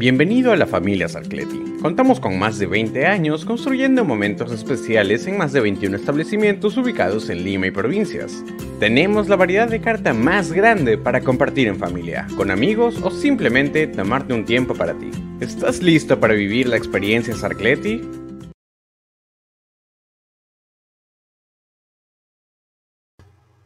Bienvenido 0.00 0.50
a 0.50 0.56
la 0.56 0.66
familia 0.66 1.10
Sarcleti. 1.10 1.76
Contamos 1.82 2.20
con 2.20 2.38
más 2.38 2.58
de 2.58 2.64
20 2.64 3.04
años 3.04 3.44
construyendo 3.44 4.02
momentos 4.02 4.50
especiales 4.50 5.26
en 5.26 5.36
más 5.36 5.52
de 5.52 5.60
21 5.60 5.94
establecimientos 5.94 6.78
ubicados 6.78 7.28
en 7.28 7.44
Lima 7.44 7.66
y 7.66 7.70
provincias. 7.70 8.42
Tenemos 8.78 9.28
la 9.28 9.36
variedad 9.36 9.68
de 9.68 9.82
carta 9.82 10.14
más 10.14 10.52
grande 10.52 10.96
para 10.96 11.20
compartir 11.20 11.68
en 11.68 11.76
familia, 11.76 12.26
con 12.34 12.50
amigos 12.50 12.98
o 13.02 13.10
simplemente 13.10 13.86
tomarte 13.88 14.32
un 14.32 14.46
tiempo 14.46 14.72
para 14.72 14.94
ti. 14.94 15.10
¿Estás 15.38 15.82
listo 15.82 16.18
para 16.18 16.32
vivir 16.32 16.66
la 16.66 16.78
experiencia 16.78 17.34
Sarcleti? 17.34 18.00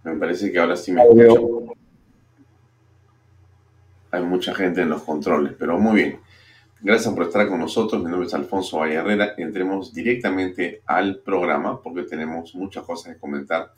Me 0.02 0.16
parece 0.16 0.50
que 0.50 0.58
ahora 0.58 0.76
sí 0.76 0.90
me 0.90 1.00
escucho. 1.00 1.76
Hay 4.10 4.22
mucha 4.24 4.52
gente 4.52 4.80
en 4.80 4.90
los 4.90 5.02
controles, 5.04 5.54
pero 5.56 5.78
muy 5.78 5.94
bien. 5.94 6.23
Gracias 6.80 7.14
por 7.14 7.24
estar 7.24 7.48
con 7.48 7.60
nosotros. 7.60 8.02
Mi 8.02 8.10
nombre 8.10 8.26
es 8.26 8.34
Alfonso 8.34 8.78
Valle 8.78 8.96
Herrera. 8.96 9.34
Entremos 9.38 9.94
directamente 9.94 10.82
al 10.84 11.16
programa 11.20 11.80
porque 11.80 12.02
tenemos 12.02 12.54
muchas 12.54 12.84
cosas 12.84 13.14
que 13.14 13.20
comentar 13.20 13.72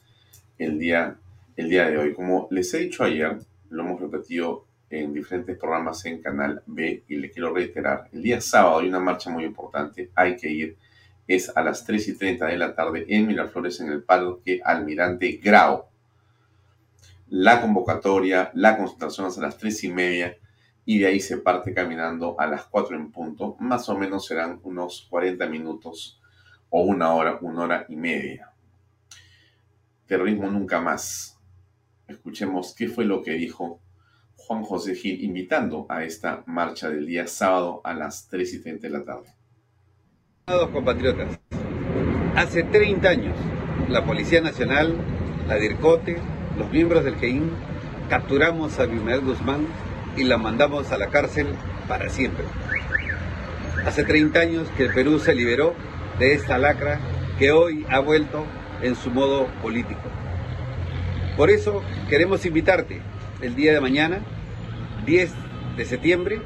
el 0.59 0.79
día, 0.79 1.17
el 1.57 1.71
día 1.71 1.89
de 1.89 1.99
hoy. 1.99 2.15
Como 2.15 2.49
les 2.51 2.73
he 2.75 2.79
dicho 2.79 3.05
ayer, 3.05 3.39
lo 3.71 3.83
hemos 3.85 4.01
repetido 4.01 4.65
en 4.91 5.13
diferentes 5.13 5.57
programas 5.57 6.05
en 6.07 6.21
Canal 6.21 6.63
B 6.67 7.05
y 7.07 7.17
le 7.17 7.31
quiero 7.31 7.55
reiterar. 7.55 8.09
El 8.13 8.23
día 8.23 8.41
sábado 8.41 8.81
hay 8.81 8.89
una 8.89 9.01
marcha 9.01 9.31
muy 9.31 9.45
importante. 9.45 10.11
Hay 10.15 10.37
que 10.37 10.51
ir. 10.51 10.77
Es 11.29 11.57
a 11.57 11.63
las 11.63 11.85
3 11.85 12.09
y 12.09 12.17
30 12.17 12.47
de 12.47 12.57
la 12.57 12.75
tarde 12.75 13.05
en 13.09 13.27
Miraflores, 13.27 13.81
en 13.81 13.91
el 13.91 14.03
Parque 14.03 14.61
Almirante 14.65 15.41
Grau. 15.43 15.85
La 17.29 17.61
convocatoria, 17.61 18.51
la 18.55 18.77
concentración 18.77 19.29
es 19.29 19.39
a 19.39 19.43
las 19.43 19.59
3 19.59 19.85
y 19.85 19.89
media 19.93 20.37
y 20.89 21.01
de 21.01 21.09
ahí 21.09 21.21
se 21.21 21.39
parte 21.39 21.75
caminando 21.75 22.39
a 22.39 22.47
las 22.47 22.65
4 22.67 22.97
en 22.97 23.11
punto. 23.11 23.57
Más 23.59 23.89
o 23.89 23.99
menos 23.99 24.25
serán 24.25 24.61
unos 24.63 25.07
40 25.11 25.47
minutos 25.49 26.23
o 26.71 26.83
una 26.83 27.13
hora, 27.13 27.39
una 27.43 27.63
hora 27.63 27.87
y 27.89 27.97
media. 27.97 28.53
Terrorismo 30.07 30.49
nunca 30.49 30.81
más. 30.81 31.39
Escuchemos 32.07 32.73
qué 32.73 32.89
fue 32.89 33.05
lo 33.05 33.21
que 33.21 33.33
dijo 33.33 33.81
Juan 34.37 34.63
José 34.63 34.95
Gil 34.95 35.25
invitando 35.25 35.87
a 35.89 36.05
esta 36.05 36.45
marcha 36.47 36.89
del 36.89 37.05
día 37.05 37.27
sábado 37.27 37.81
a 37.83 37.93
las 37.93 38.29
3 38.29 38.55
y 38.55 38.63
30 38.63 38.87
de 38.87 38.93
la 38.93 39.05
tarde. 39.05 39.35
Estimados 40.47 40.71
compatriotas, 40.71 41.41
hace 42.37 42.63
30 42.63 43.09
años 43.09 43.37
la 43.89 44.05
Policía 44.05 44.41
Nacional, 44.41 44.97
la 45.49 45.57
DIRCOTE, 45.57 46.19
los 46.57 46.71
miembros 46.71 47.03
del 47.03 47.17
GEIN 47.17 47.51
capturamos 48.09 48.79
a 48.79 48.85
Abimael 48.85 49.23
Guzmán 49.23 49.67
y 50.17 50.25
la 50.25 50.39
mandamos 50.39 50.93
a 50.93 50.99
la 50.99 51.09
cárcel 51.09 51.49
para 51.89 52.09
siempre. 52.09 52.45
Hace 53.87 54.05
30 54.05 54.41
años 54.41 54.69
que 54.77 54.85
el 54.85 54.95
Perú 54.95 55.19
se 55.19 55.35
liberó 55.35 55.75
de 56.19 56.35
esta 56.35 56.59
lacra 56.59 56.99
que 57.39 57.53
hoy 57.53 57.87
ha 57.91 57.99
vuelto 58.01 58.45
en 58.83 58.97
su 58.97 59.11
modo 59.11 59.47
político. 59.63 60.01
Por 61.37 61.51
eso 61.51 61.83
queremos 62.09 62.45
invitarte 62.47 63.01
el 63.43 63.55
día 63.55 63.73
de 63.73 63.81
mañana, 63.81 64.21
10 65.05 65.31
de 65.77 65.85
septiembre, 65.85 66.41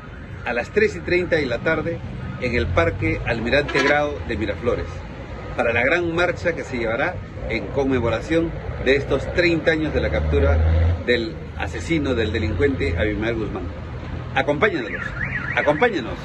a 0.44 0.52
las 0.52 0.70
3 0.70 0.96
y 0.96 1.00
30 1.00 1.36
de 1.36 1.46
la 1.46 1.58
tarde, 1.58 1.98
en 2.40 2.54
el 2.54 2.66
Parque 2.66 3.20
Almirante 3.26 3.82
Grado 3.82 4.18
de 4.26 4.36
Miraflores, 4.36 4.86
para 5.56 5.72
la 5.72 5.82
gran 5.82 6.14
marcha 6.14 6.54
que 6.54 6.64
se 6.64 6.78
llevará 6.78 7.14
en 7.48 7.66
conmemoración 7.68 8.50
de 8.84 8.96
estos 8.96 9.30
30 9.34 9.70
años 9.70 9.94
de 9.94 10.00
la 10.00 10.10
captura 10.10 10.58
del 11.10 11.34
asesino, 11.58 12.14
del 12.14 12.32
delincuente 12.32 12.96
Abimael 12.96 13.34
Guzmán. 13.34 13.64
Acompáñanos, 14.36 15.02
acompáñanos, 15.56 16.16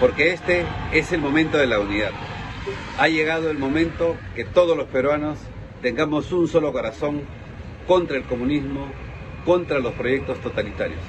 porque 0.00 0.32
este 0.32 0.64
es 0.90 1.12
el 1.12 1.20
momento 1.20 1.58
de 1.58 1.66
la 1.66 1.78
unidad. 1.80 2.12
Ha 2.98 3.08
llegado 3.08 3.50
el 3.50 3.58
momento 3.58 4.16
que 4.34 4.46
todos 4.46 4.74
los 4.74 4.88
peruanos 4.88 5.38
tengamos 5.82 6.32
un 6.32 6.48
solo 6.48 6.72
corazón 6.72 7.24
contra 7.86 8.16
el 8.16 8.24
comunismo, 8.24 8.90
contra 9.44 9.80
los 9.80 9.92
proyectos 9.92 10.40
totalitarios. 10.40 11.00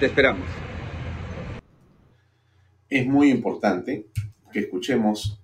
Te 0.00 0.06
esperamos. 0.06 0.48
Es 2.88 3.06
muy 3.06 3.30
importante 3.30 4.08
que 4.52 4.58
escuchemos 4.58 5.40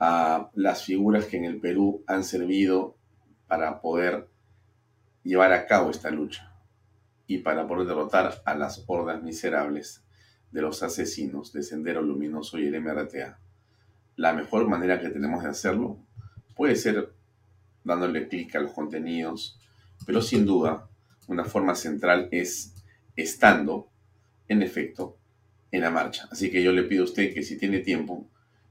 a 0.00 0.48
las 0.54 0.82
figuras 0.82 1.26
que 1.26 1.36
en 1.36 1.44
el 1.44 1.60
Perú 1.60 2.02
han 2.06 2.24
servido 2.24 2.96
para 3.48 3.82
poder 3.82 4.28
llevar 5.26 5.52
a 5.52 5.66
cabo 5.66 5.90
esta 5.90 6.10
lucha 6.10 6.52
y 7.26 7.38
para 7.38 7.66
poder 7.66 7.88
derrotar 7.88 8.42
a 8.44 8.54
las 8.54 8.84
hordas 8.86 9.22
miserables 9.22 10.04
de 10.52 10.62
los 10.62 10.82
asesinos 10.82 11.52
de 11.52 11.62
Sendero 11.62 12.00
Luminoso 12.00 12.58
y 12.58 12.66
el 12.66 12.80
MRTA. 12.80 13.38
La 14.14 14.32
mejor 14.32 14.68
manera 14.68 15.00
que 15.00 15.08
tenemos 15.08 15.42
de 15.42 15.50
hacerlo 15.50 15.98
puede 16.54 16.76
ser 16.76 17.12
dándole 17.82 18.28
clic 18.28 18.54
a 18.54 18.60
los 18.60 18.72
contenidos, 18.72 19.58
pero 20.06 20.22
sin 20.22 20.46
duda 20.46 20.88
una 21.26 21.44
forma 21.44 21.74
central 21.74 22.28
es 22.30 22.74
estando, 23.16 23.88
en 24.48 24.62
efecto, 24.62 25.18
en 25.72 25.80
la 25.80 25.90
marcha. 25.90 26.28
Así 26.30 26.50
que 26.50 26.62
yo 26.62 26.70
le 26.70 26.84
pido 26.84 27.02
a 27.02 27.06
usted 27.06 27.34
que 27.34 27.42
si 27.42 27.58
tiene 27.58 27.80
tiempo, 27.80 28.28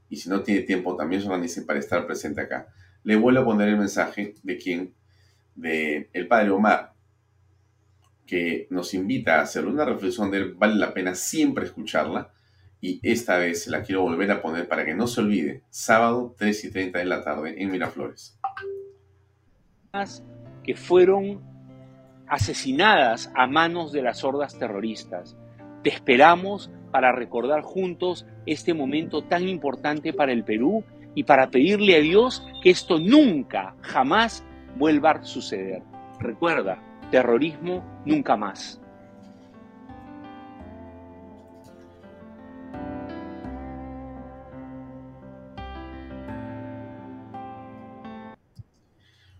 y 0.08 0.16
si 0.16 0.30
no 0.30 0.42
tiene 0.42 0.62
tiempo, 0.62 0.96
también 0.96 1.20
se 1.20 1.28
organice 1.28 1.62
para 1.62 1.78
estar 1.78 2.06
presente 2.06 2.40
acá. 2.40 2.68
Le 3.04 3.16
vuelvo 3.16 3.40
a 3.40 3.44
poner 3.44 3.68
el 3.68 3.76
mensaje 3.76 4.34
de 4.42 4.56
quien 4.56 4.94
de 5.56 6.10
el 6.12 6.28
padre 6.28 6.50
Omar, 6.50 6.92
que 8.26 8.66
nos 8.70 8.94
invita 8.94 9.38
a 9.38 9.42
hacer 9.42 9.66
una 9.66 9.84
reflexión 9.84 10.30
de 10.30 10.52
vale 10.52 10.76
la 10.76 10.94
pena 10.94 11.14
siempre 11.14 11.64
escucharla 11.64 12.30
y 12.80 13.00
esta 13.02 13.38
vez 13.38 13.66
la 13.68 13.82
quiero 13.82 14.02
volver 14.02 14.30
a 14.30 14.42
poner 14.42 14.68
para 14.68 14.84
que 14.84 14.94
no 14.94 15.06
se 15.06 15.20
olvide, 15.20 15.62
sábado 15.70 16.34
3 16.38 16.64
y 16.64 16.70
30 16.70 16.98
de 16.98 17.04
la 17.04 17.24
tarde 17.24 17.54
en 17.60 17.70
Miraflores. 17.70 18.38
Que 20.62 20.74
fueron 20.76 21.40
asesinadas 22.28 23.32
a 23.34 23.46
manos 23.46 23.92
de 23.92 24.02
las 24.02 24.24
hordas 24.24 24.58
terroristas. 24.58 25.36
Te 25.82 25.90
esperamos 25.90 26.70
para 26.90 27.12
recordar 27.12 27.62
juntos 27.62 28.26
este 28.44 28.74
momento 28.74 29.22
tan 29.22 29.48
importante 29.48 30.12
para 30.12 30.32
el 30.32 30.44
Perú 30.44 30.84
y 31.14 31.24
para 31.24 31.50
pedirle 31.50 31.96
a 31.96 32.00
Dios 32.00 32.46
que 32.62 32.70
esto 32.70 32.98
nunca, 32.98 33.74
jamás 33.80 34.44
vuelva 34.76 35.12
a 35.12 35.24
suceder. 35.24 35.82
Recuerda, 36.18 36.78
terrorismo 37.10 37.82
nunca 38.04 38.36
más. 38.36 38.80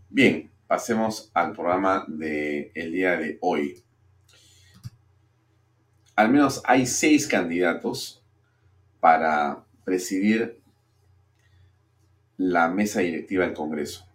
Bien, 0.08 0.50
pasemos 0.66 1.30
al 1.34 1.52
programa 1.52 2.06
del 2.08 2.70
el 2.74 2.92
día 2.92 3.18
de 3.18 3.36
hoy. 3.42 3.82
Al 6.14 6.30
menos 6.30 6.62
hay 6.64 6.86
seis 6.86 7.26
candidatos 7.26 8.22
para 8.98 9.62
presidir 9.84 10.58
la 12.38 12.68
mesa 12.68 13.00
directiva 13.00 13.44
del 13.44 13.52
Congreso 13.52 14.06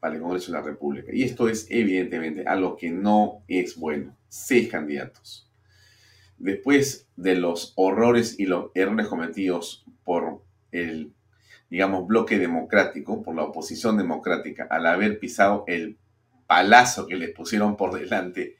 para 0.00 0.14
el 0.14 0.20
Congreso 0.20 0.52
de 0.52 0.58
la 0.58 0.64
República. 0.64 1.10
Y 1.12 1.22
esto 1.22 1.48
es 1.48 1.66
evidentemente 1.70 2.44
algo 2.46 2.76
que 2.76 2.90
no 2.90 3.42
es 3.48 3.76
bueno. 3.76 4.16
Seis 4.28 4.68
candidatos. 4.68 5.50
Después 6.38 7.08
de 7.16 7.34
los 7.34 7.72
horrores 7.76 8.38
y 8.38 8.46
los 8.46 8.70
errores 8.74 9.08
cometidos 9.08 9.84
por 10.04 10.42
el, 10.70 11.12
digamos, 11.68 12.06
bloque 12.06 12.38
democrático, 12.38 13.22
por 13.22 13.34
la 13.34 13.44
oposición 13.44 13.96
democrática, 13.96 14.66
al 14.70 14.86
haber 14.86 15.18
pisado 15.18 15.64
el 15.66 15.98
palazo 16.46 17.06
que 17.06 17.16
les 17.16 17.30
pusieron 17.30 17.76
por 17.76 17.98
delante 17.98 18.56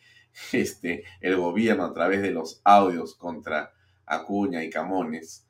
este, 0.52 1.04
el 1.20 1.36
gobierno 1.36 1.84
a 1.84 1.94
través 1.94 2.22
de 2.22 2.30
los 2.30 2.60
audios 2.64 3.14
contra 3.14 3.72
Acuña 4.06 4.64
y 4.64 4.70
Camones, 4.70 5.46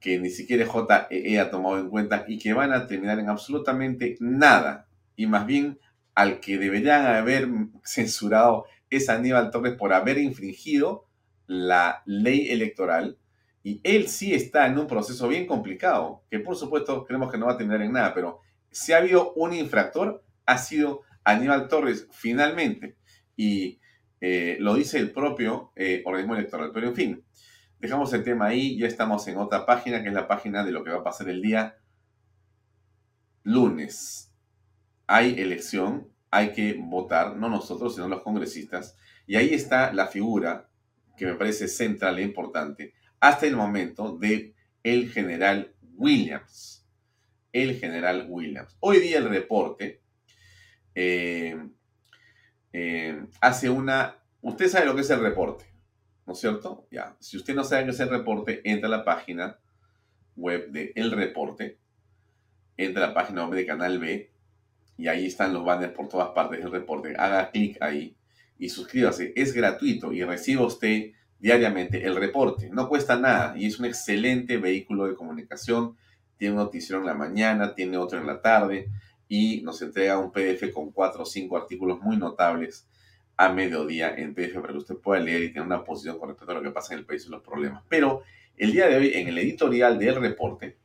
que 0.00 0.18
ni 0.18 0.30
siquiera 0.30 0.66
JEE 0.66 1.38
ha 1.38 1.50
tomado 1.50 1.78
en 1.78 1.88
cuenta 1.88 2.24
y 2.26 2.38
que 2.38 2.52
van 2.52 2.72
a 2.72 2.86
terminar 2.86 3.18
en 3.18 3.28
absolutamente 3.28 4.16
nada. 4.20 4.88
Y 5.16 5.26
más 5.26 5.46
bien 5.46 5.78
al 6.14 6.40
que 6.40 6.58
deberían 6.58 7.06
haber 7.06 7.48
censurado 7.84 8.66
es 8.90 9.08
Aníbal 9.08 9.50
Torres 9.50 9.74
por 9.74 9.92
haber 9.92 10.18
infringido 10.18 11.06
la 11.46 12.02
ley 12.06 12.50
electoral 12.50 13.18
y 13.64 13.80
él 13.84 14.08
sí 14.08 14.34
está 14.34 14.66
en 14.66 14.78
un 14.78 14.86
proceso 14.86 15.28
bien 15.28 15.46
complicado, 15.46 16.24
que 16.30 16.40
por 16.40 16.56
supuesto 16.56 17.04
creemos 17.04 17.30
que 17.30 17.38
no 17.38 17.46
va 17.46 17.52
a 17.52 17.56
terminar 17.56 17.82
en 17.82 17.92
nada, 17.92 18.12
pero 18.12 18.40
si 18.70 18.92
ha 18.92 18.98
habido 18.98 19.32
un 19.34 19.52
infractor, 19.52 20.24
ha 20.46 20.58
sido 20.58 21.02
Aníbal 21.24 21.68
Torres 21.68 22.08
finalmente. 22.10 22.96
Y 23.36 23.80
eh, 24.20 24.56
lo 24.60 24.74
dice 24.74 24.98
el 24.98 25.12
propio 25.12 25.72
eh, 25.76 26.02
organismo 26.04 26.34
electoral. 26.34 26.70
Pero 26.72 26.88
en 26.88 26.94
fin, 26.94 27.24
dejamos 27.78 28.12
el 28.14 28.24
tema 28.24 28.46
ahí, 28.46 28.78
ya 28.78 28.86
estamos 28.86 29.26
en 29.28 29.36
otra 29.36 29.64
página, 29.66 30.02
que 30.02 30.08
es 30.08 30.14
la 30.14 30.26
página 30.26 30.64
de 30.64 30.72
lo 30.72 30.82
que 30.82 30.90
va 30.90 30.98
a 30.98 31.04
pasar 31.04 31.28
el 31.28 31.40
día 31.42 31.76
lunes. 33.44 34.31
Hay 35.14 35.38
elección, 35.38 36.10
hay 36.30 36.52
que 36.52 36.72
votar, 36.72 37.36
no 37.36 37.50
nosotros, 37.50 37.94
sino 37.94 38.08
los 38.08 38.22
congresistas. 38.22 38.96
Y 39.26 39.36
ahí 39.36 39.52
está 39.52 39.92
la 39.92 40.06
figura 40.06 40.70
que 41.18 41.26
me 41.26 41.34
parece 41.34 41.68
central 41.68 42.18
e 42.18 42.22
importante, 42.22 42.94
hasta 43.20 43.46
el 43.46 43.54
momento 43.54 44.16
de 44.16 44.54
el 44.82 45.10
general 45.10 45.74
Williams. 45.96 46.88
El 47.52 47.78
general 47.78 48.24
Williams. 48.26 48.74
Hoy 48.80 49.00
día 49.00 49.18
el 49.18 49.28
reporte 49.28 50.00
eh, 50.94 51.62
eh, 52.72 53.26
hace 53.42 53.68
una... 53.68 54.16
Usted 54.40 54.68
sabe 54.68 54.86
lo 54.86 54.94
que 54.94 55.02
es 55.02 55.10
el 55.10 55.20
reporte, 55.20 55.66
¿no 56.24 56.32
es 56.32 56.38
cierto? 56.38 56.88
Ya, 56.90 57.18
si 57.20 57.36
usted 57.36 57.54
no 57.54 57.64
sabe 57.64 57.84
qué 57.84 57.90
es 57.90 58.00
el 58.00 58.08
reporte, 58.08 58.62
entra 58.64 58.88
a 58.88 58.96
la 58.96 59.04
página 59.04 59.58
web 60.36 60.70
de 60.70 60.94
El 60.96 61.10
Reporte, 61.10 61.80
entra 62.78 63.04
a 63.04 63.08
la 63.08 63.14
página 63.14 63.44
web 63.44 63.56
de 63.56 63.66
Canal 63.66 63.98
B, 63.98 64.31
y 64.96 65.08
ahí 65.08 65.26
están 65.26 65.52
los 65.52 65.64
banners 65.64 65.92
por 65.92 66.08
todas 66.08 66.28
partes 66.30 66.60
del 66.60 66.70
reporte. 66.70 67.14
Haga 67.16 67.50
clic 67.50 67.80
ahí 67.80 68.16
y 68.58 68.68
suscríbase. 68.68 69.32
Es 69.36 69.52
gratuito 69.52 70.12
y 70.12 70.22
reciba 70.22 70.64
usted 70.64 71.12
diariamente 71.38 72.06
el 72.06 72.16
reporte. 72.16 72.70
No 72.70 72.88
cuesta 72.88 73.16
nada 73.18 73.54
y 73.56 73.66
es 73.66 73.78
un 73.78 73.86
excelente 73.86 74.58
vehículo 74.58 75.06
de 75.06 75.14
comunicación. 75.14 75.96
Tiene 76.36 76.54
un 76.54 76.60
noticiero 76.60 77.00
en 77.00 77.06
la 77.06 77.14
mañana, 77.14 77.74
tiene 77.74 77.96
otro 77.96 78.18
en 78.18 78.26
la 78.26 78.40
tarde 78.40 78.88
y 79.28 79.62
nos 79.62 79.80
entrega 79.82 80.18
un 80.18 80.30
PDF 80.30 80.72
con 80.72 80.92
cuatro 80.92 81.22
o 81.22 81.26
cinco 81.26 81.56
artículos 81.56 82.00
muy 82.00 82.16
notables 82.16 82.86
a 83.36 83.52
mediodía 83.52 84.14
en 84.14 84.34
PDF 84.34 84.60
para 84.60 84.72
que 84.72 84.78
usted 84.78 84.96
pueda 84.96 85.20
leer 85.20 85.42
y 85.42 85.48
tener 85.48 85.66
una 85.66 85.84
posición 85.84 86.18
con 86.18 86.28
respecto 86.28 86.52
a 86.52 86.54
lo 86.56 86.62
que 86.62 86.70
pasa 86.70 86.92
en 86.92 87.00
el 87.00 87.06
país 87.06 87.26
y 87.26 87.30
los 87.30 87.42
problemas. 87.42 87.82
Pero 87.88 88.22
el 88.56 88.72
día 88.72 88.86
de 88.86 88.96
hoy, 88.96 89.12
en 89.14 89.28
el 89.28 89.38
editorial 89.38 89.98
del 89.98 90.16
reporte, 90.16 90.76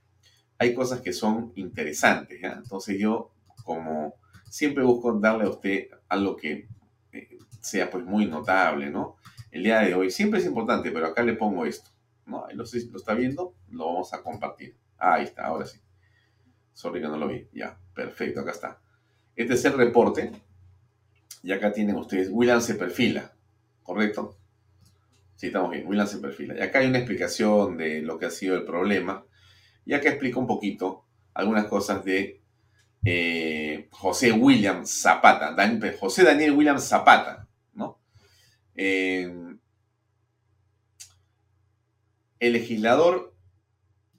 hay 0.57 0.73
cosas 0.73 1.01
que 1.01 1.13
son 1.13 1.51
interesantes. 1.55 2.39
Entonces 2.41 2.97
yo, 2.97 3.31
como 3.67 4.15
siempre 4.49 4.83
busco 4.83 5.19
darle 5.19 5.43
a 5.43 5.49
usted 5.49 5.89
algo 6.07 6.37
que 6.37 6.69
eh, 7.11 7.37
sea 7.59 7.91
pues 7.91 8.05
muy 8.05 8.25
notable, 8.25 8.89
¿no? 8.89 9.17
El 9.51 9.63
día 9.63 9.81
de 9.81 9.93
hoy 9.93 10.09
siempre 10.09 10.39
es 10.39 10.45
importante, 10.45 10.89
pero 10.89 11.07
acá 11.07 11.21
le 11.21 11.33
pongo 11.33 11.65
esto, 11.65 11.91
¿no? 12.25 12.47
Lo, 12.53 12.63
lo 12.63 12.97
está 12.97 13.13
viendo, 13.13 13.55
lo 13.69 13.87
vamos 13.87 14.13
a 14.13 14.23
compartir. 14.23 14.77
ahí 14.97 15.25
está, 15.25 15.47
ahora 15.47 15.65
sí. 15.65 15.79
Sorry 16.73 17.01
que 17.01 17.07
no 17.07 17.17
lo 17.17 17.27
vi. 17.27 17.47
Ya, 17.51 17.77
perfecto, 17.93 18.39
acá 18.39 18.51
está. 18.51 18.81
Este 19.35 19.55
es 19.55 19.65
el 19.65 19.73
reporte. 19.73 20.31
Y 21.43 21.51
acá 21.51 21.73
tienen 21.73 21.97
ustedes, 21.97 22.29
William 22.31 22.61
se 22.61 22.75
perfila, 22.75 23.33
¿correcto? 23.83 24.37
Sí, 25.35 25.47
estamos 25.47 25.71
bien, 25.71 25.85
William 25.85 26.07
se 26.07 26.19
perfila. 26.19 26.55
Y 26.57 26.61
acá 26.61 26.79
hay 26.79 26.87
una 26.87 26.99
explicación 26.99 27.77
de 27.77 28.01
lo 28.01 28.17
que 28.17 28.27
ha 28.27 28.31
sido 28.31 28.55
el 28.55 28.63
problema. 28.63 29.25
Y 29.85 29.93
acá 29.93 30.09
explica 30.09 30.39
un 30.39 30.47
poquito 30.47 31.05
algunas 31.33 31.65
cosas 31.65 32.03
de 32.03 32.41
eh, 33.05 33.87
José 33.91 34.31
William 34.31 34.85
Zapata, 34.85 35.55
José 35.99 36.23
Daniel 36.23 36.51
William 36.51 36.79
Zapata, 36.79 37.47
¿no? 37.73 37.99
Eh, 38.75 39.31
el 42.39 42.53
legislador, 42.53 43.33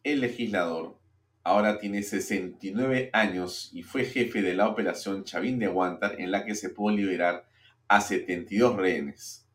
el 0.02 0.20
legislador, 0.20 0.98
ahora 1.44 1.78
tiene 1.78 2.02
69 2.02 3.10
años 3.12 3.70
y 3.72 3.82
fue 3.82 4.04
jefe 4.04 4.42
de 4.42 4.54
la 4.54 4.68
operación 4.68 5.24
Chavín 5.24 5.58
de 5.58 5.66
Aguantar 5.66 6.20
en 6.20 6.30
la 6.30 6.44
que 6.44 6.54
se 6.54 6.70
pudo 6.70 6.94
liberar 6.94 7.46
a 7.88 8.00
72 8.00 8.76
rehenes. 8.76 9.46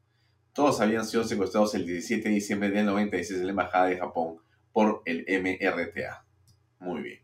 Todos 0.54 0.81
habían 0.81 1.06
sido 1.06 1.24
secuestrados 1.24 1.75
el 1.75 1.86
17 1.86 2.30
de 2.30 2.36
diciembre 2.36 2.70
del 2.70 2.86
96 2.86 3.40
en 3.40 3.46
la 3.46 3.52
Embajada 3.52 3.88
de 3.88 3.98
Japón 3.98 4.38
por 4.72 5.02
el 5.06 5.25
MRTA. 5.28 6.25
Muy 6.80 7.02
bien. 7.02 7.23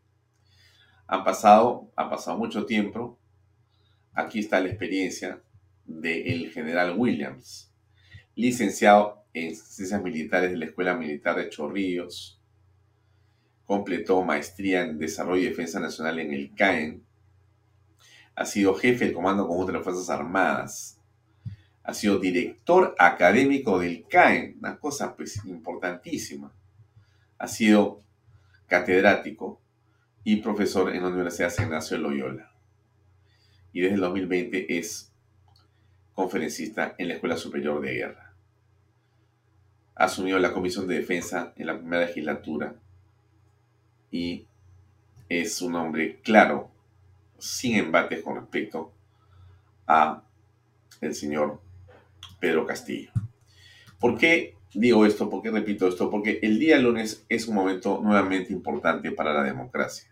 Han 1.11 1.23
pasado, 1.23 1.91
ha 1.95 2.07
pasado 2.07 2.37
mucho 2.37 2.67
tiempo. 2.67 3.17
Aquí 4.13 4.37
está 4.41 4.59
la 4.59 4.69
experiencia 4.69 5.41
del 5.83 6.51
general 6.51 6.93
Williams, 6.95 7.73
licenciado 8.35 9.25
en 9.33 9.55
Ciencias 9.55 10.03
Militares 10.03 10.51
de 10.51 10.57
la 10.57 10.65
Escuela 10.65 10.95
Militar 10.95 11.35
de 11.35 11.49
Chorrillos. 11.49 12.39
Completó 13.65 14.21
maestría 14.23 14.83
en 14.83 14.99
Desarrollo 14.99 15.41
y 15.41 15.49
Defensa 15.49 15.79
Nacional 15.79 16.19
en 16.19 16.31
el 16.31 16.53
CAEN. 16.53 17.03
Ha 18.35 18.45
sido 18.45 18.75
jefe 18.75 19.05
del 19.05 19.15
Comando 19.15 19.47
Conjunto 19.47 19.71
de 19.71 19.77
las 19.79 19.83
Fuerzas 19.83 20.11
Armadas. 20.11 20.99
Ha 21.81 21.95
sido 21.95 22.19
director 22.19 22.93
académico 22.99 23.79
del 23.79 24.05
CAEN, 24.07 24.57
una 24.59 24.77
cosa 24.77 25.15
pues 25.15 25.43
importantísima. 25.45 26.53
Ha 27.39 27.47
sido 27.47 28.03
catedrático 28.67 29.59
y 30.23 30.37
profesor 30.37 30.93
en 30.93 31.03
la 31.03 31.09
Universidad 31.09 31.49
San 31.49 31.65
Ignacio 31.65 31.97
de 31.97 32.03
Loyola. 32.03 32.51
Y 33.73 33.81
desde 33.81 33.95
el 33.95 34.01
2020 34.01 34.77
es 34.77 35.11
conferencista 36.13 36.95
en 36.97 37.07
la 37.07 37.13
Escuela 37.15 37.37
Superior 37.37 37.81
de 37.81 37.93
Guerra. 37.93 38.33
Asumió 39.95 40.39
la 40.39 40.53
Comisión 40.53 40.87
de 40.87 40.99
Defensa 40.99 41.53
en 41.55 41.67
la 41.67 41.77
primera 41.77 42.05
legislatura 42.05 42.75
y 44.11 44.45
es 45.29 45.61
un 45.61 45.75
hombre 45.75 46.19
claro, 46.23 46.71
sin 47.37 47.75
embates 47.75 48.23
con 48.23 48.35
respecto 48.35 48.91
a 49.87 50.23
el 51.01 51.13
señor 51.13 51.61
Pedro 52.39 52.65
Castillo. 52.65 53.11
¿Por 53.99 54.17
qué 54.17 54.55
digo 54.73 55.05
esto? 55.05 55.29
¿Por 55.29 55.41
qué 55.41 55.51
repito 55.51 55.87
esto? 55.87 56.09
Porque 56.09 56.39
el 56.41 56.59
día 56.59 56.79
lunes 56.79 57.25
es 57.29 57.47
un 57.47 57.55
momento 57.55 57.99
nuevamente 58.01 58.53
importante 58.53 59.11
para 59.11 59.33
la 59.33 59.43
democracia. 59.43 60.08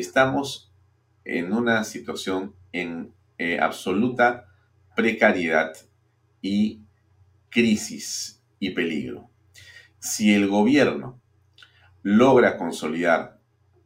Estamos 0.00 0.72
en 1.26 1.52
una 1.52 1.84
situación 1.84 2.54
en 2.72 3.12
eh, 3.36 3.58
absoluta 3.60 4.46
precariedad 4.96 5.76
y 6.40 6.80
crisis 7.50 8.42
y 8.58 8.70
peligro. 8.70 9.28
Si 9.98 10.34
el 10.34 10.48
gobierno 10.48 11.20
logra 12.02 12.56
consolidar 12.56 13.40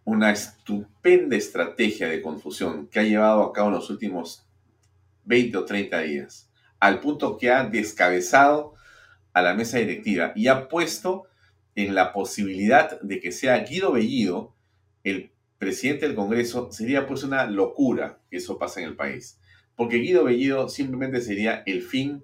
una 0.04 0.30
estupenda 0.30 1.34
estrategia 1.34 2.08
de 2.08 2.22
confusión 2.22 2.86
que 2.86 3.00
ha 3.00 3.02
llevado 3.02 3.42
a 3.42 3.52
cabo 3.52 3.70
en 3.70 3.74
los 3.74 3.90
últimos 3.90 4.46
20 5.24 5.58
o 5.58 5.64
30 5.64 5.98
días, 5.98 6.48
al 6.78 7.00
punto 7.00 7.38
que 7.38 7.50
ha 7.50 7.64
descabezado 7.64 8.74
a 9.32 9.42
la 9.42 9.54
mesa 9.54 9.78
directiva 9.78 10.32
y 10.36 10.46
ha 10.46 10.68
puesto 10.68 11.24
en 11.74 11.92
la 11.96 12.12
posibilidad 12.12 13.00
de 13.00 13.18
que 13.18 13.32
sea 13.32 13.64
Guido 13.64 13.90
Bellido 13.90 14.54
el 15.02 15.33
presidente 15.64 16.06
del 16.06 16.14
Congreso, 16.14 16.70
sería 16.70 17.06
pues 17.06 17.24
una 17.24 17.46
locura 17.46 18.20
que 18.30 18.36
eso 18.36 18.58
pase 18.58 18.82
en 18.82 18.88
el 18.88 18.96
país. 18.96 19.40
Porque 19.74 19.96
Guido 19.96 20.24
Bellido 20.24 20.68
simplemente 20.68 21.22
sería 21.22 21.62
el 21.64 21.80
fin 21.80 22.22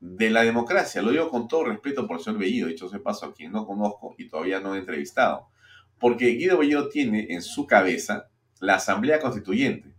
de 0.00 0.30
la 0.30 0.42
democracia. 0.42 1.00
Lo 1.00 1.12
digo 1.12 1.30
con 1.30 1.46
todo 1.46 1.64
respeto 1.64 2.06
por 2.06 2.18
el 2.18 2.24
señor 2.24 2.40
Bellido, 2.40 2.66
dicho 2.66 2.86
ese 2.86 2.98
paso 2.98 3.26
a 3.26 3.34
quien 3.34 3.52
no 3.52 3.66
conozco 3.66 4.16
y 4.18 4.28
todavía 4.28 4.58
no 4.60 4.74
he 4.74 4.78
entrevistado. 4.78 5.48
Porque 6.00 6.26
Guido 6.30 6.58
Bellido 6.58 6.88
tiene 6.88 7.28
en 7.30 7.40
su 7.40 7.66
cabeza 7.66 8.28
la 8.60 8.74
Asamblea 8.74 9.20
Constituyente, 9.20 9.94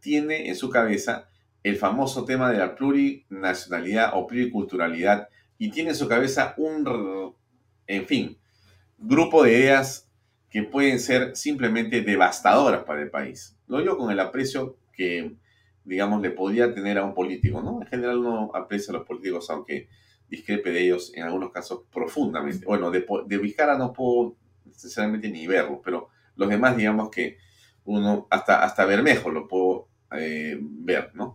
tiene 0.00 0.48
en 0.48 0.56
su 0.56 0.68
cabeza 0.68 1.28
el 1.62 1.76
famoso 1.76 2.26
tema 2.26 2.50
de 2.50 2.58
la 2.58 2.74
plurinacionalidad 2.74 4.10
o 4.14 4.26
pluriculturalidad 4.26 5.28
y 5.58 5.70
tiene 5.70 5.90
en 5.90 5.96
su 5.96 6.08
cabeza 6.08 6.54
un, 6.58 7.34
en 7.86 8.06
fin, 8.06 8.38
grupo 8.98 9.44
de 9.44 9.52
ideas 9.52 10.11
que 10.52 10.62
pueden 10.62 11.00
ser 11.00 11.34
simplemente 11.34 12.02
devastadoras 12.02 12.84
para 12.84 13.02
el 13.02 13.10
país. 13.10 13.56
Lo 13.66 13.78
digo 13.78 13.96
con 13.96 14.12
el 14.12 14.20
aprecio 14.20 14.76
que 14.92 15.36
digamos, 15.84 16.22
le 16.22 16.30
podría 16.30 16.72
tener 16.72 16.98
a 16.98 17.04
un 17.04 17.14
político, 17.14 17.62
¿no? 17.62 17.80
En 17.82 17.88
general 17.88 18.18
uno 18.18 18.50
aprecia 18.54 18.92
a 18.92 18.98
los 18.98 19.06
políticos, 19.06 19.50
aunque 19.50 19.88
discrepe 20.28 20.70
de 20.70 20.84
ellos 20.84 21.12
en 21.14 21.24
algunos 21.24 21.50
casos 21.50 21.82
profundamente. 21.92 22.64
Bueno, 22.64 22.90
de, 22.90 23.04
de 23.26 23.38
Vizcarra 23.38 23.76
no 23.76 23.92
puedo 23.92 24.36
necesariamente 24.64 25.28
ni 25.28 25.46
verlo, 25.46 25.80
pero 25.84 26.08
los 26.36 26.48
demás, 26.48 26.76
digamos 26.76 27.10
que 27.10 27.38
uno, 27.84 28.26
hasta, 28.30 28.62
hasta 28.62 28.84
Bermejo 28.84 29.30
lo 29.30 29.48
puedo 29.48 29.88
eh, 30.12 30.56
ver, 30.60 31.10
¿no? 31.14 31.34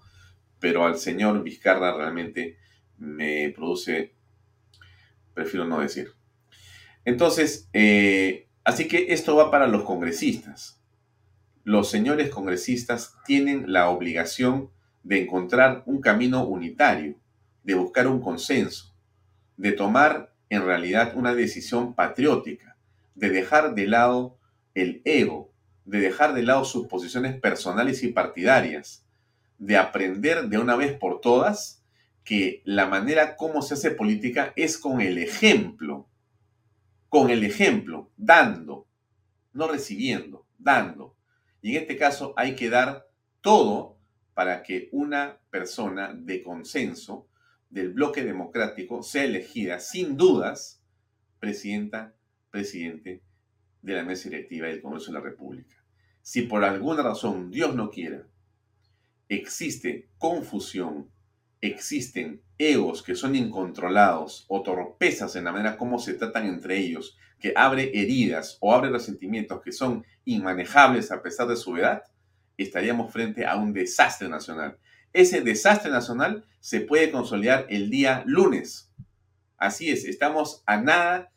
Pero 0.59 0.85
al 0.85 0.97
señor 0.97 1.43
Vizcarra 1.43 1.95
realmente 1.95 2.57
me 2.97 3.51
produce, 3.55 4.15
prefiero 5.33 5.65
no 5.65 5.81
decir. 5.81 6.13
Entonces, 7.03 7.69
eh, 7.73 8.46
así 8.67 8.89
que 8.89 9.13
esto 9.13 9.37
va 9.37 9.49
para 9.49 9.65
los 9.65 9.83
congresistas. 9.83 10.81
Los 11.63 11.89
señores 11.89 12.29
congresistas 12.29 13.15
tienen 13.25 13.71
la 13.71 13.89
obligación 13.89 14.71
de 15.03 15.23
encontrar 15.23 15.83
un 15.85 16.01
camino 16.01 16.45
unitario, 16.45 17.15
de 17.63 17.75
buscar 17.75 18.07
un 18.07 18.19
consenso, 18.19 18.93
de 19.55 19.71
tomar 19.71 20.33
en 20.49 20.65
realidad 20.65 21.13
una 21.15 21.33
decisión 21.33 21.95
patriótica, 21.95 22.75
de 23.15 23.29
dejar 23.29 23.73
de 23.73 23.87
lado 23.87 24.37
el 24.75 25.01
ego, 25.05 25.53
de 25.85 26.01
dejar 26.01 26.33
de 26.33 26.43
lado 26.43 26.65
sus 26.65 26.87
posiciones 26.87 27.39
personales 27.39 28.03
y 28.03 28.09
partidarias, 28.09 29.05
de 29.59 29.77
aprender 29.77 30.49
de 30.49 30.57
una 30.57 30.75
vez 30.75 30.91
por 30.91 31.21
todas 31.21 31.85
que 32.25 32.63
la 32.65 32.85
manera 32.85 33.37
como 33.37 33.61
se 33.61 33.75
hace 33.75 33.91
política 33.91 34.51
es 34.57 34.77
con 34.77 34.99
el 34.99 35.19
ejemplo, 35.19 36.09
con 37.09 37.29
el 37.29 37.43
ejemplo, 37.43 38.11
dando, 38.17 38.87
no 39.53 39.67
recibiendo, 39.67 40.45
dando. 40.57 41.15
Y 41.61 41.75
en 41.75 41.83
este 41.83 41.97
caso 41.97 42.33
hay 42.37 42.55
que 42.55 42.69
dar 42.69 43.07
todo 43.41 43.97
para 44.33 44.61
que 44.63 44.89
una 44.91 45.39
persona 45.49 46.13
de 46.13 46.43
consenso 46.43 47.27
del 47.69 47.89
bloque 47.93 48.23
democrático 48.23 49.03
sea 49.03 49.23
elegida 49.23 49.79
sin 49.79 50.15
dudas 50.15 50.83
presidenta, 51.39 52.15
presidente 52.49 53.23
de 53.81 53.93
la 53.93 54.03
mesa 54.03 54.29
directiva 54.29 54.67
del 54.67 54.81
Congreso 54.81 55.07
de 55.07 55.17
la 55.19 55.23
República. 55.23 55.75
Si 56.21 56.43
por 56.43 56.63
alguna 56.63 57.03
razón 57.03 57.51
Dios 57.51 57.73
no 57.75 57.89
quiera, 57.89 58.27
existe 59.29 60.09
confusión, 60.17 61.09
existen 61.61 62.41
egos 62.57 63.03
que 63.03 63.15
son 63.15 63.35
incontrolados 63.35 64.45
o 64.47 64.61
torpezas 64.63 65.35
en 65.35 65.45
la 65.45 65.51
manera 65.51 65.77
como 65.77 65.99
se 65.99 66.13
tratan 66.13 66.45
entre 66.47 66.77
ellos, 66.77 67.17
que 67.39 67.53
abre 67.55 67.91
heridas 67.93 68.57
o 68.61 68.73
abre 68.73 68.89
resentimientos 68.89 69.61
que 69.61 69.71
son 69.71 70.05
inmanejables 70.25 71.11
a 71.11 71.21
pesar 71.21 71.47
de 71.47 71.55
su 71.55 71.75
edad, 71.77 72.03
estaríamos 72.57 73.11
frente 73.11 73.45
a 73.45 73.55
un 73.55 73.73
desastre 73.73 74.27
nacional. 74.27 74.77
Ese 75.13 75.41
desastre 75.41 75.91
nacional 75.91 76.45
se 76.59 76.81
puede 76.81 77.11
consolidar 77.11 77.65
el 77.69 77.89
día 77.89 78.23
lunes. 78.25 78.91
Así 79.57 79.89
es, 79.89 80.05
estamos 80.05 80.63
a 80.65 80.77
nada 80.77 81.31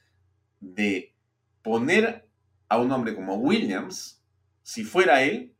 de 0.61 1.15
poner 1.62 2.29
a 2.69 2.79
un 2.79 2.91
hombre 2.93 3.15
como 3.15 3.37
Williams 3.37 4.23
si 4.62 4.85
fuera 4.85 5.23
él, 5.23 5.55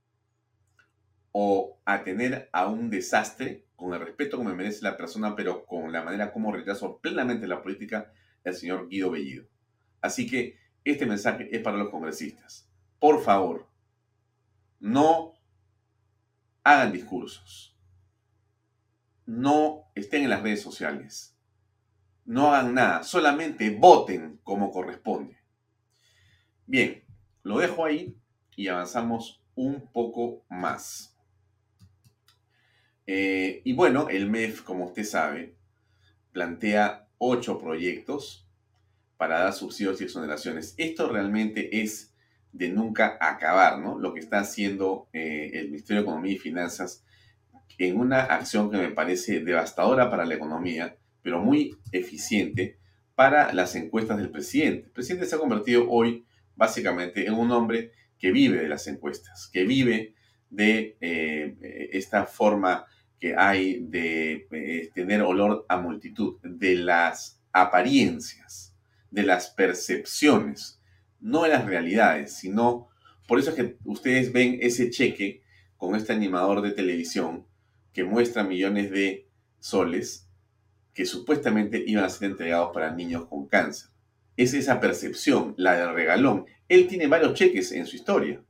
o 1.33 1.81
a 1.85 2.05
tener 2.05 2.49
a 2.53 2.67
un 2.67 2.91
desastre, 2.91 3.65
con 3.81 3.95
el 3.95 4.01
respeto 4.01 4.37
que 4.37 4.45
me 4.45 4.55
merece 4.55 4.85
la 4.85 4.99
persona, 4.99 5.35
pero 5.35 5.65
con 5.65 5.91
la 5.91 6.03
manera 6.03 6.31
como 6.33 6.53
rechazo 6.53 6.99
plenamente 6.99 7.49
la 7.49 7.63
política, 7.63 8.13
el 8.45 8.55
señor 8.55 8.91
Guido 8.91 9.11
Bellido. 9.11 9.47
Así 10.03 10.29
que 10.29 10.59
este 10.85 11.07
mensaje 11.07 11.49
es 11.51 11.63
para 11.63 11.79
los 11.79 11.89
congresistas. 11.89 12.69
Por 12.99 13.23
favor, 13.23 13.67
no 14.81 15.33
hagan 16.63 16.93
discursos. 16.93 17.75
No 19.25 19.91
estén 19.95 20.25
en 20.25 20.31
las 20.31 20.43
redes 20.43 20.61
sociales. 20.61 21.35
No 22.27 22.53
hagan 22.53 22.75
nada. 22.75 23.03
Solamente 23.03 23.71
voten 23.71 24.41
como 24.45 24.71
corresponde. 24.71 25.39
Bien, 26.67 27.03
lo 27.43 27.59
dejo 27.59 27.87
ahí 27.87 28.15
y 28.57 28.69
avanzamos 28.69 29.43
un 29.55 29.91
poco 29.91 30.45
más. 30.51 31.10
Eh, 33.13 33.63
y 33.65 33.73
bueno, 33.73 34.09
el 34.09 34.31
MEF, 34.31 34.63
como 34.63 34.85
usted 34.85 35.03
sabe, 35.03 35.57
plantea 36.31 37.09
ocho 37.19 37.59
proyectos 37.59 38.49
para 39.17 39.41
dar 39.41 39.53
subsidios 39.53 40.01
y 40.01 40.05
exoneraciones. 40.05 40.75
Esto 40.77 41.09
realmente 41.09 41.83
es 41.83 42.15
de 42.53 42.69
nunca 42.69 43.19
acabar, 43.21 43.81
¿no? 43.81 43.99
Lo 43.99 44.15
que 44.15 44.21
está 44.21 44.39
haciendo 44.39 45.09
eh, 45.13 45.51
el 45.55 45.71
Ministerio 45.73 46.03
de 46.03 46.09
Economía 46.09 46.35
y 46.35 46.39
Finanzas 46.39 47.05
en 47.79 47.99
una 47.99 48.21
acción 48.21 48.71
que 48.71 48.77
me 48.77 48.93
parece 48.93 49.41
devastadora 49.41 50.09
para 50.09 50.25
la 50.25 50.37
economía, 50.37 50.97
pero 51.21 51.41
muy 51.41 51.77
eficiente 51.91 52.79
para 53.17 53.53
las 53.53 53.75
encuestas 53.75 54.19
del 54.19 54.31
presidente. 54.31 54.87
El 54.87 54.93
presidente 54.93 55.27
se 55.27 55.35
ha 55.35 55.41
convertido 55.41 55.91
hoy 55.91 56.27
básicamente 56.55 57.27
en 57.27 57.35
un 57.35 57.51
hombre 57.51 57.91
que 58.21 58.31
vive 58.31 58.59
de 58.59 58.69
las 58.69 58.87
encuestas, 58.87 59.51
que 59.53 59.65
vive 59.65 60.15
de 60.49 60.97
eh, 61.01 61.91
esta 61.93 62.25
forma 62.25 62.87
que 63.21 63.37
hay 63.37 63.81
de 63.83 64.49
eh, 64.51 64.91
tener 64.95 65.23
olor 65.23 65.67
a 65.69 65.77
multitud, 65.77 66.39
de 66.43 66.75
las 66.75 67.41
apariencias, 67.53 68.75
de 69.11 69.23
las 69.25 69.51
percepciones, 69.51 70.81
no 71.21 71.43
de 71.43 71.51
las 71.51 71.67
realidades, 71.67 72.33
sino 72.33 72.89
por 73.29 73.39
eso 73.39 73.51
es 73.51 73.57
que 73.57 73.77
ustedes 73.85 74.33
ven 74.33 74.59
ese 74.63 74.91
cheque 74.91 75.43
con 75.77 75.95
este 75.95 76.13
animador 76.13 76.63
de 76.63 76.73
televisión 76.73 77.47
que 77.93 78.05
muestra 78.05 78.43
millones 78.43 78.91
de 78.91 79.29
soles 79.59 80.27
que 80.95 81.05
supuestamente 81.05 81.83
iban 81.87 82.05
a 82.05 82.09
ser 82.09 82.31
entregados 82.31 82.71
para 82.73 82.91
niños 82.91 83.27
con 83.27 83.47
cáncer. 83.47 83.91
Es 84.37 84.55
esa 84.55 84.81
percepción, 84.81 85.55
la 85.59 85.75
del 85.75 85.95
regalón, 85.95 86.47
él 86.69 86.87
tiene 86.89 87.07
varios 87.07 87.35
cheques 87.35 87.73
en 87.73 87.87
su 87.87 87.97
historia. 87.97 88.43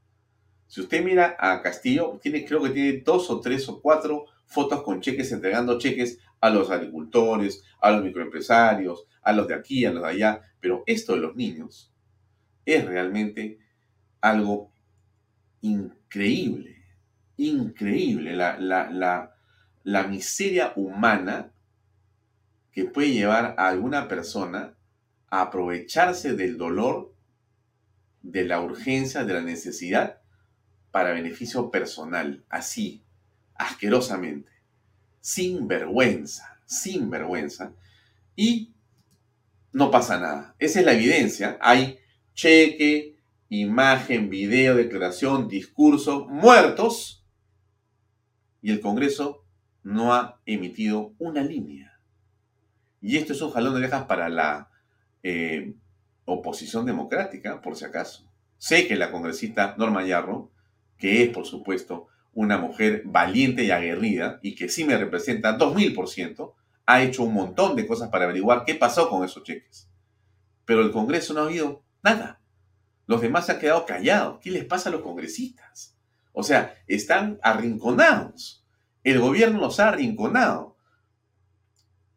Si 0.66 0.80
usted 0.80 1.04
mira 1.04 1.36
a 1.38 1.60
Castillo, 1.62 2.20
tiene, 2.22 2.44
creo 2.44 2.62
que 2.62 2.70
tiene 2.70 3.02
dos 3.04 3.28
o 3.30 3.40
tres 3.40 3.68
o 3.68 3.80
cuatro 3.80 4.26
fotos 4.50 4.82
con 4.82 5.00
cheques, 5.00 5.30
entregando 5.32 5.78
cheques 5.78 6.18
a 6.40 6.50
los 6.50 6.70
agricultores, 6.70 7.62
a 7.80 7.92
los 7.92 8.02
microempresarios, 8.02 9.06
a 9.22 9.32
los 9.32 9.46
de 9.46 9.54
aquí, 9.54 9.84
a 9.84 9.92
los 9.92 10.02
de 10.02 10.08
allá. 10.08 10.40
Pero 10.60 10.82
esto 10.86 11.14
de 11.14 11.20
los 11.20 11.36
niños 11.36 11.94
es 12.64 12.84
realmente 12.84 13.58
algo 14.20 14.72
increíble, 15.60 16.84
increíble. 17.36 18.34
La, 18.34 18.58
la, 18.58 19.34
la 19.84 20.02
miseria 20.04 20.72
humana 20.74 21.52
que 22.72 22.84
puede 22.84 23.12
llevar 23.12 23.54
a 23.56 23.68
alguna 23.68 24.08
persona 24.08 24.74
a 25.30 25.42
aprovecharse 25.42 26.34
del 26.34 26.58
dolor 26.58 27.14
de 28.22 28.44
la 28.44 28.60
urgencia, 28.60 29.24
de 29.24 29.34
la 29.34 29.42
necesidad, 29.42 30.20
para 30.90 31.12
beneficio 31.12 31.70
personal, 31.70 32.44
así, 32.48 33.04
asquerosamente, 33.60 34.50
sin 35.20 35.68
vergüenza, 35.68 36.58
sin 36.64 37.10
vergüenza, 37.10 37.74
y 38.34 38.72
no 39.72 39.90
pasa 39.90 40.18
nada. 40.18 40.54
Esa 40.58 40.80
es 40.80 40.86
la 40.86 40.94
evidencia. 40.94 41.58
Hay 41.60 41.98
cheque, 42.32 43.18
imagen, 43.50 44.30
video, 44.30 44.76
declaración, 44.76 45.46
discurso, 45.46 46.26
muertos, 46.26 47.26
y 48.62 48.70
el 48.70 48.80
Congreso 48.80 49.44
no 49.82 50.14
ha 50.14 50.40
emitido 50.46 51.14
una 51.18 51.42
línea. 51.42 52.00
Y 53.02 53.18
esto 53.18 53.34
es 53.34 53.42
un 53.42 53.50
jalón 53.50 53.74
de 53.74 53.80
orejas 53.80 54.04
para 54.04 54.30
la 54.30 54.70
eh, 55.22 55.74
oposición 56.24 56.86
democrática, 56.86 57.60
por 57.60 57.76
si 57.76 57.84
acaso. 57.84 58.26
Sé 58.56 58.86
que 58.86 58.96
la 58.96 59.10
congresista 59.10 59.74
Norma 59.78 60.06
Yarro, 60.06 60.50
que 60.98 61.22
es, 61.22 61.30
por 61.30 61.46
supuesto, 61.46 62.08
una 62.34 62.58
mujer 62.58 63.02
valiente 63.04 63.64
y 63.64 63.70
aguerrida 63.70 64.38
y 64.42 64.54
que 64.54 64.68
sí 64.68 64.84
me 64.84 64.96
representa 64.96 65.58
2000%, 65.58 66.52
ha 66.86 67.02
hecho 67.02 67.22
un 67.24 67.34
montón 67.34 67.76
de 67.76 67.86
cosas 67.86 68.08
para 68.08 68.24
averiguar 68.24 68.64
qué 68.64 68.74
pasó 68.74 69.08
con 69.08 69.24
esos 69.24 69.42
cheques. 69.44 69.88
Pero 70.64 70.82
el 70.82 70.92
Congreso 70.92 71.34
no 71.34 71.40
ha 71.40 71.44
habido 71.44 71.82
nada. 72.02 72.40
Los 73.06 73.20
demás 73.20 73.46
se 73.46 73.52
han 73.52 73.58
quedado 73.58 73.86
callados. 73.86 74.38
¿Qué 74.40 74.50
les 74.50 74.64
pasa 74.64 74.88
a 74.88 74.92
los 74.92 75.02
congresistas? 75.02 75.96
O 76.32 76.44
sea, 76.44 76.76
están 76.86 77.40
arrinconados. 77.42 78.64
El 79.02 79.18
gobierno 79.18 79.58
los 79.58 79.80
ha 79.80 79.88
arrinconado. 79.88 80.76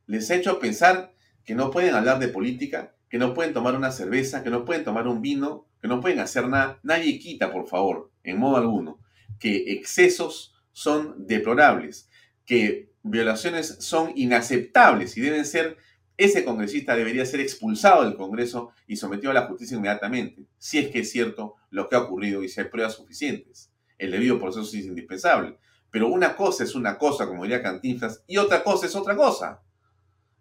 Les 0.05 0.29
ha 0.29 0.36
hecho 0.36 0.60
pensar 0.60 1.13
que 1.43 1.55
no 1.55 1.72
pueden 1.72 1.96
hablar 1.96 2.20
de 2.20 2.27
política, 2.27 2.93
que 3.10 3.17
no 3.17 3.34
pueden 3.34 3.53
tomar 3.53 3.75
una 3.75 3.91
cerveza, 3.91 4.43
que 4.43 4.50
no 4.50 4.65
pueden 4.65 4.84
tomar 4.84 5.08
un 5.08 5.22
vino, 5.22 5.67
que 5.82 5.88
no 5.88 6.00
pueden 6.00 6.20
hacer 6.20 6.48
nada. 6.48 6.79
Nadie 6.84 7.20
quita, 7.20 7.51
por 7.51 7.67
favor, 7.67 8.12
en 8.24 8.38
modo 8.38 8.58
alguno, 8.58 9.00
que 9.39 9.74
excesos 9.74 10.56
son 10.72 11.27
deplorables, 11.27 12.10
que 12.46 12.92
violaciones 13.03 13.77
son 13.80 14.12
inaceptables 14.15 15.18
y 15.18 15.22
deben 15.22 15.46
ser, 15.46 15.77
ese 16.18 16.46
congresista 16.46 16.96
debería 16.96 17.25
ser 17.25 17.39
expulsado 17.39 18.03
del 18.03 18.15
Congreso 18.15 18.72
y 18.88 18.96
sometido 18.96 19.32
a 19.32 19.34
la 19.34 19.48
justicia 19.48 19.77
inmediatamente, 19.77 20.46
si 20.58 20.80
es 20.80 20.89
que 20.89 21.00
es 21.00 21.12
cierto 21.12 21.56
lo 21.70 21.89
que 21.89 21.96
ha 21.96 22.00
ocurrido 22.00 22.44
y 22.44 22.50
si 22.50 22.62
hay 22.62 22.68
pruebas 22.68 22.96
suficientes. 22.96 23.72
El 23.98 24.12
debido 24.12 24.39
proceso 24.39 24.65
es 24.65 24.86
indispensable. 24.86 25.58
Pero 25.89 26.08
una 26.08 26.36
cosa 26.36 26.63
es 26.63 26.74
una 26.74 26.98
cosa, 26.98 27.27
como 27.27 27.44
diría 27.44 27.62
Cantinflas, 27.62 28.24
y 28.27 28.38
otra 28.38 28.63
cosa 28.63 28.88
es 28.88 28.96
otra 28.96 29.15
cosa. 29.15 29.62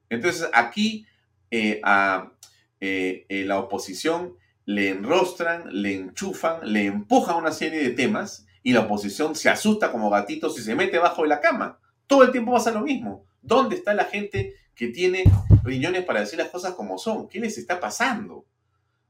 Entonces 0.08 0.48
aquí 0.52 1.06
eh, 1.50 1.80
a 1.84 2.32
eh, 2.80 3.26
eh, 3.28 3.44
la 3.44 3.58
oposición 3.58 4.34
le 4.64 4.88
enrostran, 4.88 5.64
le 5.70 5.94
enchufan, 5.94 6.72
le 6.72 6.86
empujan 6.86 7.36
una 7.36 7.52
serie 7.52 7.82
de 7.82 7.90
temas 7.90 8.46
y 8.62 8.72
la 8.72 8.80
oposición 8.80 9.34
se 9.34 9.48
asusta 9.48 9.90
como 9.90 10.10
gatitos 10.10 10.58
y 10.58 10.62
se 10.62 10.74
mete 10.74 10.98
bajo 10.98 11.22
de 11.22 11.28
la 11.28 11.40
cama. 11.40 11.78
Todo 12.06 12.22
el 12.22 12.32
tiempo 12.32 12.52
pasa 12.52 12.70
lo 12.70 12.82
mismo. 12.82 13.24
¿Dónde 13.40 13.76
está 13.76 13.94
la 13.94 14.04
gente 14.04 14.54
que 14.74 14.88
tiene 14.88 15.24
riñones 15.64 16.04
para 16.04 16.20
decir 16.20 16.38
las 16.38 16.48
cosas 16.48 16.74
como 16.74 16.98
son? 16.98 17.28
¿Qué 17.28 17.40
les 17.40 17.58
está 17.58 17.80
pasando? 17.80 18.46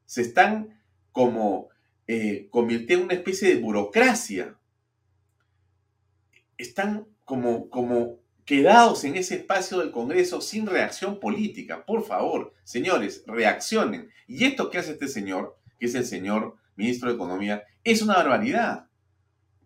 Se 0.07 0.23
están 0.23 0.81
como 1.13 1.69
convirtiendo 2.51 3.05
en 3.05 3.05
una 3.05 3.15
especie 3.15 3.49
de 3.55 3.61
burocracia 3.61 4.59
están 6.63 7.07
como, 7.25 7.69
como 7.69 8.19
quedados 8.45 9.05
en 9.05 9.17
ese 9.17 9.37
espacio 9.37 9.79
del 9.79 9.91
Congreso 9.91 10.41
sin 10.41 10.67
reacción 10.67 11.21
política. 11.21 11.85
Por 11.85 12.05
favor, 12.05 12.55
señores, 12.65 13.25
reaccionen. 13.27 14.11
Y 14.27 14.45
esto 14.45 14.71
que 14.71 14.79
hace 14.79 14.93
este 14.93 15.09
señor, 15.09 15.59
que 15.79 15.87
es 15.87 15.95
el 15.95 16.05
señor 16.05 16.57
ministro 16.77 17.09
de 17.09 17.17
Economía, 17.17 17.65
es 17.85 18.03
una 18.03 18.15
barbaridad. 18.15 18.87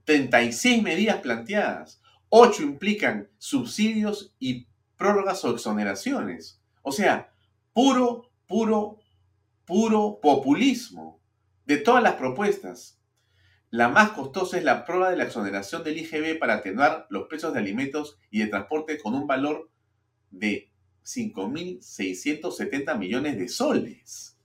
36 0.07 0.83
medidas 0.83 1.21
planteadas. 1.21 2.01
8 2.31 2.63
implican 2.63 3.29
subsidios 3.39 4.35
y 4.39 4.67
prórrogas 4.97 5.45
o 5.45 5.51
exoneraciones. 5.51 6.63
O 6.83 6.93
sea, 6.93 7.35
puro, 7.73 8.31
puro, 8.47 8.99
puro 9.65 10.19
populismo 10.23 11.21
de 11.67 11.77
todas 11.79 12.03
las 12.03 12.15
propuestas. 12.15 12.99
La 13.71 13.89
más 13.89 14.13
costosa 14.13 14.57
es 14.57 14.65
la 14.65 14.85
prueba 14.85 15.11
de 15.11 15.17
la 15.17 15.25
exoneración 15.25 15.83
del 15.83 15.99
IGB 15.99 16.39
para 16.39 16.55
atenuar 16.55 17.07
los 17.11 17.27
precios 17.27 17.53
de 17.53 17.59
alimentos 17.59 18.19
y 18.31 18.39
de 18.39 18.47
transporte 18.47 18.99
con 18.99 19.15
un 19.15 19.27
valor 19.27 19.71
de 20.31 20.73
5.670 21.05 22.97
millones 22.97 23.37
de 23.37 23.49
soles. 23.49 24.39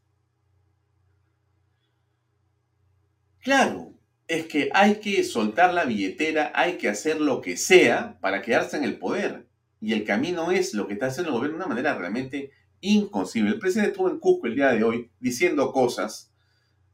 Claro, 3.39 3.93
es 4.31 4.45
que 4.45 4.69
hay 4.73 4.95
que 4.95 5.25
soltar 5.25 5.73
la 5.73 5.83
billetera, 5.83 6.53
hay 6.55 6.77
que 6.77 6.87
hacer 6.87 7.19
lo 7.19 7.41
que 7.41 7.57
sea 7.57 8.17
para 8.21 8.41
quedarse 8.41 8.77
en 8.77 8.85
el 8.85 8.97
poder. 8.97 9.45
Y 9.81 9.91
el 9.91 10.05
camino 10.05 10.51
es 10.51 10.73
lo 10.73 10.87
que 10.87 10.93
está 10.93 11.07
haciendo 11.07 11.31
el 11.31 11.35
gobierno 11.35 11.57
de 11.57 11.65
una 11.65 11.75
manera 11.75 11.97
realmente 11.97 12.51
inconcebible. 12.79 13.55
El 13.55 13.59
presidente 13.59 13.91
estuvo 13.91 14.09
en 14.09 14.19
Cusco 14.19 14.47
el 14.47 14.55
día 14.55 14.71
de 14.71 14.85
hoy 14.85 15.11
diciendo 15.19 15.73
cosas 15.73 16.31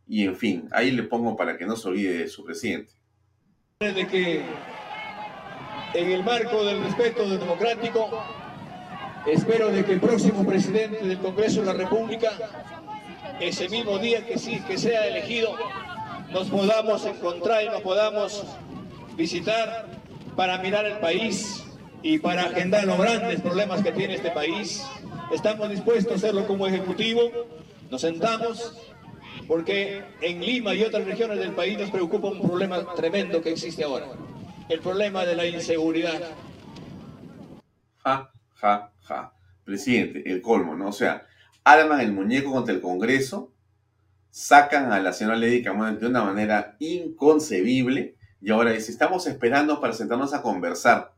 y 0.07 0.23
en 0.23 0.35
fin, 0.35 0.67
ahí 0.71 0.89
le 0.89 1.03
pongo 1.03 1.35
para 1.35 1.57
que 1.57 1.67
no 1.67 1.75
se 1.75 1.87
olvide 1.87 2.17
de 2.17 2.27
su 2.27 2.43
presidente. 2.43 2.93
De 3.81 4.07
que 4.07 4.41
en 5.93 6.11
el 6.11 6.23
marco 6.23 6.65
del 6.65 6.83
respeto 6.85 7.29
democrático, 7.29 8.09
espero 9.27 9.67
de 9.69 9.85
que 9.85 9.93
el 9.93 9.99
próximo 9.99 10.43
presidente 10.43 11.05
del 11.05 11.19
Congreso 11.19 11.59
de 11.59 11.67
la 11.67 11.73
República, 11.73 12.31
ese 13.39 13.69
mismo 13.69 13.99
día 13.99 14.25
que 14.25 14.39
sea 14.39 15.05
elegido, 15.05 15.55
nos 16.31 16.49
podamos 16.49 17.05
encontrar 17.05 17.63
y 17.63 17.67
nos 17.67 17.81
podamos 17.81 18.43
visitar 19.15 19.87
para 20.35 20.57
mirar 20.59 20.85
el 20.85 20.97
país 20.99 21.63
y 22.03 22.19
para 22.19 22.43
agendar 22.43 22.85
los 22.85 22.97
grandes 22.97 23.41
problemas 23.41 23.81
que 23.81 23.91
tiene 23.91 24.15
este 24.15 24.31
país. 24.31 24.85
Estamos 25.31 25.69
dispuestos 25.69 26.13
a 26.13 26.15
hacerlo 26.15 26.45
como 26.45 26.67
ejecutivo. 26.67 27.21
Nos 27.89 28.01
sentamos, 28.01 28.77
porque 29.47 30.03
en 30.21 30.41
Lima 30.41 30.75
y 30.75 30.83
otras 30.83 31.05
regiones 31.05 31.39
del 31.39 31.53
país 31.53 31.77
nos 31.77 31.89
preocupa 31.89 32.27
un 32.27 32.41
problema 32.41 32.93
tremendo 32.95 33.41
que 33.41 33.51
existe 33.51 33.83
ahora, 33.83 34.07
el 34.69 34.79
problema 34.79 35.25
de 35.25 35.35
la 35.35 35.45
inseguridad. 35.45 36.21
Ja, 38.03 38.31
ja, 38.55 38.91
ja. 39.03 39.33
Presidente, 39.63 40.23
el 40.31 40.41
colmo, 40.41 40.75
¿no? 40.75 40.89
O 40.89 40.93
sea, 40.93 41.25
arman 41.63 41.99
el 41.99 42.13
muñeco 42.13 42.53
contra 42.53 42.73
el 42.73 42.79
Congreso, 42.79 43.51
sacan 44.37 44.91
a 44.91 44.99
la 44.99 45.13
señora 45.13 45.35
Lady 45.35 45.63
Camón 45.63 45.99
de 45.99 46.05
una 46.05 46.23
manera 46.23 46.75
inconcebible 46.77 48.17
y 48.39 48.51
ahora 48.51 48.71
dice, 48.71 48.91
estamos 48.91 49.25
esperando 49.25 49.81
para 49.81 49.93
sentarnos 49.93 50.31
a 50.35 50.43
conversar. 50.43 51.15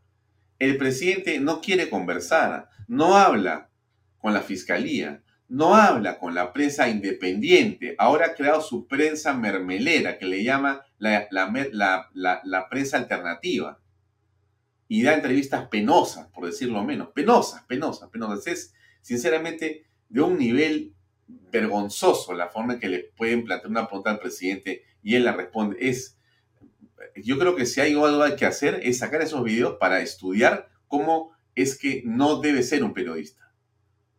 El 0.57 0.77
presidente 0.77 1.37
no 1.41 1.59
quiere 1.59 1.89
conversar, 1.89 2.69
no 2.87 3.17
habla 3.17 3.71
con 4.19 4.33
la 4.33 4.39
fiscalía, 4.39 5.21
no 5.49 5.75
habla 5.75 6.17
con 6.17 6.33
la 6.33 6.53
prensa 6.53 6.87
independiente, 6.87 7.93
ahora 7.97 8.27
ha 8.27 8.35
creado 8.35 8.61
su 8.61 8.87
prensa 8.87 9.33
mermelera, 9.33 10.17
que 10.17 10.25
le 10.25 10.41
llama 10.41 10.85
la, 10.97 11.27
la, 11.29 12.69
prensa 12.69 12.95
alternativa. 12.95 13.81
Y 14.87 15.03
da 15.03 15.13
entrevistas 15.13 15.67
penosas, 15.67 16.27
por 16.27 16.45
decirlo 16.45 16.85
menos. 16.85 17.09
Penosas, 17.09 17.63
penosas, 17.65 18.09
penosas. 18.09 18.47
Es, 18.47 18.73
sinceramente, 19.01 19.87
de 20.07 20.21
un 20.21 20.37
nivel 20.37 20.93
vergonzoso 21.51 22.33
la 22.33 22.49
forma 22.49 22.73
en 22.73 22.79
que 22.79 22.89
le 22.89 22.99
pueden 23.15 23.43
plantear 23.43 23.71
una 23.71 23.87
pregunta 23.87 24.11
al 24.11 24.19
presidente 24.19 24.83
y 25.01 25.15
él 25.15 25.25
la 25.25 25.33
responde. 25.33 25.77
Es, 25.79 26.17
yo 27.15 27.37
creo 27.37 27.55
que 27.55 27.65
si 27.65 27.81
hay 27.81 27.93
algo 27.93 28.35
que 28.35 28.45
hacer 28.45 28.79
es 28.83 28.99
sacar 28.99 29.21
esos 29.21 29.43
videos 29.43 29.77
para 29.79 30.01
estudiar 30.01 30.69
cómo 30.87 31.31
es 31.55 31.77
que 31.77 32.01
no 32.05 32.39
debe 32.39 32.63
ser 32.63 32.83
un 32.83 32.93
periodista. 32.93 33.53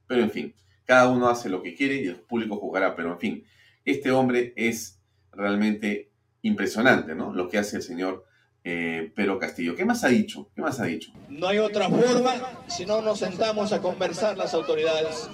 Pero 0.07 0.23
en 0.23 0.31
fin, 0.31 0.55
cada 0.85 1.09
uno 1.09 1.29
hace 1.29 1.49
lo 1.49 1.62
que 1.62 1.75
quiere 1.75 1.96
y 1.96 2.07
el 2.07 2.20
público 2.20 2.57
jugará, 2.57 2.96
pero 2.96 3.12
en 3.12 3.18
fin, 3.18 3.44
este 3.85 4.11
hombre 4.11 4.53
es 4.57 5.01
realmente 5.33 6.11
impresionante, 6.42 7.14
¿no? 7.14 7.33
Lo 7.33 7.49
que 7.49 7.59
hace 7.59 7.77
el 7.77 7.83
señor 7.83 8.27
eh, 8.64 9.11
Pedro 9.14 9.38
Castillo. 9.38 9.75
¿Qué 9.75 9.85
más 9.85 10.05
ha 10.05 10.09
dicho? 10.09 10.51
¿Qué 10.55 10.61
más 10.61 10.81
ha 10.81 10.85
dicho? 10.85 11.12
No 11.29 11.49
hay 11.49 11.59
otra 11.59 11.88
forma 11.88 12.35
si 12.68 12.85
no 12.85 13.01
nos 13.01 13.18
sentamos 13.18 13.73
a 13.73 13.81
conversar 13.81 14.37
las 14.37 14.53
autoridades. 14.53 15.31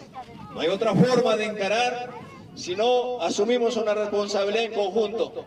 No 0.57 0.63
hay 0.63 0.69
otra 0.69 0.95
forma 0.95 1.37
de 1.37 1.45
encarar 1.45 2.15
si 2.55 2.75
no 2.75 3.21
asumimos 3.21 3.77
una 3.77 3.93
responsabilidad 3.93 4.65
en 4.65 4.73
conjunto. 4.73 5.45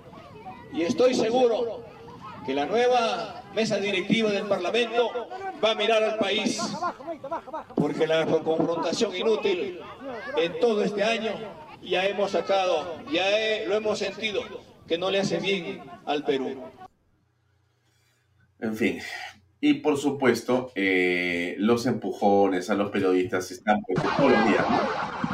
Y 0.71 0.83
estoy 0.83 1.15
seguro 1.15 1.83
que 2.45 2.53
la 2.53 2.67
nueva 2.67 3.41
mesa 3.55 3.77
directiva 3.77 4.29
del 4.29 4.45
Parlamento 4.45 5.09
va 5.65 5.71
a 5.71 5.73
mirar 5.73 6.03
al 6.03 6.19
país, 6.19 6.61
porque 7.73 8.05
la 8.05 8.23
confrontación 8.27 9.15
inútil 9.15 9.81
en 10.37 10.59
todo 10.59 10.83
este 10.83 11.03
año 11.03 11.31
ya 11.81 12.05
hemos 12.05 12.29
sacado, 12.29 12.99
ya 13.11 13.25
lo 13.65 13.73
hemos 13.73 13.97
sentido, 13.97 14.43
que 14.87 14.99
no 14.99 15.09
le 15.09 15.21
hace 15.21 15.39
bien 15.39 15.81
al 16.05 16.23
Perú. 16.23 16.55
En 18.59 18.75
fin, 18.75 19.01
y 19.61 19.75
por 19.75 19.97
supuesto, 19.97 20.71
eh, 20.75 21.55
los 21.57 21.85
empujones 21.85 22.69
a 22.69 22.75
los 22.75 22.91
periodistas 22.91 23.51
están 23.51 23.81
pues, 23.85 24.01
todos 24.15 24.31
los 24.31 24.47
días, 24.47 24.65
Uno 24.67 25.28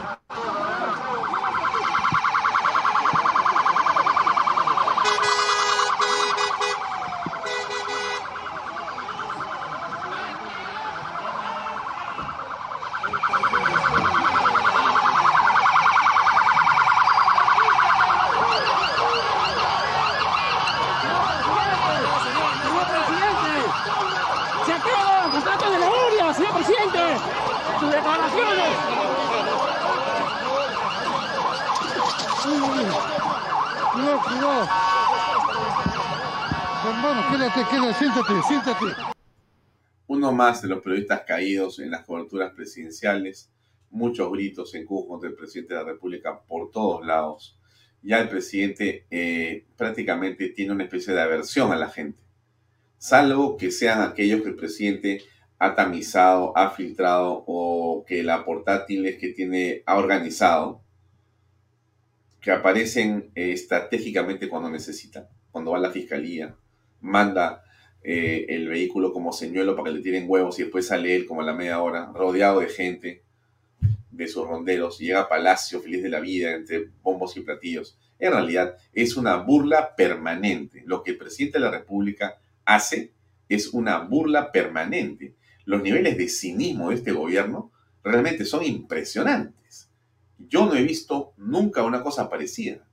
más 40.35 40.61
de 40.61 40.67
los 40.67 40.81
periodistas 40.81 41.21
caídos 41.25 41.79
en 41.79 41.91
las 41.91 42.05
coberturas 42.05 42.53
presidenciales, 42.53 43.49
muchos 43.89 44.31
gritos 44.31 44.75
en 44.75 44.85
Cuba 44.85 45.07
contra 45.07 45.29
el 45.29 45.35
presidente 45.35 45.73
de 45.73 45.79
la 45.79 45.85
República 45.85 46.41
por 46.41 46.69
todos 46.71 47.05
lados. 47.05 47.57
Ya 48.01 48.19
el 48.19 48.29
presidente 48.29 49.07
eh, 49.09 49.65
prácticamente 49.77 50.49
tiene 50.49 50.73
una 50.73 50.83
especie 50.83 51.13
de 51.13 51.21
aversión 51.21 51.71
a 51.71 51.77
la 51.77 51.89
gente, 51.89 52.19
salvo 52.97 53.57
que 53.57 53.71
sean 53.71 54.01
aquellos 54.01 54.41
que 54.41 54.49
el 54.49 54.55
presidente 54.55 55.21
ha 55.57 55.73
tamizado, 55.73 56.55
ha 56.57 56.69
filtrado 56.71 57.43
o 57.47 58.03
que 58.05 58.21
la 58.21 58.43
portátil 58.43 59.17
que 59.17 59.29
tiene, 59.29 59.81
ha 59.85 59.97
organizado, 59.97 60.81
que 62.41 62.51
aparecen 62.51 63.31
eh, 63.33 63.53
estratégicamente 63.53 64.49
cuando 64.49 64.69
necesita, 64.69 65.29
cuando 65.51 65.71
va 65.71 65.77
a 65.77 65.81
la 65.81 65.91
fiscalía, 65.91 66.55
manda 67.01 67.63
eh, 68.07 68.45
el 68.49 68.69
vehículo 68.69 69.11
como 69.11 69.33
señuelo 69.33 69.75
para 69.75 69.89
que 69.89 69.97
le 69.97 70.03
tiren 70.03 70.25
huevos 70.27 70.59
y 70.59 70.61
después 70.61 70.85
sale 70.85 71.15
él 71.15 71.25
como 71.25 71.41
a 71.41 71.43
la 71.43 71.53
media 71.53 71.81
hora, 71.81 72.11
rodeado 72.13 72.59
de 72.59 72.67
gente, 72.67 73.23
de 74.11 74.27
sus 74.27 74.47
ronderos, 74.47 74.99
llega 74.99 75.21
a 75.21 75.27
Palacio 75.27 75.81
feliz 75.81 76.03
de 76.03 76.09
la 76.09 76.19
vida 76.19 76.53
entre 76.53 76.91
bombos 77.01 77.35
y 77.35 77.41
platillos. 77.41 77.97
En 78.19 78.31
realidad 78.31 78.75
es 78.93 79.17
una 79.17 79.37
burla 79.37 79.95
permanente. 79.95 80.83
Lo 80.85 81.01
que 81.01 81.11
el 81.11 81.17
presidente 81.17 81.57
de 81.57 81.65
la 81.65 81.71
República 81.71 82.37
hace 82.63 83.11
es 83.49 83.69
una 83.69 83.97
burla 83.97 84.51
permanente. 84.51 85.33
Los 85.65 85.81
niveles 85.81 86.15
de 86.15 86.29
cinismo 86.29 86.89
de 86.89 86.97
este 86.97 87.11
gobierno 87.11 87.71
realmente 88.03 88.45
son 88.45 88.63
impresionantes. 88.63 89.89
Yo 90.37 90.67
no 90.67 90.75
he 90.75 90.83
visto 90.83 91.33
nunca 91.37 91.81
una 91.81 92.03
cosa 92.03 92.29
parecida. 92.29 92.87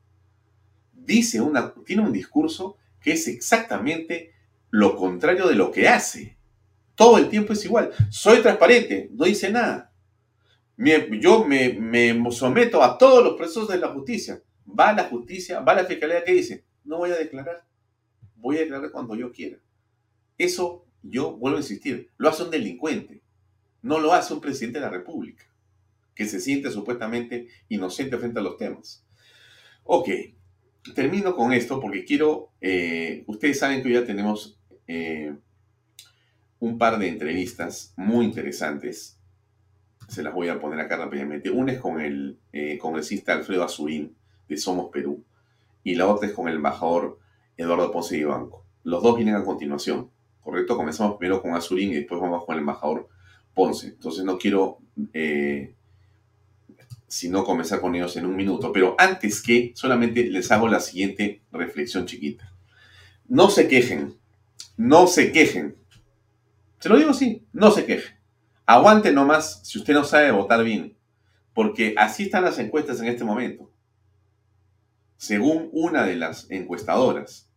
Dice 0.95 1.43
una, 1.43 1.75
tiene 1.85 2.01
un 2.01 2.13
discurso 2.13 2.79
que 2.99 3.13
es 3.13 3.29
exactamente 3.29 4.33
lo 4.73 4.97
contrario 4.97 5.47
de 5.47 5.55
lo 5.55 5.71
que 5.71 5.87
hace. 5.87 6.37
Todo 6.97 7.19
el 7.19 7.29
tiempo 7.29 7.53
es 7.53 7.65
igual. 7.65 7.93
Soy 8.11 8.41
transparente, 8.41 9.11
no 9.13 9.27
dice 9.27 9.51
nada. 9.51 9.93
yo 11.21 11.45
me, 11.45 11.75
me, 11.75 12.33
someto 12.33 12.83
a 12.83 12.97
todos 12.97 13.23
los 13.23 13.35
procesos 13.37 13.69
de 13.69 13.79
la 13.79 13.89
justicia. 13.89 14.43
Va 14.67 14.89
a 14.89 14.95
la 14.95 15.05
justicia, 15.05 15.61
va 15.61 15.73
a 15.73 15.77
la 15.77 15.85
fiscalía 15.85 16.25
que 16.25 16.33
dice, 16.33 16.65
no 16.85 16.99
voy 16.99 17.11
a 17.11 17.17
declarar. 17.17 17.67
Voy 18.37 18.57
a 18.57 18.61
declarar 18.61 18.91
cuando 18.91 19.15
yo 19.15 19.31
quiera. 19.31 19.59
Eso, 20.39 20.87
yo 21.03 21.37
vuelvo 21.37 21.59
a 21.59 21.61
insistir, 21.61 22.11
lo 22.17 22.31
hace 22.31 22.43
un 22.43 22.51
delincuente. 22.51 23.23
No 23.83 24.01
lo 24.01 24.15
hace 24.15 24.33
un 24.33 24.41
presidente 24.41 24.79
de 24.79 24.87
la 24.87 24.91
República, 24.91 25.45
que 26.15 26.25
se 26.25 26.41
siente 26.41 26.71
supuestamente 26.71 27.49
inocente 27.69 28.17
frente 28.17 28.39
a 28.39 28.43
los 28.43 28.57
temas. 28.57 29.05
Ok, 29.85 30.09
termino 30.95 31.37
con 31.37 31.53
esto 31.53 31.79
porque 31.79 32.05
quiero, 32.05 32.53
eh, 32.61 33.25
ustedes 33.27 33.59
saben 33.59 33.83
que 33.83 33.93
ya 33.93 34.07
tenemos 34.07 34.59
eh, 34.93 35.35
un 36.61 36.77
par 36.77 36.99
de 36.99 37.09
entrevistas 37.09 37.95
muy 37.97 38.27
interesantes. 38.27 39.19
Se 40.09 40.23
las 40.23 40.35
voy 40.35 40.49
a 40.49 40.61
poner 40.61 40.81
acá 40.81 40.97
rápidamente. 40.97 41.51
Una 41.51 41.73
es 41.73 41.81
con 41.81 41.99
el 42.01 42.39
eh, 42.53 42.77
congresista 42.77 43.33
Alfredo 43.33 43.65
Azurín 43.65 44.15
de 44.49 44.57
Somos 44.59 44.91
Perú 44.91 45.25
y 45.83 45.95
la 45.95 46.07
otra 46.07 46.29
es 46.29 46.35
con 46.35 46.47
el 46.47 46.57
embajador 46.57 47.19
Eduardo 47.57 47.91
Ponce 47.91 48.19
de 48.19 48.27
Banco. 48.27 48.65
Los 48.85 49.03
dos 49.03 49.17
vienen 49.17 49.35
a 49.35 49.45
continuación, 49.45 50.11
¿correcto? 50.43 50.77
Comenzamos 50.77 51.17
primero 51.17 51.41
con 51.41 51.55
Azurín 51.55 51.91
y 51.93 51.95
después 51.95 52.21
vamos 52.21 52.45
con 52.45 52.55
el 52.55 52.61
embajador 52.61 53.09
Ponce. 53.55 53.89
Entonces 53.89 54.25
no 54.25 54.37
quiero 54.37 54.79
eh, 55.15 55.75
sino 57.09 57.45
comenzar 57.45 57.81
con 57.81 57.95
ellos 57.95 58.15
en 58.17 58.27
un 58.27 58.37
minuto. 58.37 58.73
Pero 58.73 58.95
antes 58.99 59.43
que, 59.43 59.73
solamente 59.75 60.25
les 60.25 60.53
hago 60.53 60.69
la 60.69 60.81
siguiente 60.81 61.41
reflexión 61.51 62.05
chiquita. 62.05 62.53
No 63.29 63.49
se 63.49 63.69
quejen, 63.69 64.21
no 64.77 65.07
se 65.07 65.33
quejen. 65.33 65.77
Se 66.79 66.89
lo 66.89 66.97
digo 66.97 67.11
así, 67.11 67.47
no 67.53 67.71
se 67.71 67.87
quejen. 67.87 68.17
Aguante 68.67 69.13
nomás 69.13 69.61
si 69.65 69.79
usted 69.79 69.95
no 69.95 70.05
sabe 70.05 70.31
votar 70.31 70.65
bien, 70.65 70.97
porque 71.55 71.95
así 71.97 72.25
están 72.25 72.45
las 72.45 72.59
encuestas 72.59 73.01
en 73.01 73.07
este 73.07 73.25
momento. 73.25 73.71
Según 75.17 75.69
una 75.73 76.05
de 76.05 76.17
las 76.17 76.51
encuestadoras, 76.51 77.51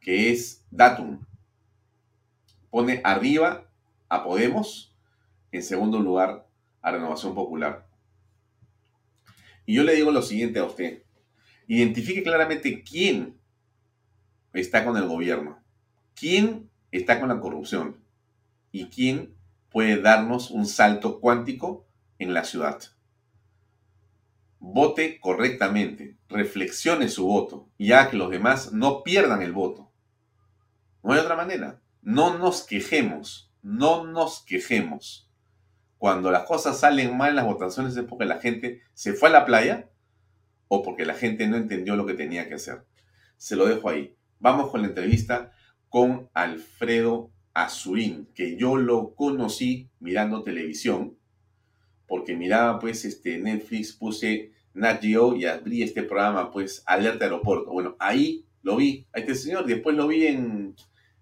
que 0.00 0.30
es 0.30 0.64
Datum, 0.70 1.24
pone 2.70 3.00
arriba 3.04 3.68
a 4.08 4.24
Podemos, 4.24 4.94
en 5.50 5.62
segundo 5.62 5.98
lugar 6.00 6.46
a 6.82 6.90
Renovación 6.92 7.34
Popular. 7.34 7.86
Y 9.66 9.74
yo 9.74 9.82
le 9.82 9.94
digo 9.94 10.10
lo 10.10 10.22
siguiente 10.22 10.58
a 10.58 10.64
usted. 10.64 11.02
Identifique 11.66 12.22
claramente 12.22 12.82
quién 12.82 13.38
está 14.52 14.84
con 14.84 14.96
el 14.96 15.06
gobierno, 15.06 15.57
quién 16.18 16.70
está 16.90 17.20
con 17.20 17.28
la 17.28 17.40
corrupción 17.40 17.96
y 18.72 18.86
quién 18.86 19.34
puede 19.70 20.00
darnos 20.00 20.50
un 20.50 20.66
salto 20.66 21.20
cuántico 21.20 21.86
en 22.18 22.34
la 22.34 22.44
ciudad. 22.44 22.80
Vote 24.58 25.20
correctamente, 25.20 26.18
reflexione 26.28 27.08
su 27.08 27.26
voto 27.26 27.68
y 27.78 27.92
haga 27.92 28.10
que 28.10 28.16
los 28.16 28.30
demás 28.30 28.72
no 28.72 29.02
pierdan 29.02 29.42
el 29.42 29.52
voto. 29.52 29.92
No 31.02 31.12
hay 31.12 31.20
otra 31.20 31.36
manera. 31.36 31.80
No 32.02 32.38
nos 32.38 32.64
quejemos, 32.64 33.52
no 33.62 34.04
nos 34.04 34.42
quejemos 34.42 35.28
cuando 35.98 36.30
las 36.30 36.44
cosas 36.44 36.78
salen 36.78 37.16
mal 37.16 37.30
en 37.30 37.36
las 37.36 37.44
votaciones 37.44 37.96
es 37.96 38.04
porque 38.04 38.24
la 38.24 38.38
gente 38.38 38.82
se 38.94 39.12
fue 39.12 39.28
a 39.28 39.32
la 39.32 39.44
playa 39.44 39.90
o 40.68 40.82
porque 40.82 41.04
la 41.04 41.14
gente 41.14 41.48
no 41.48 41.56
entendió 41.56 41.96
lo 41.96 42.06
que 42.06 42.14
tenía 42.14 42.48
que 42.48 42.54
hacer. 42.54 42.84
Se 43.36 43.56
lo 43.56 43.66
dejo 43.66 43.88
ahí. 43.88 44.16
Vamos 44.38 44.70
con 44.70 44.82
la 44.82 44.88
entrevista 44.88 45.52
con 45.88 46.28
Alfredo 46.34 47.30
Azurín, 47.54 48.28
que 48.34 48.56
yo 48.56 48.76
lo 48.76 49.14
conocí 49.14 49.88
mirando 50.00 50.42
televisión, 50.42 51.16
porque 52.06 52.36
miraba 52.36 52.78
pues 52.78 53.04
este 53.04 53.38
Netflix, 53.38 53.92
puse 53.92 54.52
Nat 54.74 55.02
Geo 55.02 55.36
y 55.36 55.44
abrí 55.44 55.82
este 55.82 56.02
programa 56.02 56.50
pues 56.50 56.82
Alerta 56.86 57.24
Aeropuerto. 57.24 57.70
Bueno, 57.70 57.96
ahí 57.98 58.44
lo 58.62 58.76
vi 58.76 59.06
a 59.12 59.20
este 59.20 59.34
señor, 59.34 59.66
después 59.66 59.96
lo 59.96 60.06
vi 60.06 60.26
en, 60.26 60.74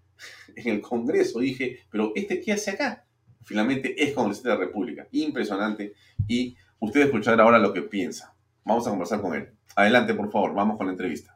en 0.57 0.75
el 0.75 0.81
Congreso, 0.81 1.41
dije, 1.41 1.81
pero 1.91 2.13
¿este 2.15 2.41
qué 2.41 2.53
hace 2.53 2.73
acá? 2.73 3.07
finalmente 3.47 3.95
es 4.03 4.13
congresista 4.13 4.51
de 4.51 4.55
la 4.57 4.65
República. 4.65 5.07
Impresionante. 5.13 5.95
Y 6.27 6.57
usted 6.81 7.03
escuchar 7.03 7.41
ahora 7.41 7.59
lo 7.59 7.73
que 7.73 7.83
piensa. 7.83 8.35
Vamos 8.65 8.87
a 8.87 8.91
conversar 8.91 9.23
con 9.23 9.35
él. 9.35 9.49
Adelante, 9.77 10.13
por 10.15 10.31
favor. 10.31 10.53
Vamos 10.53 10.77
con 10.77 10.87
la 10.87 10.93
entrevista. 10.93 11.36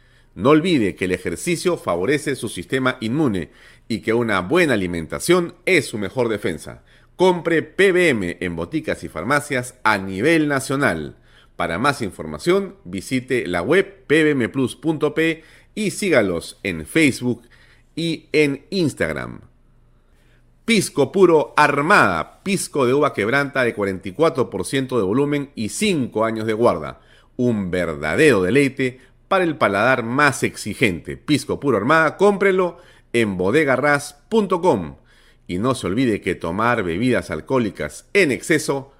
No 0.35 0.51
olvide 0.51 0.95
que 0.95 1.05
el 1.05 1.11
ejercicio 1.11 1.77
favorece 1.77 2.35
su 2.35 2.47
sistema 2.47 2.97
inmune 3.01 3.49
y 3.87 3.99
que 3.99 4.13
una 4.13 4.39
buena 4.39 4.73
alimentación 4.73 5.55
es 5.65 5.87
su 5.87 5.97
mejor 5.97 6.29
defensa. 6.29 6.83
Compre 7.15 7.61
PBM 7.61 8.37
en 8.39 8.55
boticas 8.55 9.03
y 9.03 9.09
farmacias 9.09 9.75
a 9.83 9.97
nivel 9.97 10.47
nacional. 10.47 11.17
Para 11.55 11.77
más 11.77 12.01
información, 12.01 12.75
visite 12.85 13.45
la 13.45 13.61
web 13.61 14.05
pbmplus.p 14.07 15.43
y 15.75 15.91
sígalos 15.91 16.59
en 16.63 16.85
Facebook 16.85 17.43
y 17.95 18.27
en 18.31 18.65
Instagram. 18.69 19.41
Pisco 20.63 21.11
puro 21.11 21.53
Armada, 21.57 22.41
pisco 22.43 22.85
de 22.85 22.93
uva 22.93 23.13
quebranta 23.13 23.63
de 23.63 23.75
44% 23.75 24.97
de 24.97 25.03
volumen 25.03 25.51
y 25.53 25.69
5 25.69 26.23
años 26.23 26.45
de 26.45 26.53
guarda. 26.53 27.01
Un 27.35 27.71
verdadero 27.71 28.41
deleite 28.41 28.99
para 29.31 29.45
el 29.45 29.55
paladar 29.55 30.03
más 30.03 30.43
exigente. 30.43 31.15
Pisco 31.15 31.61
puro 31.61 31.77
Armada, 31.77 32.17
cómprelo 32.17 32.79
en 33.13 33.37
bodegarras.com. 33.37 34.97
Y 35.47 35.57
no 35.57 35.73
se 35.73 35.87
olvide 35.87 36.19
que 36.19 36.35
tomar 36.35 36.83
bebidas 36.83 37.31
alcohólicas 37.31 38.09
en 38.11 38.33
exceso 38.33 38.91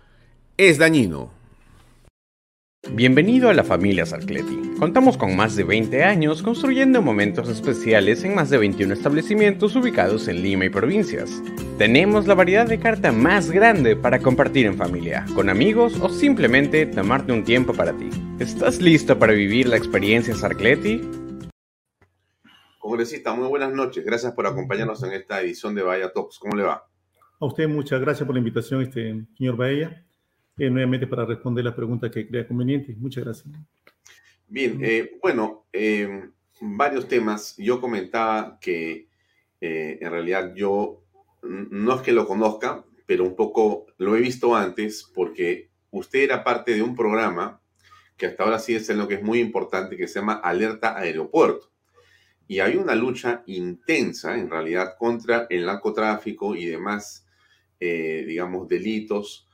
es 0.55 0.77
dañino. 0.77 1.33
Bienvenido 2.89 3.49
a 3.49 3.53
la 3.53 3.63
familia 3.63 4.07
Sarcleti. 4.07 4.59
Contamos 4.79 5.15
con 5.15 5.35
más 5.35 5.55
de 5.55 5.63
20 5.63 6.03
años 6.03 6.41
construyendo 6.41 7.03
momentos 7.03 7.47
especiales 7.47 8.23
en 8.23 8.33
más 8.33 8.49
de 8.49 8.57
21 8.57 8.95
establecimientos 8.95 9.75
ubicados 9.75 10.27
en 10.27 10.41
Lima 10.41 10.65
y 10.65 10.69
provincias. 10.69 11.43
Tenemos 11.77 12.25
la 12.25 12.33
variedad 12.33 12.67
de 12.67 12.79
carta 12.79 13.11
más 13.11 13.51
grande 13.51 13.95
para 13.95 14.19
compartir 14.19 14.65
en 14.65 14.77
familia, 14.77 15.25
con 15.35 15.49
amigos 15.49 15.99
o 16.01 16.09
simplemente 16.09 16.87
tomarte 16.87 17.31
un 17.31 17.43
tiempo 17.43 17.71
para 17.71 17.95
ti. 17.95 18.09
¿Estás 18.39 18.81
listo 18.81 19.17
para 19.17 19.33
vivir 19.33 19.69
la 19.69 19.77
experiencia 19.77 20.33
Sarcleti? 20.33 21.01
Congresista, 22.79 23.31
muy 23.35 23.47
buenas 23.47 23.71
noches. 23.71 24.03
Gracias 24.03 24.33
por 24.33 24.47
acompañarnos 24.47 25.03
en 25.03 25.11
esta 25.13 25.39
edición 25.39 25.75
de 25.75 25.83
Bahía 25.83 26.11
Talks. 26.11 26.39
¿Cómo 26.39 26.57
le 26.57 26.63
va? 26.63 26.83
A 27.39 27.45
usted 27.45 27.69
muchas 27.69 28.01
gracias 28.01 28.25
por 28.25 28.35
la 28.35 28.39
invitación, 28.39 28.81
este, 28.81 29.23
señor 29.37 29.55
Bahía. 29.55 30.03
Eh, 30.61 30.69
nuevamente 30.69 31.07
para 31.07 31.25
responder 31.25 31.65
la 31.65 31.75
pregunta 31.75 32.11
que 32.11 32.27
crea 32.27 32.47
conveniente. 32.47 32.95
Muchas 32.95 33.23
gracias. 33.23 33.47
Bien, 34.47 34.77
eh, 34.83 35.17
bueno, 35.19 35.65
eh, 35.73 36.29
varios 36.59 37.07
temas. 37.07 37.55
Yo 37.57 37.81
comentaba 37.81 38.59
que 38.61 39.07
en 39.59 40.11
realidad 40.11 40.53
yo 40.55 41.03
no 41.41 41.95
es 41.95 42.01
que 42.01 42.11
lo 42.11 42.27
conozca, 42.27 42.83
pero 43.07 43.23
un 43.23 43.35
poco 43.35 43.87
lo 43.97 44.15
he 44.15 44.21
visto 44.21 44.55
antes 44.55 45.03
porque 45.15 45.71
usted 45.89 46.19
era 46.19 46.43
parte 46.43 46.75
de 46.75 46.83
un 46.83 46.95
programa 46.95 47.59
que 48.15 48.27
hasta 48.27 48.43
ahora 48.43 48.59
sí 48.59 48.75
es 48.75 48.87
en 48.91 48.99
lo 48.99 49.07
que 49.07 49.15
es 49.15 49.23
muy 49.23 49.39
importante, 49.39 49.97
que 49.97 50.07
se 50.07 50.19
llama 50.19 50.41
Alerta 50.43 50.95
Aeropuerto. 50.95 51.71
Y 52.47 52.59
hay 52.59 52.75
una 52.75 52.93
lucha 52.93 53.41
intensa, 53.47 54.37
en 54.37 54.49
realidad, 54.49 54.93
contra 54.99 55.47
el 55.49 55.65
narcotráfico 55.65 56.55
y 56.55 56.65
demás, 56.65 57.25
digamos, 57.79 58.67
delitos 58.67 59.47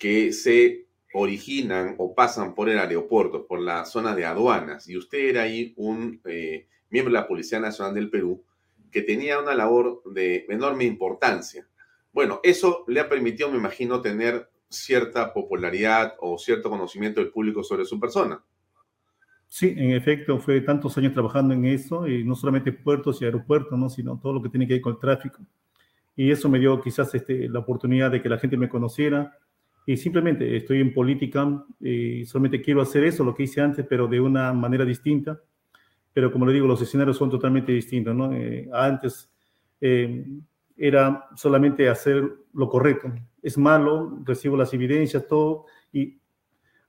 que 0.00 0.32
se 0.32 0.86
originan 1.12 1.94
o 1.98 2.14
pasan 2.14 2.54
por 2.54 2.70
el 2.70 2.78
aeropuerto, 2.78 3.46
por 3.46 3.60
la 3.60 3.84
zona 3.84 4.16
de 4.16 4.24
aduanas, 4.24 4.88
y 4.88 4.96
usted 4.96 5.18
era 5.18 5.42
ahí 5.42 5.74
un 5.76 6.22
eh, 6.24 6.66
miembro 6.88 7.12
de 7.12 7.20
la 7.20 7.28
Policía 7.28 7.60
Nacional 7.60 7.94
del 7.94 8.08
Perú, 8.08 8.42
que 8.90 9.02
tenía 9.02 9.38
una 9.38 9.54
labor 9.54 10.02
de 10.06 10.46
enorme 10.48 10.84
importancia. 10.84 11.68
Bueno, 12.12 12.40
eso 12.42 12.84
le 12.88 13.00
ha 13.00 13.08
permitido, 13.10 13.50
me 13.50 13.58
imagino, 13.58 14.00
tener 14.00 14.48
cierta 14.70 15.34
popularidad 15.34 16.14
o 16.18 16.38
cierto 16.38 16.70
conocimiento 16.70 17.20
del 17.20 17.30
público 17.30 17.62
sobre 17.62 17.84
su 17.84 18.00
persona. 18.00 18.42
Sí, 19.48 19.74
en 19.76 19.90
efecto, 19.90 20.38
fue 20.38 20.62
tantos 20.62 20.96
años 20.96 21.12
trabajando 21.12 21.52
en 21.52 21.66
eso, 21.66 22.08
y 22.08 22.24
no 22.24 22.34
solamente 22.34 22.72
puertos 22.72 23.20
y 23.20 23.26
aeropuertos, 23.26 23.78
¿no? 23.78 23.90
sino 23.90 24.18
todo 24.18 24.32
lo 24.32 24.42
que 24.42 24.48
tiene 24.48 24.66
que 24.66 24.74
ver 24.74 24.82
con 24.82 24.94
el 24.94 24.98
tráfico. 24.98 25.40
Y 26.16 26.30
eso 26.30 26.48
me 26.48 26.58
dio 26.58 26.80
quizás 26.80 27.14
este, 27.14 27.50
la 27.50 27.58
oportunidad 27.58 28.10
de 28.10 28.22
que 28.22 28.28
la 28.30 28.38
gente 28.38 28.56
me 28.56 28.68
conociera. 28.68 29.36
Y 29.90 29.96
simplemente 29.96 30.56
estoy 30.56 30.80
en 30.80 30.94
política 30.94 31.64
y 31.80 32.24
solamente 32.24 32.62
quiero 32.62 32.80
hacer 32.80 33.02
eso, 33.02 33.24
lo 33.24 33.34
que 33.34 33.42
hice 33.42 33.60
antes, 33.60 33.84
pero 33.88 34.06
de 34.06 34.20
una 34.20 34.52
manera 34.52 34.84
distinta. 34.84 35.40
Pero 36.12 36.30
como 36.30 36.46
le 36.46 36.52
digo, 36.52 36.68
los 36.68 36.80
escenarios 36.80 37.16
son 37.16 37.28
totalmente 37.28 37.72
distintos. 37.72 38.14
¿no? 38.14 38.32
Eh, 38.32 38.70
antes 38.72 39.28
eh, 39.80 40.24
era 40.76 41.26
solamente 41.34 41.88
hacer 41.88 42.22
lo 42.54 42.68
correcto. 42.68 43.12
Es 43.42 43.58
malo, 43.58 44.16
recibo 44.24 44.56
las 44.56 44.72
evidencias, 44.72 45.26
todo, 45.26 45.66
y 45.92 46.20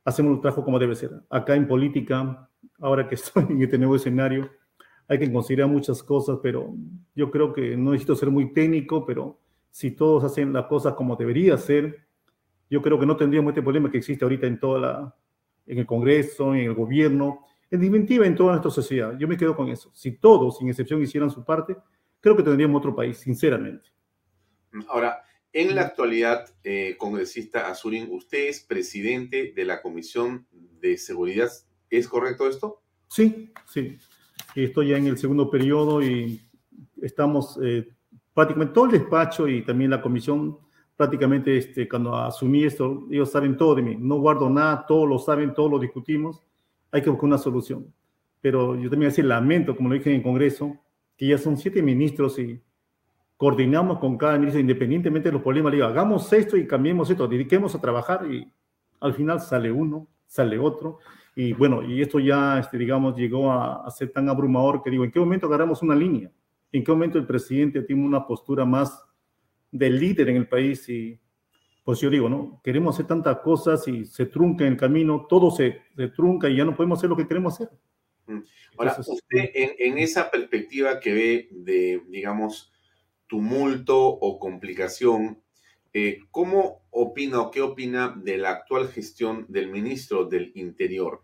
hacemos 0.05 0.35
el 0.35 0.41
trabajo 0.41 0.63
como 0.63 0.77
debe 0.77 0.93
ser. 0.93 1.09
Acá 1.31 1.55
en 1.55 1.67
política, 1.67 2.51
ahora 2.77 3.07
que 3.07 3.15
estoy 3.15 3.45
en 3.49 3.63
este 3.63 3.79
nuevo 3.79 3.95
escenario, 3.95 4.47
hay 5.07 5.17
que 5.17 5.33
considerar 5.33 5.69
muchas 5.69 6.03
cosas, 6.03 6.37
pero 6.43 6.71
yo 7.15 7.31
creo 7.31 7.51
que 7.51 7.75
no 7.75 7.93
necesito 7.93 8.13
ser 8.15 8.29
muy 8.29 8.53
técnico, 8.53 9.07
pero 9.07 9.39
si 9.71 9.89
todos 9.89 10.23
hacen 10.23 10.53
las 10.53 10.67
cosas 10.67 10.93
como 10.93 11.15
debería 11.15 11.57
ser, 11.57 12.10
yo 12.71 12.81
creo 12.81 12.97
que 12.99 13.05
no 13.05 13.15
tendríamos 13.17 13.51
este 13.51 13.61
problema 13.61 13.91
que 13.91 13.99
existe 13.99 14.25
ahorita 14.25 14.47
en 14.47 14.59
toda 14.59 14.79
la, 14.79 15.15
en 15.67 15.77
el 15.77 15.85
Congreso, 15.85 16.55
en 16.55 16.61
el 16.61 16.73
gobierno, 16.73 17.45
en 17.69 17.81
definitiva 17.81 18.25
en 18.25 18.35
toda 18.35 18.51
nuestra 18.51 18.71
sociedad. 18.71 19.15
Yo 19.19 19.27
me 19.27 19.37
quedo 19.37 19.55
con 19.55 19.69
eso. 19.69 19.91
Si 19.93 20.13
todos, 20.13 20.57
sin 20.57 20.69
excepción, 20.69 21.01
hicieran 21.03 21.29
su 21.29 21.43
parte, 21.43 21.75
creo 22.19 22.35
que 22.35 22.43
tendríamos 22.43 22.79
otro 22.79 22.95
país, 22.95 23.17
sinceramente. 23.17 23.85
Ahora, 24.87 25.21
en 25.53 25.75
la 25.75 25.81
actualidad, 25.81 26.47
eh, 26.63 26.95
congresista 26.97 27.69
Azurin, 27.69 28.07
usted 28.09 28.47
es 28.47 28.61
presidente 28.61 29.51
de 29.53 29.65
la 29.65 29.81
Comisión 29.81 30.47
de 30.79 30.97
Seguridad. 30.97 31.51
¿Es 31.89 32.07
correcto 32.07 32.47
esto? 32.47 32.81
Sí, 33.09 33.51
sí. 33.67 33.97
Estoy 34.55 34.89
ya 34.89 34.97
en 34.97 35.07
el 35.07 35.17
segundo 35.17 35.51
periodo 35.51 36.01
y 36.01 36.39
estamos 37.01 37.59
eh, 37.61 37.89
prácticamente 38.33 38.73
todo 38.73 38.85
el 38.85 38.91
despacho 38.91 39.47
y 39.47 39.63
también 39.63 39.91
la 39.91 40.01
comisión, 40.01 40.57
prácticamente 41.01 41.57
este, 41.57 41.89
cuando 41.89 42.15
asumí 42.15 42.63
esto, 42.63 43.07
ellos 43.09 43.31
saben 43.31 43.57
todo 43.57 43.73
de 43.73 43.81
mí. 43.81 43.97
No 43.99 44.19
guardo 44.19 44.51
nada, 44.51 44.85
todo 44.85 45.07
lo 45.07 45.17
saben, 45.17 45.51
todo 45.51 45.67
lo 45.67 45.79
discutimos. 45.79 46.43
Hay 46.91 47.01
que 47.01 47.09
buscar 47.09 47.25
una 47.25 47.39
solución. 47.39 47.91
Pero 48.39 48.75
yo 48.75 48.87
también 48.87 49.09
así 49.11 49.23
lamento, 49.23 49.75
como 49.75 49.89
lo 49.89 49.95
dije 49.95 50.11
en 50.11 50.17
el 50.17 50.21
Congreso, 50.21 50.77
que 51.17 51.25
ya 51.25 51.39
son 51.39 51.57
siete 51.57 51.81
ministros 51.81 52.37
y 52.37 52.61
coordinamos 53.35 53.97
con 53.97 54.15
cada 54.15 54.37
ministro 54.37 54.61
independientemente 54.61 55.29
de 55.29 55.33
los 55.33 55.41
problemas. 55.41 55.71
Le 55.71 55.77
digo, 55.77 55.87
hagamos 55.87 56.31
esto 56.33 56.55
y 56.55 56.67
cambiemos 56.67 57.09
esto, 57.09 57.27
dediquemos 57.27 57.73
a 57.73 57.81
trabajar 57.81 58.31
y 58.31 58.47
al 58.99 59.15
final 59.15 59.39
sale 59.39 59.71
uno, 59.71 60.07
sale 60.27 60.59
otro. 60.59 60.99
Y 61.35 61.53
bueno, 61.53 61.81
y 61.81 61.99
esto 61.99 62.19
ya, 62.19 62.59
este, 62.59 62.77
digamos, 62.77 63.15
llegó 63.15 63.51
a, 63.51 63.89
ser 63.89 64.11
tan 64.11 64.29
abrumador 64.29 64.83
que 64.83 64.91
digo, 64.91 65.03
¿en 65.03 65.11
qué 65.11 65.19
momento 65.19 65.47
agarramos 65.47 65.81
una 65.81 65.95
línea? 65.95 66.29
¿En 66.71 66.83
qué 66.83 66.91
momento 66.91 67.17
el 67.17 67.25
presidente 67.25 67.81
tiene 67.81 68.05
una 68.05 68.27
postura 68.27 68.65
más 68.65 69.03
de 69.71 69.89
líder 69.89 70.29
en 70.29 70.35
el 70.37 70.47
país? 70.47 70.87
Y 70.89 71.19
pues 71.83 71.99
yo 71.99 72.09
digo, 72.09 72.29
¿no? 72.29 72.61
Queremos 72.63 72.95
hacer 72.95 73.07
tantas 73.07 73.39
cosas 73.39 73.87
y 73.87 74.05
se 74.05 74.25
trunca 74.27 74.65
en 74.65 74.73
el 74.73 74.79
camino, 74.79 75.25
todo 75.27 75.51
se, 75.51 75.81
se 75.95 76.09
trunca 76.09 76.49
y 76.49 76.57
ya 76.57 76.65
no 76.65 76.75
podemos 76.75 76.99
hacer 76.99 77.09
lo 77.09 77.17
que 77.17 77.27
queremos 77.27 77.55
hacer. 77.55 77.69
Mm. 78.27 78.39
Ahora, 78.77 78.95
usted 78.99 79.51
en, 79.53 79.97
esa 79.97 80.31
perspectiva 80.31 80.99
que 80.99 81.13
ve 81.13 81.49
de, 81.51 82.01
digamos, 82.09 82.71
tumulto 83.27 83.97
o 83.97 84.39
complicación, 84.39 85.41
eh, 85.93 86.19
¿cómo 86.31 86.83
opina 86.89 87.41
o 87.41 87.51
qué 87.51 87.61
opina 87.61 88.15
de 88.23 88.37
la 88.37 88.51
actual 88.51 88.87
gestión 88.87 89.45
del 89.49 89.69
ministro 89.69 90.25
del 90.25 90.51
Interior? 90.55 91.23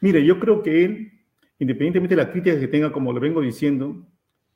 Mire, 0.00 0.24
yo 0.24 0.38
creo 0.40 0.62
que 0.62 0.84
él, 0.84 1.12
independientemente 1.58 2.16
de 2.16 2.22
la 2.22 2.30
crítica 2.30 2.58
que 2.58 2.68
tenga, 2.68 2.92
como 2.92 3.12
le 3.12 3.20
vengo 3.20 3.40
diciendo, 3.40 4.06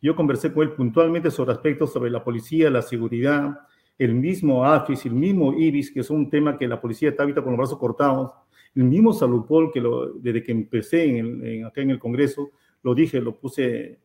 yo 0.00 0.14
conversé 0.14 0.52
con 0.52 0.62
él 0.62 0.74
puntualmente 0.74 1.30
sobre 1.30 1.52
aspectos 1.52 1.92
sobre 1.92 2.11
la 2.11 2.22
policía, 2.22 2.70
la 2.70 2.82
seguridad, 2.82 3.58
el 3.98 4.14
mismo 4.14 4.64
AFIS, 4.64 5.06
el 5.06 5.14
mismo 5.14 5.52
IBIS, 5.52 5.90
que 5.90 6.00
es 6.00 6.11
un 6.11 6.30
tema 6.30 6.56
que 6.56 6.68
la 6.68 6.80
policía 6.80 7.11
está 7.11 7.24
ahorita 7.24 7.42
con 7.42 7.52
los 7.52 7.58
brazos 7.58 7.78
cortados, 7.78 8.32
el 8.74 8.84
mismo 8.84 9.12
Salupol, 9.12 9.72
que 9.72 9.80
lo, 9.80 10.12
desde 10.12 10.42
que 10.42 10.52
empecé 10.52 11.18
en 11.18 11.64
acá 11.64 11.80
en 11.80 11.90
el 11.90 11.98
Congreso, 11.98 12.50
lo 12.82 12.94
dije, 12.94 13.20
lo 13.20 13.37
puse 13.37 13.98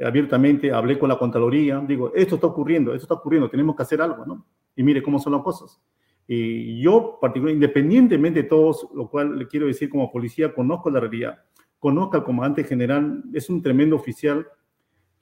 abiertamente, 0.00 0.72
hablé 0.72 0.98
con 0.98 1.08
la 1.08 1.18
Contraloría, 1.18 1.82
digo, 1.86 2.12
esto 2.14 2.36
está 2.36 2.46
ocurriendo, 2.46 2.92
esto 2.92 3.04
está 3.04 3.14
ocurriendo, 3.14 3.48
tenemos 3.50 3.76
que 3.76 3.82
hacer 3.82 4.00
algo, 4.00 4.24
¿no? 4.24 4.46
Y 4.74 4.82
mire 4.82 5.02
cómo 5.02 5.18
son 5.18 5.32
las 5.32 5.42
cosas. 5.42 5.80
Y 6.28 6.80
yo, 6.80 7.18
particularmente, 7.20 7.66
independientemente 7.66 8.42
de 8.42 8.48
todos, 8.48 8.88
lo 8.94 9.08
cual 9.08 9.38
le 9.38 9.46
quiero 9.46 9.66
decir 9.66 9.88
como 9.88 10.10
policía, 10.10 10.52
conozco 10.52 10.90
la 10.90 11.00
realidad, 11.00 11.38
conozco 11.78 12.16
al 12.16 12.24
comandante 12.24 12.64
general, 12.64 13.22
es 13.32 13.48
un 13.48 13.62
tremendo 13.62 13.96
oficial, 13.96 14.46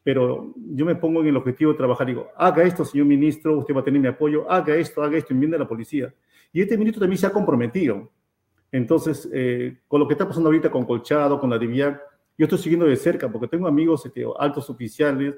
pero 0.04 0.54
yo 0.54 0.84
me 0.84 0.94
pongo 0.94 1.22
en 1.22 1.28
el 1.28 1.36
objetivo 1.36 1.72
de 1.72 1.78
trabajar, 1.78 2.06
digo, 2.06 2.28
haga 2.36 2.62
esto, 2.62 2.84
señor 2.84 3.06
ministro, 3.06 3.58
usted 3.58 3.74
va 3.74 3.80
a 3.80 3.84
tener 3.84 4.00
mi 4.00 4.06
apoyo, 4.06 4.48
haga 4.50 4.76
esto, 4.76 5.02
haga 5.02 5.16
esto, 5.16 5.32
enmienda 5.32 5.56
a 5.56 5.60
la 5.60 5.66
policía. 5.66 6.14
Y 6.52 6.60
este 6.60 6.76
ministro 6.76 7.00
también 7.00 7.18
se 7.18 7.26
ha 7.26 7.30
comprometido. 7.30 8.12
Entonces, 8.70 9.28
eh, 9.32 9.78
con 9.88 10.00
lo 10.00 10.06
que 10.06 10.12
está 10.12 10.28
pasando 10.28 10.48
ahorita 10.48 10.70
con 10.70 10.84
Colchado, 10.84 11.40
con 11.40 11.48
la 11.48 11.58
DIVIAC, 11.58 12.00
yo 12.36 12.44
estoy 12.44 12.58
siguiendo 12.58 12.86
de 12.86 12.96
cerca 12.96 13.30
porque 13.30 13.48
tengo 13.48 13.66
amigos 13.66 14.04
este, 14.04 14.26
altos 14.38 14.68
oficiales 14.68 15.36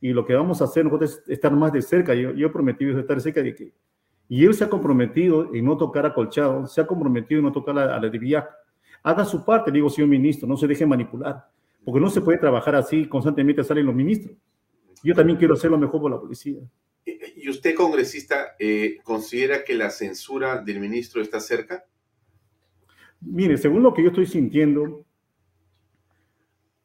y 0.00 0.12
lo 0.12 0.24
que 0.24 0.34
vamos 0.34 0.62
a 0.62 0.64
hacer 0.64 0.84
nosotros 0.84 1.20
es 1.26 1.28
estar 1.28 1.52
más 1.52 1.72
de 1.72 1.82
cerca. 1.82 2.14
Yo, 2.14 2.32
yo 2.32 2.46
he 2.46 2.50
prometido 2.50 2.98
estar 2.98 3.20
cerca 3.20 3.42
de 3.42 3.54
que... 3.54 3.72
Y 4.28 4.44
él 4.44 4.54
se 4.54 4.64
ha 4.64 4.70
comprometido 4.70 5.52
en 5.54 5.64
no 5.64 5.76
tocar 5.76 6.06
a 6.06 6.14
Colchado, 6.14 6.66
se 6.66 6.80
ha 6.80 6.86
comprometido 6.86 7.40
en 7.40 7.46
no 7.46 7.52
tocar 7.52 7.78
a, 7.78 8.00
la 8.00 8.08
DIVIAC. 8.08 8.48
Haga 9.02 9.24
su 9.24 9.44
parte, 9.44 9.70
digo, 9.70 9.90
señor 9.90 10.08
ministro, 10.08 10.48
no 10.48 10.56
se 10.56 10.66
deje 10.66 10.86
manipular, 10.86 11.48
porque 11.88 12.00
no 12.00 12.10
se 12.10 12.20
puede 12.20 12.36
trabajar 12.36 12.74
así, 12.74 13.08
constantemente 13.08 13.64
salen 13.64 13.86
los 13.86 13.94
ministros. 13.94 14.36
Yo 15.02 15.14
también 15.14 15.38
quiero 15.38 15.54
hacer 15.54 15.70
lo 15.70 15.78
mejor 15.78 16.02
por 16.02 16.10
la 16.10 16.20
policía. 16.20 16.60
¿Y 17.06 17.48
usted, 17.48 17.74
congresista, 17.74 18.56
eh, 18.58 18.98
considera 19.02 19.64
que 19.64 19.72
la 19.72 19.88
censura 19.88 20.60
del 20.60 20.80
ministro 20.80 21.22
está 21.22 21.40
cerca? 21.40 21.86
Mire, 23.22 23.56
según 23.56 23.82
lo 23.82 23.94
que 23.94 24.02
yo 24.02 24.08
estoy 24.08 24.26
sintiendo, 24.26 25.06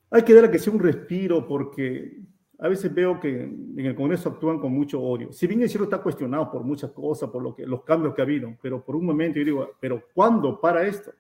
hay 0.10 0.22
que 0.24 0.34
darle 0.34 0.50
que 0.50 0.58
sea 0.58 0.72
un 0.72 0.80
respiro 0.80 1.46
porque 1.46 2.22
a 2.60 2.70
veces 2.70 2.94
veo 2.94 3.20
que 3.20 3.44
en 3.44 3.86
el 3.86 3.96
Congreso 3.96 4.30
actúan 4.30 4.58
con 4.58 4.72
mucho 4.72 5.02
odio. 5.02 5.34
Si 5.34 5.48
bien 5.48 5.63
el 5.63 5.70
cielo 5.70 5.84
está 5.84 5.98
cuestionado 5.98 6.50
por 6.50 6.63
muchas 6.63 6.92
cosas, 6.92 7.30
por 7.30 7.44
lo 7.44 7.54
que, 7.54 7.66
los 7.66 7.84
cambios 7.84 8.16
que 8.16 8.22
ha 8.22 8.24
habido, 8.24 8.58
pero 8.62 8.82
por 8.82 8.96
un 8.96 9.06
momento 9.06 9.38
yo 9.38 9.44
digo, 9.44 9.72
pero 9.82 10.02
¿cuándo 10.13 10.62
para 10.62 10.88
esto? 10.88 11.12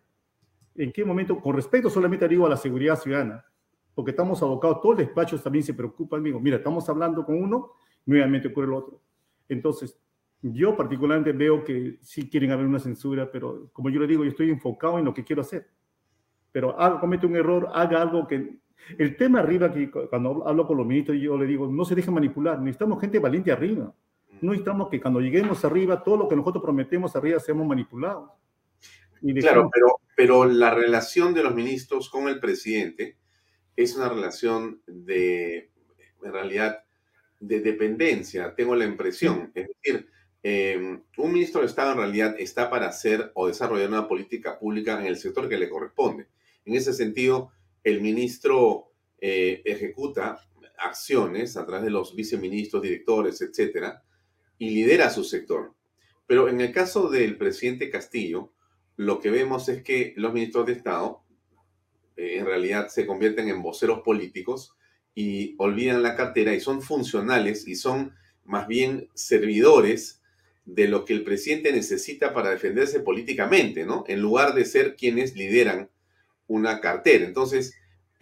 ¿En 0.73 0.93
qué 0.93 1.03
momento? 1.03 1.37
Con 1.41 1.53
respecto 1.53 1.89
solamente 1.89 2.25
digo 2.29 2.45
a 2.45 2.49
la 2.49 2.55
seguridad 2.55 2.97
ciudadana, 2.97 3.43
porque 3.95 4.11
estamos 4.11 4.41
abocados, 4.41 4.81
todos 4.81 4.97
los 4.97 5.05
despachos 5.05 5.43
también 5.43 5.63
se 5.63 5.73
preocupan, 5.73 6.23
digo, 6.23 6.39
mira, 6.39 6.57
estamos 6.57 6.87
hablando 6.89 7.25
con 7.25 7.41
uno, 7.41 7.73
nuevamente 8.05 8.47
ocurre 8.47 8.67
el 8.67 8.73
otro. 8.73 9.01
Entonces, 9.47 9.97
yo 10.41 10.75
particularmente 10.75 11.31
veo 11.31 11.63
que 11.63 11.99
sí 12.01 12.29
quieren 12.29 12.51
haber 12.51 12.65
una 12.65 12.79
censura, 12.79 13.31
pero 13.31 13.69
como 13.71 13.89
yo 13.89 13.99
le 13.99 14.07
digo, 14.07 14.23
yo 14.23 14.31
estoy 14.31 14.49
enfocado 14.49 14.99
en 14.99 15.05
lo 15.05 15.13
que 15.13 15.23
quiero 15.23 15.41
hacer. 15.41 15.67
Pero 16.51 16.79
haga, 16.79 16.99
comete 16.99 17.25
un 17.25 17.35
error, 17.35 17.69
haga 17.73 18.01
algo 18.01 18.27
que... 18.27 18.57
El 18.97 19.15
tema 19.15 19.39
arriba, 19.39 19.71
que 19.71 19.89
cuando 19.89 20.45
hablo 20.45 20.67
con 20.67 20.75
los 20.75 20.85
ministros, 20.85 21.17
yo 21.17 21.37
le 21.37 21.45
digo, 21.45 21.67
no 21.67 21.85
se 21.85 21.95
deje 21.95 22.11
manipular, 22.11 22.59
necesitamos 22.59 22.99
gente 22.99 23.19
valiente 23.19 23.51
arriba. 23.51 23.93
No 24.41 24.51
necesitamos 24.51 24.89
que 24.89 24.99
cuando 24.99 25.21
lleguemos 25.21 25.63
arriba, 25.63 26.03
todo 26.03 26.17
lo 26.17 26.27
que 26.27 26.35
nosotros 26.35 26.61
prometemos 26.61 27.15
arriba 27.15 27.39
seamos 27.39 27.65
manipulados. 27.65 28.29
Claro, 29.39 29.69
pero, 29.71 29.87
pero 30.17 30.43
la 30.43 30.73
relación 30.73 31.33
de 31.33 31.43
los 31.43 31.55
ministros 31.55 32.09
con 32.09 32.27
el 32.27 32.41
presidente 32.41 33.17
es 33.75 33.95
una 33.95 34.09
relación 34.09 34.81
de, 34.85 35.69
en 36.23 36.33
realidad, 36.33 36.83
de 37.39 37.59
dependencia, 37.59 38.55
tengo 38.55 38.75
la 38.75 38.85
impresión. 38.85 39.51
Es 39.53 39.67
decir, 39.67 40.07
Em, 40.45 41.01
un 41.17 41.31
ministro 41.31 41.61
de 41.61 41.67
Estado 41.67 41.93
en 41.93 41.99
realidad 41.99 42.35
está 42.37 42.69
para 42.69 42.87
hacer 42.87 43.31
o 43.33 43.47
desarrollar 43.47 43.87
una 43.87 44.09
política 44.09 44.59
pública 44.59 44.99
en 44.99 45.05
el 45.05 45.15
sector 45.15 45.47
que 45.47 45.57
le 45.57 45.69
corresponde. 45.69 46.27
En 46.65 46.75
ese 46.75 46.91
sentido, 46.91 47.53
el 47.81 48.01
ministro 48.01 48.91
eh, 49.21 49.61
ejecuta 49.63 50.41
acciones 50.77 51.55
a 51.55 51.65
través 51.65 51.85
de 51.85 51.91
los 51.91 52.13
viceministros, 52.13 52.83
directores, 52.83 53.41
etcétera, 53.41 54.03
y 54.57 54.71
lidera 54.71 55.09
su 55.09 55.23
sector. 55.23 55.73
Pero 56.27 56.49
en 56.49 56.59
el 56.59 56.73
caso 56.73 57.09
del 57.09 57.37
presidente 57.37 57.89
Castillo, 57.89 58.51
lo 58.97 59.21
que 59.21 59.31
vemos 59.31 59.69
es 59.69 59.81
que 59.81 60.13
los 60.17 60.33
ministros 60.33 60.65
de 60.65 60.73
Estado 60.73 61.22
eh, 62.17 62.37
en 62.37 62.45
realidad 62.45 62.87
se 62.87 63.05
convierten 63.05 63.49
en 63.49 63.61
voceros 63.61 64.01
políticos 64.01 64.75
y 65.15 65.55
olvidan 65.57 66.03
la 66.03 66.15
cartera 66.15 66.53
y 66.53 66.59
son 66.59 66.81
funcionales 66.81 67.67
y 67.67 67.75
son 67.75 68.13
más 68.45 68.67
bien 68.67 69.09
servidores 69.13 70.21
de 70.65 70.87
lo 70.87 71.05
que 71.05 71.13
el 71.13 71.23
presidente 71.23 71.71
necesita 71.71 72.33
para 72.33 72.49
defenderse 72.49 72.99
políticamente, 72.99 73.85
¿no? 73.85 74.03
En 74.07 74.21
lugar 74.21 74.53
de 74.53 74.65
ser 74.65 74.95
quienes 74.95 75.35
lideran 75.35 75.89
una 76.47 76.79
cartera. 76.79 77.25
Entonces, 77.25 77.73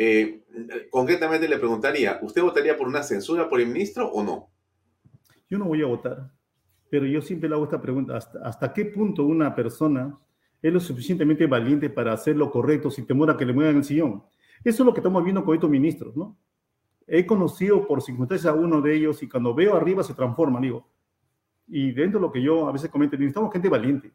Eh, 0.04 0.42
concretamente 0.90 1.48
le 1.48 1.60
preguntaría, 1.60 2.18
¿usted 2.24 2.42
votaría 2.42 2.76
por 2.76 2.88
una 2.88 3.04
censura 3.04 3.48
por 3.48 3.60
el 3.60 3.68
ministro 3.68 4.10
o 4.10 4.24
no? 4.24 4.50
Yo 5.48 5.60
no 5.60 5.66
voy 5.66 5.84
a 5.84 5.86
votar, 5.86 6.32
pero 6.90 7.06
yo 7.06 7.22
siempre 7.22 7.48
le 7.48 7.54
hago 7.54 7.66
esta 7.66 7.80
pregunta, 7.80 8.18
¿hasta, 8.18 8.40
hasta 8.40 8.74
qué 8.74 8.86
punto 8.86 9.24
una 9.24 9.54
persona 9.54 10.18
es 10.62 10.74
lo 10.74 10.80
suficientemente 10.80 11.48
valiente 11.48 11.90
para 11.90 12.14
hacer 12.14 12.38
lo 12.38 12.52
correcto 12.52 12.92
sin 12.92 13.06
temor 13.06 13.32
a 13.32 13.38
que 13.38 13.46
le 13.46 13.54
muevan 13.54 13.78
el 13.78 13.84
sillón? 13.84 14.24
Eso 14.64 14.84
es 14.84 14.86
lo 14.86 14.94
que 14.94 15.00
estamos 15.00 15.24
viendo 15.24 15.44
con 15.44 15.56
estos 15.56 15.70
ministros, 15.70 16.16
¿no? 16.16 16.38
He 17.08 17.26
conocido 17.26 17.86
por 17.88 18.02
circunstancias 18.02 18.54
a 18.54 18.56
uno 18.56 18.82
de 18.82 18.96
ellos 18.96 19.22
y 19.24 19.28
cuando 19.28 19.54
veo 19.54 19.76
arriba 19.76 20.04
se 20.04 20.14
transforma, 20.14 20.60
digo. 20.62 20.88
Y 21.68 21.92
dentro 21.92 22.20
de 22.20 22.28
lo 22.28 22.32
que 22.32 22.42
yo 22.42 22.68
a 22.68 22.72
veces 22.72 22.90
comento, 22.90 23.18
necesitamos 23.18 23.52
gente 23.52 23.70
valiente. 23.70 24.12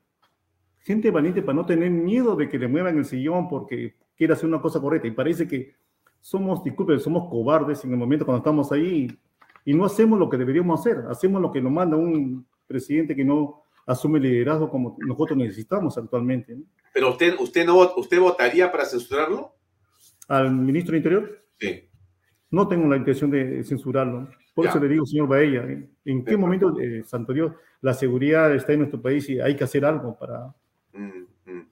Gente 0.78 1.10
valiente 1.10 1.42
para 1.42 1.56
no 1.56 1.66
tener 1.66 1.90
miedo 1.90 2.36
de 2.36 2.48
que 2.48 2.58
le 2.58 2.68
muevan 2.68 2.96
el 2.96 3.04
sillón 3.04 3.48
porque 3.48 3.96
quiere 4.16 4.32
hacer 4.32 4.48
una 4.48 4.60
cosa 4.60 4.80
correcta. 4.80 5.08
Y 5.08 5.10
parece 5.10 5.46
que 5.46 5.74
somos, 6.20 6.62
disculpen, 6.62 7.00
somos 7.00 7.28
cobardes 7.28 7.84
en 7.84 7.92
el 7.92 7.96
momento 7.96 8.24
cuando 8.24 8.38
estamos 8.38 8.72
ahí 8.72 9.08
y, 9.64 9.74
no 9.74 9.84
hacemos 9.84 10.18
lo 10.18 10.30
que 10.30 10.36
deberíamos 10.36 10.80
hacer. 10.80 11.04
Hacemos 11.10 11.42
lo 11.42 11.50
que 11.50 11.60
nos 11.60 11.72
manda 11.72 11.96
un 11.96 12.46
presidente 12.66 13.16
que 13.16 13.24
no 13.24 13.62
asume 13.86 14.20
liderazgo 14.20 14.68
como 14.68 14.96
nosotros 15.00 15.38
necesitamos 15.38 15.96
actualmente. 15.96 16.56
Pero 16.92 17.10
usted, 17.10 17.36
usted, 17.38 17.64
no, 17.64 17.78
¿usted 17.96 18.20
votaría 18.20 18.70
para 18.70 18.84
censurarlo? 18.84 19.54
¿Al 20.28 20.52
ministro 20.52 20.92
de 20.92 20.98
Interior? 20.98 21.44
Sí. 21.58 21.88
No 22.50 22.68
tengo 22.68 22.88
la 22.88 22.96
intención 22.96 23.30
de 23.30 23.62
censurarlo. 23.64 24.28
Por 24.54 24.66
eso 24.66 24.80
le 24.80 24.88
digo, 24.88 25.04
señor 25.04 25.28
Baella, 25.28 25.64
¿en, 26.04 26.24
qué 26.24 26.36
momento, 26.36 26.80
eh, 26.80 27.04
Santo 27.06 27.32
Dios, 27.34 27.52
la 27.82 27.92
seguridad 27.92 28.54
está 28.54 28.72
en 28.72 28.80
nuestro 28.80 29.02
país 29.02 29.28
y 29.28 29.38
hay 29.38 29.54
que 29.54 29.64
hacer 29.64 29.84
algo 29.84 30.18
para... 30.18 30.54
Mm, 30.92 31.26
mm. 31.44 31.66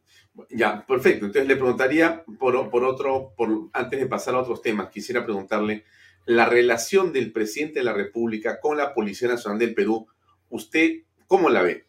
Ya, 0.51 0.85
perfecto. 0.87 1.27
Entonces 1.27 1.49
le 1.49 1.57
preguntaría 1.57 2.23
por, 2.39 2.69
por 2.69 2.85
otro, 2.85 3.33
por, 3.37 3.71
antes 3.73 3.99
de 3.99 4.07
pasar 4.07 4.35
a 4.35 4.41
otros 4.41 4.61
temas, 4.61 4.91
quisiera 4.91 5.25
preguntarle 5.25 5.85
la 6.27 6.47
relación 6.47 7.13
del 7.13 7.33
presidente 7.33 7.79
de 7.79 7.85
la 7.85 7.95
República 7.95 8.61
con 8.61 8.77
la 8.77 8.93
Policía 8.93 9.29
Nacional 9.29 9.59
del 9.59 9.75
Perú. 9.75 10.07
¿Usted 10.51 11.05
cómo 11.27 11.49
la 11.49 11.63
ve? 11.63 11.87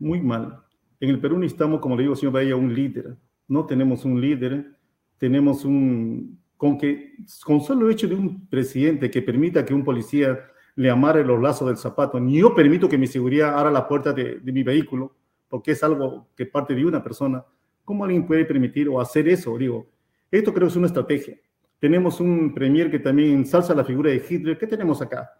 Muy 0.00 0.20
mal. 0.20 0.58
En 0.98 1.10
el 1.10 1.20
Perú 1.20 1.38
necesitamos, 1.38 1.80
como 1.80 1.94
le 1.94 2.02
digo, 2.02 2.16
señor 2.16 2.32
Bahía, 2.32 2.56
un 2.56 2.74
líder. 2.74 3.16
No 3.46 3.66
tenemos 3.66 4.04
un 4.04 4.20
líder, 4.20 4.76
tenemos 5.18 5.64
un, 5.64 6.40
con 6.56 6.78
que, 6.78 7.16
con 7.44 7.60
solo 7.60 7.90
hecho 7.90 8.08
de 8.08 8.14
un 8.14 8.48
presidente 8.48 9.10
que 9.10 9.22
permita 9.22 9.64
que 9.64 9.74
un 9.74 9.84
policía 9.84 10.38
le 10.76 10.90
amarre 10.90 11.24
los 11.24 11.40
lazos 11.40 11.68
del 11.68 11.76
zapato, 11.76 12.18
ni 12.18 12.38
yo 12.38 12.54
permito 12.54 12.88
que 12.88 12.96
mi 12.96 13.06
seguridad 13.06 13.58
abra 13.58 13.70
la 13.70 13.86
puerta 13.86 14.14
de, 14.14 14.40
mi 14.44 14.62
vehículo, 14.62 15.14
porque 15.48 15.72
es 15.72 15.82
algo 15.82 16.28
que 16.34 16.46
parte 16.46 16.74
de 16.74 16.86
una 16.86 17.02
persona. 17.02 17.44
¿Cómo 17.84 18.04
alguien 18.04 18.26
puede 18.26 18.46
permitir 18.46 18.88
o 18.88 19.00
hacer 19.00 19.28
eso? 19.28 19.56
Digo, 19.58 19.86
esto 20.30 20.54
creo 20.54 20.66
que 20.66 20.72
es 20.72 20.76
una 20.76 20.86
estrategia. 20.86 21.38
Tenemos 21.78 22.20
un 22.20 22.54
premier 22.54 22.90
que 22.90 22.98
también 22.98 23.32
ensalza 23.32 23.74
la 23.74 23.84
figura 23.84 24.10
de 24.10 24.24
Hitler. 24.26 24.56
¿Qué 24.56 24.66
tenemos 24.66 25.02
acá? 25.02 25.30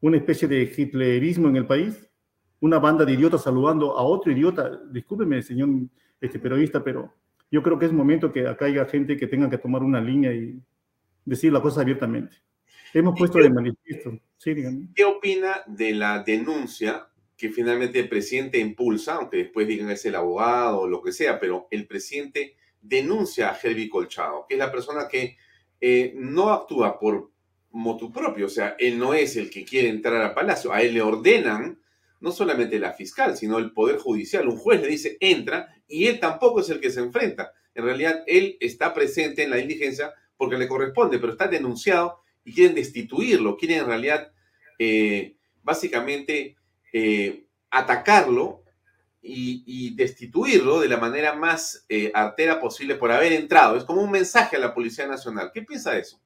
¿Una 0.00 0.18
especie 0.18 0.46
de 0.46 0.72
hitlerismo 0.76 1.48
en 1.48 1.56
el 1.56 1.66
país? 1.66 2.08
¿Una 2.64 2.78
banda 2.78 3.04
de 3.04 3.12
idiotas 3.12 3.42
saludando 3.42 3.98
a 3.98 4.02
otro 4.02 4.32
idiota? 4.32 4.80
Discúlpeme, 4.90 5.42
señor 5.42 5.68
este, 6.18 6.38
periodista, 6.38 6.82
pero 6.82 7.12
yo 7.50 7.62
creo 7.62 7.78
que 7.78 7.84
es 7.84 7.92
momento 7.92 8.32
que 8.32 8.48
acá 8.48 8.64
haya 8.64 8.86
gente 8.86 9.18
que 9.18 9.26
tenga 9.26 9.50
que 9.50 9.58
tomar 9.58 9.82
una 9.82 10.00
línea 10.00 10.32
y 10.32 10.58
decir 11.26 11.52
la 11.52 11.60
cosa 11.60 11.82
abiertamente. 11.82 12.38
Hemos 12.94 13.18
puesto 13.18 13.36
de 13.36 13.50
manifiesto. 13.50 14.18
Sí, 14.38 14.54
¿Qué 14.94 15.04
opina 15.04 15.56
de 15.66 15.92
la 15.92 16.22
denuncia 16.22 17.06
que 17.36 17.50
finalmente 17.50 18.00
el 18.00 18.08
presidente 18.08 18.58
impulsa, 18.58 19.16
aunque 19.16 19.36
después 19.36 19.68
digan 19.68 19.90
es 19.90 20.06
el 20.06 20.14
abogado 20.14 20.80
o 20.80 20.88
lo 20.88 21.02
que 21.02 21.12
sea, 21.12 21.38
pero 21.38 21.68
el 21.70 21.86
presidente 21.86 22.56
denuncia 22.80 23.50
a 23.50 23.58
Herbie 23.62 23.90
Colchado, 23.90 24.46
que 24.48 24.54
es 24.54 24.58
la 24.58 24.72
persona 24.72 25.06
que 25.06 25.36
eh, 25.82 26.14
no 26.16 26.48
actúa 26.48 26.98
por 26.98 27.30
motu 27.72 28.10
propio, 28.10 28.46
o 28.46 28.48
sea, 28.48 28.74
él 28.78 28.98
no 28.98 29.12
es 29.12 29.36
el 29.36 29.50
que 29.50 29.66
quiere 29.66 29.90
entrar 29.90 30.22
al 30.22 30.32
palacio, 30.32 30.72
a 30.72 30.80
él 30.80 30.94
le 30.94 31.02
ordenan 31.02 31.83
no 32.24 32.32
solamente 32.32 32.78
la 32.78 32.94
fiscal, 32.94 33.36
sino 33.36 33.58
el 33.58 33.72
Poder 33.72 33.98
Judicial. 33.98 34.48
Un 34.48 34.56
juez 34.56 34.80
le 34.80 34.88
dice, 34.88 35.18
entra, 35.20 35.68
y 35.86 36.06
él 36.06 36.18
tampoco 36.18 36.60
es 36.60 36.70
el 36.70 36.80
que 36.80 36.90
se 36.90 37.00
enfrenta. 37.00 37.52
En 37.74 37.84
realidad, 37.84 38.24
él 38.26 38.56
está 38.60 38.94
presente 38.94 39.42
en 39.42 39.50
la 39.50 39.56
diligencia 39.56 40.14
porque 40.38 40.56
le 40.56 40.66
corresponde, 40.66 41.18
pero 41.18 41.32
está 41.32 41.48
denunciado 41.48 42.20
y 42.42 42.54
quieren 42.54 42.74
destituirlo, 42.74 43.58
quieren 43.58 43.80
en 43.80 43.86
realidad, 43.86 44.32
eh, 44.78 45.36
básicamente, 45.62 46.56
eh, 46.94 47.44
atacarlo 47.70 48.62
y, 49.20 49.94
destituirlo 49.94 50.80
de 50.80 50.88
la 50.88 50.96
manera 50.96 51.34
más 51.34 51.84
eh, 51.90 52.10
artera 52.14 52.58
posible 52.58 52.94
por 52.94 53.12
haber 53.12 53.34
entrado. 53.34 53.76
Es 53.76 53.84
como 53.84 54.02
un 54.02 54.10
mensaje 54.10 54.56
a 54.56 54.60
la 54.60 54.72
Policía 54.72 55.06
Nacional. 55.06 55.50
¿Qué 55.52 55.60
piensa 55.60 55.92
de 55.92 56.00
eso? 56.00 56.18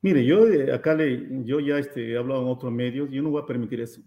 Mire, 0.00 0.24
yo 0.24 0.44
acá 0.72 0.94
le, 0.94 1.26
yo 1.44 1.58
ya 1.58 1.78
este, 1.78 2.12
he 2.12 2.16
hablado 2.16 2.42
en 2.42 2.48
otros 2.48 2.72
medios, 2.72 3.10
yo 3.10 3.20
no 3.20 3.30
voy 3.30 3.42
a 3.42 3.46
permitir 3.46 3.80
eso. 3.80 4.00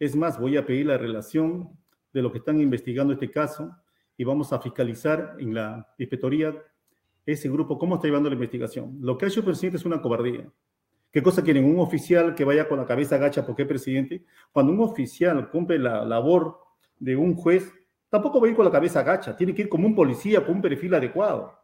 Es 0.00 0.16
más, 0.16 0.40
voy 0.40 0.56
a 0.56 0.64
pedir 0.64 0.86
la 0.86 0.96
relación 0.96 1.68
de 2.14 2.22
lo 2.22 2.32
que 2.32 2.38
están 2.38 2.58
investigando 2.58 3.12
este 3.12 3.30
caso 3.30 3.76
y 4.16 4.24
vamos 4.24 4.50
a 4.50 4.58
fiscalizar 4.58 5.36
en 5.38 5.52
la 5.52 5.94
inspectoría 5.98 6.56
ese 7.26 7.50
grupo 7.50 7.78
cómo 7.78 7.96
está 7.96 8.06
llevando 8.08 8.30
la 8.30 8.34
investigación. 8.34 8.96
Lo 9.02 9.18
que 9.18 9.26
ha 9.26 9.28
hecho 9.28 9.40
el 9.40 9.44
presidente 9.44 9.76
es 9.76 9.84
una 9.84 10.00
cobardía. 10.00 10.50
¿Qué 11.12 11.22
cosa 11.22 11.42
quieren? 11.42 11.66
¿Un 11.66 11.80
oficial 11.80 12.34
que 12.34 12.44
vaya 12.44 12.66
con 12.66 12.78
la 12.78 12.86
cabeza 12.86 13.16
agacha 13.16 13.44
porque 13.44 13.62
es 13.62 13.68
presidente? 13.68 14.24
Cuando 14.50 14.72
un 14.72 14.80
oficial 14.80 15.50
cumple 15.50 15.78
la 15.78 16.02
labor 16.06 16.58
de 16.98 17.14
un 17.16 17.34
juez, 17.34 17.70
tampoco 18.08 18.40
va 18.40 18.46
a 18.46 18.50
ir 18.50 18.56
con 18.56 18.64
la 18.64 18.70
cabeza 18.70 19.00
agacha, 19.00 19.36
tiene 19.36 19.54
que 19.54 19.62
ir 19.62 19.68
como 19.68 19.86
un 19.86 19.94
policía 19.94 20.42
con 20.46 20.56
un 20.56 20.62
perfil 20.62 20.94
adecuado. 20.94 21.59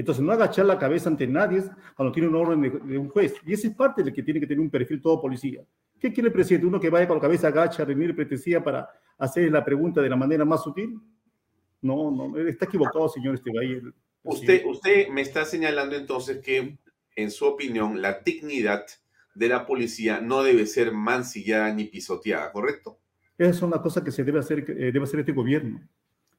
Entonces, 0.00 0.24
no 0.24 0.32
agachar 0.32 0.64
la 0.64 0.78
cabeza 0.78 1.10
ante 1.10 1.26
nadie 1.26 1.62
cuando 1.94 2.10
tiene 2.10 2.26
un 2.26 2.34
orden 2.34 2.62
de, 2.62 2.96
un 2.96 3.10
juez. 3.10 3.34
Y 3.44 3.52
esa 3.52 3.68
es 3.68 3.74
parte 3.74 4.02
de 4.02 4.10
que 4.10 4.22
tiene 4.22 4.40
que 4.40 4.46
tener 4.46 4.58
un 4.58 4.70
perfil 4.70 4.98
todo 4.98 5.20
policía. 5.20 5.62
¿Qué 5.98 6.10
quiere 6.10 6.28
el 6.28 6.32
presidente? 6.32 6.66
¿Uno 6.66 6.80
que 6.80 6.88
vaya 6.88 7.06
con 7.06 7.18
la 7.18 7.20
cabeza 7.20 7.48
agacha, 7.48 7.84
rendir 7.84 8.16
pretesía 8.16 8.64
para 8.64 8.88
hacer 9.18 9.52
la 9.52 9.62
pregunta 9.62 10.00
de 10.00 10.08
la 10.08 10.16
manera 10.16 10.46
más 10.46 10.62
sutil? 10.62 10.98
No, 11.82 12.10
no, 12.10 12.38
está 12.38 12.64
equivocado, 12.64 13.10
señor 13.10 13.34
Estebay. 13.34 13.82
Usted, 14.22 14.64
usted 14.64 15.08
me 15.08 15.20
está 15.20 15.44
señalando 15.44 15.94
entonces 15.94 16.38
que, 16.38 16.78
en 17.14 17.30
su 17.30 17.44
opinión, 17.44 18.00
la 18.00 18.20
dignidad 18.24 18.86
de 19.34 19.48
la 19.48 19.66
policía 19.66 20.22
no 20.22 20.42
debe 20.42 20.64
ser 20.64 20.92
mancillada 20.92 21.74
ni 21.74 21.84
pisoteada, 21.84 22.50
¿correcto? 22.52 22.98
Esa 23.36 23.50
es 23.50 23.60
una 23.60 23.82
cosa 23.82 24.02
que 24.02 24.12
se 24.12 24.24
debe 24.24 24.38
hacer, 24.38 24.60
eh, 24.60 24.92
debe 24.92 25.02
hacer 25.02 25.20
este 25.20 25.32
gobierno. 25.32 25.78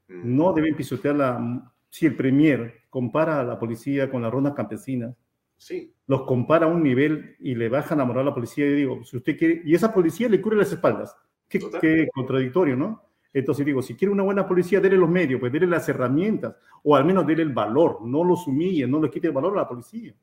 Mm. 0.07 0.35
No 0.35 0.51
deben 0.51 0.75
pisotearla. 0.75 1.71
Si 1.91 2.05
el 2.05 2.15
Premier 2.15 2.85
compara 2.89 3.41
a 3.41 3.43
la 3.43 3.59
policía 3.59 4.09
con 4.09 4.21
las 4.21 4.31
rondas 4.31 4.53
campesinas, 4.53 5.13
sí. 5.57 5.93
los 6.07 6.23
compara 6.23 6.65
a 6.65 6.69
un 6.69 6.81
nivel 6.81 7.35
y 7.39 7.53
le 7.53 7.67
bajan 7.67 7.99
a 7.99 8.05
moral 8.05 8.23
a 8.23 8.29
la 8.29 8.33
policía, 8.33 8.65
y 8.65 8.73
digo, 8.73 9.03
si 9.03 9.17
usted 9.17 9.37
quiere, 9.37 9.61
y 9.65 9.75
esa 9.75 9.93
policía 9.93 10.29
le 10.29 10.41
cubre 10.41 10.57
las 10.57 10.71
espaldas. 10.71 11.15
Qué, 11.49 11.59
qué 11.81 12.07
contradictorio, 12.13 12.77
¿no? 12.77 13.03
Entonces 13.33 13.65
digo, 13.65 13.81
si 13.81 13.95
quiere 13.95 14.13
una 14.13 14.23
buena 14.23 14.47
policía, 14.47 14.79
déle 14.79 14.95
los 14.95 15.09
medios, 15.09 15.39
pues 15.41 15.51
déle 15.51 15.67
las 15.67 15.87
herramientas, 15.89 16.55
o 16.81 16.95
al 16.95 17.03
menos 17.03 17.27
déle 17.27 17.43
el 17.43 17.51
valor, 17.51 17.99
no 18.01 18.23
los 18.23 18.47
humille, 18.47 18.87
no 18.87 19.01
le 19.01 19.09
quite 19.09 19.27
el 19.27 19.33
valor 19.33 19.57
a 19.57 19.61
la 19.61 19.67
policía. 19.67 20.15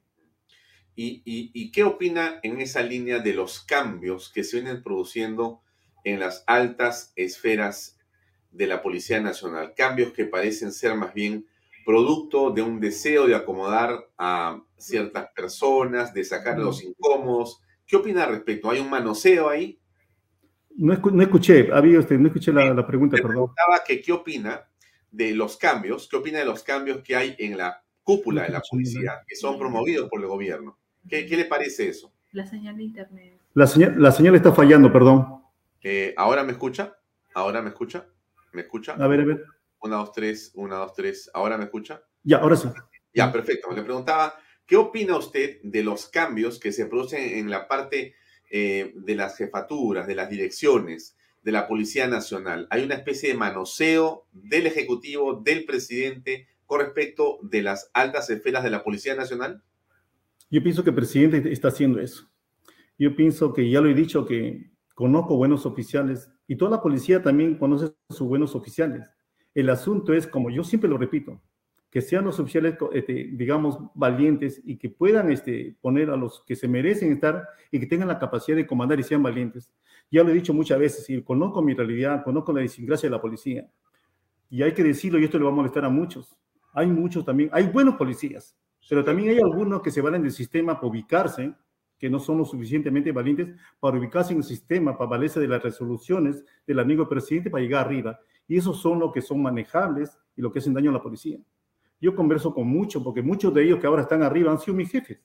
¿Y, 0.96 1.22
y 1.24 1.70
qué 1.70 1.84
opina 1.84 2.40
en 2.42 2.60
esa 2.60 2.82
línea 2.82 3.20
de 3.20 3.34
los 3.34 3.60
cambios 3.60 4.32
que 4.32 4.42
se 4.42 4.60
vienen 4.60 4.82
produciendo 4.82 5.60
en 6.02 6.18
las 6.18 6.42
altas 6.46 7.12
esferas 7.14 8.00
de 8.50 8.66
la 8.66 8.82
Policía 8.82 9.20
Nacional? 9.20 9.74
Cambios 9.76 10.12
que 10.12 10.24
parecen 10.24 10.72
ser 10.72 10.96
más 10.96 11.14
bien 11.14 11.46
producto 11.88 12.50
de 12.50 12.60
un 12.60 12.78
deseo 12.78 13.26
de 13.26 13.34
acomodar 13.34 14.10
a 14.18 14.60
ciertas 14.76 15.28
personas, 15.34 16.12
de 16.12 16.22
sacar 16.22 16.58
los 16.58 16.84
incómodos. 16.84 17.62
¿Qué 17.86 17.96
opina 17.96 18.24
al 18.24 18.32
respecto? 18.32 18.70
¿Hay 18.70 18.78
un 18.78 18.90
manoseo 18.90 19.48
ahí? 19.48 19.80
No, 20.76 20.92
escuché, 20.92 21.72
había 21.72 21.98
usted, 21.98 22.18
no 22.18 22.26
escuché 22.26 22.52
la, 22.52 22.86
pregunta, 22.86 23.16
Me 23.16 23.22
preguntaba 23.22 23.82
que 23.86 24.02
qué 24.02 24.12
opina 24.12 24.68
de 25.10 25.32
los 25.32 25.56
cambios, 25.56 26.06
qué 26.10 26.16
opina 26.16 26.40
de 26.40 26.44
los 26.44 26.62
cambios 26.62 26.98
que 27.02 27.16
hay 27.16 27.34
en 27.38 27.56
la 27.56 27.82
cúpula 28.02 28.42
de 28.42 28.50
la 28.50 28.60
policía, 28.70 29.22
que 29.26 29.34
son 29.34 29.58
promovidos 29.58 30.10
por 30.10 30.20
el 30.20 30.26
gobierno. 30.26 30.76
¿Qué, 31.08 31.26
le 31.26 31.46
parece 31.46 31.88
eso? 31.88 32.12
La 32.32 32.44
señal 32.44 32.76
de 32.76 32.82
internet. 32.82 33.40
La 33.54 33.66
señal, 33.66 33.94
la 33.96 34.12
señal 34.12 34.34
está 34.34 34.52
fallando, 34.52 34.92
perdón. 34.92 35.40
Eh, 35.82 36.12
¿Ahora 36.18 36.44
me 36.44 36.52
escucha? 36.52 36.98
¿Ahora 37.32 37.62
me 37.62 37.70
escucha? 37.70 38.06
¿Me 38.52 38.60
escucha? 38.60 38.92
A 38.92 39.06
ver, 39.06 39.20
a 39.20 39.24
ver. 39.24 39.44
Una, 39.80 39.96
dos, 39.96 40.12
tres, 40.12 40.52
una, 40.54 40.76
dos, 40.76 40.94
tres. 40.94 41.30
¿Ahora 41.34 41.56
me 41.56 41.64
escucha? 41.64 42.02
Ya, 42.22 42.38
ahora 42.38 42.56
sí. 42.56 42.68
Ya, 43.12 43.32
perfecto. 43.32 43.72
Le 43.72 43.82
preguntaba, 43.82 44.34
¿qué 44.66 44.76
opina 44.76 45.16
usted 45.16 45.60
de 45.62 45.82
los 45.82 46.08
cambios 46.08 46.58
que 46.58 46.72
se 46.72 46.86
producen 46.86 47.38
en 47.38 47.50
la 47.50 47.68
parte 47.68 48.14
eh, 48.50 48.92
de 48.94 49.14
las 49.14 49.36
jefaturas, 49.36 50.06
de 50.06 50.14
las 50.14 50.28
direcciones 50.28 51.16
de 51.42 51.52
la 51.52 51.66
Policía 51.68 52.06
Nacional? 52.06 52.66
¿Hay 52.70 52.84
una 52.84 52.94
especie 52.94 53.30
de 53.30 53.36
manoseo 53.36 54.26
del 54.32 54.66
Ejecutivo, 54.66 55.34
del 55.34 55.64
presidente, 55.64 56.48
con 56.66 56.80
respecto 56.80 57.38
de 57.42 57.62
las 57.62 57.90
altas 57.94 58.28
esferas 58.30 58.62
de 58.62 58.70
la 58.70 58.84
Policía 58.84 59.14
Nacional? 59.14 59.62
Yo 60.50 60.62
pienso 60.62 60.82
que 60.82 60.90
el 60.90 60.96
presidente 60.96 61.52
está 61.52 61.68
haciendo 61.68 62.00
eso. 62.00 62.30
Yo 62.98 63.14
pienso 63.14 63.52
que 63.52 63.70
ya 63.70 63.80
lo 63.80 63.88
he 63.88 63.94
dicho 63.94 64.26
que 64.26 64.70
conozco 64.94 65.36
buenos 65.36 65.66
oficiales 65.66 66.30
y 66.46 66.56
toda 66.56 66.72
la 66.72 66.82
policía 66.82 67.22
también 67.22 67.56
conoce 67.56 67.94
sus 68.08 68.26
buenos 68.26 68.54
oficiales. 68.54 69.08
El 69.58 69.70
asunto 69.70 70.12
es, 70.12 70.28
como 70.28 70.50
yo 70.50 70.62
siempre 70.62 70.88
lo 70.88 70.96
repito, 70.96 71.42
que 71.90 72.00
sean 72.00 72.24
los 72.24 72.38
oficiales, 72.38 72.76
este, 72.92 73.30
digamos, 73.32 73.76
valientes 73.92 74.62
y 74.64 74.76
que 74.76 74.88
puedan 74.88 75.32
este, 75.32 75.74
poner 75.80 76.10
a 76.10 76.16
los 76.16 76.44
que 76.46 76.54
se 76.54 76.68
merecen 76.68 77.10
estar 77.10 77.44
y 77.72 77.80
que 77.80 77.86
tengan 77.86 78.06
la 78.06 78.20
capacidad 78.20 78.56
de 78.56 78.68
comandar 78.68 79.00
y 79.00 79.02
sean 79.02 79.20
valientes. 79.20 79.74
Ya 80.12 80.22
lo 80.22 80.30
he 80.30 80.34
dicho 80.34 80.54
muchas 80.54 80.78
veces, 80.78 81.10
y 81.10 81.20
conozco 81.22 81.60
mi 81.60 81.74
realidad, 81.74 82.22
conozco 82.22 82.52
la 82.52 82.60
idiosincrasia 82.60 83.08
de 83.08 83.16
la 83.16 83.20
policía. 83.20 83.68
Y 84.48 84.62
hay 84.62 84.70
que 84.74 84.84
decirlo, 84.84 85.18
y 85.18 85.24
esto 85.24 85.38
le 85.38 85.44
va 85.46 85.50
a 85.50 85.54
molestar 85.54 85.84
a 85.84 85.88
muchos. 85.88 86.38
Hay 86.72 86.86
muchos 86.86 87.24
también, 87.24 87.50
hay 87.52 87.66
buenos 87.66 87.96
policías, 87.96 88.56
pero 88.88 89.02
también 89.02 89.30
hay 89.30 89.38
algunos 89.38 89.82
que 89.82 89.90
se 89.90 90.00
valen 90.00 90.22
del 90.22 90.30
sistema 90.30 90.76
para 90.76 90.86
ubicarse, 90.86 91.52
que 91.98 92.08
no 92.08 92.20
son 92.20 92.38
lo 92.38 92.44
suficientemente 92.44 93.10
valientes 93.10 93.48
para 93.80 93.98
ubicarse 93.98 94.34
en 94.34 94.38
el 94.38 94.44
sistema, 94.44 94.96
para 94.96 95.10
valerse 95.10 95.40
de 95.40 95.48
las 95.48 95.60
resoluciones 95.60 96.44
del 96.64 96.78
amigo 96.78 97.08
presidente 97.08 97.50
para 97.50 97.64
llegar 97.64 97.86
arriba. 97.86 98.20
Y 98.48 98.56
esos 98.56 98.80
son 98.80 98.98
los 98.98 99.12
que 99.12 99.20
son 99.20 99.42
manejables 99.42 100.18
y 100.34 100.40
lo 100.40 100.50
que 100.50 100.58
hacen 100.58 100.74
daño 100.74 100.90
a 100.90 100.94
la 100.94 101.02
policía. 101.02 101.38
Yo 102.00 102.16
converso 102.16 102.54
con 102.54 102.66
muchos, 102.66 103.02
porque 103.02 103.22
muchos 103.22 103.52
de 103.52 103.64
ellos 103.64 103.78
que 103.78 103.86
ahora 103.86 104.02
están 104.02 104.22
arriba 104.22 104.50
han 104.50 104.58
sido 104.58 104.76
mis 104.76 104.90
jefes. 104.90 105.20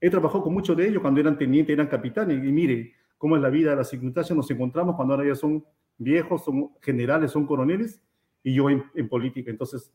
He 0.00 0.10
trabajado 0.10 0.42
con 0.42 0.52
muchos 0.52 0.76
de 0.76 0.88
ellos 0.88 1.00
cuando 1.00 1.20
eran 1.20 1.38
tenientes, 1.38 1.72
eran 1.72 1.86
capitanes, 1.86 2.44
y 2.44 2.52
mire 2.52 2.92
cómo 3.16 3.36
es 3.36 3.42
la 3.42 3.50
vida, 3.50 3.74
las 3.74 3.88
circunstancias 3.88 4.36
nos 4.36 4.50
encontramos 4.50 4.96
cuando 4.96 5.14
ahora 5.14 5.26
ya 5.26 5.34
son 5.34 5.64
viejos, 5.96 6.44
son 6.44 6.70
generales, 6.80 7.30
son 7.30 7.46
coroneles, 7.46 8.02
y 8.42 8.54
yo 8.54 8.70
en, 8.70 9.08
política. 9.08 9.50
Entonces, 9.50 9.92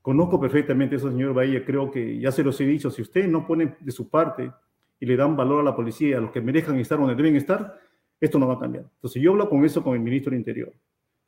conozco 0.00 0.40
perfectamente 0.40 0.96
eso, 0.96 1.10
señor 1.10 1.34
Bahía, 1.34 1.64
creo 1.64 1.90
que 1.90 2.18
ya 2.18 2.32
se 2.32 2.42
los 2.42 2.60
he 2.60 2.64
dicho, 2.64 2.90
si 2.90 3.02
ustedes 3.02 3.28
no 3.28 3.46
ponen 3.46 3.76
de 3.80 3.92
su 3.92 4.08
parte 4.08 4.50
y 4.98 5.06
le 5.06 5.16
dan 5.16 5.36
valor 5.36 5.60
a 5.60 5.64
la 5.64 5.76
policía, 5.76 6.18
a 6.18 6.20
los 6.20 6.30
que 6.30 6.40
merezcan 6.40 6.78
estar 6.78 6.98
donde 6.98 7.14
deben 7.14 7.36
estar, 7.36 7.78
esto 8.20 8.38
no 8.38 8.46
va 8.46 8.54
a 8.54 8.58
cambiar. 8.58 8.84
Entonces, 8.94 9.20
yo 9.20 9.32
hablo 9.32 9.48
con 9.48 9.64
eso 9.64 9.82
con 9.82 9.94
el 9.94 10.00
ministro 10.00 10.30
del 10.30 10.38
Interior. 10.38 10.72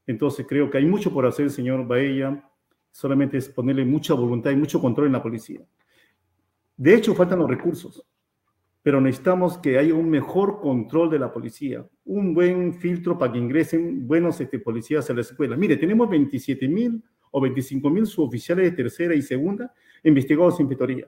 Entonces, 0.07 0.47
creo 0.49 0.71
que 0.71 0.79
hay 0.79 0.87
mucho 0.87 1.13
por 1.13 1.27
hacer, 1.27 1.51
señor 1.51 1.87
Bahía 1.87 2.43
solamente 2.95 3.39
es 3.39 3.49
ponerle 3.49 3.85
mucha 3.85 4.15
voluntad 4.15 4.53
y 4.53 4.57
mucho 4.57 4.81
control 4.81 5.09
en 5.09 5.15
la 5.15 5.23
policía. 5.23 5.61
De 6.77 6.95
hecho, 6.95 7.13
faltan 7.13 7.41
los 7.41 7.51
recursos, 7.51 8.07
pero 8.83 9.01
necesitamos 9.01 9.59
que 9.59 9.79
haya 9.79 9.95
un 9.95 10.09
mejor 10.09 10.61
control 10.61 11.11
de 11.11 11.19
la 11.19 11.33
policía, 11.33 11.85
un 12.05 12.33
buen 12.33 12.73
filtro 12.75 13.19
para 13.19 13.33
que 13.33 13.39
ingresen 13.39 14.07
buenos 14.07 14.41
este, 14.41 14.61
policías 14.61 15.11
a 15.11 15.15
la 15.15 15.23
escuela. 15.23 15.57
Mire, 15.57 15.77
tenemos 15.77 16.09
27 16.09 16.69
mil 16.69 17.03
o 17.33 17.41
25 17.41 17.91
mil 17.91 18.07
suboficiales 18.07 18.71
de 18.71 18.77
tercera 18.77 19.13
y 19.13 19.23
segunda 19.23 19.75
investigados 20.05 20.61
en 20.61 20.67
inspectoría. 20.67 21.07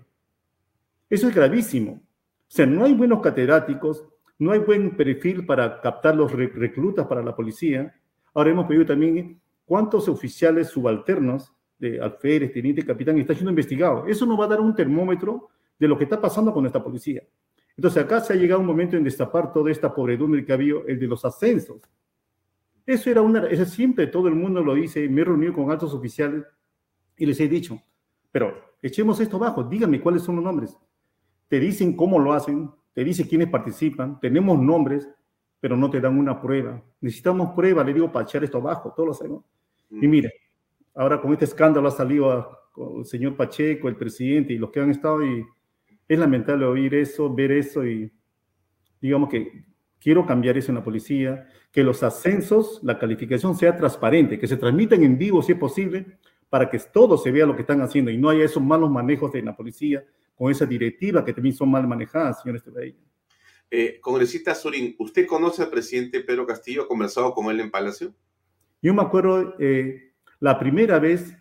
Eso 1.08 1.28
es 1.28 1.34
gravísimo. 1.34 1.92
O 1.92 2.02
sea, 2.48 2.66
no 2.66 2.84
hay 2.84 2.94
buenos 2.94 3.20
catedráticos, 3.20 4.04
no 4.40 4.50
hay 4.50 4.58
buen 4.58 4.96
perfil 4.96 5.46
para 5.46 5.80
captar 5.80 6.16
los 6.16 6.32
reclutas 6.32 7.06
para 7.06 7.22
la 7.22 7.36
policía. 7.36 7.94
Ahora 8.36 8.50
hemos 8.50 8.66
pedido 8.66 8.84
también 8.84 9.40
cuántos 9.64 10.10
oficiales 10.10 10.68
subalternos 10.68 11.54
de 11.78 11.98
alférez, 11.98 12.52
teniente, 12.52 12.84
capitán, 12.84 13.16
está 13.16 13.32
siendo 13.32 13.50
investigado. 13.50 14.06
Eso 14.06 14.26
nos 14.26 14.38
va 14.38 14.44
a 14.44 14.48
dar 14.48 14.60
un 14.60 14.74
termómetro 14.74 15.48
de 15.78 15.88
lo 15.88 15.96
que 15.96 16.04
está 16.04 16.20
pasando 16.20 16.52
con 16.52 16.66
esta 16.66 16.84
policía. 16.84 17.22
Entonces 17.74 18.04
acá 18.04 18.20
se 18.20 18.34
ha 18.34 18.36
llegado 18.36 18.60
un 18.60 18.66
momento 18.66 18.94
en 18.94 19.04
destapar 19.04 19.54
toda 19.54 19.70
esta 19.70 19.94
pobredumbre 19.94 20.44
que 20.44 20.52
ha 20.52 20.56
habido, 20.56 20.86
el 20.86 20.98
de 20.98 21.06
los 21.06 21.24
ascensos. 21.24 21.80
Eso 22.84 23.08
era 23.08 23.22
una, 23.22 23.46
eso 23.46 23.64
siempre 23.64 24.06
todo 24.06 24.28
el 24.28 24.34
mundo 24.34 24.62
lo 24.62 24.74
dice, 24.74 25.08
me 25.08 25.22
he 25.22 25.24
reunido 25.24 25.54
con 25.54 25.70
altos 25.70 25.94
oficiales 25.94 26.44
y 27.16 27.24
les 27.24 27.40
he 27.40 27.48
dicho, 27.48 27.82
pero 28.30 28.54
echemos 28.82 29.18
esto 29.18 29.38
abajo, 29.38 29.64
díganme 29.64 29.98
cuáles 30.02 30.20
son 30.20 30.36
los 30.36 30.44
nombres. 30.44 30.76
Te 31.48 31.58
dicen 31.58 31.96
cómo 31.96 32.18
lo 32.18 32.34
hacen, 32.34 32.70
te 32.92 33.02
dicen 33.02 33.28
quiénes 33.28 33.48
participan, 33.48 34.20
tenemos 34.20 34.60
nombres, 34.60 35.08
pero 35.60 35.76
no 35.76 35.90
te 35.90 36.00
dan 36.00 36.18
una 36.18 36.40
prueba. 36.40 36.82
Necesitamos 37.00 37.54
prueba, 37.54 37.82
le 37.82 37.94
digo, 37.94 38.10
para 38.10 38.24
echar 38.24 38.44
esto 38.44 38.58
abajo, 38.58 38.92
todos 38.94 39.08
lo 39.08 39.14
sabemos. 39.14 39.44
Y 39.90 40.06
mm. 40.06 40.10
mire, 40.10 40.32
ahora 40.94 41.20
con 41.20 41.32
este 41.32 41.44
escándalo 41.44 41.88
ha 41.88 41.92
salido 41.92 42.58
el 42.98 43.04
señor 43.04 43.36
Pacheco, 43.36 43.88
el 43.88 43.96
presidente 43.96 44.52
y 44.52 44.58
los 44.58 44.70
que 44.70 44.80
han 44.80 44.90
estado 44.90 45.24
y 45.24 45.44
es 46.08 46.18
lamentable 46.18 46.64
oír 46.64 46.94
eso, 46.94 47.32
ver 47.34 47.52
eso 47.52 47.84
y 47.84 48.12
digamos 49.00 49.28
que 49.28 49.64
quiero 49.98 50.26
cambiar 50.26 50.56
eso 50.56 50.70
en 50.70 50.76
la 50.76 50.84
policía, 50.84 51.48
que 51.72 51.82
los 51.82 52.02
ascensos, 52.02 52.80
la 52.82 52.98
calificación 52.98 53.56
sea 53.56 53.76
transparente, 53.76 54.38
que 54.38 54.46
se 54.46 54.56
transmitan 54.56 55.02
en 55.02 55.18
vivo 55.18 55.42
si 55.42 55.52
es 55.52 55.58
posible, 55.58 56.18
para 56.48 56.70
que 56.70 56.78
todo 56.78 57.18
se 57.18 57.30
vea 57.30 57.46
lo 57.46 57.56
que 57.56 57.62
están 57.62 57.80
haciendo 57.80 58.10
y 58.10 58.18
no 58.18 58.28
haya 58.28 58.44
esos 58.44 58.62
malos 58.62 58.90
manejos 58.90 59.32
de 59.32 59.42
la 59.42 59.56
policía 59.56 60.04
con 60.36 60.50
esa 60.50 60.64
directiva 60.64 61.24
que 61.24 61.32
también 61.32 61.54
son 61.54 61.70
mal 61.70 61.86
manejadas, 61.88 62.42
señor 62.42 62.56
Esteban. 62.56 62.94
Eh, 63.70 63.98
congresista 64.00 64.54
Surín, 64.54 64.94
¿usted 64.98 65.26
conoce 65.26 65.62
al 65.62 65.70
presidente 65.70 66.20
Pedro 66.20 66.46
Castillo? 66.46 66.82
¿Ha 66.82 66.88
conversado 66.88 67.34
con 67.34 67.46
él 67.46 67.60
en 67.60 67.70
Palacio? 67.70 68.14
Yo 68.80 68.94
me 68.94 69.02
acuerdo, 69.02 69.54
eh, 69.58 70.12
la 70.38 70.58
primera 70.58 70.98
vez, 70.98 71.36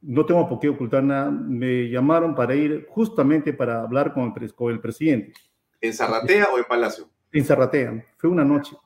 no 0.00 0.24
tengo 0.24 0.48
por 0.48 0.58
qué 0.58 0.68
ocultar 0.68 1.02
nada, 1.02 1.30
me 1.30 1.90
llamaron 1.90 2.34
para 2.34 2.54
ir 2.54 2.86
justamente 2.88 3.52
para 3.52 3.82
hablar 3.82 4.14
con 4.14 4.32
el, 4.40 4.54
con 4.54 4.72
el 4.72 4.80
presidente. 4.80 5.34
¿En 5.80 5.92
Zarratea 5.92 6.48
o 6.54 6.58
en 6.58 6.64
Palacio? 6.64 7.10
En 7.32 7.44
Zarratea, 7.44 8.04
fue 8.16 8.30
una 8.30 8.44
noche. 8.44 8.76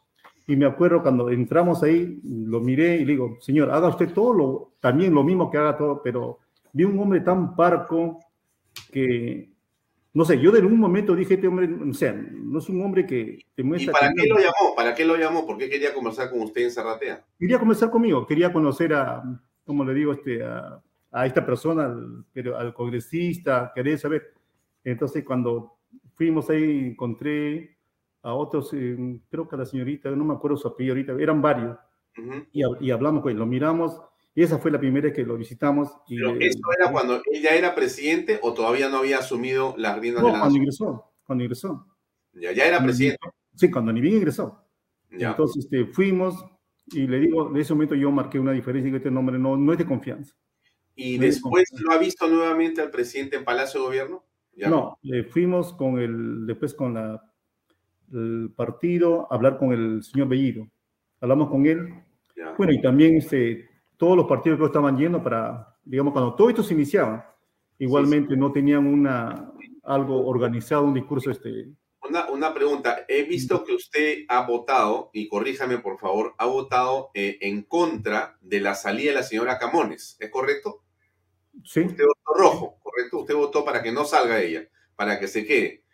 Y 0.47 0.57
me 0.57 0.67
acuerdo 0.67 1.03
cuando 1.03 1.31
entramos 1.31 1.85
ahí, 1.85 2.21
lo 2.25 2.61
miré 2.61 2.97
y 2.97 3.05
le 3.05 3.13
digo, 3.13 3.39
señor, 3.41 3.71
haga 3.71 3.89
usted 3.89 4.13
todo, 4.13 4.35
lo, 4.35 4.73
también 4.81 5.15
lo 5.15 5.23
mismo 5.23 5.49
que 5.49 5.59
haga 5.59 5.77
todo, 5.77 6.03
pero 6.03 6.41
vi 6.73 6.83
un 6.83 6.99
hombre 6.99 7.21
tan 7.21 7.55
parco 7.55 8.19
que, 8.91 9.53
no 10.13 10.25
sé, 10.25 10.41
yo 10.41 10.55
en 10.57 10.65
un 10.65 10.79
momento 10.79 11.15
dije, 11.15 11.35
este 11.35 11.47
hombre, 11.47 11.69
o 11.89 11.95
sea, 11.95 12.13
no 12.13 12.59
es 12.59 12.69
un 12.69 12.83
hombre 12.83 13.07
que 13.07 13.39
te 13.55 13.63
muestra... 13.63 13.93
¿Y 13.93 13.95
para 13.95 14.13
qué 14.13 14.27
lo 14.27 14.39
llamó? 14.39 14.75
¿Para 14.75 14.95
qué 14.95 15.05
lo 15.05 15.17
llamó? 15.17 15.47
¿Por 15.47 15.57
qué 15.57 15.71
quería 15.71 15.95
conversar 15.95 16.31
con 16.31 16.41
usted 16.41 16.63
en 16.63 16.73
Zarratea? 16.73 17.25
Quería 17.39 17.59
conversar 17.61 17.91
conmigo, 17.91 18.27
quería 18.27 18.53
conocer 18.53 18.93
a, 18.93 19.23
como 19.65 19.85
le 19.85 19.95
digo, 19.95 20.13
este, 20.13 20.43
a, 20.43 20.83
esta 21.27 21.47
persona, 21.47 21.85
al, 21.85 22.25
pero 22.33 22.57
al 22.57 22.75
congresista, 22.75 23.71
quería 23.73 23.97
saber. 23.99 24.35
Entonces, 24.83 25.25
cuando 25.25 25.79
fuimos 26.15 26.51
ahí, 26.51 26.89
encontré 26.89 27.77
a 28.23 28.35
otros, 28.35 28.73
eh, 28.75 28.97
creo 29.31 29.49
que 29.49 29.55
a 29.55 29.61
la 29.61 29.65
señorita, 29.65 30.11
no 30.11 30.25
me 30.25 30.35
acuerdo 30.35 30.57
su 30.57 30.67
apellido 30.67 30.95
ahorita, 30.95 31.13
eran 31.21 31.41
varios, 31.41 31.79
y, 32.53 32.63
y, 32.81 32.91
hablamos 32.91 33.23
con 33.23 33.31
él, 33.31 33.39
lo 33.39 33.47
miramos, 33.47 34.03
y 34.35 34.43
esa 34.43 34.59
fue 34.59 34.71
la 34.71 34.79
primera 34.79 35.07
vez 35.07 35.15
que 35.15 35.25
lo 35.25 35.37
visitamos. 35.37 35.91
Y, 36.09 36.17
¿Pero 36.17 36.37
eso 36.39 36.61
era 36.79 36.93
cuando 36.93 37.17
él 37.17 37.43
ya 37.43 37.51
era 37.51 37.75
presidente 37.75 38.39
o 38.43 38.55
todavía 38.55 38.89
no 38.89 38.99
había 38.99 39.19
asumido 39.19 39.75
las 39.77 39.99
riendas 39.99 40.25
de 40.25 40.33
la 40.33 40.39
cuando 40.39 40.57
ingresó, 40.57 41.13
cuando 41.25 41.45
ingresó. 41.45 41.87
Ya, 42.33 42.53
ya 42.53 42.67
era 42.67 42.83
presidente. 42.83 43.19
Sí, 43.55 43.71
cuando 43.71 43.93
ni 43.93 44.01
bien 44.01 44.17
ingresó. 44.17 44.65
Entonces 45.11 45.65
este, 45.65 45.87
fuimos, 45.87 46.45
y 46.87 47.07
le 47.07 47.19
digo, 47.19 47.51
en 47.51 47.57
ese 47.57 47.75
momento 47.75 47.97
yo 47.97 48.11
marqué 48.11 48.39
una 48.39 48.53
diferencia 48.53 48.91
que 48.91 48.99
este 48.99 49.11
nombre 49.11 49.39
no, 49.39 49.57
no 49.57 49.73
es 49.73 49.79
de 49.79 49.87
confianza. 49.87 50.35
¿Y 50.95 51.19
después 51.19 51.65
lo 51.81 51.93
ha 51.93 51.99
visto 51.99 52.29
nuevamente 52.29 52.81
al 52.81 52.91
presidente 52.91 53.37
en 53.37 53.45
Palacio 53.45 53.81
de 53.81 53.87
Gobierno? 53.87 54.25
No, 54.57 54.99
le 55.03 55.25
fuimos 55.25 55.73
con 55.73 55.99
el, 55.99 56.47
después 56.47 56.75
con 56.75 56.95
la, 56.95 57.23
el 58.13 58.53
partido 58.55 59.27
a 59.31 59.35
hablar 59.35 59.59
con 59.59 59.73
el 59.73 60.03
señor 60.03 60.29
Bellido. 60.29 60.69
Hablamos 61.21 61.49
con 61.49 61.67
él. 61.67 61.89
Bueno, 62.57 62.73
y 62.73 62.81
también 62.81 63.17
este, 63.17 63.70
todos 64.01 64.17
los 64.17 64.27
partidos 64.27 64.59
que 64.59 64.65
estaban 64.65 64.97
yendo 64.97 65.23
para, 65.23 65.77
digamos, 65.85 66.15
cuando 66.15 66.35
todo 66.35 66.49
esto 66.49 66.63
se 66.63 66.73
iniciaba, 66.73 67.37
igualmente 67.79 68.35
no 68.35 68.51
tenían 68.51 68.87
una, 68.87 69.53
algo 69.83 70.27
organizado, 70.27 70.85
un 70.85 70.95
discurso 70.95 71.31
este, 71.31 71.69
una, 72.31 72.55
pregunta. 72.55 73.05
He 73.07 73.25
visto 73.25 73.63
que 73.63 73.75
usted 73.75 74.25
ha 74.29 74.47
votado, 74.47 75.11
y 75.13 75.29
corríjame 75.29 75.77
por 75.77 75.99
favor, 75.99 76.35
ha 76.39 76.47
votado 76.47 77.11
eh, 77.13 77.37
en 77.43 77.63
contra 77.63 78.39
de 78.41 78.61
la 78.61 78.75
salida 78.75 79.11
de 79.11 79.17
la 79.19 79.23
señora 79.23 79.59
Camones, 79.59 80.17
¿es 80.19 80.31
correcto? 80.31 80.83
Sí. 81.63 81.81
Usted 81.81 82.05
votó 82.05 82.43
rojo, 82.43 82.79
¿correcto? 82.83 83.19
Usted 83.19 83.35
votó 83.35 83.67
para 83.67 83.83
que 83.83 83.93
no 83.93 84.07
salga 84.07 84.41
ella, 84.41 84.67
para 84.97 85.21
que 85.21 85.29
se 85.29 85.45
quede. 85.45 85.85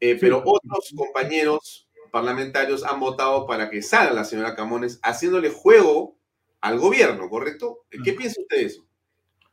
Eh, 0.00 0.18
pero 0.20 0.42
otros 0.44 0.92
compañeros 0.94 1.88
parlamentarios 2.12 2.84
han 2.84 3.00
votado 3.00 3.46
para 3.46 3.70
que 3.70 3.80
salga 3.80 4.12
la 4.12 4.24
señora 4.24 4.54
Camones, 4.54 5.00
haciéndole 5.02 5.48
juego 5.48 6.18
al 6.64 6.78
gobierno, 6.78 7.28
¿correcto? 7.28 7.80
¿Qué 7.90 8.14
piensa 8.14 8.40
usted 8.40 8.56
de 8.56 8.64
eso? 8.64 8.86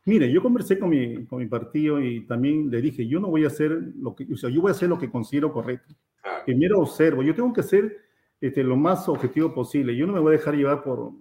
Mire, 0.06 0.32
yo 0.32 0.42
conversé 0.42 0.80
con 0.80 0.90
mi, 0.90 1.26
con 1.26 1.40
mi 1.40 1.46
partido 1.46 2.02
y 2.02 2.26
también 2.26 2.72
le 2.72 2.82
dije, 2.82 3.06
yo 3.06 3.20
no 3.20 3.28
voy 3.28 3.44
a 3.44 3.48
hacer 3.48 3.72
lo 3.98 4.16
que, 4.16 4.26
o 4.32 4.38
sea, 4.38 4.50
yo 4.50 4.62
voy 4.62 4.70
a 4.70 4.72
hacer 4.72 4.88
lo 4.88 4.98
que 4.98 5.12
considero 5.12 5.52
correcto. 5.52 5.94
Primero 6.46 6.80
observo, 6.80 7.22
yo 7.22 7.36
tengo 7.36 7.52
que 7.52 7.64
ser 7.64 7.98
este, 8.40 8.64
lo 8.64 8.78
más 8.78 9.10
objetivo 9.10 9.54
posible. 9.54 9.94
Yo 9.94 10.08
no 10.08 10.14
me 10.14 10.22
voy 10.22 10.34
a 10.34 10.38
dejar 10.38 10.56
llevar 10.56 10.84
por, 10.84 11.12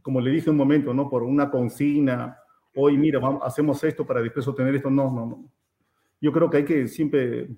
como 0.00 0.22
le 0.22 0.30
dije 0.30 0.48
un 0.48 0.56
momento, 0.56 0.94
¿no? 0.94 1.10
Por 1.10 1.22
una 1.22 1.50
consigna, 1.50 2.38
hoy 2.74 2.96
mira, 2.96 3.18
vamos, 3.18 3.42
hacemos 3.44 3.84
esto 3.84 4.06
para 4.06 4.22
después 4.22 4.48
obtener 4.48 4.74
esto. 4.74 4.88
No, 4.88 5.12
no, 5.12 5.26
no. 5.26 5.52
Yo 6.18 6.32
creo 6.32 6.48
que 6.48 6.56
hay 6.56 6.64
que 6.64 6.88
siempre, 6.88 7.50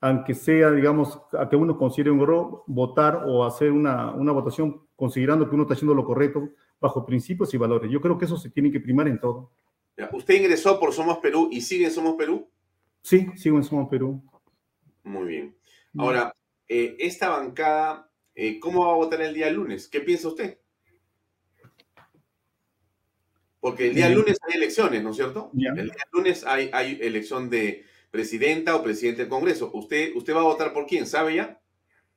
aunque 0.00 0.34
sea, 0.34 0.70
digamos, 0.70 1.20
a 1.38 1.48
que 1.48 1.56
uno 1.56 1.76
considere 1.78 2.10
un 2.10 2.20
error, 2.20 2.62
votar 2.66 3.24
o 3.26 3.44
hacer 3.44 3.72
una, 3.72 4.12
una 4.12 4.32
votación 4.32 4.86
considerando 4.94 5.48
que 5.48 5.54
uno 5.54 5.64
está 5.64 5.74
haciendo 5.74 5.94
lo 5.94 6.04
correcto 6.04 6.50
bajo 6.80 7.06
principios 7.06 7.52
y 7.54 7.56
valores. 7.56 7.90
Yo 7.90 8.00
creo 8.00 8.18
que 8.18 8.26
eso 8.26 8.36
se 8.36 8.50
tiene 8.50 8.70
que 8.70 8.80
primar 8.80 9.08
en 9.08 9.20
todo. 9.20 9.52
¿Usted 10.12 10.34
ingresó 10.34 10.78
por 10.78 10.92
Somos 10.92 11.18
Perú 11.18 11.48
y 11.50 11.60
sigue 11.60 11.86
en 11.86 11.90
Somos 11.90 12.16
Perú? 12.16 12.50
Sí, 13.00 13.26
sigo 13.36 13.56
en 13.56 13.64
Somos 13.64 13.88
Perú. 13.88 14.22
Muy 15.04 15.26
bien. 15.26 15.56
Ahora, 15.96 16.34
eh, 16.68 16.96
esta 16.98 17.30
bancada, 17.30 18.10
eh, 18.34 18.60
¿cómo 18.60 18.86
va 18.86 18.92
a 18.92 18.96
votar 18.96 19.22
el 19.22 19.32
día 19.32 19.50
lunes? 19.50 19.88
¿Qué 19.88 20.00
piensa 20.00 20.28
usted? 20.28 20.58
Porque 23.60 23.88
el 23.88 23.94
día 23.94 24.10
lunes 24.10 24.38
hay 24.46 24.58
elecciones, 24.58 25.02
¿no 25.02 25.10
es 25.10 25.16
cierto? 25.16 25.50
El 25.54 25.86
día 25.86 26.08
lunes 26.12 26.44
hay, 26.44 26.70
hay 26.72 26.98
elección 27.00 27.48
de 27.48 27.84
presidenta 28.10 28.76
o 28.76 28.82
presidente 28.82 29.22
del 29.22 29.28
Congreso. 29.28 29.70
¿Usted, 29.72 30.14
¿Usted 30.14 30.34
va 30.34 30.40
a 30.40 30.44
votar 30.44 30.72
por 30.72 30.86
quién? 30.86 31.06
¿Sabe 31.06 31.36
ya? 31.36 31.60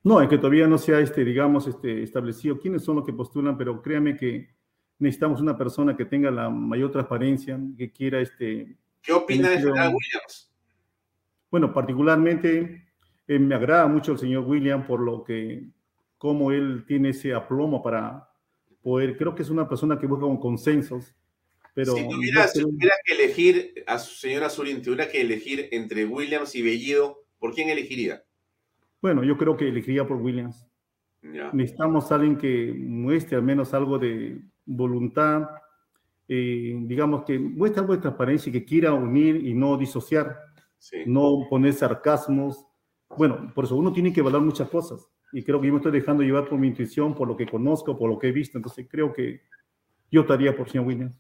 No, 0.04 0.22
es 0.22 0.30
que 0.30 0.38
todavía 0.38 0.68
no 0.68 0.78
se 0.78 0.96
ha, 0.96 1.00
este, 1.00 1.26
digamos, 1.26 1.68
este, 1.68 2.04
establecido 2.04 2.60
quiénes 2.60 2.84
son 2.84 2.98
los 2.98 3.06
que 3.06 3.14
postulan, 3.14 3.58
pero 3.58 3.82
créame 3.82 4.16
que 4.16 4.50
necesitamos 4.98 5.42
una 5.42 5.58
persona 5.58 5.96
que 5.96 6.06
tenga 6.06 6.32
la 6.32 6.50
mayor 6.50 6.92
transparencia, 6.92 7.60
que 7.78 7.92
quiera... 7.92 8.20
Este, 8.22 8.78
¿Qué 9.02 9.14
opina 9.14 9.50
de 9.50 9.58
general 9.58 9.94
Williams? 9.94 10.54
Bueno, 11.52 11.74
particularmente 11.74 12.90
eh, 13.28 13.40
me 13.40 13.56
agrada 13.56 13.88
mucho 13.88 14.14
el 14.14 14.20
señor 14.20 14.46
William 14.46 14.86
por 14.86 15.00
lo 15.00 15.24
que, 15.24 15.68
cómo 16.18 16.52
él 16.52 16.84
tiene 16.88 17.10
ese 17.10 17.34
aplomo 17.34 17.82
para 17.82 18.30
poder, 18.82 19.18
creo 19.18 19.36
que 19.36 19.42
es 19.42 19.50
una 19.50 19.68
persona 19.68 20.00
que 20.00 20.08
busca 20.08 20.26
consensos, 20.40 21.16
pero... 21.74 21.96
Si 21.96 22.08
tuviera, 22.08 22.48
que 23.06 23.14
elegir 23.14 23.84
a 23.88 24.00
su 24.00 24.16
señora 24.16 24.50
Zurin, 24.50 24.82
tuviera 24.82 25.10
que 25.10 25.22
elegir 25.22 25.70
entre 25.72 26.06
Williams 26.06 26.56
y 26.56 26.62
Bellido, 26.62 27.26
¿por 27.38 27.54
quién 27.54 27.70
elegiría? 27.70 28.24
Bueno, 29.02 29.24
yo 29.24 29.38
creo 29.38 29.56
que 29.56 29.68
elegiría 29.68 30.08
por 30.08 30.18
Williams. 30.18 30.66
Necesitamos 31.54 32.12
a 32.12 32.16
alguien 32.16 32.38
que 32.38 32.74
muestre 32.78 33.36
al 33.36 33.44
menos 33.44 33.74
algo 33.74 34.00
de 34.00 34.42
voluntad, 34.66 35.50
eh, 36.28 36.78
digamos 36.82 37.26
que 37.26 37.38
muestre 37.40 37.82
algo 37.82 37.96
de 37.96 38.02
transparencia 38.02 38.50
y 38.50 38.54
que 38.54 38.66
quiera 38.66 38.94
unir 38.94 39.36
y 39.36 39.54
no 39.54 39.78
disociar, 39.78 40.38
no 41.06 41.48
poner 41.50 41.74
sarcasmos. 41.74 42.66
Bueno, 43.18 43.52
por 43.54 43.66
eso 43.66 43.76
uno 43.76 43.92
tiene 43.92 44.14
que 44.14 44.22
evaluar 44.22 44.44
muchas 44.44 44.70
cosas 44.70 45.10
y 45.32 45.44
creo 45.44 45.60
que 45.60 45.68
yo 45.68 45.74
me 45.74 45.80
estoy 45.80 45.92
dejando 45.92 46.24
llevar 46.24 46.48
por 46.48 46.58
mi 46.58 46.68
intuición, 46.68 47.14
por 47.14 47.28
lo 47.28 47.36
que 47.36 47.48
conozco, 47.48 47.98
por 47.98 48.10
lo 48.10 48.18
que 48.18 48.28
he 48.28 48.32
visto, 48.32 48.58
entonces 48.58 48.88
creo 48.90 49.14
que 49.14 49.42
yo 50.12 50.22
estaría 50.22 50.56
por 50.56 50.70
señor 50.70 50.88
Williams. 50.88 51.14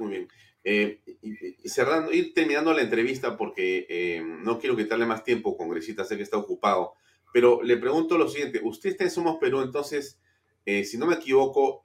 Muy 0.00 0.10
bien. 0.10 0.28
Eh, 0.64 1.00
y, 1.22 1.68
cerrando, 1.68 2.12
ir 2.12 2.34
terminando 2.34 2.72
la 2.72 2.82
entrevista 2.82 3.36
porque 3.36 3.86
eh, 3.88 4.22
no 4.22 4.58
quiero 4.58 4.76
quitarle 4.76 5.06
más 5.06 5.24
tiempo, 5.24 5.56
congresista, 5.56 6.04
sé 6.04 6.16
que 6.16 6.22
está 6.22 6.36
ocupado, 6.36 6.94
pero 7.32 7.62
le 7.62 7.76
pregunto 7.76 8.18
lo 8.18 8.28
siguiente, 8.28 8.60
usted 8.62 8.90
está 8.90 9.04
en 9.04 9.10
Somos 9.10 9.38
Perú, 9.38 9.62
entonces, 9.62 10.20
eh, 10.66 10.84
si 10.84 10.98
no 10.98 11.06
me 11.06 11.14
equivoco, 11.14 11.80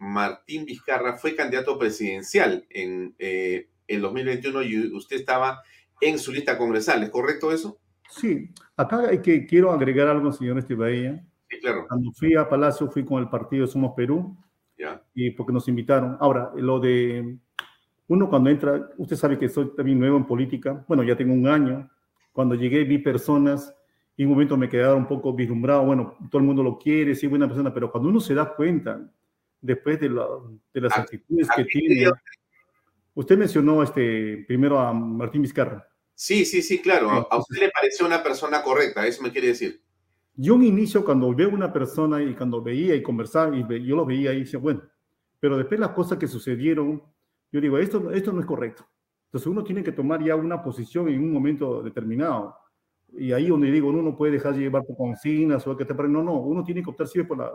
Martín 0.00 0.64
Vizcarra 0.64 1.16
fue 1.16 1.34
candidato 1.34 1.78
presidencial 1.78 2.66
en 2.70 3.14
el 3.18 4.00
2021 4.00 4.62
y 4.62 4.92
usted 4.94 5.16
estaba 5.16 5.62
en 6.00 6.18
su 6.18 6.32
lista 6.32 6.58
congresal, 6.58 7.02
¿es 7.02 7.10
correcto 7.10 7.52
eso? 7.52 7.80
Sí, 8.10 8.50
acá 8.76 9.08
hay 9.08 9.22
que, 9.22 9.46
quiero 9.46 9.72
agregar 9.72 10.08
algo, 10.08 10.30
señor 10.32 10.58
Estebaía. 10.58 11.24
Sí, 11.48 11.58
claro. 11.60 11.86
Cuando 11.88 12.12
fui 12.12 12.36
a 12.36 12.48
Palacio 12.48 12.88
fui 12.90 13.04
con 13.04 13.22
el 13.22 13.28
partido 13.28 13.66
Somos 13.66 13.92
Perú, 13.96 14.36
ya. 14.78 15.02
y 15.14 15.30
porque 15.30 15.52
nos 15.52 15.66
invitaron. 15.68 16.16
Ahora, 16.20 16.52
lo 16.56 16.78
de 16.78 17.38
uno 18.08 18.28
cuando 18.28 18.50
entra, 18.50 18.90
usted 18.98 19.16
sabe 19.16 19.38
que 19.38 19.48
soy 19.48 19.74
también 19.76 19.98
nuevo 19.98 20.16
en 20.16 20.26
política, 20.26 20.84
bueno, 20.86 21.02
ya 21.02 21.16
tengo 21.16 21.32
un 21.32 21.46
año, 21.46 21.90
cuando 22.32 22.54
llegué 22.54 22.84
vi 22.84 22.98
personas 22.98 23.74
y 24.16 24.22
en 24.22 24.28
un 24.28 24.34
momento 24.34 24.56
me 24.56 24.68
quedaba 24.68 24.94
un 24.94 25.06
poco 25.06 25.32
vislumbrado, 25.32 25.84
bueno, 25.84 26.16
todo 26.30 26.40
el 26.40 26.46
mundo 26.46 26.62
lo 26.62 26.78
quiere, 26.78 27.14
sí, 27.14 27.26
buena 27.26 27.46
persona, 27.46 27.72
pero 27.72 27.90
cuando 27.90 28.08
uno 28.08 28.20
se 28.20 28.34
da 28.34 28.54
cuenta, 28.54 29.00
después 29.60 29.98
de, 29.98 30.08
de 30.08 30.80
las 30.80 30.98
actitudes 30.98 31.48
que 31.56 31.64
tiene, 31.64 32.10
usted 33.14 33.38
mencionó 33.38 33.82
este, 33.82 34.44
primero 34.46 34.78
a 34.78 34.92
Martín 34.92 35.42
Vizcarra. 35.42 35.88
Sí, 36.14 36.44
sí, 36.44 36.62
sí, 36.62 36.80
claro, 36.80 37.26
a 37.30 37.38
usted 37.38 37.58
le 37.58 37.70
pareció 37.70 38.06
una 38.06 38.22
persona 38.22 38.62
correcta, 38.62 39.06
eso 39.06 39.22
me 39.22 39.32
quiere 39.32 39.48
decir. 39.48 39.80
Yo 40.36 40.54
un 40.54 40.64
inicio 40.64 41.04
cuando 41.04 41.32
veo 41.34 41.48
una 41.48 41.72
persona 41.72 42.22
y 42.22 42.34
cuando 42.34 42.60
veía 42.60 42.94
y 42.94 43.02
conversaba, 43.02 43.56
y 43.56 43.84
yo 43.84 43.96
lo 43.96 44.04
veía 44.04 44.32
y 44.32 44.40
decía, 44.40 44.58
bueno, 44.58 44.82
pero 45.40 45.56
después 45.56 45.80
las 45.80 45.90
cosas 45.90 46.18
que 46.18 46.26
sucedieron, 46.26 47.02
yo 47.54 47.60
digo, 47.60 47.78
esto, 47.78 48.10
esto 48.10 48.32
no 48.32 48.40
es 48.40 48.46
correcto. 48.46 48.84
Entonces 49.26 49.46
uno 49.46 49.62
tiene 49.62 49.84
que 49.84 49.92
tomar 49.92 50.20
ya 50.20 50.34
una 50.34 50.60
posición 50.60 51.08
en 51.08 51.22
un 51.22 51.32
momento 51.32 51.84
determinado. 51.84 52.56
Y 53.16 53.30
ahí 53.30 53.46
donde 53.46 53.70
digo, 53.70 53.90
uno 53.90 54.02
no 54.02 54.16
puede 54.16 54.32
dejar 54.32 54.54
de 54.54 54.62
llevar 54.62 54.82
por 54.84 54.96
consignas 54.96 55.64
o 55.68 55.76
que 55.76 55.84
te 55.84 55.94
no, 55.94 56.24
no, 56.24 56.32
uno 56.40 56.64
tiene 56.64 56.82
que 56.82 56.90
optar 56.90 57.06
siempre 57.06 57.28
por 57.28 57.38
las 57.38 57.52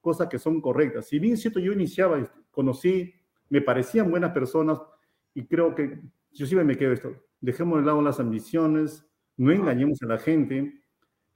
cosas 0.00 0.26
que 0.26 0.36
son 0.36 0.60
correctas. 0.60 1.06
Si 1.06 1.20
bien 1.20 1.36
cierto, 1.36 1.60
yo 1.60 1.72
iniciaba, 1.72 2.18
conocí, 2.50 3.14
me 3.48 3.60
parecían 3.60 4.10
buenas 4.10 4.32
personas 4.32 4.80
y 5.32 5.46
creo 5.46 5.76
que 5.76 6.00
yo 6.32 6.44
siempre 6.44 6.64
me 6.64 6.76
quedo 6.76 6.92
esto, 6.92 7.14
dejemos 7.40 7.78
de 7.78 7.86
lado 7.86 8.02
las 8.02 8.18
ambiciones, 8.18 9.06
no 9.36 9.52
engañemos 9.52 10.02
a 10.02 10.06
la 10.06 10.18
gente 10.18 10.82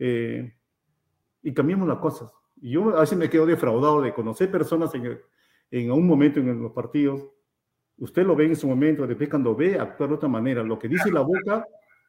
eh, 0.01 0.53
y 1.45 1.55
cambiemos 1.55 1.86
las 1.86 1.99
cosas. 1.99 2.32
Y 2.61 2.70
yo 2.70 2.97
a 2.97 3.03
veces 3.03 3.16
me 3.16 3.30
quedo 3.30 3.47
defraudado 3.47 4.03
de 4.03 4.12
conocer 4.12 4.51
personas 4.51 4.92
en, 4.97 5.16
en 5.70 5.92
un 5.92 6.09
momento 6.09 6.40
en 6.40 6.61
los 6.61 6.72
partidos 6.72 7.28
Usted 7.99 8.24
lo 8.24 8.34
ve 8.34 8.47
en 8.47 8.57
su 8.57 8.66
momento, 8.66 9.07
después 9.07 9.28
cuando 9.28 9.55
ve 9.55 9.78
actuar 9.78 10.09
de 10.09 10.16
otra 10.16 10.28
manera, 10.28 10.62
lo 10.62 10.78
que 10.78 10.88
dice 10.88 11.12
la 11.12 11.20
boca, 11.20 11.64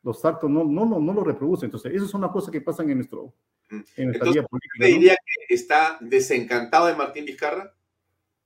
los 0.06 0.24
actos 0.24 0.50
no, 0.50 0.64
no, 0.64 0.86
no, 0.86 1.00
no 1.00 1.14
lo 1.14 1.24
reproduce. 1.24 1.66
Entonces, 1.66 1.94
esas 1.94 2.10
son 2.10 2.22
las 2.22 2.32
cosas 2.32 2.52
que 2.52 2.62
pasan 2.62 2.90
en, 2.90 2.98
nuestro, 2.98 3.34
mm. 3.70 3.80
en 3.98 4.06
nuestra 4.08 4.32
vida 4.32 4.44
política. 4.44 4.86
diría 4.86 5.16
que 5.48 5.54
está 5.54 5.98
desencantado 6.00 6.88
de 6.88 6.96
Martín 6.96 7.26
Vizcarra? 7.26 7.74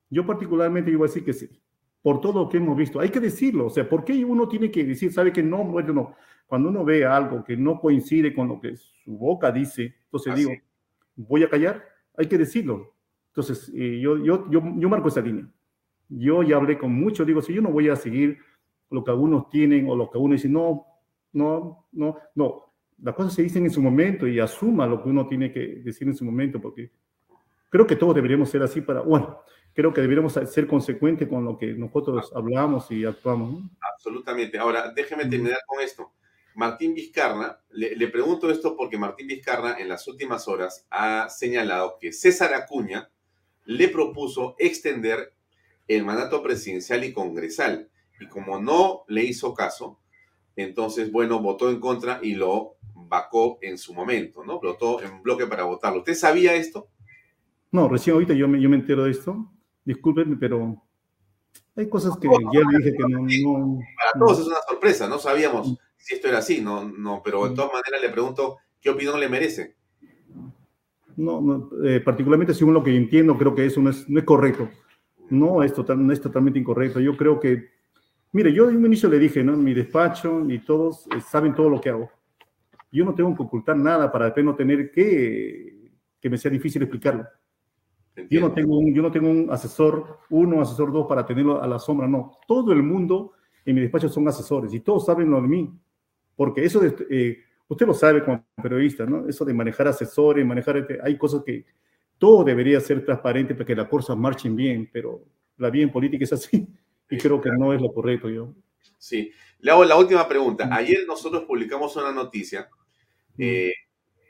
Yo 0.10 0.26
particularmente 0.26 0.90
iba 0.90 1.06
a 1.06 1.08
decir 1.08 1.24
que 1.24 1.34
sí, 1.34 1.50
por 2.02 2.22
todo 2.22 2.44
lo 2.44 2.50
que 2.50 2.58
hemos 2.58 2.78
visto. 2.78 3.00
Hay 3.00 3.10
que 3.10 3.20
decirlo, 3.20 3.68
o 3.68 3.70
sea, 3.70 3.88
¿por 3.88 4.04
qué 4.04 4.24
uno 4.24 4.48
tiene 4.48 4.72
que 4.72 4.84
decir, 4.84 5.12
sabe 5.12 5.32
que 5.32 5.44
no, 5.44 5.64
bueno, 5.66 5.94
no? 5.94 6.16
Cuando 6.48 6.70
uno 6.70 6.84
ve 6.84 7.06
algo 7.06 7.44
que 7.44 7.56
no 7.56 7.80
coincide 7.80 8.34
con 8.34 8.48
lo 8.48 8.60
que 8.60 8.76
su 8.76 9.18
boca 9.18 9.52
dice, 9.52 9.96
entonces 10.06 10.36
digo, 10.36 10.52
voy 11.16 11.44
a 11.44 11.50
callar, 11.50 11.86
hay 12.18 12.28
que 12.28 12.38
decirlo. 12.38 12.96
Entonces, 13.28 13.70
eh, 13.76 14.00
yo, 14.02 14.18
yo, 14.18 14.50
yo, 14.50 14.62
yo 14.78 14.90
marco 14.90 15.10
esa 15.10 15.22
línea. 15.22 15.48
Yo 16.10 16.44
ya 16.44 16.58
hablé 16.58 16.78
con 16.78 16.94
muchos, 16.94 17.26
digo, 17.26 17.42
si 17.42 17.54
yo 17.54 17.62
no 17.62 17.70
voy 17.70 17.90
a 17.90 17.96
seguir 17.96 18.40
lo 18.90 19.04
que 19.04 19.12
algunos 19.12 19.50
tienen 19.50 19.88
o 19.90 19.96
lo 19.96 20.10
que 20.10 20.18
uno 20.18 20.34
dice, 20.34 20.50
no, 20.50 20.86
no, 21.34 21.88
no, 21.92 22.18
no. 22.36 22.74
Las 23.02 23.16
cosas 23.16 23.34
se 23.34 23.44
dicen 23.44 23.64
en 23.64 23.72
su 23.72 23.82
momento 23.82 24.28
y 24.28 24.40
asuma 24.40 24.88
lo 24.88 25.02
que 25.02 25.10
uno 25.10 25.28
tiene 25.28 25.52
que 25.52 25.60
decir 25.84 26.08
en 26.08 26.16
su 26.16 26.26
momento, 26.26 26.60
porque 26.60 26.92
creo 27.70 27.88
que 27.88 27.96
todos 27.96 28.16
deberíamos 28.16 28.50
ser 28.50 28.64
así 28.64 28.82
para, 28.82 29.02
bueno, 29.02 29.40
creo 29.74 29.94
que 29.94 30.02
deberíamos 30.02 30.34
ser 30.34 30.68
consecuentes 30.68 31.28
con 31.28 31.46
lo 31.46 31.58
que 31.58 31.68
nosotros 31.74 32.32
hablamos 32.36 32.92
y 32.92 33.06
actuamos. 33.06 33.64
Absolutamente. 33.94 34.58
Ahora, 34.58 34.92
déjeme 34.92 35.26
terminar 35.26 35.60
con 35.66 35.82
esto. 35.82 36.12
Martín 36.56 36.94
Vizcarra, 36.94 37.62
le, 37.70 37.96
le, 37.96 38.08
pregunto 38.10 38.50
esto 38.50 38.76
porque 38.76 38.98
Martín 38.98 39.28
Vizcarra 39.28 39.80
en 39.80 39.88
las 39.88 40.08
últimas 40.08 40.48
horas 40.48 40.86
ha 40.90 41.30
señalado 41.30 41.98
que 42.02 42.12
César 42.12 42.54
Acuña 42.54 43.10
le 43.66 43.88
propuso 43.88 44.56
extender 44.58 45.34
el 45.90 46.06
mandato 46.06 46.42
presidencial 46.42 47.04
y 47.04 47.12
congresal. 47.12 47.90
Y 48.22 48.28
como 48.28 48.62
no 48.62 49.04
le 49.08 49.24
hizo 49.24 49.54
caso, 49.54 50.00
entonces, 50.56 51.12
bueno, 51.12 51.40
votó 51.42 51.70
en 51.70 51.80
contra 51.80 52.20
y 52.22 52.36
lo 52.36 52.76
vacó 52.94 53.58
en 53.62 53.78
su 53.78 53.94
momento, 53.94 54.44
¿no? 54.44 54.60
Votó 54.60 55.02
en 55.02 55.24
bloque 55.24 55.48
para 55.48 55.64
votarlo. 55.64 56.00
¿Usted 56.00 56.14
sabía 56.14 56.54
esto? 56.54 56.88
No, 57.72 57.90
recién 57.90 58.14
ahorita 58.14 58.34
yo 58.34 58.48
me, 58.48 58.62
yo 58.62 58.70
me 58.70 58.76
entero 58.76 59.04
de 59.04 59.12
esto. 59.12 59.52
Discúlpenme, 59.84 60.38
pero 60.38 60.84
hay 61.76 61.90
cosas 61.90 62.18
que 62.18 62.28
ya 62.28 62.60
le 62.60 62.78
dije 62.78 62.96
que 62.96 63.04
no, 63.08 63.80
Para 63.98 64.20
todos 64.20 64.40
es 64.40 64.48
una 64.48 64.62
sorpresa, 64.68 65.08
no 65.08 65.18
sabíamos 65.18 65.76
si 65.98 66.16
esto 66.16 66.28
era 66.28 66.40
así, 66.40 66.62
no, 66.62 66.88
no, 66.88 67.22
pero 67.24 67.48
de 67.48 67.56
todas 67.56 67.72
maneras 67.74 68.02
le 68.02 68.10
pregunto 68.10 68.58
qué 68.80 68.90
opinión 68.90 69.20
le 69.20 69.28
merece. 69.28 69.76
No, 71.16 71.42
no 71.42 71.70
eh, 71.84 72.00
particularmente 72.00 72.54
según 72.54 72.74
lo 72.74 72.84
que 72.84 72.96
entiendo, 72.96 73.38
creo 73.38 73.56
que 73.56 73.66
eso 73.66 73.82
no 73.82 73.90
es, 73.90 74.08
no 74.08 74.20
es 74.20 74.26
correcto 74.26 74.70
no 75.30 75.64
es, 75.64 75.74
total, 75.74 76.10
es 76.12 76.22
totalmente 76.22 76.60
incorrecto. 76.60 77.00
Yo 77.00 77.16
creo 77.16 77.40
que, 77.40 77.70
mire, 78.32 78.54
yo 78.54 78.70
en 78.70 78.78
un 78.78 78.86
inicio 78.86 79.10
le 79.10 79.20
dije, 79.20 79.44
¿no? 79.44 79.56
Mi 79.56 79.74
despacho 79.74 80.44
y 80.50 80.60
todos 80.60 81.08
eh, 81.08 81.22
saben 81.22 81.56
todo 81.56 81.70
lo 81.70 81.82
que 81.82 81.90
hago. 81.90 82.10
Yo 82.92 83.06
no 83.06 83.14
tengo 83.14 83.36
que 83.36 83.44
ocultar 83.44 83.78
nada 83.78 84.12
para 84.12 84.26
después 84.26 84.46
no 84.46 84.56
tener 84.56 84.92
que, 84.92 85.92
que 86.20 86.30
me 86.30 86.38
sea 86.38 86.52
difícil 86.52 86.82
explicarlo. 86.82 87.28
Yo 88.30 88.42
no, 88.42 88.52
tengo 88.52 88.78
un, 88.78 88.94
yo 88.94 89.02
no 89.02 89.12
tengo 89.12 89.30
un 89.30 89.48
asesor 89.50 90.20
uno, 90.30 90.62
asesor 90.62 90.92
dos 90.92 91.08
para 91.08 91.26
tenerlo 91.26 91.62
a 91.62 91.68
la 91.68 91.80
sombra, 91.80 92.08
no. 92.08 92.38
Todo 92.48 92.74
el 92.74 92.84
mundo 92.84 93.34
en 93.66 93.76
mi 93.76 93.82
despacho 93.82 94.10
son 94.10 94.28
asesores 94.28 94.74
y 94.74 94.82
todos 94.82 95.06
saben 95.06 95.30
lo 95.30 95.42
de 95.42 95.48
mí. 95.48 95.80
Porque 96.36 96.64
eso, 96.64 96.80
de, 96.80 96.96
eh, 97.10 97.38
usted 97.68 97.86
lo 97.86 97.94
sabe 97.94 98.24
como 98.24 98.44
periodista, 98.62 99.06
¿no? 99.06 99.28
Eso 99.28 99.46
de 99.46 99.54
manejar 99.54 99.88
asesores, 99.88 100.46
manejar, 100.46 100.88
hay 101.04 101.18
cosas 101.18 101.44
que 101.46 101.66
todo 102.20 102.44
debería 102.44 102.80
ser 102.82 103.04
transparente 103.04 103.56
para 103.56 103.66
que 103.66 103.76
las 103.76 103.88
cosas 103.88 104.16
marchen 104.18 104.56
bien, 104.56 104.90
pero 104.92 105.24
la 105.58 105.70
vida 105.70 105.84
en 105.84 105.92
política 105.92 106.26
es 106.26 106.34
así 106.34 106.68
y 107.10 107.18
creo 107.18 107.42
que 107.42 107.50
no 107.50 107.74
es 107.74 107.82
lo 107.82 107.92
correcto 107.92 108.30
yo. 108.30 108.54
Sí, 108.98 109.32
le 109.60 109.72
hago 109.72 109.86
la 109.86 109.98
última 109.98 110.28
pregunta. 110.28 110.70
Ayer 110.72 111.06
nosotros 111.08 111.46
publicamos 111.46 111.96
una 111.96 112.12
noticia 112.12 112.70
eh, 113.38 113.74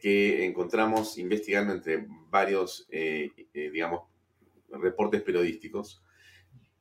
que 0.01 0.45
encontramos 0.45 1.17
investigando 1.17 1.73
entre 1.73 2.05
varios, 2.29 2.87
eh, 2.91 3.31
eh, 3.53 3.71
digamos, 3.71 4.03
reportes 4.69 5.23
periodísticos. 5.23 6.03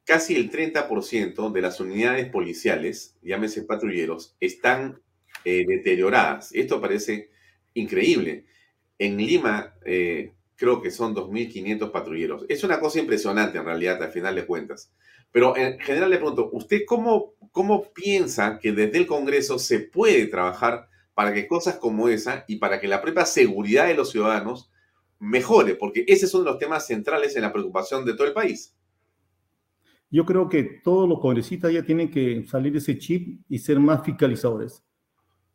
Casi 0.05 0.37
el 0.37 0.51
30% 0.51 1.51
de 1.51 1.61
las 1.63 1.81
unidades 1.81 2.29
policiales, 2.31 3.17
llámese 3.23 3.63
patrulleros, 3.63 4.37
están 4.41 5.01
deterioradas. 5.45 6.53
Esto 6.53 6.79
parece 6.79 7.31
increíble. 7.73 8.45
En 8.99 9.17
Lima, 9.17 9.75
creo 10.59 10.83
que 10.83 10.91
son 10.91 11.15
2.500 11.15 11.93
patrulleros. 11.93 12.45
Es 12.49 12.65
una 12.65 12.81
cosa 12.81 12.99
impresionante 12.99 13.59
en 13.59 13.65
realidad, 13.65 14.03
al 14.03 14.11
final 14.11 14.35
de 14.35 14.45
cuentas. 14.45 14.93
Pero 15.31 15.57
en 15.57 15.79
general 15.79 16.11
le 16.11 16.17
pregunto, 16.17 16.51
¿usted 16.53 16.81
cómo, 16.85 17.35
cómo 17.53 17.85
piensa 17.93 18.59
que 18.59 18.73
desde 18.73 18.99
el 18.99 19.07
Congreso 19.07 19.59
se 19.59 19.79
puede 19.79 20.27
trabajar 20.27 20.89
para 21.15 21.33
que 21.33 21.47
cosas 21.47 21.77
como 21.77 22.09
esa 22.09 22.45
y 22.49 22.57
para 22.57 22.81
que 22.81 22.89
la 22.89 23.01
propia 23.01 23.25
seguridad 23.25 23.87
de 23.87 23.95
los 23.95 24.11
ciudadanos 24.11 24.71
mejore? 25.21 25.77
Porque 25.77 26.05
ese 26.09 26.27
es 26.27 26.35
uno 26.35 26.45
de 26.45 26.51
los 26.51 26.59
temas 26.59 26.87
centrales 26.87 27.37
en 27.37 27.43
la 27.43 27.53
preocupación 27.53 28.05
de 28.05 28.15
todo 28.15 28.27
el 28.27 28.35
país. 28.35 28.75
Yo 30.11 30.27
creo 30.27 30.49
que 30.49 30.81
todos 30.83 31.09
los 31.09 31.21
congresistas 31.21 31.73
ya 31.73 31.85
tienen 31.85 32.11
que 32.11 32.45
salir 32.49 32.73
de 32.73 32.79
ese 32.79 32.99
chip 32.99 33.43
y 33.49 33.59
ser 33.59 33.79
más 33.79 34.05
fiscalizadores 34.05 34.83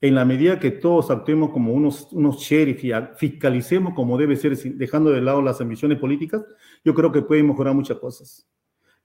en 0.03 0.15
la 0.15 0.25
medida 0.25 0.59
que 0.59 0.69
todos 0.69 1.09
actuemos 1.09 1.51
como 1.51 1.71
unos, 1.71 2.11
unos 2.11 2.37
sheriff 2.39 2.83
y 2.83 2.91
fiscalicemos 3.15 3.93
como 3.93 4.17
debe 4.17 4.35
ser, 4.35 4.57
dejando 4.75 5.11
de 5.11 5.21
lado 5.21 5.41
las 5.41 5.61
ambiciones 5.61 5.97
políticas, 5.97 6.43
yo 6.83 6.93
creo 6.93 7.09
que 7.09 7.21
puede 7.21 7.41
mejorar 7.41 7.73
muchas 7.73 7.99
cosas. 7.99 8.45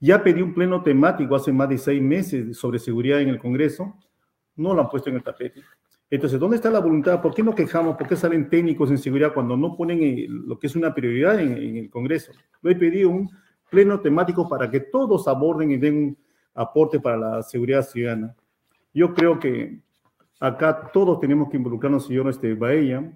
Ya 0.00 0.24
pedí 0.24 0.42
un 0.42 0.52
pleno 0.52 0.82
temático 0.82 1.36
hace 1.36 1.52
más 1.52 1.68
de 1.68 1.78
seis 1.78 2.02
meses 2.02 2.56
sobre 2.56 2.80
seguridad 2.80 3.20
en 3.20 3.28
el 3.28 3.38
Congreso, 3.38 3.94
no 4.56 4.74
lo 4.74 4.80
han 4.80 4.88
puesto 4.88 5.08
en 5.08 5.14
el 5.14 5.22
tapete. 5.22 5.62
Entonces, 6.10 6.40
¿dónde 6.40 6.56
está 6.56 6.68
la 6.68 6.80
voluntad? 6.80 7.22
¿Por 7.22 7.32
qué 7.32 7.44
no 7.44 7.54
quejamos? 7.54 7.96
¿Por 7.96 8.08
qué 8.08 8.16
salen 8.16 8.50
técnicos 8.50 8.90
en 8.90 8.98
seguridad 8.98 9.32
cuando 9.32 9.56
no 9.56 9.76
ponen 9.76 10.26
lo 10.48 10.58
que 10.58 10.66
es 10.66 10.74
una 10.74 10.92
prioridad 10.92 11.38
en, 11.38 11.58
en 11.58 11.76
el 11.76 11.90
Congreso? 11.90 12.32
Lo 12.60 12.72
he 12.72 12.74
pedido 12.74 13.10
un 13.10 13.30
pleno 13.70 14.00
temático 14.00 14.48
para 14.48 14.68
que 14.68 14.80
todos 14.80 15.28
aborden 15.28 15.70
y 15.70 15.76
den 15.76 15.96
un 15.96 16.18
aporte 16.54 16.98
para 16.98 17.16
la 17.16 17.42
seguridad 17.44 17.82
ciudadana. 17.82 18.34
Yo 18.92 19.14
creo 19.14 19.38
que 19.38 19.86
Acá 20.40 20.90
todos 20.92 21.18
tenemos 21.18 21.50
que 21.50 21.56
involucrarnos, 21.56 22.06
señor 22.06 22.28
este, 22.28 22.54
Baella, 22.54 23.12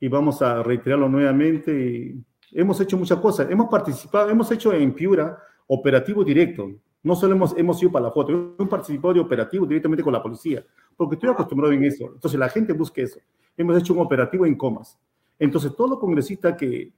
y 0.00 0.08
vamos 0.08 0.40
a 0.40 0.62
reiterarlo 0.62 1.08
nuevamente. 1.08 2.16
Hemos 2.52 2.80
hecho 2.80 2.96
muchas 2.96 3.18
cosas. 3.18 3.50
Hemos 3.50 3.68
participado, 3.68 4.30
hemos 4.30 4.50
hecho 4.50 4.72
en 4.72 4.94
Piura 4.94 5.38
operativo 5.66 6.24
directo. 6.24 6.70
No 7.02 7.14
solo 7.14 7.34
hemos, 7.34 7.56
hemos 7.58 7.82
ido 7.82 7.92
para 7.92 8.06
la 8.06 8.12
foto, 8.12 8.32
hemos 8.58 8.68
participado 8.68 9.12
de 9.12 9.20
operativo 9.20 9.66
directamente 9.66 10.02
con 10.02 10.12
la 10.12 10.22
policía, 10.22 10.64
porque 10.96 11.16
estoy 11.16 11.30
acostumbrado 11.30 11.72
en 11.74 11.84
eso. 11.84 12.12
Entonces 12.14 12.40
la 12.40 12.48
gente 12.48 12.72
busca 12.72 13.02
eso. 13.02 13.20
Hemos 13.56 13.76
hecho 13.76 13.92
un 13.92 14.00
operativo 14.00 14.46
en 14.46 14.56
comas. 14.56 14.98
Entonces 15.38 15.76
todo 15.76 15.98
congresista 15.98 16.56
que, 16.56 16.92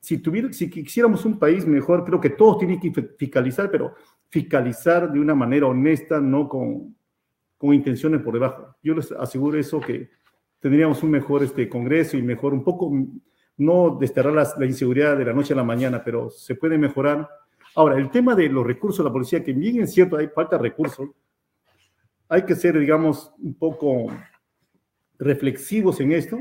si, 0.00 0.18
tuviera, 0.18 0.52
si 0.52 0.68
quisiéramos 0.68 1.24
un 1.24 1.38
país 1.38 1.64
mejor, 1.64 2.04
creo 2.04 2.20
que 2.20 2.30
todos 2.30 2.58
tienen 2.58 2.80
que 2.80 2.90
fiscalizar, 3.16 3.70
pero 3.70 3.94
fiscalizar 4.28 5.12
de 5.12 5.20
una 5.20 5.34
manera 5.34 5.66
honesta, 5.68 6.20
no 6.20 6.48
con, 6.48 6.96
con 7.64 7.74
intenciones 7.74 8.20
por 8.20 8.34
debajo. 8.34 8.76
Yo 8.82 8.94
les 8.94 9.10
aseguro 9.12 9.58
eso 9.58 9.80
que 9.80 10.10
tendríamos 10.60 11.02
un 11.02 11.10
mejor 11.10 11.42
este, 11.42 11.66
Congreso 11.66 12.16
y 12.16 12.22
mejor, 12.22 12.52
un 12.52 12.62
poco, 12.62 12.92
no 13.56 13.96
desterrar 13.98 14.34
la 14.34 14.66
inseguridad 14.66 15.16
de 15.16 15.24
la 15.24 15.32
noche 15.32 15.54
a 15.54 15.56
la 15.56 15.64
mañana, 15.64 16.02
pero 16.04 16.28
se 16.28 16.56
puede 16.56 16.76
mejorar. 16.76 17.26
Ahora, 17.74 17.96
el 17.96 18.10
tema 18.10 18.34
de 18.34 18.50
los 18.50 18.66
recursos 18.66 18.98
de 18.98 19.08
la 19.08 19.12
policía, 19.12 19.42
que 19.42 19.54
bien 19.54 19.80
es 19.80 19.94
cierto, 19.94 20.18
hay 20.18 20.28
falta 20.28 20.56
de 20.56 20.62
recursos, 20.62 21.08
hay 22.28 22.42
que 22.42 22.54
ser, 22.54 22.78
digamos, 22.78 23.32
un 23.38 23.54
poco 23.54 24.08
reflexivos 25.18 26.00
en 26.00 26.12
esto, 26.12 26.38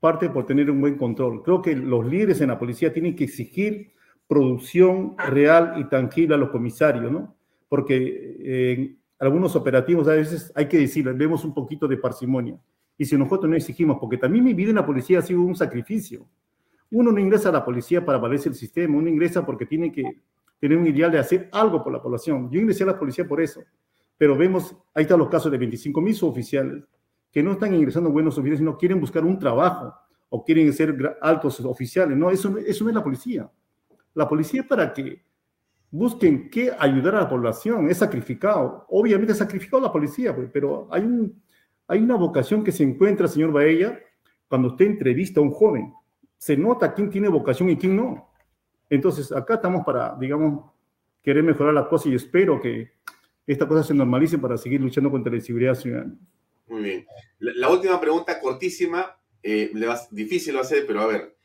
parte 0.00 0.28
por 0.28 0.44
tener 0.44 0.70
un 0.70 0.82
buen 0.82 0.96
control. 0.96 1.42
Creo 1.42 1.62
que 1.62 1.74
los 1.74 2.04
líderes 2.04 2.42
en 2.42 2.48
la 2.48 2.58
policía 2.58 2.92
tienen 2.92 3.16
que 3.16 3.24
exigir 3.24 3.92
producción 4.28 5.16
real 5.16 5.76
y 5.78 5.84
tangible 5.84 6.34
a 6.34 6.38
los 6.38 6.50
comisarios, 6.50 7.10
¿no? 7.10 7.36
Porque 7.68 8.36
eh, 8.40 8.96
algunos 9.18 9.56
operativos 9.56 10.08
a 10.08 10.12
veces 10.12 10.52
hay 10.54 10.68
que 10.68 10.78
decirlo, 10.78 11.14
vemos 11.14 11.44
un 11.44 11.54
poquito 11.54 11.88
de 11.88 11.96
parsimonia. 11.96 12.58
Y 12.98 13.04
si 13.04 13.16
nosotros 13.16 13.48
no 13.48 13.56
exigimos, 13.56 13.98
porque 14.00 14.16
también 14.16 14.44
mi 14.44 14.54
vida 14.54 14.70
en 14.70 14.76
la 14.76 14.86
policía 14.86 15.18
ha 15.18 15.22
sido 15.22 15.40
un 15.42 15.54
sacrificio. 15.54 16.26
Uno 16.90 17.12
no 17.12 17.18
ingresa 17.18 17.48
a 17.48 17.52
la 17.52 17.64
policía 17.64 18.04
para 18.04 18.18
valerse 18.18 18.48
el 18.48 18.54
sistema, 18.54 18.96
uno 18.96 19.08
ingresa 19.08 19.44
porque 19.44 19.66
tiene 19.66 19.92
que 19.92 20.20
tener 20.58 20.78
un 20.78 20.86
ideal 20.86 21.10
de 21.10 21.18
hacer 21.18 21.48
algo 21.52 21.82
por 21.82 21.92
la 21.92 22.00
población. 22.00 22.50
Yo 22.50 22.60
ingresé 22.60 22.84
a 22.84 22.88
la 22.88 22.98
policía 22.98 23.26
por 23.26 23.40
eso. 23.40 23.62
Pero 24.16 24.36
vemos, 24.36 24.74
ahí 24.94 25.02
están 25.02 25.18
los 25.18 25.28
casos 25.28 25.52
de 25.52 25.58
25 25.58 26.00
mil 26.00 26.14
suboficiales 26.14 26.84
que 27.30 27.42
no 27.42 27.52
están 27.52 27.74
ingresando 27.74 28.10
buenos 28.10 28.38
oficiales, 28.38 28.60
sino 28.60 28.78
quieren 28.78 28.98
buscar 28.98 29.22
un 29.24 29.38
trabajo 29.38 29.94
o 30.30 30.42
quieren 30.42 30.72
ser 30.72 31.18
altos 31.20 31.60
oficiales. 31.60 32.16
No, 32.16 32.30
eso, 32.30 32.56
eso 32.58 32.84
no 32.84 32.90
es 32.90 32.96
la 32.96 33.04
policía. 33.04 33.50
La 34.14 34.26
policía 34.26 34.66
para 34.66 34.94
que 34.94 35.22
busquen 35.90 36.50
qué 36.50 36.72
ayudar 36.78 37.14
a 37.16 37.20
la 37.20 37.28
población, 37.28 37.88
es 37.90 37.98
sacrificado. 37.98 38.86
Obviamente 38.88 39.32
es 39.32 39.38
sacrificado 39.38 39.82
la 39.82 39.92
policía, 39.92 40.34
pero 40.52 40.88
hay, 40.90 41.02
un, 41.02 41.42
hay 41.86 42.00
una 42.00 42.16
vocación 42.16 42.64
que 42.64 42.72
se 42.72 42.82
encuentra, 42.82 43.28
señor 43.28 43.52
Baella, 43.52 43.98
cuando 44.48 44.68
usted 44.68 44.86
entrevista 44.86 45.40
a 45.40 45.42
un 45.42 45.50
joven. 45.50 45.92
Se 46.38 46.56
nota 46.56 46.92
quién 46.92 47.10
tiene 47.10 47.28
vocación 47.28 47.70
y 47.70 47.76
quién 47.76 47.96
no. 47.96 48.30
Entonces, 48.90 49.32
acá 49.32 49.54
estamos 49.54 49.84
para, 49.84 50.16
digamos, 50.18 50.70
querer 51.22 51.42
mejorar 51.42 51.74
la 51.74 51.88
cosa 51.88 52.08
y 52.08 52.14
espero 52.14 52.60
que 52.60 52.92
esta 53.46 53.66
cosa 53.66 53.82
se 53.82 53.94
normalice 53.94 54.38
para 54.38 54.56
seguir 54.56 54.80
luchando 54.80 55.10
contra 55.10 55.30
la 55.30 55.38
inseguridad 55.38 55.74
ciudadana. 55.74 56.14
Muy 56.68 56.82
bien. 56.82 57.06
La, 57.38 57.68
última 57.68 58.00
pregunta, 58.00 58.40
cortísima, 58.40 59.16
eh, 59.42 59.70
le 59.72 59.86
va, 59.86 60.00
difícil 60.10 60.54
lo 60.54 60.60
hacer, 60.60 60.84
pero 60.86 61.00
a 61.00 61.06
ver. 61.06 61.36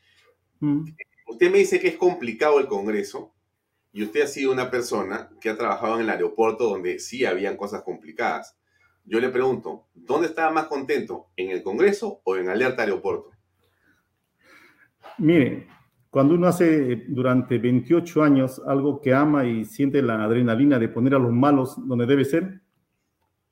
Mm. 0.60 0.84
Usted 1.28 1.50
me 1.50 1.58
dice 1.58 1.80
que 1.80 1.88
es 1.88 1.96
complicado 1.96 2.58
el 2.58 2.66
Congreso, 2.66 3.32
y 3.92 4.02
usted 4.02 4.22
ha 4.22 4.26
sido 4.26 4.52
una 4.52 4.70
persona 4.70 5.28
que 5.40 5.50
ha 5.50 5.56
trabajado 5.56 5.96
en 5.96 6.02
el 6.02 6.10
aeropuerto 6.10 6.68
donde 6.68 6.98
sí 6.98 7.24
habían 7.24 7.56
cosas 7.56 7.82
complicadas. 7.82 8.56
Yo 9.04 9.20
le 9.20 9.28
pregunto, 9.28 9.86
¿dónde 9.94 10.28
estaba 10.28 10.50
más 10.50 10.66
contento? 10.66 11.26
¿En 11.36 11.50
el 11.50 11.62
Congreso 11.62 12.20
o 12.24 12.36
en 12.36 12.48
Alerta 12.48 12.82
Aeropuerto? 12.82 13.30
Mire, 15.18 15.66
cuando 16.08 16.34
uno 16.34 16.46
hace 16.46 17.04
durante 17.08 17.58
28 17.58 18.22
años 18.22 18.62
algo 18.66 19.00
que 19.00 19.12
ama 19.12 19.44
y 19.44 19.64
siente 19.64 20.00
la 20.00 20.24
adrenalina 20.24 20.78
de 20.78 20.88
poner 20.88 21.14
a 21.14 21.18
los 21.18 21.32
malos 21.32 21.76
donde 21.86 22.06
debe 22.06 22.24
ser, 22.24 22.60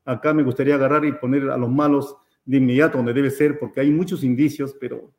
acá 0.04 0.32
me 0.32 0.42
gustaría 0.42 0.76
agarrar 0.76 1.04
y 1.04 1.12
poner 1.12 1.50
a 1.50 1.56
los 1.56 1.70
malos 1.70 2.16
de 2.44 2.56
inmediato 2.56 2.98
donde 2.98 3.12
debe 3.12 3.30
ser, 3.30 3.58
porque 3.58 3.80
hay 3.80 3.90
muchos 3.90 4.24
indicios, 4.24 4.76
pero 4.80 5.12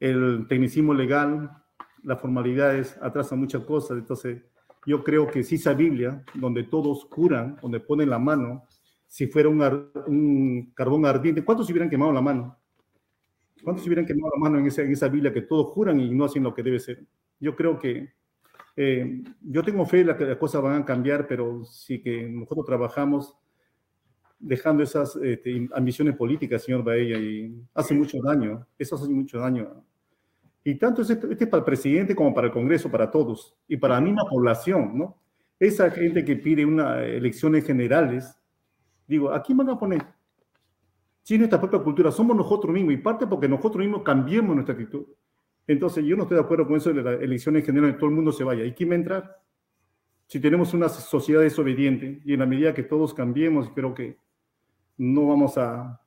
el 0.00 0.46
tecnicismo 0.48 0.94
legal, 0.94 1.61
las 2.02 2.20
formalidades 2.20 2.96
atrasan 3.00 3.38
muchas 3.38 3.62
cosas. 3.64 3.98
Entonces, 3.98 4.42
yo 4.86 5.02
creo 5.04 5.26
que 5.28 5.42
si 5.42 5.56
esa 5.56 5.74
Biblia, 5.74 6.24
donde 6.34 6.64
todos 6.64 7.04
curan, 7.06 7.56
donde 7.62 7.80
ponen 7.80 8.10
la 8.10 8.18
mano, 8.18 8.66
si 9.06 9.26
fuera 9.26 9.48
un, 9.48 10.72
carbón 10.74 11.06
ardiente, 11.06 11.44
¿cuántos 11.44 11.66
se 11.66 11.72
hubieran 11.72 11.90
quemado 11.90 12.12
la 12.12 12.20
mano? 12.20 12.58
¿Cuántos 13.62 13.84
se 13.84 13.88
hubieran 13.88 14.06
quemado 14.06 14.32
la 14.34 14.40
mano 14.40 14.58
en 14.58 14.66
esa, 14.66 14.82
en 14.82 14.92
esa 14.92 15.08
Biblia 15.08 15.32
que 15.32 15.42
todos 15.42 15.68
juran 15.68 16.00
y 16.00 16.10
no 16.10 16.24
hacen 16.24 16.42
lo 16.42 16.54
que 16.54 16.62
debe 16.62 16.80
ser? 16.80 17.04
Yo 17.38 17.54
creo 17.54 17.78
que 17.78 18.12
eh, 18.74 19.22
yo 19.42 19.62
tengo 19.62 19.84
fe 19.86 20.00
en 20.00 20.16
que 20.16 20.24
las 20.24 20.36
cosas 20.38 20.62
van 20.62 20.82
a 20.82 20.84
cambiar, 20.84 21.26
pero 21.28 21.64
sí 21.64 22.00
que 22.00 22.28
nosotros 22.28 22.66
trabajamos 22.66 23.36
dejando 24.38 24.82
esas 24.82 25.14
este, 25.16 25.68
ambiciones 25.74 26.16
políticas, 26.16 26.64
señor 26.64 26.82
Baella, 26.82 27.18
y 27.18 27.54
hace 27.74 27.94
mucho 27.94 28.18
daño. 28.20 28.66
Eso 28.76 28.96
hace 28.96 29.08
mucho 29.08 29.38
daño 29.38 29.84
y 30.64 30.76
tanto 30.76 31.02
este, 31.02 31.14
este 31.14 31.44
es 31.44 31.50
para 31.50 31.60
el 31.60 31.64
presidente 31.64 32.14
como 32.14 32.32
para 32.32 32.46
el 32.46 32.52
Congreso, 32.52 32.90
para 32.90 33.10
todos, 33.10 33.56
y 33.66 33.76
para 33.76 33.94
la 33.94 34.00
misma 34.00 34.22
población, 34.28 34.96
¿no? 34.96 35.18
Esa 35.58 35.90
gente 35.90 36.24
que 36.24 36.36
pide 36.36 36.64
unas 36.64 37.02
elecciones 37.02 37.64
generales, 37.64 38.36
digo, 39.06 39.30
¿a 39.32 39.42
quién 39.42 39.58
van 39.58 39.70
a 39.70 39.78
poner? 39.78 40.04
Si 41.22 41.38
nuestra 41.38 41.60
propia 41.60 41.80
cultura, 41.80 42.10
somos 42.10 42.36
nosotros 42.36 42.72
mismos, 42.72 42.94
y 42.94 42.96
parte 42.96 43.26
porque 43.26 43.48
nosotros 43.48 43.78
mismos 43.78 44.02
cambiemos 44.02 44.54
nuestra 44.54 44.74
actitud. 44.74 45.06
Entonces, 45.66 46.04
yo 46.04 46.16
no 46.16 46.22
estoy 46.24 46.36
de 46.36 46.42
acuerdo 46.42 46.66
con 46.66 46.76
eso 46.76 46.92
de 46.92 47.02
las 47.02 47.20
elecciones 47.20 47.64
generales, 47.64 47.96
todo 47.96 48.10
el 48.10 48.16
mundo 48.16 48.32
se 48.32 48.42
vaya. 48.42 48.64
¿Y 48.64 48.72
quién 48.72 48.90
va 48.90 48.94
a 48.94 48.96
entrar? 48.96 49.42
Si 50.26 50.40
tenemos 50.40 50.74
una 50.74 50.88
sociedad 50.88 51.42
desobediente, 51.42 52.20
y 52.24 52.32
en 52.32 52.40
la 52.40 52.46
medida 52.46 52.74
que 52.74 52.82
todos 52.82 53.14
cambiemos, 53.14 53.70
creo 53.70 53.94
que 53.94 54.16
no 54.98 55.28
vamos 55.28 55.56
a 55.58 56.00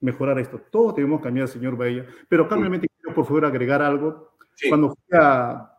mejorar 0.00 0.38
esto. 0.38 0.60
Todos 0.70 0.96
debemos 0.96 1.20
cambiar, 1.20 1.48
señor 1.48 1.76
Bahía. 1.76 2.06
Pero 2.28 2.48
claramente 2.48 2.86
por 3.14 3.26
favor 3.26 3.44
agregar 3.44 3.80
algo. 3.82 4.32
Cuando 4.68 4.90
fui 4.90 5.18
a, 5.18 5.78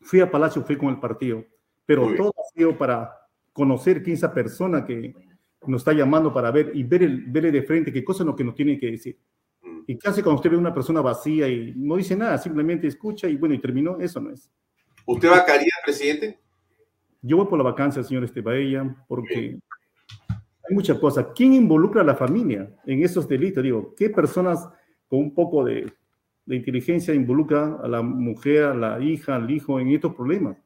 fui 0.00 0.20
a 0.20 0.30
Palacio 0.30 0.62
fui 0.62 0.76
con 0.76 0.88
el 0.88 1.00
partido, 1.00 1.44
pero 1.84 2.14
todo 2.16 2.34
ha 2.38 2.54
sido 2.54 2.76
para 2.76 3.12
conocer 3.52 4.02
quién 4.02 4.14
es 4.14 4.20
esa 4.20 4.32
persona 4.32 4.84
que 4.84 5.14
nos 5.66 5.80
está 5.82 5.92
llamando 5.92 6.32
para 6.32 6.50
ver 6.50 6.70
y 6.74 6.82
ver 6.82 7.02
el, 7.02 7.24
verle 7.26 7.50
de 7.50 7.62
frente 7.62 7.92
qué 7.92 8.04
cosa 8.04 8.22
es 8.22 8.26
lo 8.26 8.36
que 8.36 8.44
nos 8.44 8.54
tiene 8.54 8.78
que 8.78 8.92
decir. 8.92 9.18
Mm. 9.62 9.80
Y 9.86 9.98
casi 9.98 10.22
cuando 10.22 10.36
usted 10.36 10.50
ve 10.50 10.56
una 10.56 10.72
persona 10.72 11.00
vacía 11.00 11.48
y 11.48 11.74
no 11.76 11.96
dice 11.96 12.16
nada, 12.16 12.38
simplemente 12.38 12.86
escucha 12.86 13.28
y 13.28 13.36
bueno, 13.36 13.54
y 13.54 13.58
terminó, 13.58 13.98
eso 14.00 14.20
no 14.20 14.30
es. 14.30 14.50
¿Usted 15.06 15.30
vacaría, 15.30 15.72
presidente? 15.84 16.38
Yo 17.22 17.38
voy 17.38 17.46
por 17.46 17.58
la 17.58 17.64
vacancia, 17.64 18.02
señor 18.02 18.24
Estebaella, 18.24 18.94
porque 19.08 19.58
hay 20.28 20.74
muchas 20.74 20.98
cosas. 20.98 21.28
¿Quién 21.34 21.54
involucra 21.54 22.02
a 22.02 22.04
la 22.04 22.14
familia 22.14 22.70
en 22.86 23.02
esos 23.02 23.26
delitos? 23.26 23.62
Digo, 23.62 23.94
¿qué 23.96 24.10
personas 24.10 24.68
con 25.08 25.20
un 25.20 25.34
poco 25.34 25.64
de 25.64 25.92
la 26.48 26.56
inteligencia 26.56 27.12
involucra 27.12 27.76
a 27.82 27.86
la 27.86 28.00
mujer, 28.00 28.64
a 28.64 28.74
la 28.74 29.00
hija, 29.00 29.36
al 29.36 29.50
hijo 29.50 29.78
en 29.78 29.90
estos 29.90 30.14
problemas. 30.14 30.56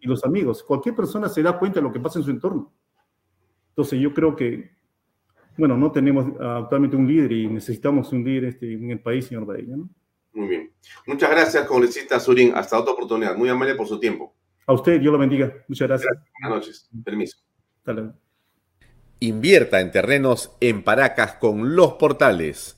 Y 0.00 0.06
los 0.06 0.24
amigos. 0.24 0.62
Cualquier 0.62 0.94
persona 0.94 1.28
se 1.28 1.42
da 1.42 1.58
cuenta 1.58 1.80
de 1.80 1.86
lo 1.86 1.92
que 1.92 2.00
pasa 2.00 2.20
en 2.20 2.24
su 2.24 2.30
entorno. 2.30 2.72
Entonces 3.70 4.00
yo 4.00 4.14
creo 4.14 4.34
que, 4.34 4.70
bueno, 5.56 5.76
no 5.76 5.90
tenemos 5.90 6.26
actualmente 6.40 6.96
un 6.96 7.06
líder 7.06 7.32
y 7.32 7.48
necesitamos 7.48 8.12
un 8.12 8.24
líder 8.24 8.44
este, 8.44 8.72
en 8.72 8.92
el 8.92 9.00
país, 9.00 9.26
señor 9.26 9.44
Baella, 9.44 9.76
¿no? 9.76 9.88
Muy 10.34 10.48
bien. 10.48 10.72
Muchas 11.06 11.30
gracias, 11.30 11.66
congresista 11.66 12.20
Surin. 12.20 12.52
Hasta 12.54 12.78
otra 12.78 12.92
oportunidad. 12.92 13.36
Muy 13.36 13.48
amable 13.48 13.74
por 13.74 13.88
su 13.88 13.98
tiempo. 13.98 14.34
A 14.66 14.72
usted, 14.72 15.00
Dios 15.00 15.12
lo 15.12 15.18
bendiga. 15.18 15.52
Muchas 15.66 15.88
gracias. 15.88 16.16
Buenas 16.40 16.58
noches. 16.60 16.90
Permiso. 17.04 17.38
Invierta 19.18 19.80
en 19.80 19.90
terrenos 19.90 20.56
en 20.60 20.84
Paracas 20.84 21.34
con 21.34 21.74
Los 21.74 21.94
Portales, 21.94 22.77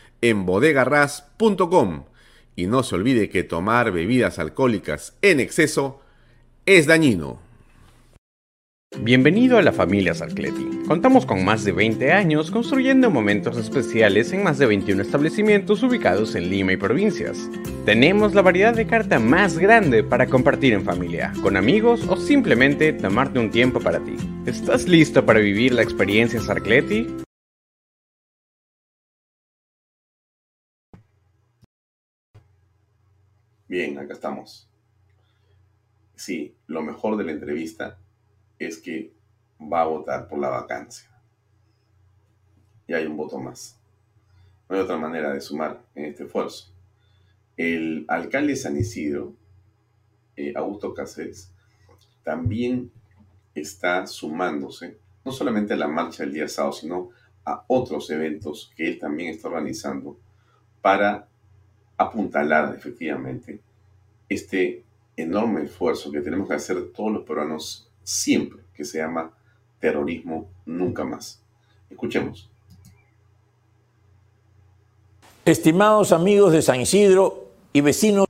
en 0.21 0.45
bodegarras.com. 0.45 2.05
Y 2.55 2.67
no 2.67 2.83
se 2.83 2.95
olvide 2.95 3.29
que 3.29 3.43
tomar 3.43 3.91
bebidas 3.91 4.39
alcohólicas 4.39 5.17
en 5.21 5.39
exceso 5.39 6.01
es 6.65 6.85
dañino. 6.85 7.39
Bienvenido 8.99 9.57
a 9.57 9.61
la 9.61 9.71
familia 9.71 10.13
Sarcleti. 10.13 10.67
Contamos 10.85 11.25
con 11.25 11.45
más 11.45 11.63
de 11.63 11.71
20 11.71 12.11
años 12.11 12.51
construyendo 12.51 13.09
momentos 13.09 13.55
especiales 13.55 14.33
en 14.33 14.43
más 14.43 14.57
de 14.57 14.65
21 14.65 15.01
establecimientos 15.01 15.81
ubicados 15.81 16.35
en 16.35 16.49
Lima 16.49 16.73
y 16.73 16.77
provincias. 16.77 17.49
Tenemos 17.85 18.35
la 18.35 18.41
variedad 18.41 18.75
de 18.75 18.85
carta 18.87 19.17
más 19.17 19.57
grande 19.57 20.03
para 20.03 20.27
compartir 20.27 20.73
en 20.73 20.83
familia, 20.83 21.31
con 21.41 21.55
amigos 21.55 22.05
o 22.09 22.17
simplemente 22.17 22.91
tomarte 22.91 23.39
un 23.39 23.49
tiempo 23.49 23.79
para 23.79 23.99
ti. 23.99 24.17
¿Estás 24.45 24.89
listo 24.89 25.25
para 25.25 25.39
vivir 25.39 25.73
la 25.73 25.83
experiencia 25.83 26.41
Sarcleti? 26.41 27.07
Bien, 33.71 33.97
acá 33.97 34.11
estamos. 34.15 34.69
Sí, 36.13 36.57
lo 36.67 36.81
mejor 36.81 37.15
de 37.15 37.23
la 37.23 37.31
entrevista 37.31 37.97
es 38.59 38.77
que 38.77 39.13
va 39.61 39.83
a 39.83 39.85
votar 39.85 40.27
por 40.27 40.39
la 40.39 40.49
vacancia. 40.49 41.09
Y 42.85 42.93
hay 42.93 43.05
un 43.05 43.15
voto 43.15 43.39
más. 43.39 43.79
No 44.67 44.75
hay 44.75 44.81
otra 44.81 44.97
manera 44.97 45.31
de 45.31 45.39
sumar 45.39 45.81
en 45.95 46.03
este 46.03 46.25
esfuerzo. 46.25 46.73
El 47.55 48.03
alcalde 48.09 48.49
de 48.49 48.55
San 48.57 48.75
Isidro, 48.75 49.35
eh, 50.35 50.51
Augusto 50.53 50.93
Cáceres, 50.93 51.53
también 52.23 52.91
está 53.55 54.05
sumándose, 54.05 54.97
no 55.23 55.31
solamente 55.31 55.75
a 55.75 55.77
la 55.77 55.87
marcha 55.87 56.23
del 56.23 56.33
día 56.33 56.49
sábado, 56.49 56.73
sino 56.73 57.11
a 57.45 57.63
otros 57.67 58.09
eventos 58.09 58.73
que 58.75 58.85
él 58.89 58.99
también 58.99 59.29
está 59.29 59.47
organizando 59.47 60.19
para 60.81 61.30
apuntalar 62.01 62.73
efectivamente 62.75 63.59
este 64.29 64.83
enorme 65.15 65.63
esfuerzo 65.63 66.11
que 66.11 66.21
tenemos 66.21 66.47
que 66.47 66.55
hacer 66.55 66.91
todos 66.93 67.11
los 67.11 67.23
peruanos 67.23 67.89
siempre, 68.03 68.61
que 68.73 68.85
se 68.85 68.99
llama 68.99 69.31
terrorismo 69.79 70.49
nunca 70.65 71.03
más. 71.03 71.41
Escuchemos. 71.89 72.49
Estimados 75.43 76.11
amigos 76.11 76.53
de 76.53 76.61
San 76.61 76.79
Isidro 76.81 77.49
y 77.73 77.81
vecinos, 77.81 78.27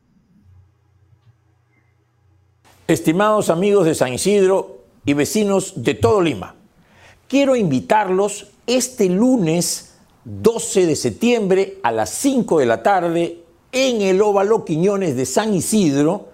estimados 2.87 3.49
amigos 3.49 3.85
de 3.85 3.95
San 3.95 4.13
Isidro 4.13 4.79
y 5.05 5.13
vecinos 5.13 5.83
de 5.83 5.93
todo 5.93 6.21
Lima, 6.21 6.55
quiero 7.27 7.55
invitarlos 7.55 8.51
este 8.65 9.09
lunes 9.09 9.97
12 10.23 10.85
de 10.85 10.95
septiembre 10.95 11.79
a 11.83 11.91
las 11.91 12.11
5 12.11 12.59
de 12.59 12.65
la 12.65 12.81
tarde 12.81 13.40
en 13.71 14.01
el 14.01 14.21
Óvalo 14.21 14.65
Quiñones 14.65 15.15
de 15.15 15.25
San 15.25 15.53
Isidro, 15.53 16.29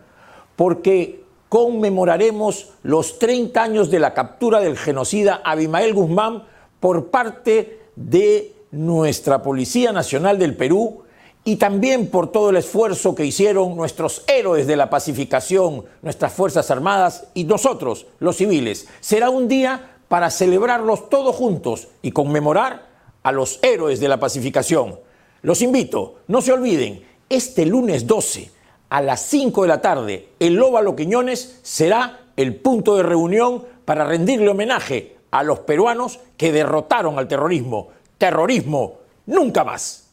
porque 0.55 1.23
conmemoraremos 1.49 2.73
los 2.83 3.19
30 3.19 3.61
años 3.61 3.91
de 3.91 3.99
la 3.99 4.13
captura 4.13 4.59
del 4.59 4.77
genocida 4.77 5.41
Abimael 5.43 5.93
Guzmán 5.93 6.43
por 6.79 7.09
parte 7.09 7.81
de 7.95 8.53
nuestra 8.71 9.41
Policía 9.41 9.91
Nacional 9.91 10.37
del 10.39 10.55
Perú 10.55 11.03
y 11.43 11.55
también 11.55 12.07
por 12.07 12.31
todo 12.31 12.49
el 12.49 12.57
esfuerzo 12.57 13.15
que 13.15 13.25
hicieron 13.25 13.77
nuestros 13.77 14.23
héroes 14.27 14.67
de 14.67 14.75
la 14.75 14.89
pacificación, 14.89 15.85
nuestras 16.01 16.33
Fuerzas 16.33 16.69
Armadas 16.71 17.27
y 17.33 17.45
nosotros, 17.45 18.07
los 18.19 18.35
civiles. 18.35 18.87
Será 18.99 19.29
un 19.29 19.47
día 19.47 19.97
para 20.09 20.29
celebrarlos 20.29 21.09
todos 21.09 21.35
juntos 21.35 21.87
y 22.01 22.11
conmemorar 22.11 22.87
a 23.23 23.31
los 23.31 23.59
héroes 23.61 24.01
de 24.01 24.09
la 24.09 24.19
pacificación. 24.19 24.99
Los 25.41 25.61
invito, 25.61 26.15
no 26.27 26.41
se 26.41 26.51
olviden, 26.51 27.06
este 27.29 27.65
lunes 27.65 28.07
12 28.07 28.51
a 28.89 29.01
las 29.01 29.21
5 29.27 29.63
de 29.63 29.67
la 29.67 29.81
tarde, 29.81 30.29
el 30.39 30.61
Óvalo 30.61 30.95
Quiñones 30.95 31.59
será 31.61 32.21
el 32.37 32.55
punto 32.55 32.95
de 32.95 33.03
reunión 33.03 33.65
para 33.85 34.05
rendirle 34.05 34.49
homenaje 34.49 35.17
a 35.31 35.43
los 35.43 35.59
peruanos 35.59 36.19
que 36.37 36.51
derrotaron 36.51 37.19
al 37.19 37.27
terrorismo. 37.27 37.89
Terrorismo, 38.17 38.99
nunca 39.25 39.63
más. 39.63 40.11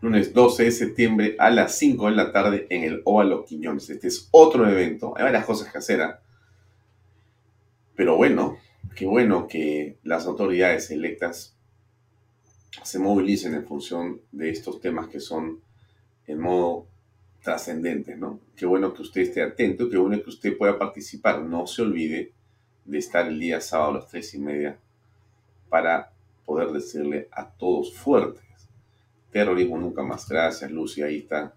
Lunes 0.00 0.34
12 0.34 0.64
de 0.64 0.72
septiembre 0.72 1.36
a 1.38 1.50
las 1.50 1.78
5 1.78 2.06
de 2.06 2.16
la 2.16 2.32
tarde 2.32 2.66
en 2.70 2.82
el 2.82 3.02
Óvalo 3.04 3.44
Quiñones. 3.44 3.88
Este 3.88 4.08
es 4.08 4.28
otro 4.32 4.68
evento. 4.68 5.14
Hay 5.16 5.22
varias 5.22 5.44
cosas 5.44 5.70
que 5.70 5.78
hacer. 5.78 6.02
¿ah? 6.02 6.20
Pero 7.94 8.16
bueno, 8.16 8.58
qué 8.96 9.06
bueno 9.06 9.46
que 9.46 9.98
las 10.02 10.26
autoridades 10.26 10.90
electas 10.90 11.51
se 12.82 12.98
movilicen 12.98 13.54
en 13.54 13.66
función 13.66 14.20
de 14.32 14.50
estos 14.50 14.80
temas 14.80 15.08
que 15.08 15.20
son 15.20 15.60
en 16.26 16.40
modo 16.40 16.86
trascendente, 17.42 18.16
¿no? 18.16 18.40
Qué 18.56 18.66
bueno 18.66 18.94
que 18.94 19.02
usted 19.02 19.22
esté 19.22 19.42
atento, 19.42 19.90
qué 19.90 19.96
bueno 19.96 20.22
que 20.22 20.30
usted 20.30 20.56
pueda 20.56 20.78
participar. 20.78 21.42
No 21.42 21.66
se 21.66 21.82
olvide 21.82 22.32
de 22.84 22.98
estar 22.98 23.26
el 23.26 23.38
día 23.38 23.60
sábado 23.60 23.90
a 23.90 23.94
las 23.94 24.08
tres 24.08 24.32
y 24.34 24.38
media 24.38 24.78
para 25.68 26.12
poder 26.44 26.68
decirle 26.68 27.28
a 27.32 27.48
todos 27.48 27.94
fuertes, 27.94 28.44
terrorismo 29.30 29.78
nunca 29.78 30.02
más. 30.02 30.28
Gracias, 30.28 30.70
Lucy, 30.70 31.02
ahí 31.02 31.18
está 31.18 31.54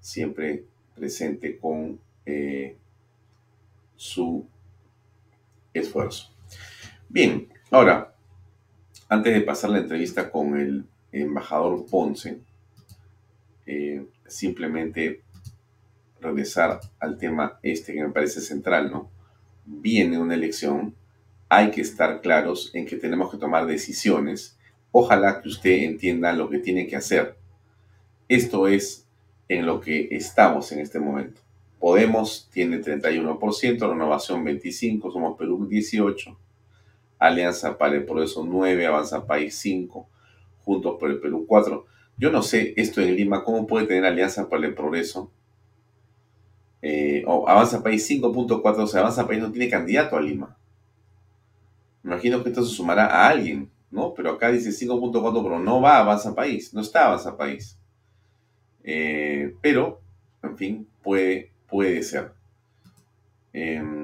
siempre 0.00 0.64
presente 0.94 1.58
con 1.58 1.98
eh, 2.26 2.76
su 3.96 4.46
esfuerzo. 5.72 6.32
Bien, 7.08 7.48
ahora, 7.70 8.13
antes 9.08 9.34
de 9.34 9.40
pasar 9.42 9.70
la 9.70 9.78
entrevista 9.78 10.30
con 10.30 10.58
el 10.58 10.84
embajador 11.12 11.84
Ponce, 11.86 12.38
eh, 13.66 14.04
simplemente 14.26 15.22
regresar 16.20 16.80
al 16.98 17.18
tema 17.18 17.58
este 17.62 17.92
que 17.92 18.02
me 18.02 18.12
parece 18.12 18.40
central, 18.40 18.90
¿no? 18.90 19.10
Viene 19.66 20.18
una 20.18 20.34
elección, 20.34 20.94
hay 21.48 21.70
que 21.70 21.80
estar 21.80 22.20
claros 22.20 22.70
en 22.74 22.86
que 22.86 22.96
tenemos 22.96 23.30
que 23.30 23.38
tomar 23.38 23.66
decisiones. 23.66 24.56
Ojalá 24.90 25.40
que 25.40 25.48
usted 25.48 25.82
entienda 25.82 26.32
lo 26.32 26.48
que 26.48 26.58
tiene 26.58 26.86
que 26.86 26.96
hacer. 26.96 27.36
Esto 28.28 28.68
es 28.68 29.06
en 29.48 29.66
lo 29.66 29.80
que 29.80 30.08
estamos 30.10 30.72
en 30.72 30.80
este 30.80 30.98
momento. 30.98 31.40
Podemos 31.78 32.48
tiene 32.52 32.80
31%, 32.80 33.90
Renovación 33.90 34.44
25%, 34.44 35.12
Somos 35.12 35.38
Perú 35.38 35.68
18%, 35.68 36.36
Alianza 37.26 37.76
para 37.78 37.94
el 37.94 38.04
Progreso 38.04 38.44
9, 38.44 38.86
Avanza 38.86 39.26
País 39.26 39.56
5, 39.58 40.08
Juntos 40.64 40.96
por 40.98 41.10
el 41.10 41.20
Perú 41.20 41.44
4. 41.46 41.86
Yo 42.16 42.30
no 42.30 42.42
sé 42.42 42.74
esto 42.76 43.00
en 43.00 43.16
Lima, 43.16 43.42
¿cómo 43.44 43.66
puede 43.66 43.86
tener 43.86 44.04
Alianza 44.04 44.48
para 44.48 44.66
el 44.66 44.74
Progreso? 44.74 45.30
Eh, 46.82 47.24
Avanza 47.26 47.82
País 47.82 48.08
5.4, 48.08 48.78
o 48.78 48.86
sea, 48.86 49.00
Avanza 49.00 49.26
País 49.26 49.40
no 49.40 49.50
tiene 49.50 49.70
candidato 49.70 50.16
a 50.16 50.20
Lima. 50.20 50.56
Imagino 52.04 52.42
que 52.42 52.50
esto 52.50 52.62
se 52.62 52.74
sumará 52.74 53.06
a 53.06 53.28
alguien, 53.28 53.70
¿no? 53.90 54.12
Pero 54.12 54.32
acá 54.32 54.50
dice 54.50 54.70
5.4, 54.70 55.42
pero 55.42 55.58
no 55.58 55.80
va 55.80 55.96
a 55.96 56.00
Avanza 56.00 56.34
País, 56.34 56.74
no 56.74 56.82
está 56.82 57.06
Avanza 57.06 57.36
País. 57.36 57.78
Eh, 58.82 59.54
pero, 59.62 60.00
en 60.42 60.56
fin, 60.58 60.88
puede, 61.02 61.50
puede 61.68 62.02
ser. 62.02 62.32
Em, 63.54 64.03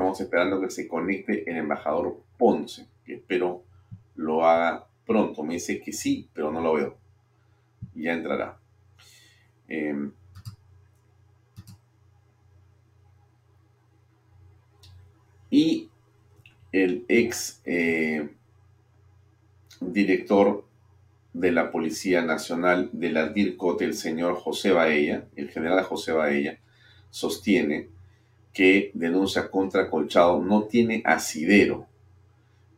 estamos 0.00 0.20
esperando 0.22 0.58
que 0.62 0.70
se 0.70 0.88
conecte 0.88 1.50
el 1.50 1.58
embajador 1.58 2.22
Ponce, 2.38 2.86
que 3.04 3.16
espero 3.16 3.64
lo 4.14 4.46
haga 4.46 4.86
pronto. 5.04 5.42
Me 5.42 5.54
dice 5.54 5.78
que 5.78 5.92
sí, 5.92 6.26
pero 6.32 6.50
no 6.50 6.62
lo 6.62 6.72
veo. 6.72 6.96
Ya 7.94 8.14
entrará. 8.14 8.58
Em, 9.68 10.10
y 15.50 15.90
el 16.72 17.04
ex 17.06 17.60
eh, 17.66 18.30
director 19.82 20.64
de 21.34 21.52
la 21.52 21.70
Policía 21.70 22.22
Nacional 22.22 22.88
de 22.94 23.10
la 23.10 23.28
DIRCOT, 23.28 23.82
el 23.82 23.92
señor 23.92 24.36
José 24.36 24.72
Baella, 24.72 25.28
el 25.36 25.50
general 25.50 25.84
José 25.84 26.12
Baella, 26.12 26.58
sostiene 27.10 27.99
que 28.52 28.90
denuncia 28.94 29.50
contra 29.50 29.88
Colchado 29.88 30.40
no 30.42 30.64
tiene 30.64 31.02
asidero. 31.04 31.86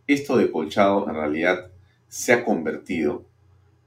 Esto 0.07 0.37
de 0.37 0.51
Colchado 0.51 1.09
en 1.09 1.15
realidad 1.15 1.71
se 2.09 2.33
ha 2.33 2.45
convertido 2.45 3.25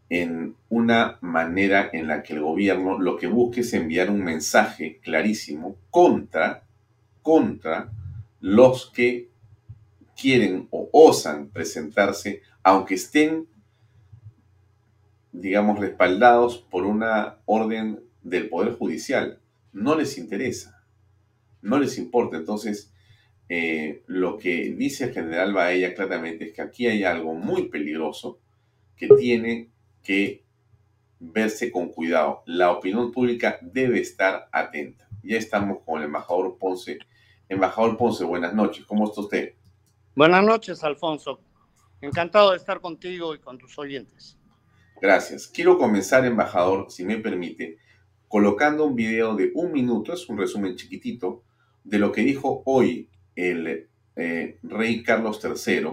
en 0.10 0.56
una 0.70 1.18
manera 1.22 1.90
en 1.92 2.08
la 2.08 2.24
que 2.24 2.34
el 2.34 2.42
gobierno 2.42 3.00
lo 3.00 3.18
que 3.18 3.28
busca 3.28 3.62
es 3.62 3.74
enviar 3.74 4.10
un 4.10 4.24
mensaje 4.24 5.00
clarísimo 5.02 5.76
contra, 5.90 6.64
contra 7.22 7.92
los 8.40 8.92
que 8.92 9.30
quieren 10.16 10.68
o 10.72 10.90
osan 10.92 11.50
presentarse, 11.50 12.42
aunque 12.64 12.96
estén, 12.96 13.48
digamos, 15.32 15.80
respaldados 15.80 16.58
por 16.58 16.86
una 16.86 17.38
orden 17.46 18.00
del 18.24 18.50
Poder 18.50 18.74
Judicial. 18.74 19.40
No 19.74 19.96
les 19.96 20.18
interesa, 20.18 20.75
no 21.66 21.80
les 21.80 21.98
importa. 21.98 22.38
Entonces, 22.38 22.94
eh, 23.50 24.04
lo 24.08 24.38
que 24.38 24.72
dice 24.72 25.06
el 25.06 25.14
general 25.14 25.54
Baella 25.54 25.94
claramente 25.94 26.46
es 26.46 26.54
que 26.54 26.62
aquí 26.62 26.88
hay 26.88 27.04
algo 27.04 27.34
muy 27.34 27.70
peligroso 27.70 28.40
que 28.96 29.08
tiene 29.08 29.70
que 30.04 30.44
verse 31.20 31.72
con 31.72 31.90
cuidado. 31.90 32.44
La 32.46 32.72
opinión 32.72 33.12
pública 33.12 33.60
debe 33.62 34.00
estar 34.00 34.48
atenta. 34.52 35.08
Ya 35.24 35.38
estamos 35.38 35.80
con 35.86 36.00
el 36.00 36.06
embajador 36.06 36.58
Ponce. 36.58 37.00
Embajador 37.50 37.98
Ponce, 37.98 38.24
buenas 38.24 38.54
noches. 38.54 38.86
¿Cómo 38.86 39.06
está 39.06 39.22
usted? 39.22 39.54
Buenas 40.16 40.46
noches, 40.46 40.84
Alfonso. 40.84 41.40
Encantado 42.02 42.52
de 42.52 42.58
estar 42.58 42.80
contigo 42.80 43.34
y 43.34 43.40
con 43.40 43.58
tus 43.58 43.78
oyentes. 43.80 44.38
Gracias. 45.02 45.48
Quiero 45.48 45.78
comenzar, 45.78 46.26
embajador, 46.26 46.90
si 46.90 47.04
me 47.04 47.18
permite, 47.18 47.78
colocando 48.28 48.86
un 48.86 48.96
video 48.96 49.36
de 49.36 49.52
un 49.56 49.72
minuto, 49.72 50.14
es 50.14 50.28
un 50.30 50.38
resumen 50.38 50.76
chiquitito, 50.76 51.44
de 51.86 52.00
lo 52.00 52.12
que 52.12 52.22
dijo 52.22 52.62
hoy 52.66 53.08
el 53.36 53.88
eh, 54.16 54.58
rey 54.64 55.04
Carlos 55.04 55.40
III 55.44 55.88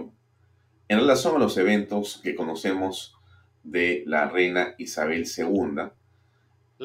en 0.89 0.99
relación 0.99 1.35
a 1.35 1.39
los 1.39 1.57
eventos 1.57 2.19
que 2.21 2.35
conocemos 2.35 3.15
de 3.63 4.03
la 4.05 4.29
reina 4.29 4.75
Isabel 4.77 5.25
II. 5.25 5.89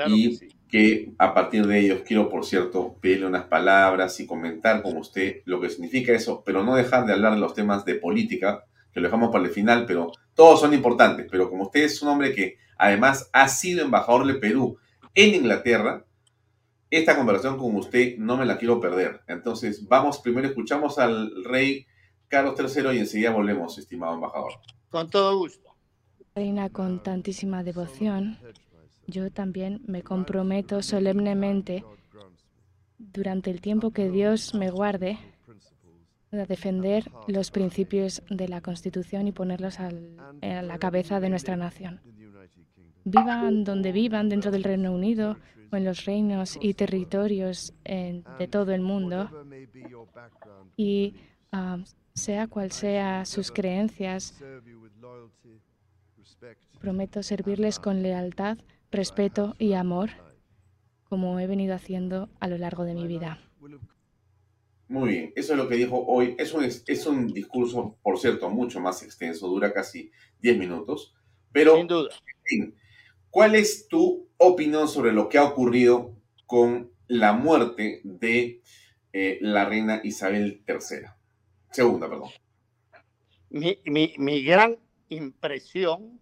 y 0.06 0.38
que, 0.68 1.12
a 1.18 1.34
partir 1.34 1.66
de 1.66 1.80
ellos 1.80 2.02
quiero, 2.06 2.28
por 2.28 2.44
cierto, 2.44 2.96
pedirle 3.00 3.26
unas 3.26 3.44
palabras 3.44 4.20
y 4.20 4.26
comentar 4.26 4.82
con 4.82 4.96
usted 4.98 5.40
lo 5.46 5.60
que 5.60 5.70
significa 5.70 6.12
eso, 6.12 6.42
pero 6.44 6.62
no 6.62 6.76
dejar 6.76 7.06
de 7.06 7.14
hablar 7.14 7.34
de 7.34 7.40
los 7.40 7.54
temas 7.54 7.84
de 7.84 7.94
política, 7.94 8.64
que 8.92 9.00
lo 9.00 9.08
dejamos 9.08 9.30
para 9.30 9.44
el 9.44 9.50
final, 9.50 9.86
pero 9.86 10.12
todos 10.34 10.60
son 10.60 10.74
importantes. 10.74 11.26
Pero 11.30 11.48
como 11.48 11.64
usted 11.64 11.84
es 11.84 12.02
un 12.02 12.10
hombre 12.10 12.34
que 12.34 12.58
además 12.76 13.30
ha 13.32 13.48
sido 13.48 13.82
embajador 13.82 14.26
de 14.26 14.34
Perú 14.34 14.78
en 15.14 15.34
Inglaterra, 15.34 16.04
esta 16.90 17.16
conversación 17.16 17.58
con 17.58 17.74
usted 17.76 18.16
no 18.18 18.36
me 18.36 18.46
la 18.46 18.58
quiero 18.58 18.80
perder. 18.80 19.20
Entonces, 19.26 19.86
vamos, 19.86 20.18
primero 20.18 20.48
escuchamos 20.48 20.98
al 20.98 21.44
rey 21.44 21.86
Carlos 22.28 22.54
III 22.58 22.96
y 22.96 22.98
enseguida 22.98 23.30
volvemos, 23.30 23.78
estimado 23.78 24.14
embajador. 24.14 24.52
Con 24.90 25.10
todo 25.10 25.38
gusto. 25.38 25.74
Reina 26.34 26.70
con 26.70 27.02
tantísima 27.02 27.64
devoción, 27.64 28.38
yo 29.06 29.30
también 29.30 29.82
me 29.86 30.02
comprometo 30.02 30.82
solemnemente 30.82 31.84
durante 32.98 33.50
el 33.50 33.60
tiempo 33.60 33.90
que 33.90 34.10
Dios 34.10 34.54
me 34.54 34.70
guarde 34.70 35.18
a 36.30 36.36
defender 36.44 37.10
los 37.26 37.50
principios 37.50 38.22
de 38.28 38.48
la 38.48 38.60
Constitución 38.60 39.26
y 39.26 39.32
ponerlos 39.32 39.80
a 39.80 39.90
la 40.40 40.78
cabeza 40.78 41.20
de 41.20 41.30
nuestra 41.30 41.56
nación. 41.56 42.00
Vivan 43.10 43.64
donde 43.64 43.92
vivan, 43.92 44.28
dentro 44.28 44.50
del 44.50 44.64
Reino 44.64 44.92
Unido 44.92 45.36
o 45.70 45.76
en 45.76 45.84
los 45.84 46.04
reinos 46.04 46.58
y 46.60 46.74
territorios 46.74 47.74
de 47.84 48.48
todo 48.50 48.72
el 48.72 48.80
mundo, 48.80 49.30
y 50.76 51.14
ah, 51.52 51.78
sea 52.14 52.46
cual 52.46 52.72
sea 52.72 53.24
sus 53.24 53.50
creencias, 53.50 54.34
prometo 56.80 57.22
servirles 57.22 57.78
con 57.78 58.02
lealtad 58.02 58.58
respeto 58.90 59.54
y 59.58 59.74
amor, 59.74 60.10
como 61.04 61.38
he 61.40 61.46
venido 61.46 61.74
haciendo 61.74 62.28
a 62.40 62.48
lo 62.48 62.58
largo 62.58 62.84
de 62.84 62.94
mi 62.94 63.06
vida. 63.06 63.38
Muy 64.88 65.10
bien, 65.10 65.32
eso 65.36 65.52
es 65.52 65.58
lo 65.58 65.68
que 65.68 65.74
dijo 65.74 66.02
hoy. 66.06 66.34
Es 66.38 66.54
un, 66.54 66.64
es 66.64 67.06
un 67.06 67.26
discurso, 67.26 67.98
por 68.02 68.18
cierto, 68.18 68.48
mucho 68.48 68.80
más 68.80 69.02
extenso, 69.02 69.46
dura 69.48 69.72
casi 69.72 70.10
10 70.40 70.58
minutos, 70.58 71.14
pero... 71.52 71.76
Sin 71.76 71.86
duda. 71.86 72.08
¿Cuál 73.30 73.54
es 73.54 73.88
tu 73.88 74.28
opinión 74.38 74.88
sobre 74.88 75.12
lo 75.12 75.28
que 75.28 75.38
ha 75.38 75.44
ocurrido 75.44 76.16
con 76.46 76.92
la 77.06 77.32
muerte 77.32 78.00
de 78.04 78.62
eh, 79.12 79.38
la 79.40 79.64
reina 79.64 80.00
Isabel 80.02 80.62
III? 80.66 81.08
Segunda, 81.70 82.08
perdón. 82.08 82.30
Mi, 83.50 83.78
mi, 83.84 84.14
mi 84.18 84.42
gran 84.42 84.78
impresión 85.08 86.20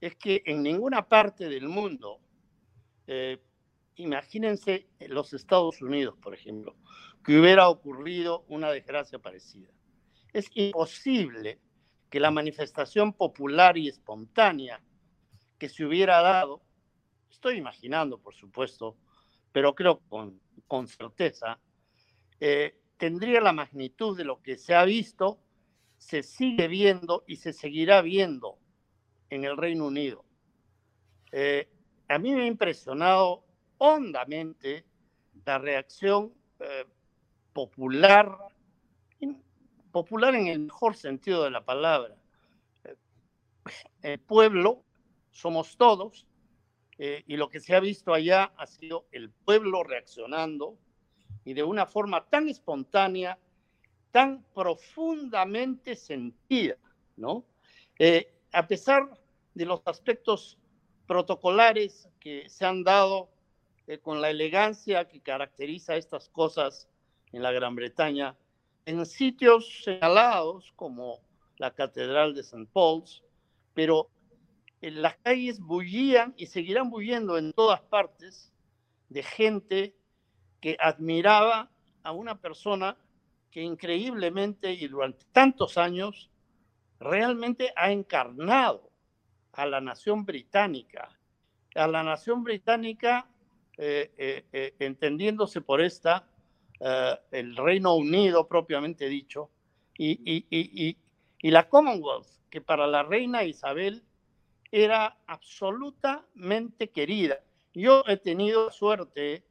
es 0.00 0.16
que 0.16 0.42
en 0.46 0.62
ninguna 0.62 1.08
parte 1.08 1.48
del 1.48 1.68
mundo, 1.68 2.20
eh, 3.06 3.38
imagínense 3.96 4.88
los 5.00 5.32
Estados 5.32 5.80
Unidos, 5.80 6.16
por 6.20 6.34
ejemplo, 6.34 6.76
que 7.24 7.38
hubiera 7.38 7.68
ocurrido 7.68 8.44
una 8.48 8.70
desgracia 8.70 9.18
parecida. 9.18 9.70
Es 10.32 10.50
imposible 10.54 11.60
que 12.10 12.20
la 12.20 12.30
manifestación 12.30 13.12
popular 13.12 13.78
y 13.78 13.88
espontánea 13.88 14.82
que 15.62 15.68
se 15.68 15.84
hubiera 15.84 16.20
dado, 16.20 16.60
estoy 17.30 17.56
imaginando, 17.56 18.18
por 18.18 18.34
supuesto, 18.34 18.96
pero 19.52 19.76
creo 19.76 20.00
con, 20.08 20.40
con 20.66 20.88
certeza, 20.88 21.60
eh, 22.40 22.80
tendría 22.96 23.40
la 23.40 23.52
magnitud 23.52 24.18
de 24.18 24.24
lo 24.24 24.42
que 24.42 24.56
se 24.56 24.74
ha 24.74 24.84
visto, 24.84 25.38
se 25.98 26.24
sigue 26.24 26.66
viendo 26.66 27.22
y 27.28 27.36
se 27.36 27.52
seguirá 27.52 28.02
viendo 28.02 28.58
en 29.30 29.44
el 29.44 29.56
Reino 29.56 29.86
Unido. 29.86 30.24
Eh, 31.30 31.68
a 32.08 32.18
mí 32.18 32.34
me 32.34 32.42
ha 32.42 32.46
impresionado 32.46 33.44
hondamente 33.78 34.84
la 35.44 35.58
reacción 35.58 36.34
eh, 36.58 36.86
popular, 37.52 38.36
popular 39.92 40.34
en 40.34 40.48
el 40.48 40.58
mejor 40.58 40.96
sentido 40.96 41.44
de 41.44 41.52
la 41.52 41.64
palabra. 41.64 42.16
El 44.02 44.18
pueblo 44.18 44.82
somos 45.32 45.76
todos 45.76 46.26
y 46.98 47.36
lo 47.36 47.48
que 47.48 47.58
se 47.58 47.74
ha 47.74 47.80
visto 47.80 48.14
allá 48.14 48.52
ha 48.56 48.66
sido 48.66 49.08
el 49.10 49.30
pueblo 49.30 49.82
reaccionando 49.82 50.78
y 51.44 51.52
de 51.52 51.64
una 51.64 51.84
forma 51.84 52.24
tan 52.28 52.48
espontánea, 52.48 53.40
tan 54.12 54.44
profundamente 54.54 55.96
sentida, 55.96 56.76
¿no? 57.16 57.44
a 58.52 58.66
pesar 58.68 59.08
de 59.54 59.66
los 59.66 59.82
aspectos 59.86 60.58
protocolares 61.06 62.08
que 62.20 62.48
se 62.48 62.64
han 62.64 62.84
dado 62.84 63.30
eh, 63.86 63.98
con 63.98 64.20
la 64.20 64.30
elegancia 64.30 65.08
que 65.08 65.20
caracteriza 65.20 65.96
estas 65.96 66.28
cosas 66.28 66.88
en 67.32 67.42
la 67.42 67.52
Gran 67.52 67.74
Bretaña, 67.74 68.36
en 68.86 69.04
sitios 69.06 69.82
señalados 69.82 70.72
como 70.76 71.20
la 71.56 71.74
Catedral 71.74 72.34
de 72.34 72.42
St. 72.42 72.66
Paul's, 72.72 73.22
pero 73.74 74.10
las 74.90 75.16
calles 75.18 75.60
bullían 75.60 76.34
y 76.36 76.46
seguirán 76.46 76.90
bulliendo 76.90 77.38
en 77.38 77.52
todas 77.52 77.80
partes 77.82 78.52
de 79.08 79.22
gente 79.22 79.96
que 80.60 80.76
admiraba 80.80 81.70
a 82.02 82.12
una 82.12 82.40
persona 82.40 82.96
que 83.50 83.62
increíblemente 83.62 84.72
y 84.72 84.88
durante 84.88 85.24
tantos 85.32 85.78
años 85.78 86.30
realmente 86.98 87.72
ha 87.76 87.92
encarnado 87.92 88.90
a 89.52 89.66
la 89.66 89.80
nación 89.80 90.24
británica, 90.24 91.10
a 91.74 91.86
la 91.86 92.02
nación 92.02 92.42
británica, 92.42 93.28
eh, 93.76 94.10
eh, 94.16 94.44
eh, 94.52 94.74
entendiéndose 94.78 95.60
por 95.60 95.80
esta, 95.80 96.26
el 97.30 97.54
Reino 97.54 97.94
Unido 97.94 98.48
propiamente 98.48 99.08
dicho, 99.08 99.50
y, 99.96 100.96
la 101.42 101.68
Commonwealth, 101.68 102.26
que 102.50 102.60
para 102.60 102.88
la 102.88 103.04
reina 103.04 103.44
Isabel 103.44 104.02
era 104.72 105.18
absolutamente 105.26 106.90
querida. 106.90 107.38
Yo 107.74 108.02
he 108.06 108.16
tenido 108.16 108.70
suerte 108.70 109.44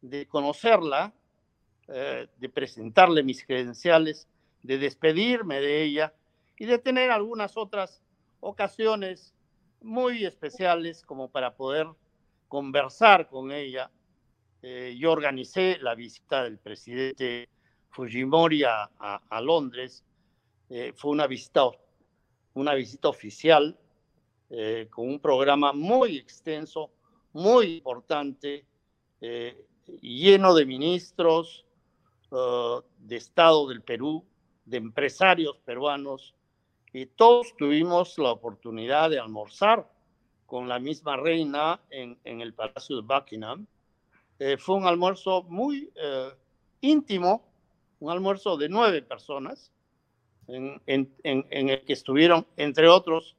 de 0.00 0.26
conocerla, 0.28 1.12
eh, 1.88 2.28
de 2.38 2.48
presentarle 2.48 3.24
mis 3.24 3.44
credenciales, 3.44 4.28
de 4.62 4.78
despedirme 4.78 5.60
de 5.60 5.82
ella 5.82 6.14
y 6.56 6.66
de 6.66 6.78
tener 6.78 7.10
algunas 7.10 7.56
otras 7.56 8.00
ocasiones 8.38 9.34
muy 9.82 10.24
especiales 10.24 11.02
como 11.02 11.28
para 11.28 11.56
poder 11.56 11.88
conversar 12.46 13.28
con 13.28 13.50
ella. 13.50 13.90
Eh, 14.62 14.94
yo 14.96 15.10
organicé 15.10 15.78
la 15.80 15.96
visita 15.96 16.44
del 16.44 16.58
presidente 16.58 17.48
Fujimori 17.90 18.62
a, 18.62 19.40
Londres. 19.42 20.04
Eh, 20.68 20.92
fue 20.94 21.10
una 21.10 21.26
visita, 21.26 21.64
una 22.54 22.74
visita 22.74 23.08
oficial 23.08 23.76
eh, 24.50 24.88
con 24.90 25.08
un 25.08 25.20
programa 25.20 25.72
muy 25.72 26.16
extenso, 26.16 26.90
muy 27.32 27.76
importante, 27.76 28.66
lleno 30.00 30.54
de 30.54 30.64
ministros 30.64 31.66
de 32.30 33.16
Estado 33.16 33.68
del 33.68 33.82
Perú, 33.82 34.24
de 34.64 34.78
empresarios 34.78 35.58
peruanos, 35.58 36.34
y 36.92 37.06
todos 37.06 37.54
tuvimos 37.56 38.18
la 38.18 38.32
oportunidad 38.32 39.10
de 39.10 39.18
almorzar 39.18 39.88
con 40.46 40.68
la 40.68 40.80
misma 40.80 41.16
reina 41.16 41.80
en, 41.90 42.18
el 42.24 42.52
Palacio 42.52 42.96
de 42.96 43.02
Buckingham. 43.02 43.66
Eh, 44.38 44.56
fue 44.56 44.74
un 44.74 44.86
almuerzo 44.86 45.44
muy 45.44 45.92
eh, 45.94 46.30
íntimo, 46.80 47.44
un 48.00 48.10
almuerzo 48.10 48.56
de 48.56 48.68
nueve 48.68 49.02
personas, 49.02 49.72
en, 50.48 50.82
el 51.22 51.84
que 51.84 51.92
estuvieron, 51.92 52.44
entre 52.56 52.88
otros, 52.88 53.36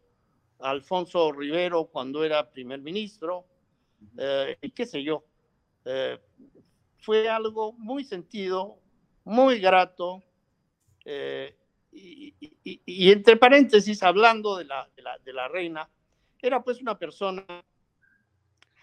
Alfonso 0.62 1.32
Rivero 1.32 1.86
cuando 1.86 2.24
era 2.24 2.50
primer 2.50 2.82
ministro, 2.82 3.46
eh, 4.18 4.58
y 4.62 4.72
qué 4.72 4.86
sé 4.86 5.04
yo. 5.04 5.24
fue 7.00 7.28
algo 7.28 7.74
muy 7.74 8.04
sentido, 8.04 8.78
muy 9.24 9.60
grato, 9.60 10.24
y, 11.92 13.12
entre 13.12 13.38
paréntesis, 13.38 14.02
hablando 14.04 14.58
de 14.58 14.66
la, 14.66 14.88
de 15.24 15.34
la, 15.34 15.48
reina, 15.48 15.90
era 16.42 16.64
pues 16.64 16.82
una 16.82 16.98
persona 16.98 17.46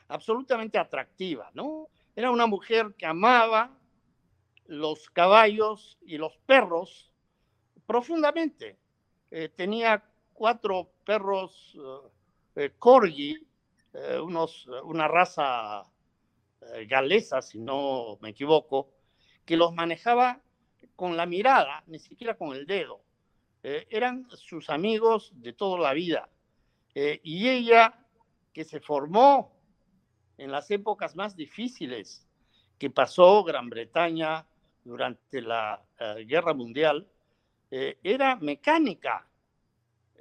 absolutamente 0.09 0.79
atractiva, 0.79 1.51
¿no? 1.55 1.89
Era 2.15 2.31
una 2.31 2.47
mujer 2.47 2.95
que 2.97 3.07
amaba 3.07 3.79
los 4.67 5.09
caballos 5.11 5.99
y 6.03 6.19
los 6.19 6.37
perros 6.39 7.13
profundamente. 7.87 8.79
Eh, 9.31 9.49
tenía 9.49 10.05
cuatro 10.39 10.93
perros 11.05 11.77
eh, 12.57 12.65
eh, 12.65 12.73
corgi, 12.79 13.37
unos, 14.23 14.69
una 14.85 15.09
raza 15.09 15.83
galesa, 16.87 17.43
si 17.43 17.59
no 17.59 18.17
me 18.21 18.29
equivoco, 18.29 18.93
que 19.45 19.57
los 19.57 19.75
manejaba 19.75 20.41
con 20.95 21.17
la 21.17 21.27
mirada, 21.27 21.83
ni 21.87 21.99
siquiera 21.99 22.37
con 22.37 22.55
el 22.55 22.67
dedo. 22.67 23.01
Eh, 23.63 23.87
eran 23.91 24.27
sus 24.31 24.71
amigos 24.71 25.33
de 25.35 25.53
toda 25.53 25.79
la 25.79 25.93
vida. 25.93 26.29
Eh, 26.95 27.21
y 27.23 27.49
ella, 27.49 27.95
que 28.53 28.65
se 28.65 28.81
formó 28.81 29.57
en 30.37 30.51
las 30.51 30.71
épocas 30.71 31.17
más 31.17 31.37
difíciles 31.37 32.27
que 32.79 32.91
pasó 32.91 33.43
Gran 33.45 33.69
Bretaña 33.69 34.47
durante 34.85 35.43
la 35.43 35.85
eh, 35.99 36.25
Guerra 36.27 36.55
Mundial, 36.55 37.09
era 37.71 38.35
mecánica, 38.37 39.28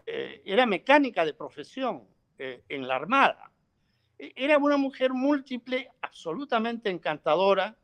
era 0.08 0.66
mecánica 0.66 1.26
de 1.26 1.34
profesión 1.34 2.08
en 2.38 2.88
la 2.88 2.96
Armada. 2.96 3.52
E, 4.18 4.34
era 4.36 4.58
una 4.58 4.78
mujer 4.78 5.14
múltiple, 5.14 5.90
absolutamente 6.02 6.90
encantadora, 6.90 7.78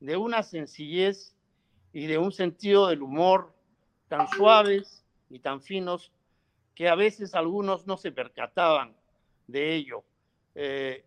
de 0.00 0.16
una 0.16 0.42
sencillez 0.42 1.34
y 1.92 2.06
de 2.06 2.18
un 2.18 2.32
sentido 2.32 2.88
del 2.88 3.02
humor 3.02 3.54
tan 4.08 4.28
suaves 4.28 5.04
y 5.30 5.38
tan 5.38 5.62
finos 5.62 6.12
que 6.74 6.88
a 6.88 6.94
veces 6.94 7.34
algunos 7.34 7.86
no 7.86 7.96
se 7.96 8.12
percataban 8.12 8.96
de 9.46 9.74
ello. 9.74 10.04
Eh, 10.54 11.04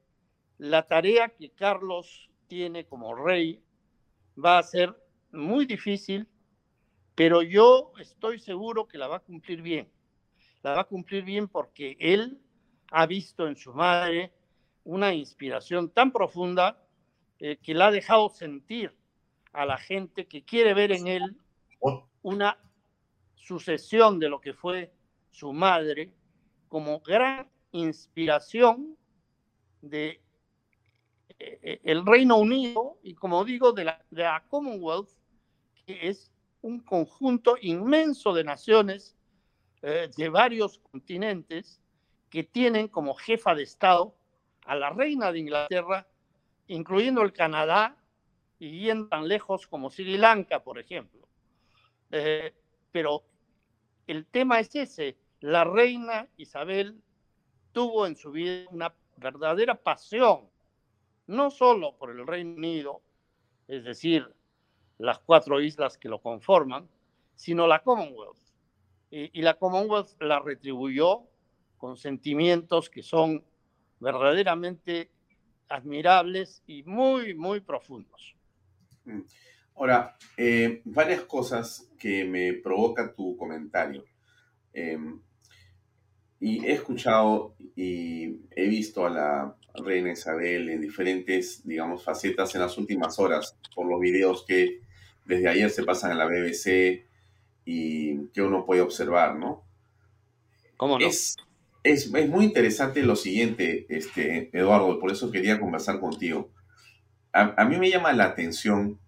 la 0.57 0.88
tarea 0.88 1.30
que 1.30 1.51
Carlos 1.51 2.30
tiene 2.47 2.86
como 2.86 3.13
rey 3.13 3.61
va 4.43 4.57
a 4.57 4.63
ser 4.63 4.95
muy 5.32 5.65
difícil, 5.65 6.28
pero 7.15 7.41
yo 7.41 7.91
estoy 7.99 8.39
seguro 8.39 8.88
que 8.88 8.97
la 8.97 9.07
va 9.07 9.18
a 9.18 9.22
cumplir 9.22 9.61
bien. 9.61 9.89
Va 10.76 10.82
a 10.82 10.86
cumplir 10.86 11.24
bien 11.24 11.47
porque 11.47 11.97
él 11.99 12.39
ha 12.91 13.05
visto 13.05 13.47
en 13.47 13.55
su 13.55 13.74
madre 13.74 14.32
una 14.84 15.13
inspiración 15.13 15.89
tan 15.89 16.11
profunda 16.11 16.82
eh, 17.39 17.57
que 17.57 17.74
la 17.74 17.88
ha 17.88 17.91
dejado 17.91 18.30
sentir 18.30 18.95
a 19.53 19.65
la 19.65 19.78
gente 19.78 20.28
que 20.28 20.43
quiere 20.43 20.74
ver 20.74 20.91
en 20.91 21.07
él 21.07 21.38
una 22.22 22.57
sucesión 23.36 24.20
de 24.20 24.30
lo 24.30 24.39
que 24.39 24.53
fue 24.53 24.93
su 25.32 25.51
madre 25.51 26.13
como 26.68 26.99
gran 26.99 27.49
inspiración 27.72 28.97
de 29.82 30.22
eh, 31.39 31.59
eh, 31.61 31.82
el 31.84 32.05
Reino 32.05 32.38
Unido 32.38 32.97
y 33.03 33.13
como 33.13 33.43
digo 33.43 33.72
de 33.74 33.86
la, 33.86 34.45
Commonwealth 34.49 35.09
que 35.86 36.07
es 36.07 36.32
un 36.61 36.80
conjunto 36.80 37.55
inmenso 37.61 38.34
de 38.34 38.43
naciones 38.43 39.16
eh, 39.82 40.09
de 40.15 40.30
varios 40.30 40.80
continentes 40.80 41.82
que 42.30 42.43
tienen 42.43 42.88
como 42.88 43.15
jefa 43.15 43.55
de 43.55 43.63
Estado 43.63 44.15
a 44.65 44.75
la 44.75 44.89
reina 44.89 45.32
de 45.32 45.39
Inglaterra, 45.39 46.07
incluyendo 46.67 47.21
el 47.21 47.32
Canadá, 47.32 47.95
y 48.59 48.80
yendo 48.82 49.07
tan 49.07 49.28
lejos 49.28 49.67
como 49.67 49.89
Sri 49.89 50.17
Lanka, 50.17 50.63
por 50.63 50.80
ejemplo. 50.80 51.28
Eh, 52.11 52.53
pero 52.91 53.23
el 54.07 54.25
tema 54.25 54.59
es 54.59 54.73
ese. 54.75 55.17
La 55.39 55.63
reina 55.63 56.28
Isabel 56.38 57.01
tuvo 57.71 58.07
en 58.07 58.15
su 58.15 58.32
vida 58.32 58.65
una 58.71 58.93
verdadera 59.17 59.75
pasión, 59.75 60.49
no 61.28 61.51
solo 61.51 61.95
por 61.97 62.09
el 62.09 62.25
Reino 62.25 62.55
Unido, 62.55 63.01
es 63.67 63.84
decir, 63.84 64.34
las 64.97 65.19
cuatro 65.19 65.61
islas 65.61 65.97
que 65.97 66.09
lo 66.09 66.19
conforman, 66.21 66.89
sino 67.36 67.67
la 67.67 67.84
Commonwealth. 67.84 68.47
Y, 69.10 69.39
y 69.39 69.41
la 69.41 69.55
Commonwealth 69.55 70.22
la 70.22 70.39
retribuyó 70.39 71.24
con 71.78 71.97
sentimientos 71.97 72.89
que 72.89 73.03
son 73.03 73.43
verdaderamente 73.99 75.12
admirables 75.70 76.64
y 76.68 76.84
muy, 76.84 77.34
muy 77.34 77.62
profundos. 77.62 78.36
Mm. 79.05 79.22
Ahora, 79.76 80.18
eh, 80.36 80.82
varias 80.86 81.22
cosas 81.24 81.88
que 81.99 82.26
me 82.26 82.53
provoca 82.53 83.14
tu 83.14 83.38
comentario. 83.38 84.03
Em, 84.74 85.22
y 86.39 86.66
he 86.66 86.74
escuchado 86.74 87.55
y 87.76 88.41
he 88.55 88.68
visto 88.68 89.05
a 89.05 89.10
la 89.10 89.55
reina 89.76 90.12
Isabel 90.12 90.70
en 90.70 90.82
diferentes, 90.82 91.66
digamos, 91.66 92.03
facetas 92.03 92.53
en 92.55 92.62
las 92.62 92.78
últimas 92.78 93.20
horas, 93.20 93.55
por 93.76 93.88
los 93.88 93.99
videos 93.99 94.45
que 94.47 94.82
desde 95.26 95.47
ayer 95.47 95.70
se 95.70 95.84
pasan 95.84 96.12
en 96.12 96.18
la 96.18 96.26
BBC 96.26 97.07
y 97.68 98.28
que 98.30 98.41
uno 98.41 98.65
puede 98.65 98.82
observar, 98.82 99.36
¿no? 99.36 99.63
¿Cómo 100.78 100.97
no? 100.97 101.05
Es, 101.05 101.36
es, 101.84 102.13
es 102.13 102.30
muy 102.30 102.45
interesante 102.45 103.03
lo 103.03 103.15
siguiente, 103.15 103.86
este, 103.89 104.49
Eduardo, 104.57 104.99
por 104.99 105.11
eso 105.11 105.32
quería 105.32 105.59
conversar 105.59 105.99
contigo 105.99 106.49
a, 107.38 107.65
mí 107.65 107.78
me 107.78 107.89
llama 107.89 108.13
la 108.13 108.26
atención 108.26 108.99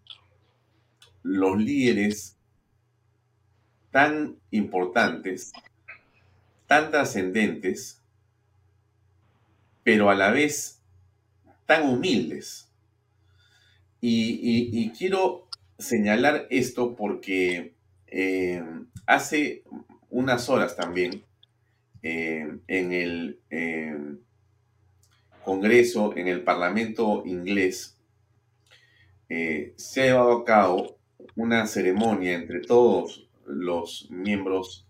los 1.23 1.57
líderes 1.57 2.37
tan 3.91 4.37
importantes, 4.51 5.51
tan 6.67 6.91
trascendentes, 6.91 8.01
pero 9.83 10.09
a 10.09 10.15
la 10.15 10.31
vez 10.31 10.81
tan 11.65 11.89
humildes. 11.89 12.69
Y, 14.01 14.91
quiero 14.91 15.47
señalar 15.77 16.47
esto 16.49 16.95
porque 16.95 17.73
eh, 18.11 18.63
hace 19.05 19.63
unas 20.09 20.49
horas 20.49 20.75
también 20.75 21.23
eh, 22.01 22.47
en 22.67 22.93
el 22.93 23.39
eh, 23.49 23.97
Congreso, 25.43 26.15
en 26.15 26.27
el 26.27 26.43
Parlamento 26.43 27.23
inglés, 27.25 27.95
se 29.27 30.01
ha 30.01 30.05
llevado 30.05 30.31
a 30.31 30.45
cabo 30.45 30.97
una 31.35 31.67
ceremonia 31.67 32.33
entre 32.33 32.61
todos 32.61 33.29
los 33.45 34.07
miembros 34.09 34.87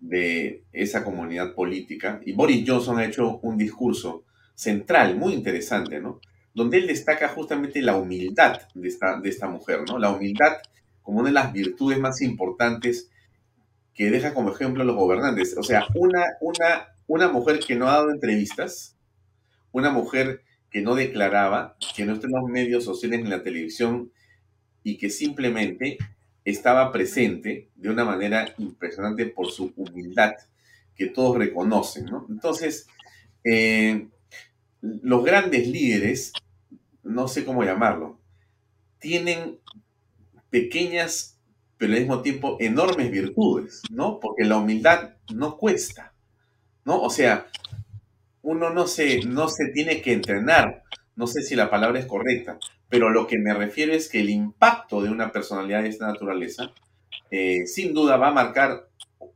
de 0.00 0.64
esa 0.72 1.04
comunidad 1.04 1.54
política 1.54 2.20
y 2.24 2.32
Boris 2.32 2.64
Johnson 2.66 2.98
ha 2.98 3.04
hecho 3.04 3.38
un 3.42 3.56
discurso 3.56 4.24
central, 4.54 5.16
muy 5.16 5.34
interesante, 5.34 6.00
¿no? 6.00 6.20
Donde 6.52 6.78
él 6.78 6.86
destaca 6.86 7.28
justamente 7.28 7.80
la 7.80 7.96
humildad 7.96 8.62
de 8.74 8.88
esta, 8.88 9.20
de 9.20 9.28
esta 9.28 9.48
mujer, 9.48 9.84
¿no? 9.86 9.98
La 9.98 10.10
humildad 10.10 10.56
como 11.06 11.20
una 11.20 11.28
de 11.28 11.34
las 11.34 11.52
virtudes 11.52 12.00
más 12.00 12.20
importantes 12.20 13.08
que 13.94 14.10
deja 14.10 14.34
como 14.34 14.50
ejemplo 14.50 14.82
a 14.82 14.86
los 14.86 14.96
gobernantes. 14.96 15.56
O 15.56 15.62
sea, 15.62 15.86
una, 15.94 16.24
una, 16.40 16.88
una 17.06 17.28
mujer 17.28 17.60
que 17.60 17.76
no 17.76 17.86
ha 17.86 17.92
dado 17.92 18.10
entrevistas, 18.10 18.96
una 19.70 19.92
mujer 19.92 20.42
que 20.68 20.82
no 20.82 20.96
declaraba, 20.96 21.76
que 21.94 22.04
no 22.04 22.14
está 22.14 22.26
en 22.26 22.32
los 22.32 22.50
medios 22.50 22.82
sociales 22.82 23.20
ni 23.20 23.26
en 23.26 23.30
la 23.30 23.44
televisión 23.44 24.10
y 24.82 24.98
que 24.98 25.08
simplemente 25.08 25.96
estaba 26.44 26.90
presente 26.90 27.70
de 27.76 27.88
una 27.88 28.04
manera 28.04 28.52
impresionante 28.58 29.26
por 29.26 29.52
su 29.52 29.72
humildad, 29.76 30.32
que 30.96 31.06
todos 31.06 31.38
reconocen, 31.38 32.06
¿no? 32.06 32.26
Entonces, 32.28 32.88
eh, 33.44 34.08
los 34.80 35.24
grandes 35.24 35.68
líderes, 35.68 36.32
no 37.04 37.28
sé 37.28 37.44
cómo 37.44 37.62
llamarlo, 37.62 38.18
tienen 38.98 39.60
pequeñas, 40.56 41.38
pero 41.76 41.92
al 41.92 41.98
mismo 41.98 42.22
tiempo 42.22 42.56
enormes 42.60 43.10
virtudes, 43.10 43.82
¿no? 43.90 44.18
Porque 44.20 44.44
la 44.44 44.56
humildad 44.56 45.16
no 45.34 45.58
cuesta, 45.58 46.14
¿no? 46.86 47.02
O 47.02 47.10
sea, 47.10 47.46
uno 48.40 48.70
no 48.70 48.86
se, 48.86 49.20
no 49.26 49.48
se 49.48 49.66
tiene 49.74 50.00
que 50.00 50.14
entrenar, 50.14 50.82
no 51.14 51.26
sé 51.26 51.42
si 51.42 51.56
la 51.56 51.68
palabra 51.68 51.98
es 51.98 52.06
correcta, 52.06 52.58
pero 52.88 53.10
lo 53.10 53.26
que 53.26 53.36
me 53.38 53.52
refiero 53.52 53.92
es 53.92 54.08
que 54.08 54.20
el 54.20 54.30
impacto 54.30 55.02
de 55.02 55.10
una 55.10 55.30
personalidad 55.30 55.82
de 55.82 55.90
esta 55.90 56.06
naturaleza, 56.06 56.72
eh, 57.30 57.66
sin 57.66 57.92
duda 57.92 58.16
va 58.16 58.28
a 58.28 58.32
marcar 58.32 58.88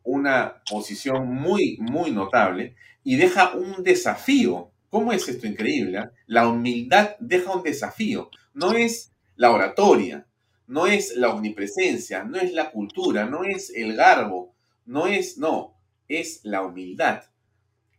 una 0.03 0.63
posición 0.71 1.27
muy, 1.29 1.77
muy 1.81 2.13
notable 2.13 2.77
y 3.05 3.17
deja 3.17 3.53
un 3.53 3.83
desafío. 3.85 4.71
¿Cómo 4.89 5.13
es 5.13 5.29
esto 5.29 5.47
increíble? 5.47 5.99
Ah? 5.99 6.13
La 6.27 6.49
humildad 6.49 7.17
deja 7.21 7.55
un 7.55 7.63
desafío. 7.63 8.31
No 8.55 8.73
es 8.73 9.13
la 9.37 9.51
oratoria, 9.51 10.27
no 10.71 10.87
es 10.87 11.17
la 11.17 11.31
omnipresencia, 11.31 12.23
no 12.23 12.39
es 12.39 12.53
la 12.53 12.71
cultura, 12.71 13.27
no 13.27 13.43
es 13.43 13.71
el 13.71 13.97
garbo, 13.97 14.55
no 14.87 15.09
es, 15.09 15.37
no, 15.37 15.75
es 16.07 16.45
la 16.45 16.63
humildad. 16.63 17.25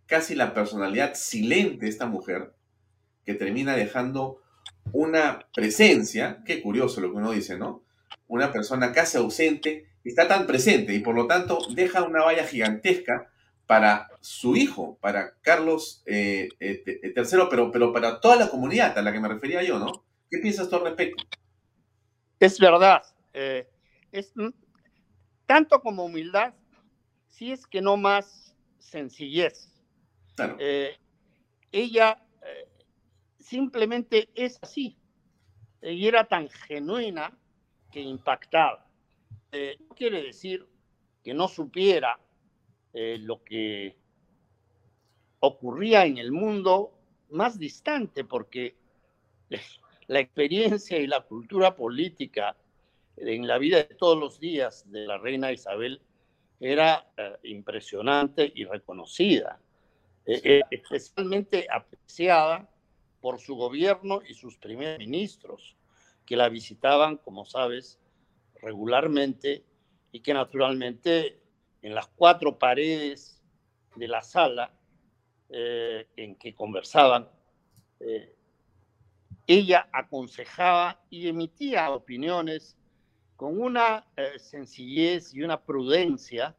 Casi 0.05 0.35
la 0.35 0.53
personalidad 0.53 1.13
silente 1.15 1.83
de 1.83 1.91
esta 1.91 2.05
mujer 2.05 2.55
que 3.25 3.33
termina 3.33 3.75
dejando 3.75 4.41
una 4.93 5.47
presencia, 5.53 6.41
qué 6.45 6.61
curioso 6.61 7.01
lo 7.01 7.11
que 7.11 7.17
uno 7.17 7.33
dice, 7.33 7.57
¿no? 7.57 7.83
Una 8.27 8.53
persona 8.53 8.93
casi 8.93 9.17
ausente 9.17 9.89
está 10.05 10.29
tan 10.29 10.47
presente 10.47 10.93
y 10.93 10.99
por 10.99 11.13
lo 11.13 11.27
tanto 11.27 11.59
deja 11.75 12.03
una 12.03 12.23
valla 12.23 12.47
gigantesca 12.47 13.29
para 13.67 14.07
su 14.21 14.55
hijo, 14.55 14.97
para 15.01 15.33
Carlos 15.41 16.03
III, 16.07 16.15
eh, 16.17 16.49
eh, 16.61 17.13
pero, 17.49 17.69
pero 17.69 17.91
para 17.91 18.21
toda 18.21 18.37
la 18.37 18.49
comunidad 18.49 18.97
a 18.97 19.01
la 19.01 19.11
que 19.11 19.19
me 19.19 19.27
refería 19.27 19.61
yo, 19.61 19.77
¿no? 19.77 20.05
¿Qué 20.29 20.37
piensas 20.37 20.69
tú 20.69 20.77
al 20.77 20.85
respecto? 20.85 21.21
Es 22.41 22.59
verdad. 22.59 23.03
Eh, 23.33 23.69
es, 24.11 24.33
tanto 25.45 25.79
como 25.79 26.05
humildad, 26.05 26.53
si 27.29 27.51
es 27.51 27.67
que 27.67 27.81
no 27.81 27.95
más 27.95 28.55
sencillez. 28.79 29.69
Claro. 30.35 30.57
ella 31.71 32.17
simplemente 33.37 34.29
es 34.33 34.57
así. 34.61 34.97
Y 35.83 36.07
era 36.07 36.23
tan 36.23 36.49
genuina 36.49 37.37
que 37.91 38.01
impactaba. 38.01 38.87
Eh, 39.51 39.77
no 39.87 39.95
quiere 39.95 40.23
decir 40.23 40.67
que 41.23 41.33
no 41.33 41.47
supiera 41.47 42.19
eh, 42.93 43.17
lo 43.19 43.43
que 43.43 43.97
ocurría 45.41 46.05
en 46.05 46.17
el 46.17 46.31
mundo 46.31 46.97
más 47.29 47.59
distante, 47.59 48.23
porque 48.23 48.75
la 50.11 50.19
experiencia 50.19 50.99
y 50.99 51.07
la 51.07 51.21
cultura 51.21 51.73
política 51.73 52.57
en 53.15 53.47
la 53.47 53.57
vida 53.57 53.77
de 53.77 53.95
todos 53.95 54.19
los 54.19 54.41
días 54.41 54.83
de 54.91 55.07
la 55.07 55.17
reina 55.17 55.53
Isabel 55.53 56.01
era 56.59 57.07
eh, 57.15 57.37
impresionante 57.43 58.51
y 58.53 58.65
reconocida, 58.65 59.57
especialmente 60.25 61.65
apreciada 61.71 62.69
por 63.21 63.39
su 63.39 63.55
gobierno 63.55 64.21
y 64.27 64.33
sus 64.33 64.57
primeros 64.57 64.99
ministros, 64.99 65.77
que 66.25 66.35
la 66.35 66.49
visitaban, 66.49 67.15
como 67.15 67.45
sabes, 67.45 67.97
regularmente 68.61 69.63
y 70.11 70.19
que 70.19 70.33
naturalmente 70.33 71.39
en 71.81 71.95
las 71.95 72.07
cuatro 72.09 72.59
paredes 72.59 73.41
de 73.95 74.09
la 74.09 74.21
sala 74.21 74.73
eh, 75.47 76.05
en 76.17 76.35
que 76.35 76.53
conversaban, 76.53 77.29
eh, 78.01 78.35
ella 79.47 79.89
aconsejaba 79.91 81.01
y 81.09 81.27
emitía 81.27 81.89
opiniones 81.91 82.77
con 83.35 83.59
una 83.59 84.05
eh, 84.15 84.37
sencillez 84.37 85.33
y 85.33 85.41
una 85.41 85.59
prudencia 85.59 86.55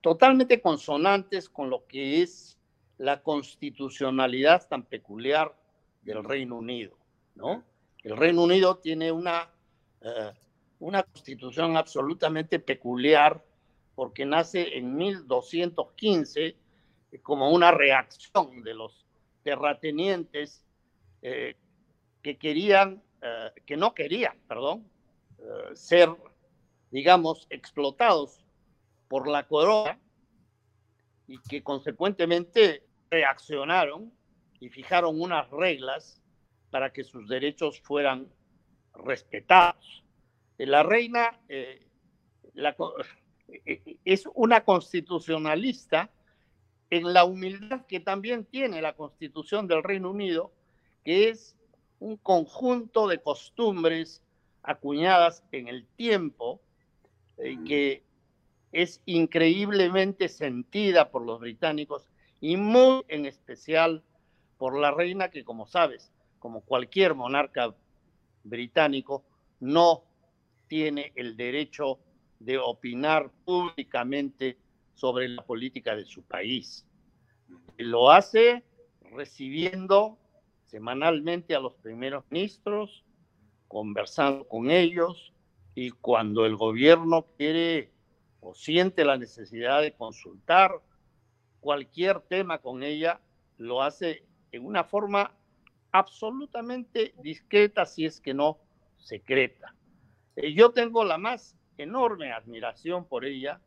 totalmente 0.00 0.60
consonantes 0.60 1.48
con 1.48 1.70
lo 1.70 1.86
que 1.86 2.22
es 2.22 2.58
la 2.98 3.22
constitucionalidad 3.22 4.66
tan 4.68 4.82
peculiar 4.84 5.54
del 6.02 6.24
Reino 6.24 6.56
Unido, 6.56 6.96
¿no? 7.34 7.64
El 8.02 8.16
Reino 8.16 8.42
Unido 8.42 8.78
tiene 8.78 9.12
una, 9.12 9.50
eh, 10.00 10.32
una 10.80 11.02
constitución 11.02 11.76
absolutamente 11.76 12.58
peculiar 12.58 13.44
porque 13.94 14.24
nace 14.24 14.76
en 14.76 14.96
1215 14.96 16.56
como 17.22 17.50
una 17.50 17.70
reacción 17.70 18.62
de 18.62 18.74
los 18.74 19.06
terratenientes 19.42 20.64
eh, 21.22 21.56
que 22.22 22.38
querían, 22.38 23.02
eh, 23.22 23.50
que 23.66 23.76
no 23.76 23.94
querían, 23.94 24.38
perdón, 24.48 24.88
ser, 25.74 26.10
digamos, 26.90 27.46
explotados 27.48 28.44
por 29.06 29.28
la 29.28 29.46
corona 29.46 29.98
y 31.28 31.38
que 31.38 31.62
consecuentemente 31.62 32.82
reaccionaron 33.08 34.12
y 34.60 34.68
fijaron 34.68 35.20
unas 35.20 35.48
reglas 35.50 36.20
para 36.70 36.92
que 36.92 37.04
sus 37.04 37.28
derechos 37.28 37.80
fueran 37.80 38.28
respetados. 38.94 40.04
La 40.58 40.82
reina 40.82 41.38
eh, 41.48 41.86
eh, 43.64 43.96
es 44.04 44.28
una 44.34 44.64
constitucionalista 44.64 46.10
en 46.90 47.12
la 47.12 47.24
humildad 47.24 47.86
que 47.86 48.00
también 48.00 48.44
tiene 48.44 48.82
la 48.82 48.94
constitución 48.94 49.68
del 49.68 49.82
Reino 49.82 50.10
Unido, 50.10 50.52
que 51.04 51.28
es 51.28 51.56
un 52.00 52.16
conjunto 52.16 53.08
de 53.08 53.20
costumbres 53.20 54.22
acuñadas 54.62 55.42
en 55.52 55.68
el 55.68 55.86
tiempo 55.96 56.60
eh, 57.38 57.58
que 57.66 58.02
es 58.72 59.00
increíblemente 59.06 60.28
sentida 60.28 61.10
por 61.10 61.24
los 61.24 61.40
británicos 61.40 62.08
y 62.40 62.56
muy 62.56 63.02
en 63.08 63.26
especial 63.26 64.02
por 64.58 64.78
la 64.78 64.90
reina 64.90 65.30
que, 65.30 65.44
como 65.44 65.66
sabes, 65.66 66.12
como 66.38 66.60
cualquier 66.60 67.14
monarca 67.14 67.74
británico, 68.44 69.24
no 69.60 70.04
tiene 70.68 71.12
el 71.16 71.36
derecho 71.36 71.98
de 72.38 72.58
opinar 72.58 73.30
públicamente 73.44 74.58
sobre 74.94 75.28
la 75.28 75.42
política 75.42 75.96
de 75.96 76.04
su 76.04 76.22
país. 76.22 76.86
Lo 77.76 78.10
hace 78.10 78.64
recibiendo 79.12 80.18
semanalmente 80.68 81.54
a 81.54 81.60
los 81.60 81.74
primeros 81.74 82.24
ministros, 82.30 83.04
conversando 83.68 84.46
con 84.46 84.70
ellos 84.70 85.32
y 85.74 85.90
cuando 85.90 86.46
el 86.46 86.56
gobierno 86.56 87.26
quiere 87.36 87.90
o 88.40 88.54
siente 88.54 89.04
la 89.04 89.16
necesidad 89.16 89.82
de 89.82 89.92
consultar 89.92 90.80
cualquier 91.60 92.20
tema 92.20 92.58
con 92.58 92.82
ella, 92.82 93.20
lo 93.56 93.82
hace 93.82 94.24
en 94.52 94.64
una 94.64 94.84
forma 94.84 95.34
absolutamente 95.90 97.14
discreta, 97.22 97.86
si 97.86 98.04
es 98.04 98.20
que 98.20 98.34
no 98.34 98.58
secreta. 98.98 99.74
Eh, 100.36 100.52
yo 100.52 100.70
tengo 100.70 101.02
la 101.04 101.18
más 101.18 101.56
enorme 101.78 102.32
admiración 102.32 103.06
por 103.06 103.24
ella, 103.24 103.60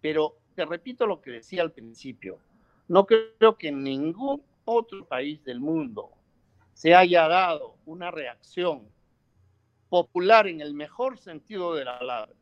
pero 0.00 0.36
te 0.54 0.64
repito 0.64 1.06
lo 1.06 1.20
que 1.20 1.32
decía 1.32 1.62
al 1.62 1.72
principio, 1.72 2.38
no 2.86 3.06
creo 3.06 3.58
que 3.58 3.68
en 3.68 3.82
ningún 3.82 4.42
otro 4.64 5.04
país 5.06 5.42
del 5.44 5.60
mundo 5.60 6.13
se 6.74 6.94
haya 6.94 7.28
dado 7.28 7.78
una 7.86 8.10
reacción 8.10 8.88
popular 9.88 10.48
en 10.48 10.60
el 10.60 10.74
mejor 10.74 11.18
sentido 11.18 11.74
de 11.74 11.84
la 11.84 11.98
palabra, 11.98 12.34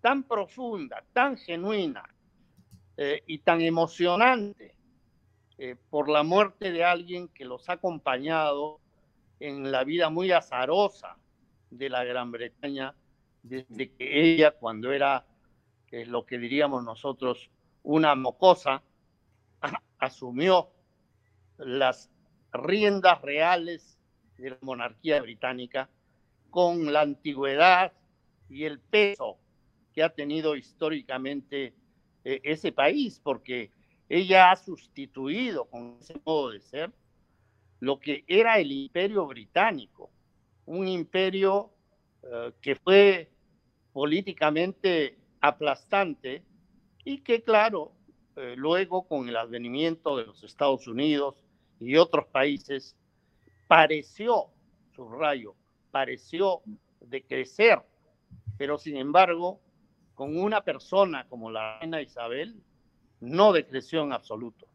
tan 0.00 0.24
profunda, 0.24 1.04
tan 1.12 1.36
genuina 1.36 2.02
eh, 2.96 3.22
y 3.26 3.38
tan 3.38 3.60
emocionante 3.60 4.74
eh, 5.58 5.76
por 5.90 6.08
la 6.08 6.22
muerte 6.22 6.72
de 6.72 6.84
alguien 6.84 7.28
que 7.28 7.44
los 7.44 7.68
ha 7.68 7.74
acompañado 7.74 8.80
en 9.38 9.70
la 9.70 9.84
vida 9.84 10.08
muy 10.08 10.32
azarosa 10.32 11.18
de 11.70 11.90
la 11.90 12.04
Gran 12.04 12.32
Bretaña 12.32 12.94
desde 13.42 13.92
que 13.92 14.34
ella, 14.34 14.52
cuando 14.52 14.92
era 14.92 15.26
lo 15.90 16.26
que 16.26 16.38
diríamos 16.38 16.84
nosotros 16.84 17.50
una 17.82 18.14
mocosa, 18.14 18.82
asumió 19.98 20.70
las 21.58 22.10
riendas 22.52 23.20
reales 23.22 23.98
de 24.36 24.50
la 24.50 24.58
monarquía 24.60 25.20
británica 25.20 25.88
con 26.50 26.92
la 26.92 27.02
antigüedad 27.02 27.92
y 28.48 28.64
el 28.64 28.80
peso 28.80 29.38
que 29.92 30.02
ha 30.02 30.10
tenido 30.10 30.56
históricamente 30.56 31.74
eh, 32.24 32.40
ese 32.44 32.72
país, 32.72 33.20
porque 33.22 33.70
ella 34.08 34.50
ha 34.50 34.56
sustituido 34.56 35.66
con 35.66 35.98
ese 36.00 36.14
modo 36.24 36.50
de 36.50 36.60
ser 36.60 36.92
lo 37.80 38.00
que 38.00 38.24
era 38.26 38.58
el 38.58 38.72
imperio 38.72 39.26
británico, 39.26 40.10
un 40.66 40.88
imperio 40.88 41.70
eh, 42.22 42.52
que 42.60 42.74
fue 42.76 43.30
políticamente 43.92 45.18
aplastante 45.40 46.42
y 47.04 47.18
que, 47.18 47.42
claro, 47.42 47.92
eh, 48.36 48.54
luego 48.56 49.06
con 49.06 49.28
el 49.28 49.36
advenimiento 49.36 50.16
de 50.16 50.26
los 50.26 50.42
Estados 50.44 50.86
Unidos 50.86 51.36
y 51.80 51.96
otros 51.96 52.26
países, 52.26 52.96
pareció, 53.66 54.46
subrayo, 54.94 55.54
pareció 55.90 56.62
de 57.00 57.24
crecer, 57.24 57.80
pero 58.56 58.78
sin 58.78 58.96
embargo, 58.96 59.60
con 60.14 60.36
una 60.36 60.62
persona 60.62 61.26
como 61.28 61.50
la 61.50 61.78
reina 61.78 62.02
Isabel, 62.02 62.60
no 63.20 63.52
decreció 63.52 64.02
en 64.02 64.12
absoluto. 64.12 64.66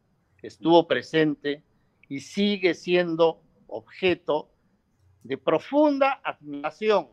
Estuvo 0.42 0.88
presente 0.88 1.64
y 2.10 2.20
sigue 2.20 2.74
siendo 2.74 3.42
objeto 3.68 4.50
de 5.24 5.38
profunda 5.38 6.22
admiración, 6.24 7.10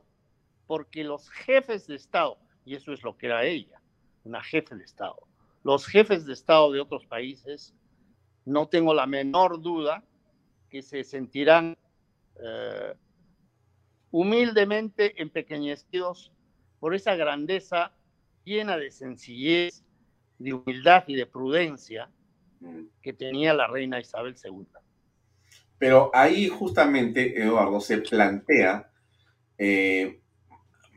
porque 0.66 1.04
los 1.04 1.28
jefes 1.30 1.86
de 1.86 1.96
Estado, 1.96 2.38
y 2.64 2.74
eso 2.74 2.92
es 2.92 3.02
lo 3.02 3.16
que 3.16 3.26
era 3.26 3.44
ella, 3.44 3.80
una 4.24 4.42
jefe 4.42 4.74
de 4.74 4.84
Estado, 4.84 5.16
los 5.62 5.86
jefes 5.86 6.26
de 6.26 6.32
Estado 6.32 6.72
de 6.72 6.80
otros 6.80 7.06
países, 7.06 7.74
no 8.44 8.68
tengo 8.68 8.94
la 8.94 9.06
menor 9.06 9.60
duda 9.60 10.04
que 10.68 10.82
se 10.82 11.04
sentirán 11.04 11.76
eh, 12.42 12.94
humildemente 14.10 15.20
empequeñecidos 15.20 16.32
por 16.78 16.94
esa 16.94 17.14
grandeza 17.14 17.92
llena 18.44 18.76
de 18.76 18.90
sencillez, 18.90 19.84
de 20.38 20.54
humildad 20.54 21.04
y 21.06 21.16
de 21.16 21.26
prudencia 21.26 22.10
que 23.02 23.12
tenía 23.12 23.54
la 23.54 23.66
reina 23.66 24.00
Isabel 24.00 24.34
II. 24.42 24.66
Pero 25.78 26.10
ahí 26.12 26.48
justamente, 26.48 27.40
Eduardo, 27.40 27.80
se 27.80 27.98
plantea, 27.98 28.90
eh, 29.56 30.20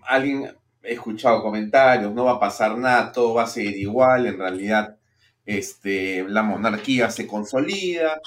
alguien 0.05 0.45
ha 0.45 0.87
escuchado 0.87 1.41
comentarios, 1.41 2.13
no 2.13 2.25
va 2.25 2.33
a 2.33 2.39
pasar 2.39 2.77
nada, 2.77 3.11
todo 3.11 3.33
va 3.33 3.43
a 3.43 3.47
seguir 3.47 3.77
igual, 3.77 4.27
en 4.27 4.37
realidad 4.37 4.97
este, 5.45 6.23
la 6.27 6.43
monarquía 6.43 7.09
se 7.09 7.27
consolida, 7.27 8.19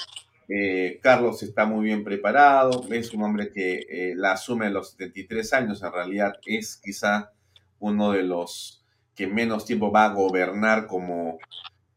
eh, 0.49 1.01
Carlos 1.03 1.43
está 1.43 1.67
muy 1.67 1.87
bien 1.87 2.05
preparado, 2.05 2.87
es 2.91 3.13
un 3.13 3.23
hombre 3.23 3.51
que 3.51 3.87
eh, 3.89 4.15
la 4.15 4.33
asume 4.33 4.67
a 4.67 4.71
los 4.71 4.91
73 4.91 5.53
años, 5.55 5.83
en 5.83 5.93
realidad 5.93 6.35
es 6.47 6.77
quizá 6.77 7.33
uno 7.81 8.13
de 8.13 8.23
los 8.23 8.85
que 9.15 9.27
menos 9.27 9.65
tiempo 9.65 9.91
va 9.91 10.05
a 10.05 10.13
gobernar 10.15 10.87
como 10.87 11.39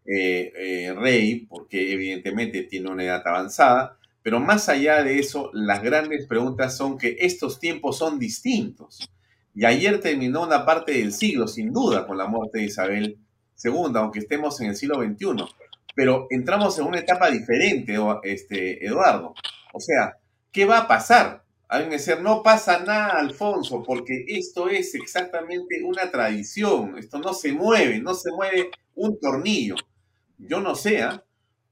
eh, 0.06 0.94
rey, 0.98 1.46
porque 1.48 1.94
evidentemente 1.94 2.64
tiene 2.64 2.90
una 2.90 3.04
edad 3.04 3.22
avanzada, 3.26 3.98
pero 4.24 4.40
más 4.40 4.68
allá 4.70 5.04
de 5.04 5.20
eso, 5.20 5.52
las 5.54 5.84
grandes 5.84 6.26
preguntas 6.26 6.76
son 6.76 6.98
que 6.98 7.18
estos 7.20 7.60
tiempos 7.60 7.98
son 7.98 8.20
distintos. 8.20 9.10
Y 9.56 9.66
ayer 9.66 10.00
terminó 10.00 10.44
una 10.44 10.66
parte 10.66 10.94
del 10.94 11.12
siglo, 11.14 11.48
sin 11.48 11.72
duda, 11.74 12.06
con 12.08 12.18
la 12.18 12.28
muerte 12.28 12.60
de 12.60 12.66
Isabel 12.66 13.18
II, 13.64 13.92
aunque 13.96 14.20
estemos 14.20 14.60
en 14.62 14.70
el 14.70 14.76
siglo 14.76 14.96
XXI 14.96 15.46
pero 16.00 16.28
entramos 16.30 16.80
en 16.80 16.86
una 16.86 17.00
etapa 17.00 17.30
diferente, 17.30 17.98
este, 18.24 18.86
Eduardo. 18.86 19.34
O 19.74 19.82
sea, 19.82 20.18
¿qué 20.50 20.64
va 20.64 20.78
a 20.78 20.88
pasar? 20.88 21.44
Alguien 21.68 21.92
decir, 21.92 22.22
no 22.22 22.42
pasa 22.42 22.80
nada, 22.80 23.20
Alfonso, 23.20 23.84
porque 23.84 24.24
esto 24.30 24.70
es 24.70 24.96
exactamente 24.96 25.84
una 25.84 26.10
tradición, 26.10 26.98
esto 26.98 27.20
no 27.20 27.34
se 27.34 27.52
mueve, 27.52 28.00
no 28.00 28.14
se 28.14 28.32
mueve 28.32 28.72
un 28.96 29.20
tornillo. 29.20 29.76
Yo 30.38 30.62
no 30.62 30.74
sé, 30.74 31.02
¿ah? 31.02 31.22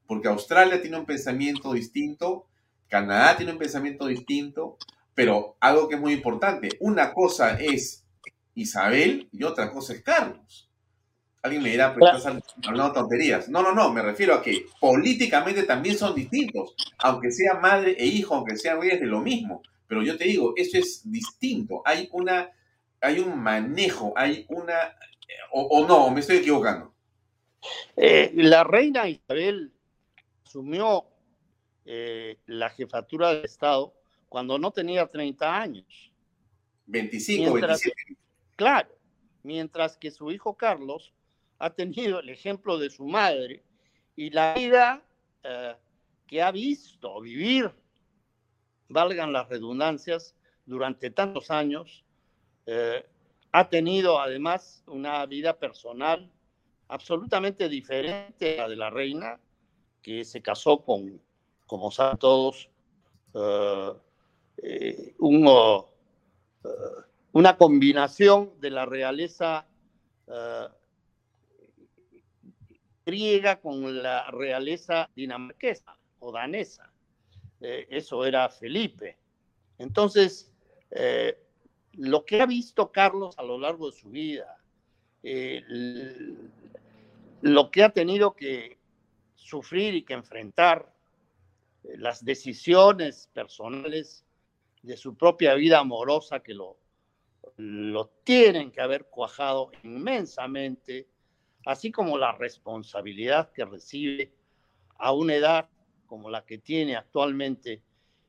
porque 0.06 0.28
Australia 0.28 0.82
tiene 0.82 0.98
un 0.98 1.06
pensamiento 1.06 1.72
distinto, 1.72 2.46
Canadá 2.86 3.34
tiene 3.34 3.52
un 3.52 3.58
pensamiento 3.58 4.08
distinto, 4.08 4.76
pero 5.14 5.56
algo 5.58 5.88
que 5.88 5.94
es 5.94 6.00
muy 6.02 6.12
importante, 6.12 6.68
una 6.80 7.14
cosa 7.14 7.58
es 7.58 8.04
Isabel 8.54 9.28
y 9.32 9.42
otra 9.42 9.72
cosa 9.72 9.94
es 9.94 10.02
Carlos. 10.02 10.67
Alguien 11.42 11.62
me 11.62 11.70
dirá, 11.70 11.94
pero 11.94 12.06
estás 12.06 12.36
hablando 12.66 12.92
tonterías. 12.92 13.48
No, 13.48 13.62
no, 13.62 13.72
no, 13.72 13.92
me 13.92 14.02
refiero 14.02 14.34
a 14.34 14.42
que 14.42 14.66
políticamente 14.80 15.62
también 15.62 15.96
son 15.96 16.14
distintos. 16.14 16.74
Aunque 16.98 17.30
sea 17.30 17.54
madre 17.54 17.96
e 17.98 18.06
hijo, 18.06 18.34
aunque 18.34 18.56
sean 18.56 18.80
reyes 18.80 19.00
de 19.00 19.06
lo 19.06 19.20
mismo. 19.20 19.62
Pero 19.86 20.02
yo 20.02 20.18
te 20.18 20.24
digo, 20.24 20.52
eso 20.56 20.78
es 20.78 21.10
distinto. 21.10 21.82
Hay 21.84 22.08
una, 22.12 22.50
hay 23.00 23.20
un 23.20 23.40
manejo, 23.40 24.12
hay 24.16 24.46
una. 24.48 24.74
O, 25.52 25.86
no, 25.86 26.10
me 26.10 26.20
estoy 26.20 26.38
equivocando. 26.38 26.92
Eh, 27.96 28.32
la 28.34 28.64
reina 28.64 29.08
Isabel 29.08 29.72
asumió 30.44 31.06
eh, 31.84 32.38
la 32.46 32.70
jefatura 32.70 33.32
del 33.32 33.44
Estado 33.44 33.94
cuando 34.28 34.58
no 34.58 34.72
tenía 34.72 35.06
30 35.06 35.60
años. 35.60 36.12
25, 36.86 37.52
27. 37.54 37.94
Claro, 38.56 38.88
mientras 39.42 39.96
que 39.96 40.10
su 40.10 40.30
hijo 40.30 40.54
Carlos 40.54 41.12
ha 41.58 41.70
tenido 41.70 42.20
el 42.20 42.28
ejemplo 42.28 42.78
de 42.78 42.90
su 42.90 43.06
madre 43.06 43.62
y 44.16 44.30
la 44.30 44.54
vida 44.54 45.02
eh, 45.42 45.74
que 46.26 46.42
ha 46.42 46.50
visto 46.50 47.20
vivir, 47.20 47.70
valgan 48.88 49.32
las 49.32 49.48
redundancias, 49.48 50.34
durante 50.66 51.10
tantos 51.10 51.50
años, 51.50 52.04
eh, 52.66 53.04
ha 53.52 53.68
tenido 53.70 54.20
además 54.20 54.82
una 54.86 55.24
vida 55.24 55.58
personal 55.58 56.30
absolutamente 56.88 57.70
diferente 57.70 58.60
a 58.60 58.64
la 58.64 58.68
de 58.68 58.76
la 58.76 58.90
reina, 58.90 59.40
que 60.02 60.24
se 60.24 60.42
casó 60.42 60.84
con, 60.84 61.20
como 61.66 61.90
saben 61.90 62.18
todos, 62.18 62.68
eh, 63.34 65.14
una 67.32 67.56
combinación 67.56 68.52
de 68.60 68.70
la 68.70 68.84
realeza 68.84 69.66
con 73.62 74.02
la 74.02 74.30
realeza 74.30 75.08
dinamarquesa 75.16 75.96
o 76.20 76.30
danesa. 76.30 76.92
Eh, 77.60 77.86
eso 77.90 78.24
era 78.24 78.48
Felipe. 78.50 79.16
Entonces, 79.78 80.52
eh, 80.90 81.38
lo 81.94 82.24
que 82.24 82.42
ha 82.42 82.46
visto 82.46 82.92
Carlos 82.92 83.38
a 83.38 83.42
lo 83.42 83.58
largo 83.58 83.90
de 83.90 83.96
su 83.96 84.10
vida, 84.10 84.58
eh, 85.22 85.62
lo 87.40 87.70
que 87.70 87.82
ha 87.82 87.90
tenido 87.90 88.34
que 88.34 88.78
sufrir 89.36 89.94
y 89.94 90.02
que 90.02 90.14
enfrentar, 90.14 90.92
las 91.96 92.22
decisiones 92.22 93.30
personales 93.32 94.26
de 94.82 94.96
su 94.98 95.16
propia 95.16 95.54
vida 95.54 95.78
amorosa 95.78 96.40
que 96.40 96.52
lo, 96.52 96.76
lo 97.56 98.08
tienen 98.24 98.70
que 98.70 98.82
haber 98.82 99.06
cuajado 99.06 99.70
inmensamente 99.82 101.08
así 101.68 101.92
como 101.92 102.16
la 102.16 102.32
responsabilidad 102.32 103.52
que 103.52 103.62
recibe 103.66 104.32
a 104.96 105.12
una 105.12 105.34
edad 105.34 105.68
como 106.06 106.30
la 106.30 106.46
que 106.46 106.56
tiene 106.56 106.96
actualmente 106.96 107.82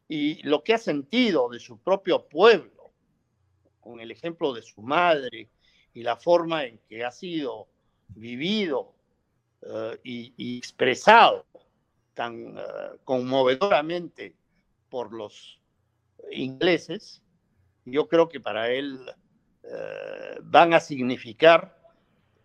y 0.10 0.44
lo 0.44 0.62
que 0.62 0.74
ha 0.74 0.78
sentido 0.78 1.48
de 1.48 1.60
su 1.62 1.78
propio 1.78 2.28
pueblo, 2.28 2.92
con 3.80 4.02
el 4.02 4.12
ejemplo 4.12 4.52
de 4.52 4.62
su 4.62 4.82
madre 4.82 5.50
y 5.94 6.04
la 6.04 6.18
forma 6.18 6.66
en 6.66 6.80
que 6.90 7.06
ha 7.06 7.12
sido 7.12 7.70
vivido 8.10 8.94
eh, 9.62 9.98
y, 10.04 10.58
expresado 10.58 11.46
tan 12.14 12.58
eh, 12.58 12.62
conmovedoramente 13.06 14.36
por 14.90 15.14
los 15.14 15.62
ingleses, 16.30 17.22
yo 17.86 18.10
creo 18.10 18.28
que 18.28 18.42
para 18.42 18.70
él 18.70 19.00
eh, 19.64 20.40
van 20.44 20.74
a 20.74 20.82
significar 20.82 21.79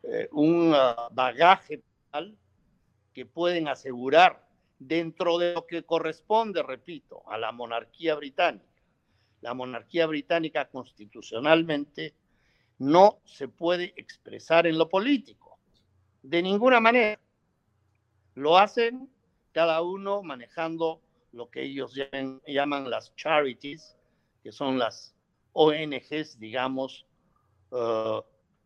eh, 0.07 0.29
un 0.33 0.73
ah, 0.75 1.09
bagaje 1.13 1.83
tal 2.11 2.37
que 3.13 3.25
pueden 3.25 3.69
asegurar 3.69 4.47
dentro 4.79 5.39
de 5.39 5.55
lo 5.55 5.67
que 5.67 5.83
corresponde, 5.85 6.63
repito, 6.63 7.23
a 7.31 7.39
la 7.39 7.53
monarquía 7.53 8.15
británica. 8.15 8.67
La 9.41 9.55
monarquía 9.55 10.07
británica 10.07 10.69
constitucionalmente 10.69 12.15
no 12.79 13.21
se 13.25 13.49
puede 13.49 13.95
expresar 13.97 14.67
en 14.67 14.79
lo 14.79 14.89
político, 14.89 15.59
de 16.23 16.43
ninguna 16.43 16.81
manera. 16.81 17.21
Lo 18.35 18.59
hacen 18.59 19.09
cada 19.53 19.81
uno 19.83 20.23
manejando 20.23 21.01
lo 21.33 21.49
que 21.51 21.63
ellos 21.63 21.95
llaman, 22.47 22.91
las 22.91 23.15
charities, 23.17 23.97
que 24.43 24.53
son 24.53 24.79
las 24.79 25.15
ONGs, 25.53 26.39
digamos, 26.39 27.07
uh, 27.71 28.21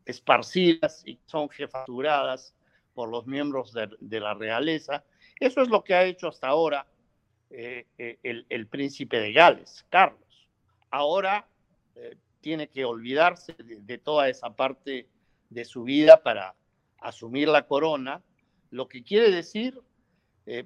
esparcidas 0.09 1.03
y 1.07 1.21
son 1.27 1.51
jefaturadas 1.51 2.55
por 2.95 3.11
los 3.11 3.27
miembros 3.27 3.75
de, 3.75 4.21
la 4.21 4.35
realeza. 4.35 5.05
Eso 5.39 5.61
es 5.61 5.69
lo 5.69 5.85
que 5.85 5.95
ha 5.95 6.05
hecho 6.05 6.29
hasta 6.29 6.49
ahora 6.49 6.87
eh, 7.51 7.87
eh, 7.99 8.19
el, 8.49 8.67
príncipe 8.67 9.21
de 9.21 9.33
Gales, 9.33 9.85
Carlos. 9.91 10.49
Ahora 10.91 11.47
eh, 11.95 12.17
tiene 12.41 12.69
que 12.69 12.87
olvidarse 12.87 13.55
de, 13.59 13.99
toda 13.99 14.31
esa 14.31 14.57
parte 14.57 15.07
de 15.51 15.65
su 15.67 15.85
vida 15.85 16.23
para 16.23 16.55
asumir 17.01 17.49
la 17.49 17.67
corona, 17.67 18.23
lo 18.71 18.89
que 18.89 19.05
quiere 19.05 19.31
decir 19.31 19.81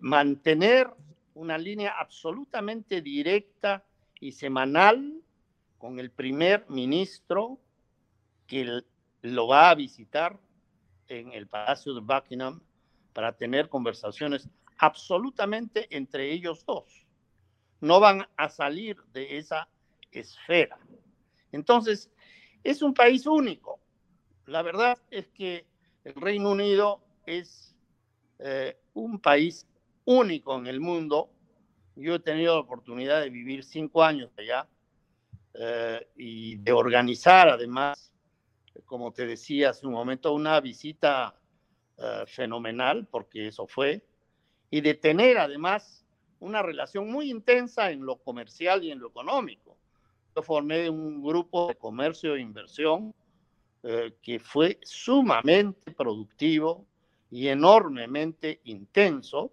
mantener 0.00 0.88
una 1.34 1.58
línea 1.58 1.96
absolutamente 1.98 3.02
directa 3.02 3.84
y 4.20 4.30
semanal 4.30 5.20
con 5.78 5.98
el 5.98 6.12
primer 6.12 6.64
ministro 6.70 7.58
que 8.46 8.82
lo 9.22 9.46
va 9.46 9.70
a 9.70 9.74
visitar 9.74 10.38
en 11.08 11.32
el 11.32 11.46
Palacio 11.46 11.94
de 11.94 12.00
Buckingham 12.00 12.60
para 13.12 13.32
tener 13.32 13.68
conversaciones 13.68 14.48
absolutamente 14.78 15.86
entre 15.96 16.32
ellos 16.32 16.64
dos. 16.66 17.06
No 17.80 18.00
van 18.00 18.26
a 18.36 18.48
salir 18.48 18.96
de 19.12 19.38
esa 19.38 19.68
esfera. 20.10 20.78
Entonces, 21.52 22.10
es 22.64 22.82
un 22.82 22.94
país 22.94 23.26
único. 23.26 23.80
La 24.46 24.62
verdad 24.62 24.98
es 25.10 25.28
que 25.28 25.66
el 26.04 26.14
Reino 26.14 26.50
Unido 26.50 27.00
es 27.26 27.74
eh, 28.38 28.76
un 28.94 29.20
país 29.20 29.66
único 30.04 30.56
en 30.58 30.66
el 30.66 30.80
mundo. 30.80 31.30
Yo 31.94 32.16
he 32.16 32.20
tenido 32.20 32.54
la 32.54 32.60
oportunidad 32.60 33.20
de 33.20 33.30
vivir 33.30 33.64
cinco 33.64 34.02
años 34.02 34.30
allá 34.36 34.66
eh, 35.54 36.08
y 36.16 36.56
de 36.56 36.72
organizar 36.72 37.48
además, 37.48 38.11
como 38.92 39.10
te 39.10 39.26
decía 39.26 39.70
hace 39.70 39.86
un 39.86 39.94
momento, 39.94 40.34
una 40.34 40.60
visita 40.60 41.34
eh, 41.96 42.24
fenomenal, 42.26 43.08
porque 43.10 43.48
eso 43.48 43.66
fue, 43.66 44.04
y 44.68 44.82
de 44.82 44.92
tener 44.92 45.38
además 45.38 46.04
una 46.40 46.60
relación 46.60 47.10
muy 47.10 47.30
intensa 47.30 47.90
en 47.90 48.04
lo 48.04 48.18
comercial 48.18 48.84
y 48.84 48.90
en 48.90 48.98
lo 48.98 49.08
económico. 49.08 49.78
Yo 50.36 50.42
formé 50.42 50.90
un 50.90 51.22
grupo 51.22 51.68
de 51.68 51.74
comercio 51.76 52.34
e 52.34 52.42
inversión 52.42 53.14
eh, 53.82 54.12
que 54.20 54.38
fue 54.38 54.78
sumamente 54.82 55.92
productivo 55.92 56.84
y 57.30 57.48
enormemente 57.48 58.60
intenso. 58.64 59.52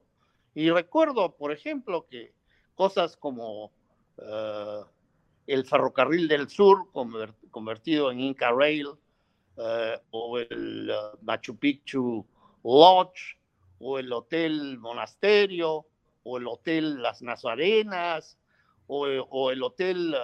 Y 0.53 0.69
recuerdo, 0.69 1.37
por 1.37 1.53
ejemplo, 1.53 2.05
que 2.09 2.33
cosas 2.75 3.15
como 3.15 3.71
uh, 4.17 4.83
el 5.47 5.65
ferrocarril 5.65 6.27
del 6.27 6.49
sur 6.49 6.89
convertido 7.51 8.11
en 8.11 8.19
Inca 8.19 8.51
Rail 8.51 8.87
uh, 8.87 8.97
o 10.11 10.37
el 10.37 10.89
uh, 10.89 11.17
Machu 11.23 11.57
Picchu 11.57 12.25
Lodge 12.63 13.37
o 13.79 13.99
el 13.99 14.11
Hotel 14.11 14.77
Monasterio 14.77 15.85
o 16.23 16.37
el 16.37 16.47
Hotel 16.47 17.01
Las 17.01 17.21
Nazarenas 17.21 18.37
o, 18.87 19.07
el 19.07 19.63
Hotel 19.63 20.15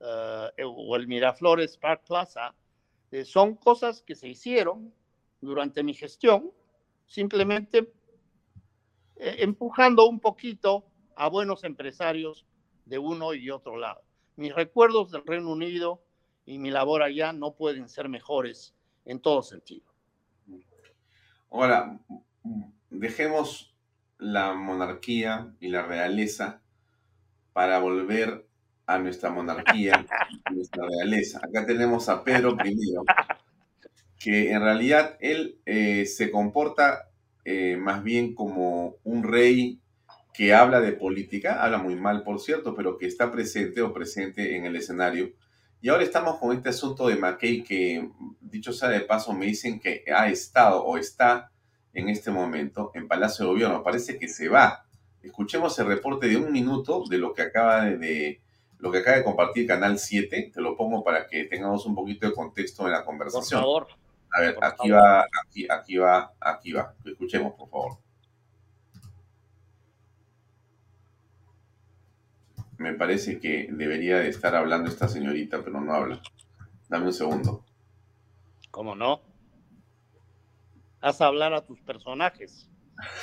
o 0.00 0.96
el 0.96 1.06
Miraflores 1.06 1.76
Park 1.76 2.02
Plaza, 2.06 2.54
eh, 3.12 3.26
son 3.26 3.54
cosas 3.56 4.02
que 4.02 4.14
se 4.14 4.28
hicieron 4.28 4.92
durante 5.40 5.82
mi 5.82 5.92
gestión, 5.92 6.50
simplemente 7.06 7.92
eh, 9.16 9.36
empujando 9.40 10.08
un 10.08 10.18
poquito 10.18 10.86
a 11.14 11.28
buenos 11.28 11.62
empresarios 11.64 12.46
de 12.86 12.98
uno 12.98 13.34
y 13.34 13.50
otro 13.50 13.76
lado. 13.76 14.02
Mis 14.36 14.54
recuerdos 14.54 15.10
del 15.10 15.26
Reino 15.26 15.52
Unido 15.52 16.02
y 16.44 16.58
mi 16.58 16.70
labor 16.70 17.02
allá 17.02 17.32
no 17.32 17.54
pueden 17.54 17.88
ser 17.88 18.08
mejores 18.08 18.74
en 19.04 19.20
todo 19.20 19.42
sentido. 19.42 19.86
Ahora, 21.50 21.98
dejemos 22.90 23.74
la 24.18 24.54
monarquía 24.54 25.54
y 25.60 25.68
la 25.68 25.82
realeza 25.82 26.62
para 27.52 27.78
volver 27.78 28.46
a 28.86 28.98
nuestra 28.98 29.30
monarquía, 29.30 30.06
a 30.44 30.50
nuestra 30.50 30.86
realeza. 30.86 31.40
Acá 31.42 31.66
tenemos 31.66 32.08
a 32.08 32.24
Pedro 32.24 32.56
I, 32.64 32.94
que 34.18 34.52
en 34.52 34.60
realidad 34.62 35.16
él 35.20 35.58
eh, 35.66 36.06
se 36.06 36.30
comporta 36.30 37.10
eh, 37.44 37.76
más 37.76 38.02
bien 38.02 38.34
como 38.34 38.96
un 39.04 39.24
rey 39.24 39.80
que 40.32 40.54
habla 40.54 40.80
de 40.80 40.92
política, 40.92 41.62
habla 41.62 41.78
muy 41.78 41.96
mal 41.96 42.22
por 42.22 42.40
cierto, 42.40 42.74
pero 42.74 42.96
que 42.96 43.06
está 43.06 43.30
presente 43.30 43.82
o 43.82 43.92
presente 43.92 44.56
en 44.56 44.64
el 44.64 44.76
escenario. 44.76 45.32
Y 45.82 45.88
ahora 45.88 46.04
estamos 46.04 46.38
con 46.38 46.56
este 46.56 46.68
asunto 46.68 47.08
de 47.08 47.16
McKay 47.16 47.64
que, 47.64 48.08
dicho 48.40 48.72
sea 48.72 48.88
de 48.88 49.00
paso, 49.00 49.32
me 49.32 49.46
dicen 49.46 49.80
que 49.80 50.04
ha 50.14 50.28
estado 50.28 50.84
o 50.84 50.96
está 50.96 51.50
en 51.92 52.08
este 52.08 52.30
momento 52.30 52.92
en 52.94 53.08
Palacio 53.08 53.44
de 53.44 53.50
Gobierno. 53.50 53.82
Parece 53.82 54.16
que 54.16 54.28
se 54.28 54.48
va. 54.48 54.86
Escuchemos 55.22 55.76
el 55.80 55.86
reporte 55.86 56.28
de 56.28 56.36
un 56.36 56.52
minuto 56.52 57.02
de 57.10 57.18
lo 57.18 57.34
que 57.34 57.42
acaba 57.42 57.84
de 57.86 58.40
lo 58.78 58.92
que 58.92 58.98
acaba 58.98 59.16
de 59.16 59.24
compartir 59.24 59.66
Canal 59.66 59.98
7, 59.98 60.50
te 60.54 60.60
lo 60.60 60.76
pongo 60.76 61.02
para 61.04 61.26
que 61.26 61.44
tengamos 61.44 61.84
un 61.86 61.94
poquito 61.94 62.26
de 62.26 62.34
contexto 62.34 62.84
en 62.86 62.92
la 62.92 63.04
conversación. 63.04 63.60
Por 63.60 63.86
favor. 63.86 64.02
A 64.32 64.40
ver, 64.40 64.56
aquí 64.62 64.90
va, 64.90 65.26
aquí, 65.44 65.66
aquí 65.68 65.96
va, 65.96 66.32
aquí 66.40 66.72
va. 66.72 66.94
Escuchemos, 67.04 67.54
por 67.54 67.68
favor. 67.68 67.98
Me 72.82 72.94
parece 72.94 73.38
que 73.38 73.68
debería 73.70 74.18
de 74.18 74.28
estar 74.28 74.56
hablando 74.56 74.90
esta 74.90 75.06
señorita, 75.06 75.62
pero 75.62 75.80
no 75.80 75.94
habla. 75.94 76.20
Dame 76.88 77.06
un 77.06 77.12
segundo. 77.12 77.64
¿Cómo 78.72 78.96
no? 78.96 79.20
Haz 81.00 81.20
hablar 81.20 81.54
a 81.54 81.64
tus 81.64 81.80
personajes. 81.80 82.68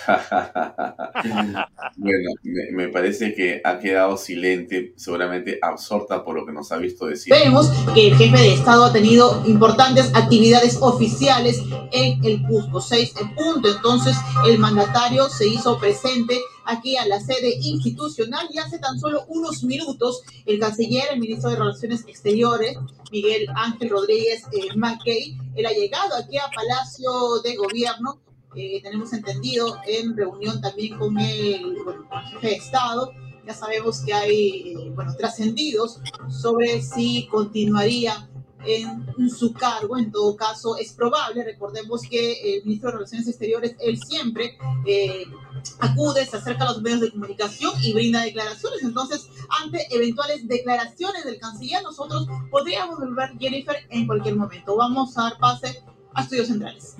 bueno, 1.97 2.29
me, 2.73 2.87
parece 2.89 3.33
que 3.33 3.61
ha 3.63 3.79
quedado 3.79 4.17
silente, 4.17 4.93
seguramente 4.97 5.59
absorta 5.61 6.23
por 6.23 6.35
lo 6.35 6.45
que 6.45 6.51
nos 6.51 6.71
ha 6.71 6.77
visto 6.77 7.05
decir. 7.05 7.33
Vemos 7.33 7.69
que 7.93 8.07
el 8.07 8.17
jefe 8.17 8.37
de 8.37 8.53
Estado 8.53 8.85
ha 8.85 8.93
tenido 8.93 9.43
importantes 9.45 10.11
actividades 10.13 10.77
oficiales 10.81 11.61
en 11.91 12.23
el 12.25 12.41
Cusco, 12.43 12.81
seis 12.81 13.13
en 13.19 13.33
punto. 13.35 13.69
Entonces, 13.69 14.15
el 14.45 14.57
mandatario 14.57 15.29
se 15.29 15.47
hizo 15.47 15.79
presente 15.79 16.39
aquí 16.65 16.97
a 16.97 17.07
la 17.07 17.19
sede 17.19 17.55
institucional 17.61 18.47
y 18.51 18.59
hace 18.59 18.79
tan 18.79 18.99
solo 18.99 19.25
unos 19.27 19.63
minutos 19.63 20.21
el 20.45 20.59
canciller, 20.59 21.05
el 21.13 21.19
ministro 21.19 21.49
de 21.49 21.55
Relaciones 21.55 22.05
Exteriores, 22.07 22.77
Miguel 23.11 23.47
Ángel 23.55 23.89
Rodríguez 23.89 24.43
eh, 24.51 24.67
McKay, 24.75 25.37
él 25.55 25.65
ha 25.65 25.71
llegado 25.71 26.15
aquí 26.15 26.37
a 26.37 26.49
Palacio 26.53 27.39
de 27.43 27.55
Gobierno 27.55 28.19
eh, 28.55 28.81
tenemos 28.81 29.13
entendido 29.13 29.77
en 29.85 30.15
reunión 30.17 30.59
también 30.61 30.97
con 30.97 31.17
el, 31.19 31.75
jefe 32.31 32.47
de 32.47 32.55
Estado. 32.55 33.11
Ya 33.45 33.53
sabemos 33.53 34.01
que 34.01 34.13
hay 34.13 34.73
eh, 34.73 34.91
bueno, 34.95 35.15
trascendidos 35.15 35.99
sobre 36.29 36.81
si 36.81 37.27
continuaría 37.27 38.29
en 38.65 39.29
su 39.29 39.53
cargo. 39.53 39.97
En 39.97 40.11
todo 40.11 40.35
caso, 40.35 40.77
es 40.77 40.93
probable. 40.93 41.43
Recordemos 41.43 42.01
que 42.01 42.55
el 42.55 42.63
ministro 42.63 42.89
de 42.89 42.97
Relaciones 42.97 43.27
Exteriores, 43.27 43.75
él 43.79 43.99
siempre 44.01 44.57
eh, 44.85 45.25
acude, 45.79 46.25
se 46.25 46.37
acerca 46.37 46.65
a 46.65 46.73
los 46.73 46.81
medios 46.81 47.01
de 47.01 47.11
comunicación 47.11 47.73
y 47.83 47.93
brinda 47.93 48.21
declaraciones. 48.21 48.83
Entonces, 48.83 49.29
ante 49.63 49.87
eventuales 49.91 50.47
declaraciones 50.47 51.25
del 51.25 51.39
canciller, 51.39 51.83
nosotros 51.83 52.27
podríamos 52.49 52.99
volver 52.99 53.37
Jennifer 53.39 53.77
en 53.89 54.07
cualquier 54.07 54.35
momento. 54.35 54.75
Vamos 54.75 55.17
a 55.17 55.23
dar 55.23 55.37
pase 55.37 55.83
a 56.13 56.23
estudios 56.23 56.47
centrales. 56.47 56.95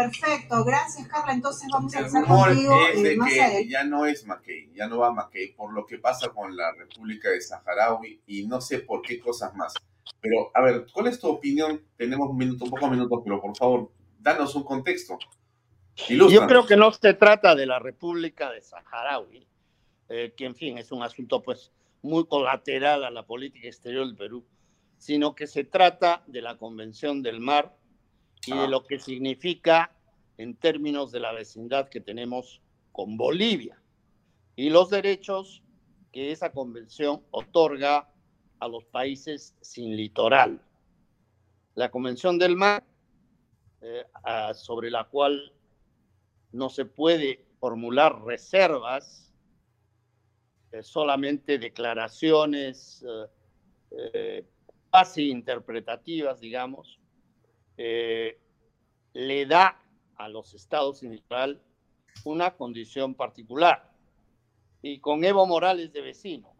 Perfecto, 0.00 0.64
gracias 0.64 1.06
Carla. 1.08 1.32
Entonces 1.34 1.68
vamos 1.70 1.94
a 1.94 1.98
empezar 1.98 2.24
contigo. 2.24 2.74
Es 2.94 3.02
de 3.02 3.18
que 3.18 3.68
ya 3.68 3.84
no 3.84 4.06
es 4.06 4.26
McKay, 4.26 4.72
ya 4.74 4.88
no 4.88 4.98
va 4.98 5.12
McKay 5.12 5.52
por 5.52 5.74
lo 5.74 5.84
que 5.84 5.98
pasa 5.98 6.30
con 6.30 6.56
la 6.56 6.72
República 6.72 7.28
de 7.28 7.40
Saharaui 7.40 8.22
y 8.26 8.46
no 8.46 8.62
sé 8.62 8.78
por 8.78 9.02
qué 9.02 9.20
cosas 9.20 9.54
más. 9.54 9.74
Pero, 10.22 10.50
a 10.54 10.62
ver, 10.62 10.86
¿cuál 10.92 11.08
es 11.08 11.20
tu 11.20 11.28
opinión? 11.28 11.82
Tenemos 11.96 12.30
un 12.30 12.36
minuto, 12.38 12.64
un 12.64 12.70
poco 12.70 12.86
de 12.86 12.92
minutos, 12.92 13.20
pero 13.22 13.42
por 13.42 13.54
favor, 13.54 13.90
danos 14.18 14.54
un 14.54 14.64
contexto. 14.64 15.18
Yo 16.08 16.46
creo 16.46 16.66
que 16.66 16.76
no 16.76 16.90
se 16.92 17.12
trata 17.12 17.54
de 17.54 17.66
la 17.66 17.78
República 17.78 18.50
de 18.50 18.62
Saharaui, 18.62 19.46
eh, 20.08 20.32
que 20.34 20.46
en 20.46 20.54
fin 20.54 20.78
es 20.78 20.92
un 20.92 21.02
asunto 21.02 21.42
pues 21.42 21.72
muy 22.00 22.24
colateral 22.26 23.04
a 23.04 23.10
la 23.10 23.26
política 23.26 23.68
exterior 23.68 24.06
del 24.06 24.16
Perú, 24.16 24.46
sino 24.96 25.34
que 25.34 25.46
se 25.46 25.64
trata 25.64 26.22
de 26.26 26.40
la 26.40 26.56
Convención 26.56 27.22
del 27.22 27.40
Mar 27.40 27.76
y 28.46 28.52
de 28.52 28.64
ah. 28.64 28.68
lo 28.68 28.84
que 28.84 28.98
significa 28.98 29.94
en 30.38 30.56
términos 30.56 31.12
de 31.12 31.20
la 31.20 31.32
vecindad 31.32 31.88
que 31.88 32.00
tenemos 32.00 32.62
con 32.92 33.16
Bolivia 33.16 33.80
y 34.56 34.70
los 34.70 34.90
derechos 34.90 35.62
que 36.12 36.32
esa 36.32 36.52
convención 36.52 37.22
otorga 37.30 38.12
a 38.58 38.68
los 38.68 38.84
países 38.84 39.56
sin 39.60 39.96
litoral. 39.96 40.60
La 41.74 41.90
Convención 41.90 42.38
del 42.38 42.56
Mar, 42.56 42.84
eh, 43.80 44.04
sobre 44.54 44.90
la 44.90 45.04
cual 45.04 45.52
no 46.52 46.68
se 46.68 46.84
puede 46.84 47.46
formular 47.58 48.22
reservas, 48.22 49.32
eh, 50.72 50.82
solamente 50.82 51.58
declaraciones 51.58 53.04
eh, 53.90 54.44
casi 54.92 55.30
interpretativas, 55.30 56.40
digamos, 56.40 56.99
eh, 57.82 58.38
le 59.14 59.46
da 59.46 59.82
a 60.16 60.28
los 60.28 60.52
estados 60.52 60.98
sin 60.98 61.18
una 62.24 62.54
condición 62.54 63.14
particular. 63.14 63.90
Y 64.82 64.98
con 64.98 65.24
Evo 65.24 65.46
Morales 65.46 65.90
de 65.90 66.02
vecino 66.02 66.52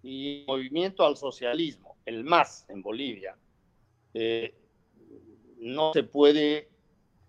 y 0.00 0.44
Movimiento 0.46 1.04
al 1.04 1.16
Socialismo, 1.16 1.96
el 2.06 2.22
MAS 2.22 2.66
en 2.68 2.82
Bolivia, 2.82 3.36
eh, 4.14 4.54
no 5.56 5.92
se 5.92 6.04
puede 6.04 6.70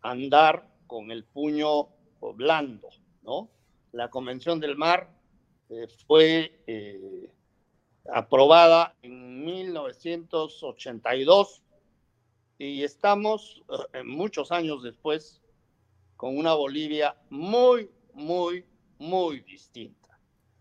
andar 0.01 0.71
con 0.85 1.09
el 1.09 1.23
puño 1.23 1.87
blando, 2.35 2.89
¿no? 3.23 3.49
La 3.91 4.11
Convención 4.11 4.59
del 4.59 4.77
Mar 4.77 5.11
eh, 5.69 5.87
fue 6.05 6.61
aprobada 8.05 8.95
en 9.01 9.43
1982 9.43 11.63
y 12.59 12.83
estamos 12.83 13.63
eh, 13.93 14.03
muchos 14.03 14.51
años 14.51 14.83
después 14.83 15.41
con 16.17 16.37
una 16.37 16.53
Bolivia 16.53 17.15
muy, 17.29 17.89
muy, 18.13 18.65
muy 18.97 19.39
distinta. 19.39 20.19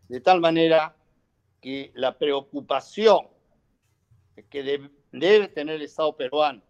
De 0.09 0.21
tal 0.21 0.41
manera 0.41 0.97
que 1.61 1.91
la 1.95 2.17
preocupación 2.17 3.27
que 4.49 4.63
debe 5.11 5.49
tener 5.49 5.75
el 5.75 5.83
Estado 5.83 6.17
peruano 6.17 6.63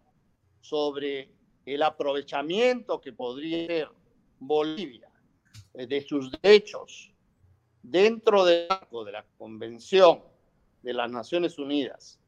sobre 0.61 1.29
el 1.63 1.83
aprovechamiento 1.83 2.99
que 2.99 3.13
podría 3.13 3.67
ser 3.67 3.89
Bolivia 4.39 5.11
de 5.73 6.01
sus 6.01 6.31
derechos 6.41 7.13
dentro 7.83 8.43
del 8.43 8.67
marco 8.67 9.05
de 9.05 9.11
la 9.11 9.25
Convención 9.37 10.23
de 10.81 10.93
las 10.93 11.11
Naciones 11.11 11.59
Unidas 11.59 12.19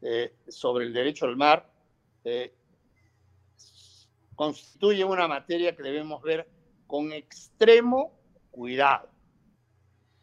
eh, 0.00 0.36
sobre 0.46 0.84
el 0.84 0.92
derecho 0.92 1.26
al 1.26 1.36
mar 1.36 1.75
eh, 2.28 2.52
constituye 4.34 5.04
una 5.04 5.28
materia 5.28 5.76
que 5.76 5.82
debemos 5.84 6.20
ver 6.22 6.50
con 6.88 7.12
extremo 7.12 8.18
cuidado, 8.50 9.08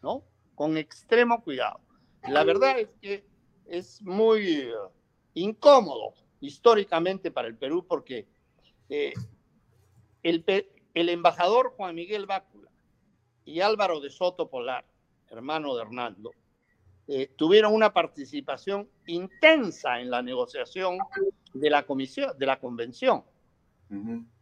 ¿no? 0.02 0.24
Con 0.54 0.78
extremo 0.78 1.42
cuidado. 1.42 1.80
La 2.28 2.44
verdad 2.44 2.78
es 2.78 2.90
que 3.02 3.26
es 3.66 4.02
muy 4.02 4.50
eh, 4.50 4.74
incómodo 5.34 6.14
históricamente 6.42 7.32
para 7.32 7.48
el 7.48 7.56
Perú 7.58 7.86
porque 7.88 8.28
el, 8.90 10.46
el 10.94 11.10
embajador 11.10 11.72
Juan 11.78 11.96
Miguel 11.96 12.26
Bácula 12.26 12.70
y 13.46 13.62
Álvaro 13.62 14.02
de 14.02 14.10
Soto 14.10 14.50
Polar, 14.50 14.86
hermano 15.30 15.74
de 15.76 15.84
Hernando, 15.84 16.32
eh, 17.06 17.34
tuvieron 17.36 17.74
una 17.74 17.92
participación 17.92 18.90
intensa 19.08 20.00
en 20.00 20.10
la 20.10 20.22
negociación 20.22 21.00
de 21.54 21.70
la 21.70 21.86
comisión, 21.86 22.32
de 22.38 22.46
la 22.46 22.60
convención, 22.60 23.24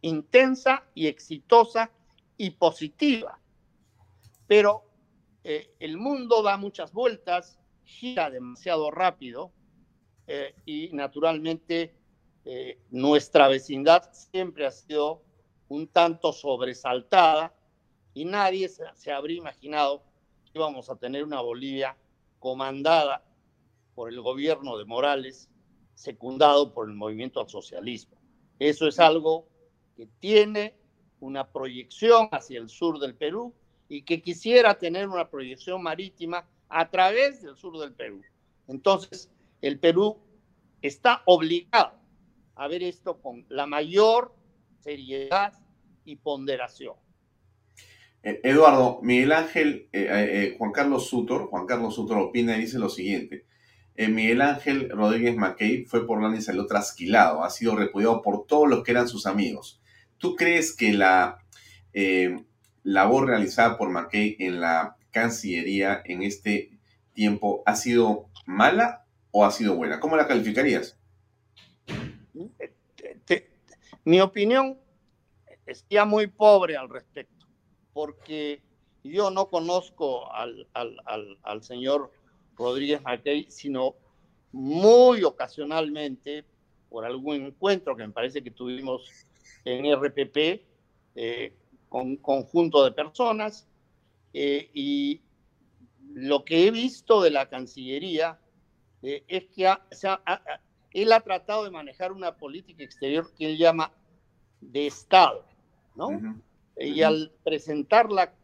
intensa 0.00 0.84
y 0.94 1.08
exitosa 1.08 1.90
y 2.36 2.50
positiva. 2.50 3.38
Pero 4.46 4.84
eh, 5.44 5.74
el 5.80 5.98
mundo 5.98 6.42
da 6.42 6.56
muchas 6.56 6.92
vueltas, 6.92 7.58
gira 7.84 8.30
demasiado 8.30 8.90
rápido 8.90 9.52
eh, 10.26 10.54
y 10.64 10.90
naturalmente 10.92 11.96
nuestra 12.90 13.46
vecindad 13.46 14.10
siempre 14.12 14.66
ha 14.66 14.72
sido 14.72 15.22
un 15.68 15.86
tanto 15.86 16.32
sobresaltada 16.32 17.54
y 18.14 18.24
nadie 18.24 18.68
se, 18.68 18.82
se 18.94 19.12
habría 19.12 19.38
imaginado 19.38 20.02
que 20.44 20.58
íbamos 20.58 20.90
a 20.90 20.96
tener 20.96 21.22
una 21.22 21.40
Bolivia 21.40 21.96
comandada 22.42 23.24
por 23.94 24.10
el 24.10 24.20
gobierno 24.20 24.76
de 24.76 24.84
Morales, 24.84 25.48
secundado 25.94 26.74
por 26.74 26.88
el 26.88 26.94
movimiento 26.96 27.40
al 27.40 27.48
socialismo. 27.48 28.16
Eso 28.58 28.88
es 28.88 28.98
algo 28.98 29.46
que 29.96 30.08
tiene 30.18 30.74
una 31.20 31.48
proyección 31.52 32.28
hacia 32.32 32.58
el 32.58 32.68
sur 32.68 32.98
del 32.98 33.14
Perú 33.14 33.54
y 33.88 34.02
que 34.02 34.20
quisiera 34.20 34.76
tener 34.76 35.08
una 35.08 35.30
proyección 35.30 35.80
marítima 35.84 36.48
a 36.68 36.90
través 36.90 37.42
del 37.42 37.56
sur 37.56 37.78
del 37.78 37.92
Perú. 37.92 38.20
Entonces, 38.66 39.30
el 39.60 39.78
Perú 39.78 40.18
está 40.80 41.22
obligado 41.26 41.92
a 42.56 42.66
ver 42.66 42.82
esto 42.82 43.20
con 43.20 43.46
la 43.50 43.66
mayor 43.66 44.34
seriedad 44.80 45.52
y 46.04 46.16
ponderación. 46.16 46.96
Eh, 48.22 48.40
Eduardo, 48.44 49.00
Miguel 49.02 49.32
Ángel, 49.32 49.88
eh, 49.92 50.06
eh, 50.08 50.54
Juan 50.56 50.70
Carlos 50.70 51.08
Sutor, 51.08 51.46
Juan 51.46 51.66
Carlos 51.66 51.94
Sutor 51.94 52.18
opina 52.18 52.56
y 52.56 52.60
dice 52.60 52.78
lo 52.78 52.88
siguiente. 52.88 53.46
Miguel 53.94 54.40
Ángel 54.40 54.88
Rodríguez 54.88 55.36
Mackey 55.36 55.84
fue 55.84 56.06
por 56.06 56.22
la 56.22 56.34
y 56.34 56.40
salió 56.40 56.66
trasquilado, 56.66 57.44
ha 57.44 57.50
sido 57.50 57.76
repudiado 57.76 58.22
por 58.22 58.46
todos 58.46 58.66
los 58.66 58.82
que 58.82 58.92
eran 58.92 59.06
sus 59.06 59.26
amigos. 59.26 59.82
¿Tú 60.16 60.34
crees 60.34 60.74
que 60.74 60.94
la 60.94 61.44
labor 62.82 63.26
realizada 63.26 63.76
por 63.76 63.90
Mackey 63.90 64.36
en 64.38 64.60
la 64.62 64.96
Cancillería 65.10 66.00
en 66.06 66.22
este 66.22 66.70
tiempo 67.12 67.62
ha 67.66 67.76
sido 67.76 68.30
mala 68.46 69.04
o 69.30 69.44
ha 69.44 69.50
sido 69.50 69.76
buena? 69.76 70.00
¿Cómo 70.00 70.16
la 70.16 70.26
calificarías? 70.26 70.98
Mi 74.04 74.20
opinión 74.22 74.80
es 75.66 75.84
muy 76.06 76.28
pobre 76.28 76.78
al 76.78 76.88
respecto 76.88 77.41
porque 77.92 78.62
yo 79.04 79.30
no 79.30 79.48
conozco 79.48 80.32
al, 80.32 81.62
señor 81.62 82.12
Rodríguez 82.56 83.02
Mackey, 83.02 83.46
sino 83.50 83.94
muy 84.52 85.24
ocasionalmente 85.24 86.44
por 86.88 87.04
algún 87.04 87.46
encuentro 87.46 87.96
que 87.96 88.06
me 88.06 88.12
parece 88.12 88.42
que 88.42 88.50
tuvimos 88.50 89.26
en 89.64 89.92
RPP 89.94 90.62
eh, 91.14 91.54
con 91.88 92.02
un 92.08 92.16
conjunto 92.16 92.84
de 92.84 92.92
personas 92.92 93.66
eh, 94.34 94.70
y 94.72 95.20
lo 96.14 96.44
que 96.44 96.66
he 96.66 96.70
visto 96.70 97.22
de 97.22 97.30
la 97.30 97.48
Cancillería 97.48 98.38
eh, 99.02 99.24
es 99.26 99.44
que 99.46 99.72
él 100.92 101.12
ha 101.12 101.20
tratado 101.20 101.64
de 101.64 101.70
manejar 101.70 102.12
una 102.12 102.36
política 102.36 102.84
exterior 102.84 103.32
que 103.34 103.46
él 103.46 103.58
llama 103.58 103.92
de 104.60 104.86
Estado, 104.86 105.44
¿no? 105.96 106.40
Y 106.76 107.02
al 107.02 107.32
presentarla, 107.44 108.34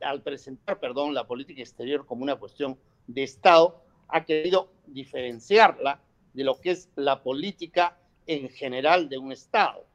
al 0.00 0.22
presentar, 0.22 0.80
perdón, 0.80 1.14
la 1.14 1.26
política 1.26 1.60
exterior 1.60 2.06
como 2.06 2.22
una 2.22 2.36
cuestión 2.36 2.78
de 3.06 3.22
Estado, 3.22 3.82
ha 4.08 4.24
querido 4.24 4.70
diferenciarla 4.86 6.00
de 6.32 6.44
lo 6.44 6.60
que 6.60 6.70
es 6.70 6.90
la 6.96 7.22
política 7.22 7.98
en 8.26 8.48
general 8.48 9.08
de 9.08 9.18
un 9.18 9.32
Estado. 9.32 9.86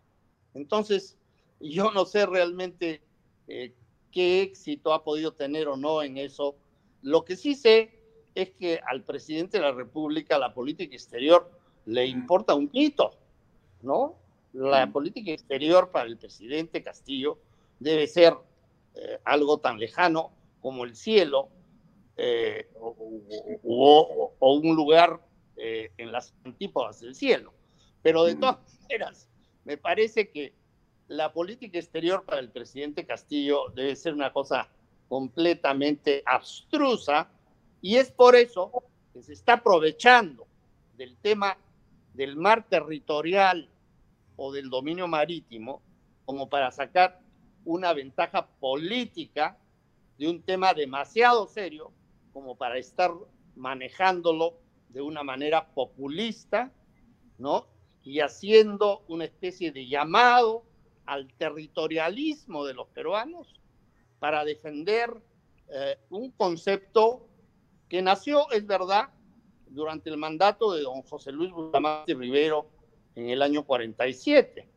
Entonces, 0.54 1.18
yo 1.60 1.92
no 1.92 2.06
sé 2.06 2.26
realmente 2.26 3.02
eh, 3.48 3.74
qué 4.12 4.42
éxito 4.42 4.94
ha 4.94 5.04
podido 5.04 5.34
tener 5.34 5.68
o 5.68 5.78
no 5.78 6.02
en 6.02 6.18
eso. 6.18 6.56
Lo 7.02 7.26
que 7.26 7.36
sí 7.36 7.56
sé 7.56 8.00
es 8.36 8.52
que 8.52 8.80
al 8.88 9.04
presidente 9.04 9.58
de 9.58 9.64
la 9.64 9.72
República 9.72 10.38
la 10.38 10.54
política 10.54 10.96
exterior 10.96 11.52
le 11.86 12.06
importa 12.06 12.54
un 12.54 12.68
pito, 12.68 13.18
¿no? 13.82 14.16
La 14.54 14.92
política 14.92 15.32
exterior 15.32 15.92
para 15.92 16.08
el 16.08 16.18
presidente 16.18 16.84
Castillo 16.84 17.40
debe 17.80 18.08
ser 18.08 18.36
eh, 18.96 19.20
algo 19.24 19.60
tan 19.60 19.80
lejano 19.80 20.32
como 20.62 20.84
el 20.84 20.96
cielo 20.96 21.50
eh, 22.18 22.68
o, 22.76 24.34
un 24.40 24.76
lugar 24.76 25.22
eh, 25.56 25.92
en 25.98 26.12
las 26.12 26.34
antípodas 26.44 27.00
del 27.00 27.16
cielo. 27.16 27.54
Pero 28.02 28.24
de 28.24 28.36
todas 28.36 28.58
maneras, 28.82 29.30
me 29.66 29.78
parece 29.78 30.30
que 30.30 30.54
la 31.08 31.32
política 31.32 31.78
exterior 31.78 32.24
para 32.26 32.40
el 32.40 32.50
presidente 32.50 33.06
Castillo 33.06 33.70
debe 33.76 33.96
ser 33.96 34.14
una 34.14 34.32
cosa 34.32 34.70
completamente 35.08 36.22
abstrusa 36.26 37.30
y 37.82 37.96
es 37.96 38.12
por 38.12 38.36
eso 38.36 38.72
que 39.14 39.24
se 39.24 39.34
está 39.34 39.54
aprovechando 39.54 40.46
del 40.98 41.16
tema 41.18 41.58
del 42.14 42.36
mar 42.36 42.66
territorial 42.68 43.70
o 44.40 44.54
del 44.54 44.70
dominio 44.70 45.08
marítimo 45.08 45.82
como 46.26 46.50
para 46.50 46.72
sacar 46.72 47.20
una 47.66 47.94
ventaja 47.94 48.48
política 48.48 49.58
de 50.18 50.30
un 50.30 50.42
tema 50.42 50.74
demasiado 50.74 51.46
serio 51.48 51.92
como 52.32 52.56
para 52.56 52.78
estar 52.78 53.12
manejándolo 53.56 54.58
de 54.88 55.02
una 55.02 55.24
manera 55.24 55.68
populista, 55.68 56.72
¿no? 57.38 57.68
Y 58.04 58.22
haciendo 58.22 59.04
una 59.10 59.26
especie 59.26 59.74
de 59.74 59.88
llamado 59.88 60.64
al 61.06 61.28
territorialismo 61.34 62.66
de 62.66 62.76
los 62.76 62.88
peruanos 62.88 63.60
para 64.20 64.46
defender 64.46 65.22
eh, 65.68 65.98
un 66.10 66.32
concepto 66.32 67.28
que 67.90 68.02
nació, 68.02 68.50
es 68.52 68.66
verdad, 68.66 69.10
durante 69.68 70.10
el 70.10 70.18
mandato 70.18 70.72
de 70.74 70.82
don 70.84 71.02
José 71.02 71.32
Luis 71.34 71.52
Bustamante 71.52 72.14
Rivero 72.14 72.79
en 73.16 73.30
el 73.30 73.42
año 73.42 73.64
47, 73.64 74.68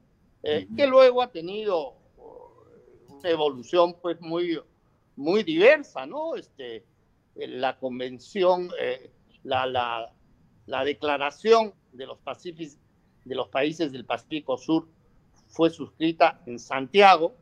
eh, 0.43 0.67
que 0.77 0.87
luego 0.87 1.23
ha 1.23 1.31
tenido 1.31 1.95
uh, 2.17 3.15
una 3.19 3.31
evolución 3.31 3.97
pues 4.01 4.21
muy, 4.21 4.61
muy 5.17 5.43
diversa, 5.43 6.07
¿no? 6.07 6.35
Este, 6.35 6.85
la 7.35 7.79
convención, 7.79 8.71
eh, 8.81 9.11
la, 9.45 9.67
la, 9.67 10.13
la, 10.67 10.85
declaración 10.85 11.73
de 11.93 12.07
los, 12.07 12.19
de 13.25 13.35
los 13.35 13.49
países 13.49 13.93
del 13.93 14.05
Pacífico 14.05 14.57
Sur 14.57 14.89
fue 15.49 15.71
suscrita 15.71 16.43
en 16.47 16.59
Santiago 16.59 17.35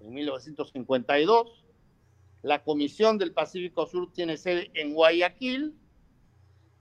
en 0.00 0.14
1952. 0.14 1.64
La 2.42 2.62
Comisión 2.62 3.18
del 3.18 3.32
Pacífico 3.32 3.86
Sur 3.86 4.12
tiene 4.12 4.36
sede 4.36 4.70
en 4.74 4.94
Guayaquil, 4.94 5.74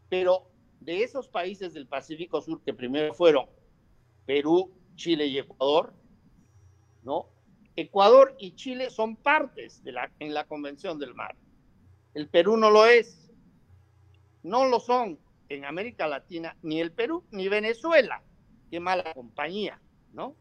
pero 0.10 0.48
de 0.80 1.04
esos 1.04 1.28
países 1.28 1.74
del 1.74 1.88
Pacífico 1.88 2.42
Sur 2.42 2.62
que 2.64 2.74
primero 2.74 3.14
fueron 3.14 3.48
Perú, 4.26 4.72
Chile 4.96 5.28
y 5.28 5.38
Ecuador, 5.38 5.94
¿no? 7.04 7.30
Ecuador 7.76 8.36
y 8.40 8.56
Chile 8.56 8.90
son 8.90 9.16
partes 9.16 9.82
la, 9.84 10.12
en 10.20 10.34
la 10.34 10.46
Convención 10.46 10.98
del 10.98 11.14
Mar. 11.14 11.36
El 12.14 12.28
Perú 12.28 12.58
no 12.58 12.72
lo 12.72 12.86
es. 12.86 13.32
No 14.44 14.66
lo 14.66 14.80
son 14.80 15.20
en 15.50 15.66
América 15.66 16.08
Latina 16.08 16.58
ni 16.64 16.82
el 16.82 16.92
Perú 16.92 17.24
ni 17.32 17.48
Venezuela. 17.48 18.24
Qué 18.72 18.80
mala 18.80 19.14
compañía, 19.14 19.80
¿no? 20.14 20.36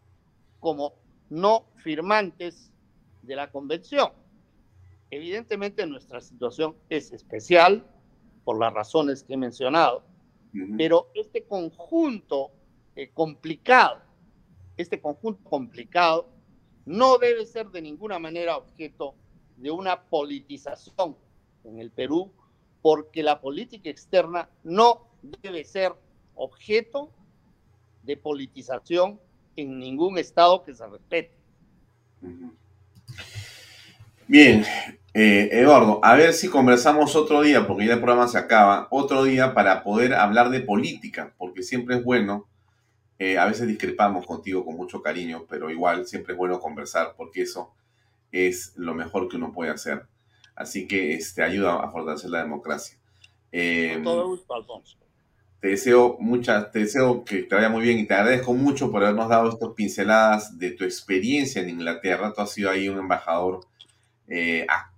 Como 0.61 0.95
no 1.29 1.67
firmantes 1.77 2.73
de 3.23 3.37
la 3.37 3.51
Convención. 3.51 4.13
Evidentemente 5.11 5.87
nuestra 5.87 6.21
situación 6.21 6.77
es 6.89 7.13
especial 7.13 7.87
por 8.45 8.59
las 8.59 8.73
razones 8.73 9.23
que 9.23 9.35
he 9.35 9.37
mencionado, 9.37 10.05
pero 10.77 11.11
este 11.15 11.45
conjunto 11.45 12.51
eh, 12.95 13.11
complicado, 13.13 14.01
este 14.77 15.01
conjunto 15.01 15.43
complicado 15.49 16.29
no 16.85 17.19
debe 17.19 17.45
ser 17.47 17.69
de 17.71 17.83
ninguna 17.83 18.19
manera 18.19 18.57
objeto 18.57 19.15
de 19.57 19.71
una 19.71 20.03
politización 20.03 21.17
en 21.65 21.79
el 21.79 21.91
Perú, 21.91 22.33
porque 22.83 23.23
la 23.23 23.41
política 23.41 23.91
externa 23.91 24.49
no 24.63 25.09
debe 25.43 25.65
ser 25.65 25.93
objeto 26.35 27.11
de 28.03 28.17
politización 28.17 29.21
en 29.57 29.79
ningún 29.79 30.19
Estado 30.19 30.63
que 30.63 30.75
se 30.75 30.87
respete. 30.87 31.33
Bien, 34.29 34.65
eh, 35.19 35.49
Eduardo, 35.51 35.99
a 36.03 36.15
ver 36.15 36.35
si 36.35 36.49
conversamos 36.49 37.17
otro 37.17 37.41
día, 37.41 37.67
porque 37.67 37.87
ya 37.87 37.95
el 37.95 38.01
programa 38.01 38.29
se 38.29 38.37
acaba, 38.37 38.87
otro 38.91 39.25
día 39.25 39.55
para 39.55 39.83
poder 39.83 40.13
hablar 40.13 40.51
de 40.51 40.61
política, 40.61 41.33
porque 41.39 41.63
siempre 41.63 41.97
es 41.97 42.05
bueno, 42.05 42.47
eh, 43.19 43.39
a 43.39 43.47
veces 43.47 43.67
discrepamos 43.67 44.27
contigo 44.27 44.63
con 44.63 44.77
mucho 44.77 45.01
cariño, 45.01 45.47
pero 45.49 45.71
igual 45.71 46.07
siempre 46.07 46.35
es 46.35 46.39
bueno 46.39 46.61
conversar, 46.61 47.15
porque 47.17 47.41
eso 47.41 47.73
es 48.31 48.75
lo 48.77 48.93
mejor 48.93 49.27
que 49.29 49.37
uno 49.37 49.55
puede 49.55 49.71
hacer. 49.71 50.05
Así 50.55 50.87
que 50.87 51.15
este, 51.15 51.43
ayuda 51.43 51.77
a 51.77 51.91
fortalecer 51.91 52.29
la 52.29 52.43
democracia. 52.43 52.99
Con 53.51 54.03
todo 54.03 54.29
gusto, 54.29 54.55
Alfonso. 54.55 54.99
Te 55.61 55.69
deseo 55.69 56.19
muchas, 56.21 56.71
te 56.71 56.81
deseo 56.81 57.25
que 57.25 57.45
te 57.45 57.55
vaya 57.55 57.71
muy 57.71 57.83
bien 57.83 57.99
y 57.99 58.07
te 58.07 58.13
agradezco 58.13 58.53
mucho 58.53 58.91
por 58.91 59.03
habernos 59.03 59.31
dado 59.31 59.49
estas 59.49 59.71
pinceladas 59.71 60.59
de 60.59 60.73
tu 60.73 60.85
experiencia 60.85 61.63
en 61.63 61.71
Inglaterra. 61.71 62.35
Tú 62.35 62.43
has 62.43 62.51
sido 62.51 62.69
ahí 62.69 62.91
un 62.91 62.99
embajador 62.99 63.61
eh, 64.29 64.67
activo, 64.69 64.96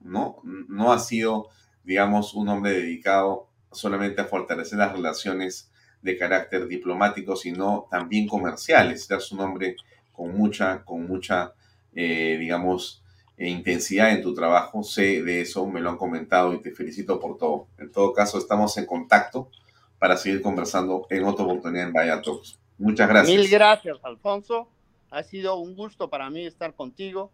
¿no? 0.00 0.92
Has 0.92 1.08
sido, 1.08 1.48
digamos, 1.82 2.34
un 2.34 2.48
hombre 2.48 2.72
dedicado 2.72 3.48
solamente 3.72 4.20
a 4.20 4.26
fortalecer 4.26 4.78
las 4.78 4.92
relaciones 4.92 5.70
de 6.02 6.16
carácter 6.16 6.68
diplomático, 6.68 7.34
sino 7.34 7.88
también 7.90 8.28
comerciales. 8.28 9.10
Eres 9.10 9.32
un 9.32 9.40
hombre 9.40 9.76
con 10.12 10.36
mucha, 10.36 10.84
con 10.84 11.06
mucha, 11.06 11.54
eh, 11.94 12.36
digamos, 12.38 13.02
e 13.36 13.48
intensidad 13.48 14.12
en 14.12 14.22
tu 14.22 14.34
trabajo. 14.34 14.82
Sé 14.82 15.22
de 15.22 15.40
eso, 15.40 15.66
me 15.66 15.80
lo 15.80 15.90
han 15.90 15.96
comentado 15.96 16.52
y 16.54 16.60
te 16.60 16.70
felicito 16.70 17.18
por 17.18 17.38
todo. 17.38 17.66
En 17.78 17.90
todo 17.90 18.12
caso, 18.12 18.38
estamos 18.38 18.76
en 18.76 18.86
contacto 18.86 19.50
para 19.98 20.16
seguir 20.16 20.42
conversando 20.42 21.06
en 21.10 21.24
otra 21.24 21.44
oportunidad 21.44 21.86
en 21.86 21.92
Vaya 21.92 22.22
Talks. 22.22 22.58
Muchas 22.78 23.08
gracias. 23.08 23.36
Mil 23.36 23.48
gracias, 23.48 23.98
Alfonso. 24.02 24.68
Ha 25.10 25.22
sido 25.22 25.56
un 25.56 25.74
gusto 25.74 26.10
para 26.10 26.28
mí 26.28 26.44
estar 26.44 26.74
contigo 26.74 27.30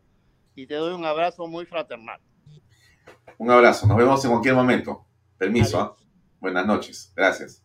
y 0.61 0.67
te 0.67 0.75
doy 0.75 0.93
un 0.93 1.07
abrazo 1.07 1.47
muy 1.47 1.65
fraternal. 1.65 2.21
Un 3.39 3.51
abrazo. 3.51 3.87
Nos 3.87 3.97
vemos 3.97 4.23
en 4.23 4.31
cualquier 4.31 4.55
momento. 4.55 5.07
Permiso. 5.39 5.81
¿ah? 5.81 5.97
Buenas 6.39 6.67
noches. 6.67 7.13
Gracias. 7.17 7.65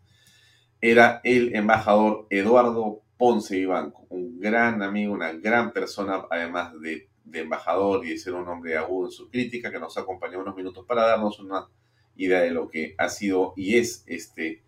Era 0.79 1.19
el 1.25 1.53
embajador 1.55 2.25
Eduardo 2.29 3.01
Ponce 3.17 3.57
Ibanco, 3.57 4.05
un 4.09 4.39
gran 4.39 4.81
amigo, 4.81 5.13
una 5.13 5.33
gran 5.33 5.73
persona, 5.73 6.25
además 6.29 6.71
de, 6.79 7.09
de 7.25 7.39
embajador 7.41 8.05
y 8.05 8.11
de 8.11 8.17
ser 8.17 8.33
un 8.33 8.47
hombre 8.47 8.77
agudo 8.77 9.07
en 9.07 9.11
su 9.11 9.29
crítica, 9.29 9.71
que 9.71 9.79
nos 9.79 9.97
acompañó 9.97 10.39
unos 10.39 10.55
minutos 10.55 10.85
para 10.85 11.05
darnos 11.05 11.39
una 11.39 11.67
idea 12.15 12.41
de 12.41 12.51
lo 12.51 12.69
que 12.69 12.95
ha 12.97 13.09
sido 13.09 13.53
y 13.57 13.77
es 13.77 14.05
este 14.07 14.63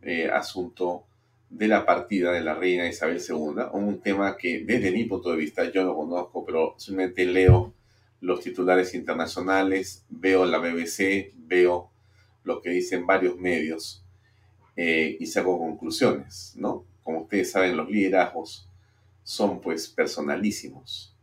eh, 0.00 0.30
asunto 0.30 1.07
de 1.50 1.68
la 1.68 1.86
partida 1.86 2.32
de 2.32 2.42
la 2.42 2.54
reina 2.54 2.88
Isabel 2.88 3.20
II, 3.26 3.62
un 3.72 4.00
tema 4.00 4.36
que 4.36 4.64
desde 4.64 4.90
mi 4.90 5.04
punto 5.04 5.30
de 5.30 5.36
vista 5.36 5.70
yo 5.70 5.84
no 5.84 5.94
conozco, 5.94 6.44
pero 6.44 6.74
simplemente 6.78 7.24
leo 7.24 7.72
los 8.20 8.40
titulares 8.40 8.94
internacionales, 8.94 10.04
veo 10.08 10.44
la 10.44 10.58
BBC, 10.58 11.32
veo 11.36 11.90
lo 12.44 12.60
que 12.60 12.70
dicen 12.70 13.06
varios 13.06 13.36
medios 13.38 14.04
eh, 14.76 15.16
y 15.18 15.26
saco 15.26 15.58
conclusiones, 15.58 16.54
¿no? 16.56 16.84
Como 17.02 17.22
ustedes 17.22 17.50
saben, 17.50 17.76
los 17.76 17.88
liderazgos 17.88 18.68
son 19.22 19.60
pues 19.60 19.88
personalísimos. 19.88 21.14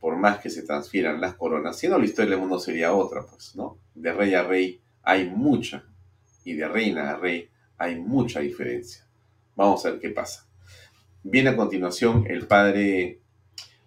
Por 0.00 0.16
más 0.16 0.38
que 0.38 0.50
se 0.50 0.62
transfieran 0.62 1.20
las 1.20 1.34
coronas, 1.34 1.78
si 1.78 1.88
no 1.88 1.98
la 1.98 2.04
historia 2.04 2.32
del 2.32 2.40
mundo 2.40 2.58
sería 2.58 2.92
otra, 2.92 3.24
pues, 3.26 3.56
¿no? 3.56 3.78
De 3.94 4.12
rey 4.12 4.34
a 4.34 4.42
rey 4.42 4.80
hay 5.02 5.28
mucha 5.28 5.84
y 6.44 6.54
de 6.54 6.68
reina 6.68 7.10
a 7.10 7.16
rey 7.16 7.48
hay 7.78 7.96
mucha 7.98 8.40
diferencia. 8.40 9.04
Vamos 9.56 9.86
a 9.86 9.90
ver 9.90 10.00
qué 10.00 10.10
pasa. 10.10 10.48
Viene 11.22 11.50
a 11.50 11.56
continuación 11.56 12.26
el 12.28 12.46
padre 12.46 13.20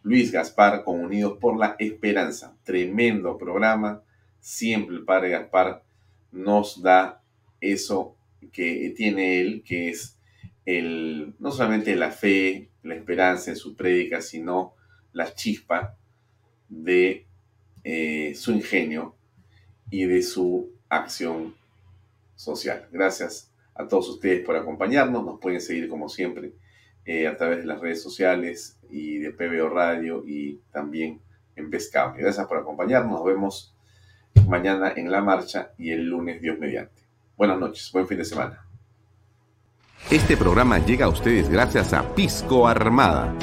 Luis 0.03 0.31
Gaspar 0.31 0.83
con 0.83 1.01
Unidos 1.01 1.37
por 1.39 1.57
la 1.57 1.75
Esperanza. 1.77 2.55
Tremendo 2.63 3.37
programa. 3.37 4.01
Siempre 4.39 4.95
el 4.95 5.03
padre 5.03 5.31
Gaspar 5.31 5.83
nos 6.31 6.81
da 6.81 7.21
eso 7.59 8.15
que 8.51 8.93
tiene 8.95 9.41
él, 9.41 9.63
que 9.65 9.89
es 9.89 10.17
el, 10.65 11.35
no 11.39 11.51
solamente 11.51 11.95
la 11.95 12.11
fe, 12.11 12.69
la 12.83 12.95
esperanza 12.95 13.51
en 13.51 13.57
su 13.57 13.75
prédica, 13.75 14.21
sino 14.21 14.73
la 15.11 15.33
chispa 15.33 15.97
de 16.69 17.25
eh, 17.83 18.33
su 18.35 18.53
ingenio 18.53 19.15
y 19.89 20.05
de 20.05 20.21
su 20.21 20.71
acción 20.89 21.55
social. 22.35 22.87
Gracias 22.91 23.46
a 23.77 23.87
todos 23.87 24.09
ustedes 24.09 24.45
por 24.45 24.55
acompañarnos. 24.55 25.23
Nos 25.23 25.39
pueden 25.39 25.61
seguir 25.61 25.87
como 25.87 26.09
siempre 26.09 26.53
eh, 27.05 27.27
a 27.27 27.37
través 27.37 27.59
de 27.59 27.65
las 27.65 27.79
redes 27.79 28.01
sociales 28.01 28.79
y 28.89 29.19
de 29.19 29.31
PBO 29.31 29.69
Radio 29.69 30.23
y 30.25 30.61
también 30.71 31.21
en 31.55 31.69
Pescable. 31.69 32.21
Gracias 32.21 32.45
por 32.47 32.57
acompañarnos. 32.57 33.11
Nos 33.11 33.25
vemos 33.25 33.75
mañana 34.47 34.93
en 34.95 35.11
la 35.11 35.21
marcha 35.21 35.71
y 35.77 35.91
el 35.91 36.05
lunes 36.05 36.41
Dios 36.41 36.57
mediante. 36.59 37.03
Buenas 37.35 37.59
noches, 37.59 37.91
buen 37.91 38.07
fin 38.07 38.17
de 38.17 38.25
semana. 38.25 38.63
Este 40.11 40.37
programa 40.37 40.79
llega 40.79 41.05
a 41.05 41.09
ustedes 41.09 41.49
gracias 41.49 41.93
a 41.93 42.15
Pisco 42.15 42.67
Armada. 42.67 43.33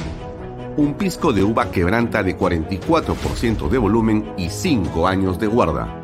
Un 0.77 0.95
pisco 0.95 1.33
de 1.33 1.43
uva 1.43 1.71
quebranta 1.71 2.23
de 2.23 2.37
44% 2.37 3.69
de 3.69 3.79
volumen 3.79 4.33
y 4.37 4.49
5 4.49 5.07
años 5.07 5.39
de 5.39 5.47
guarda 5.47 6.04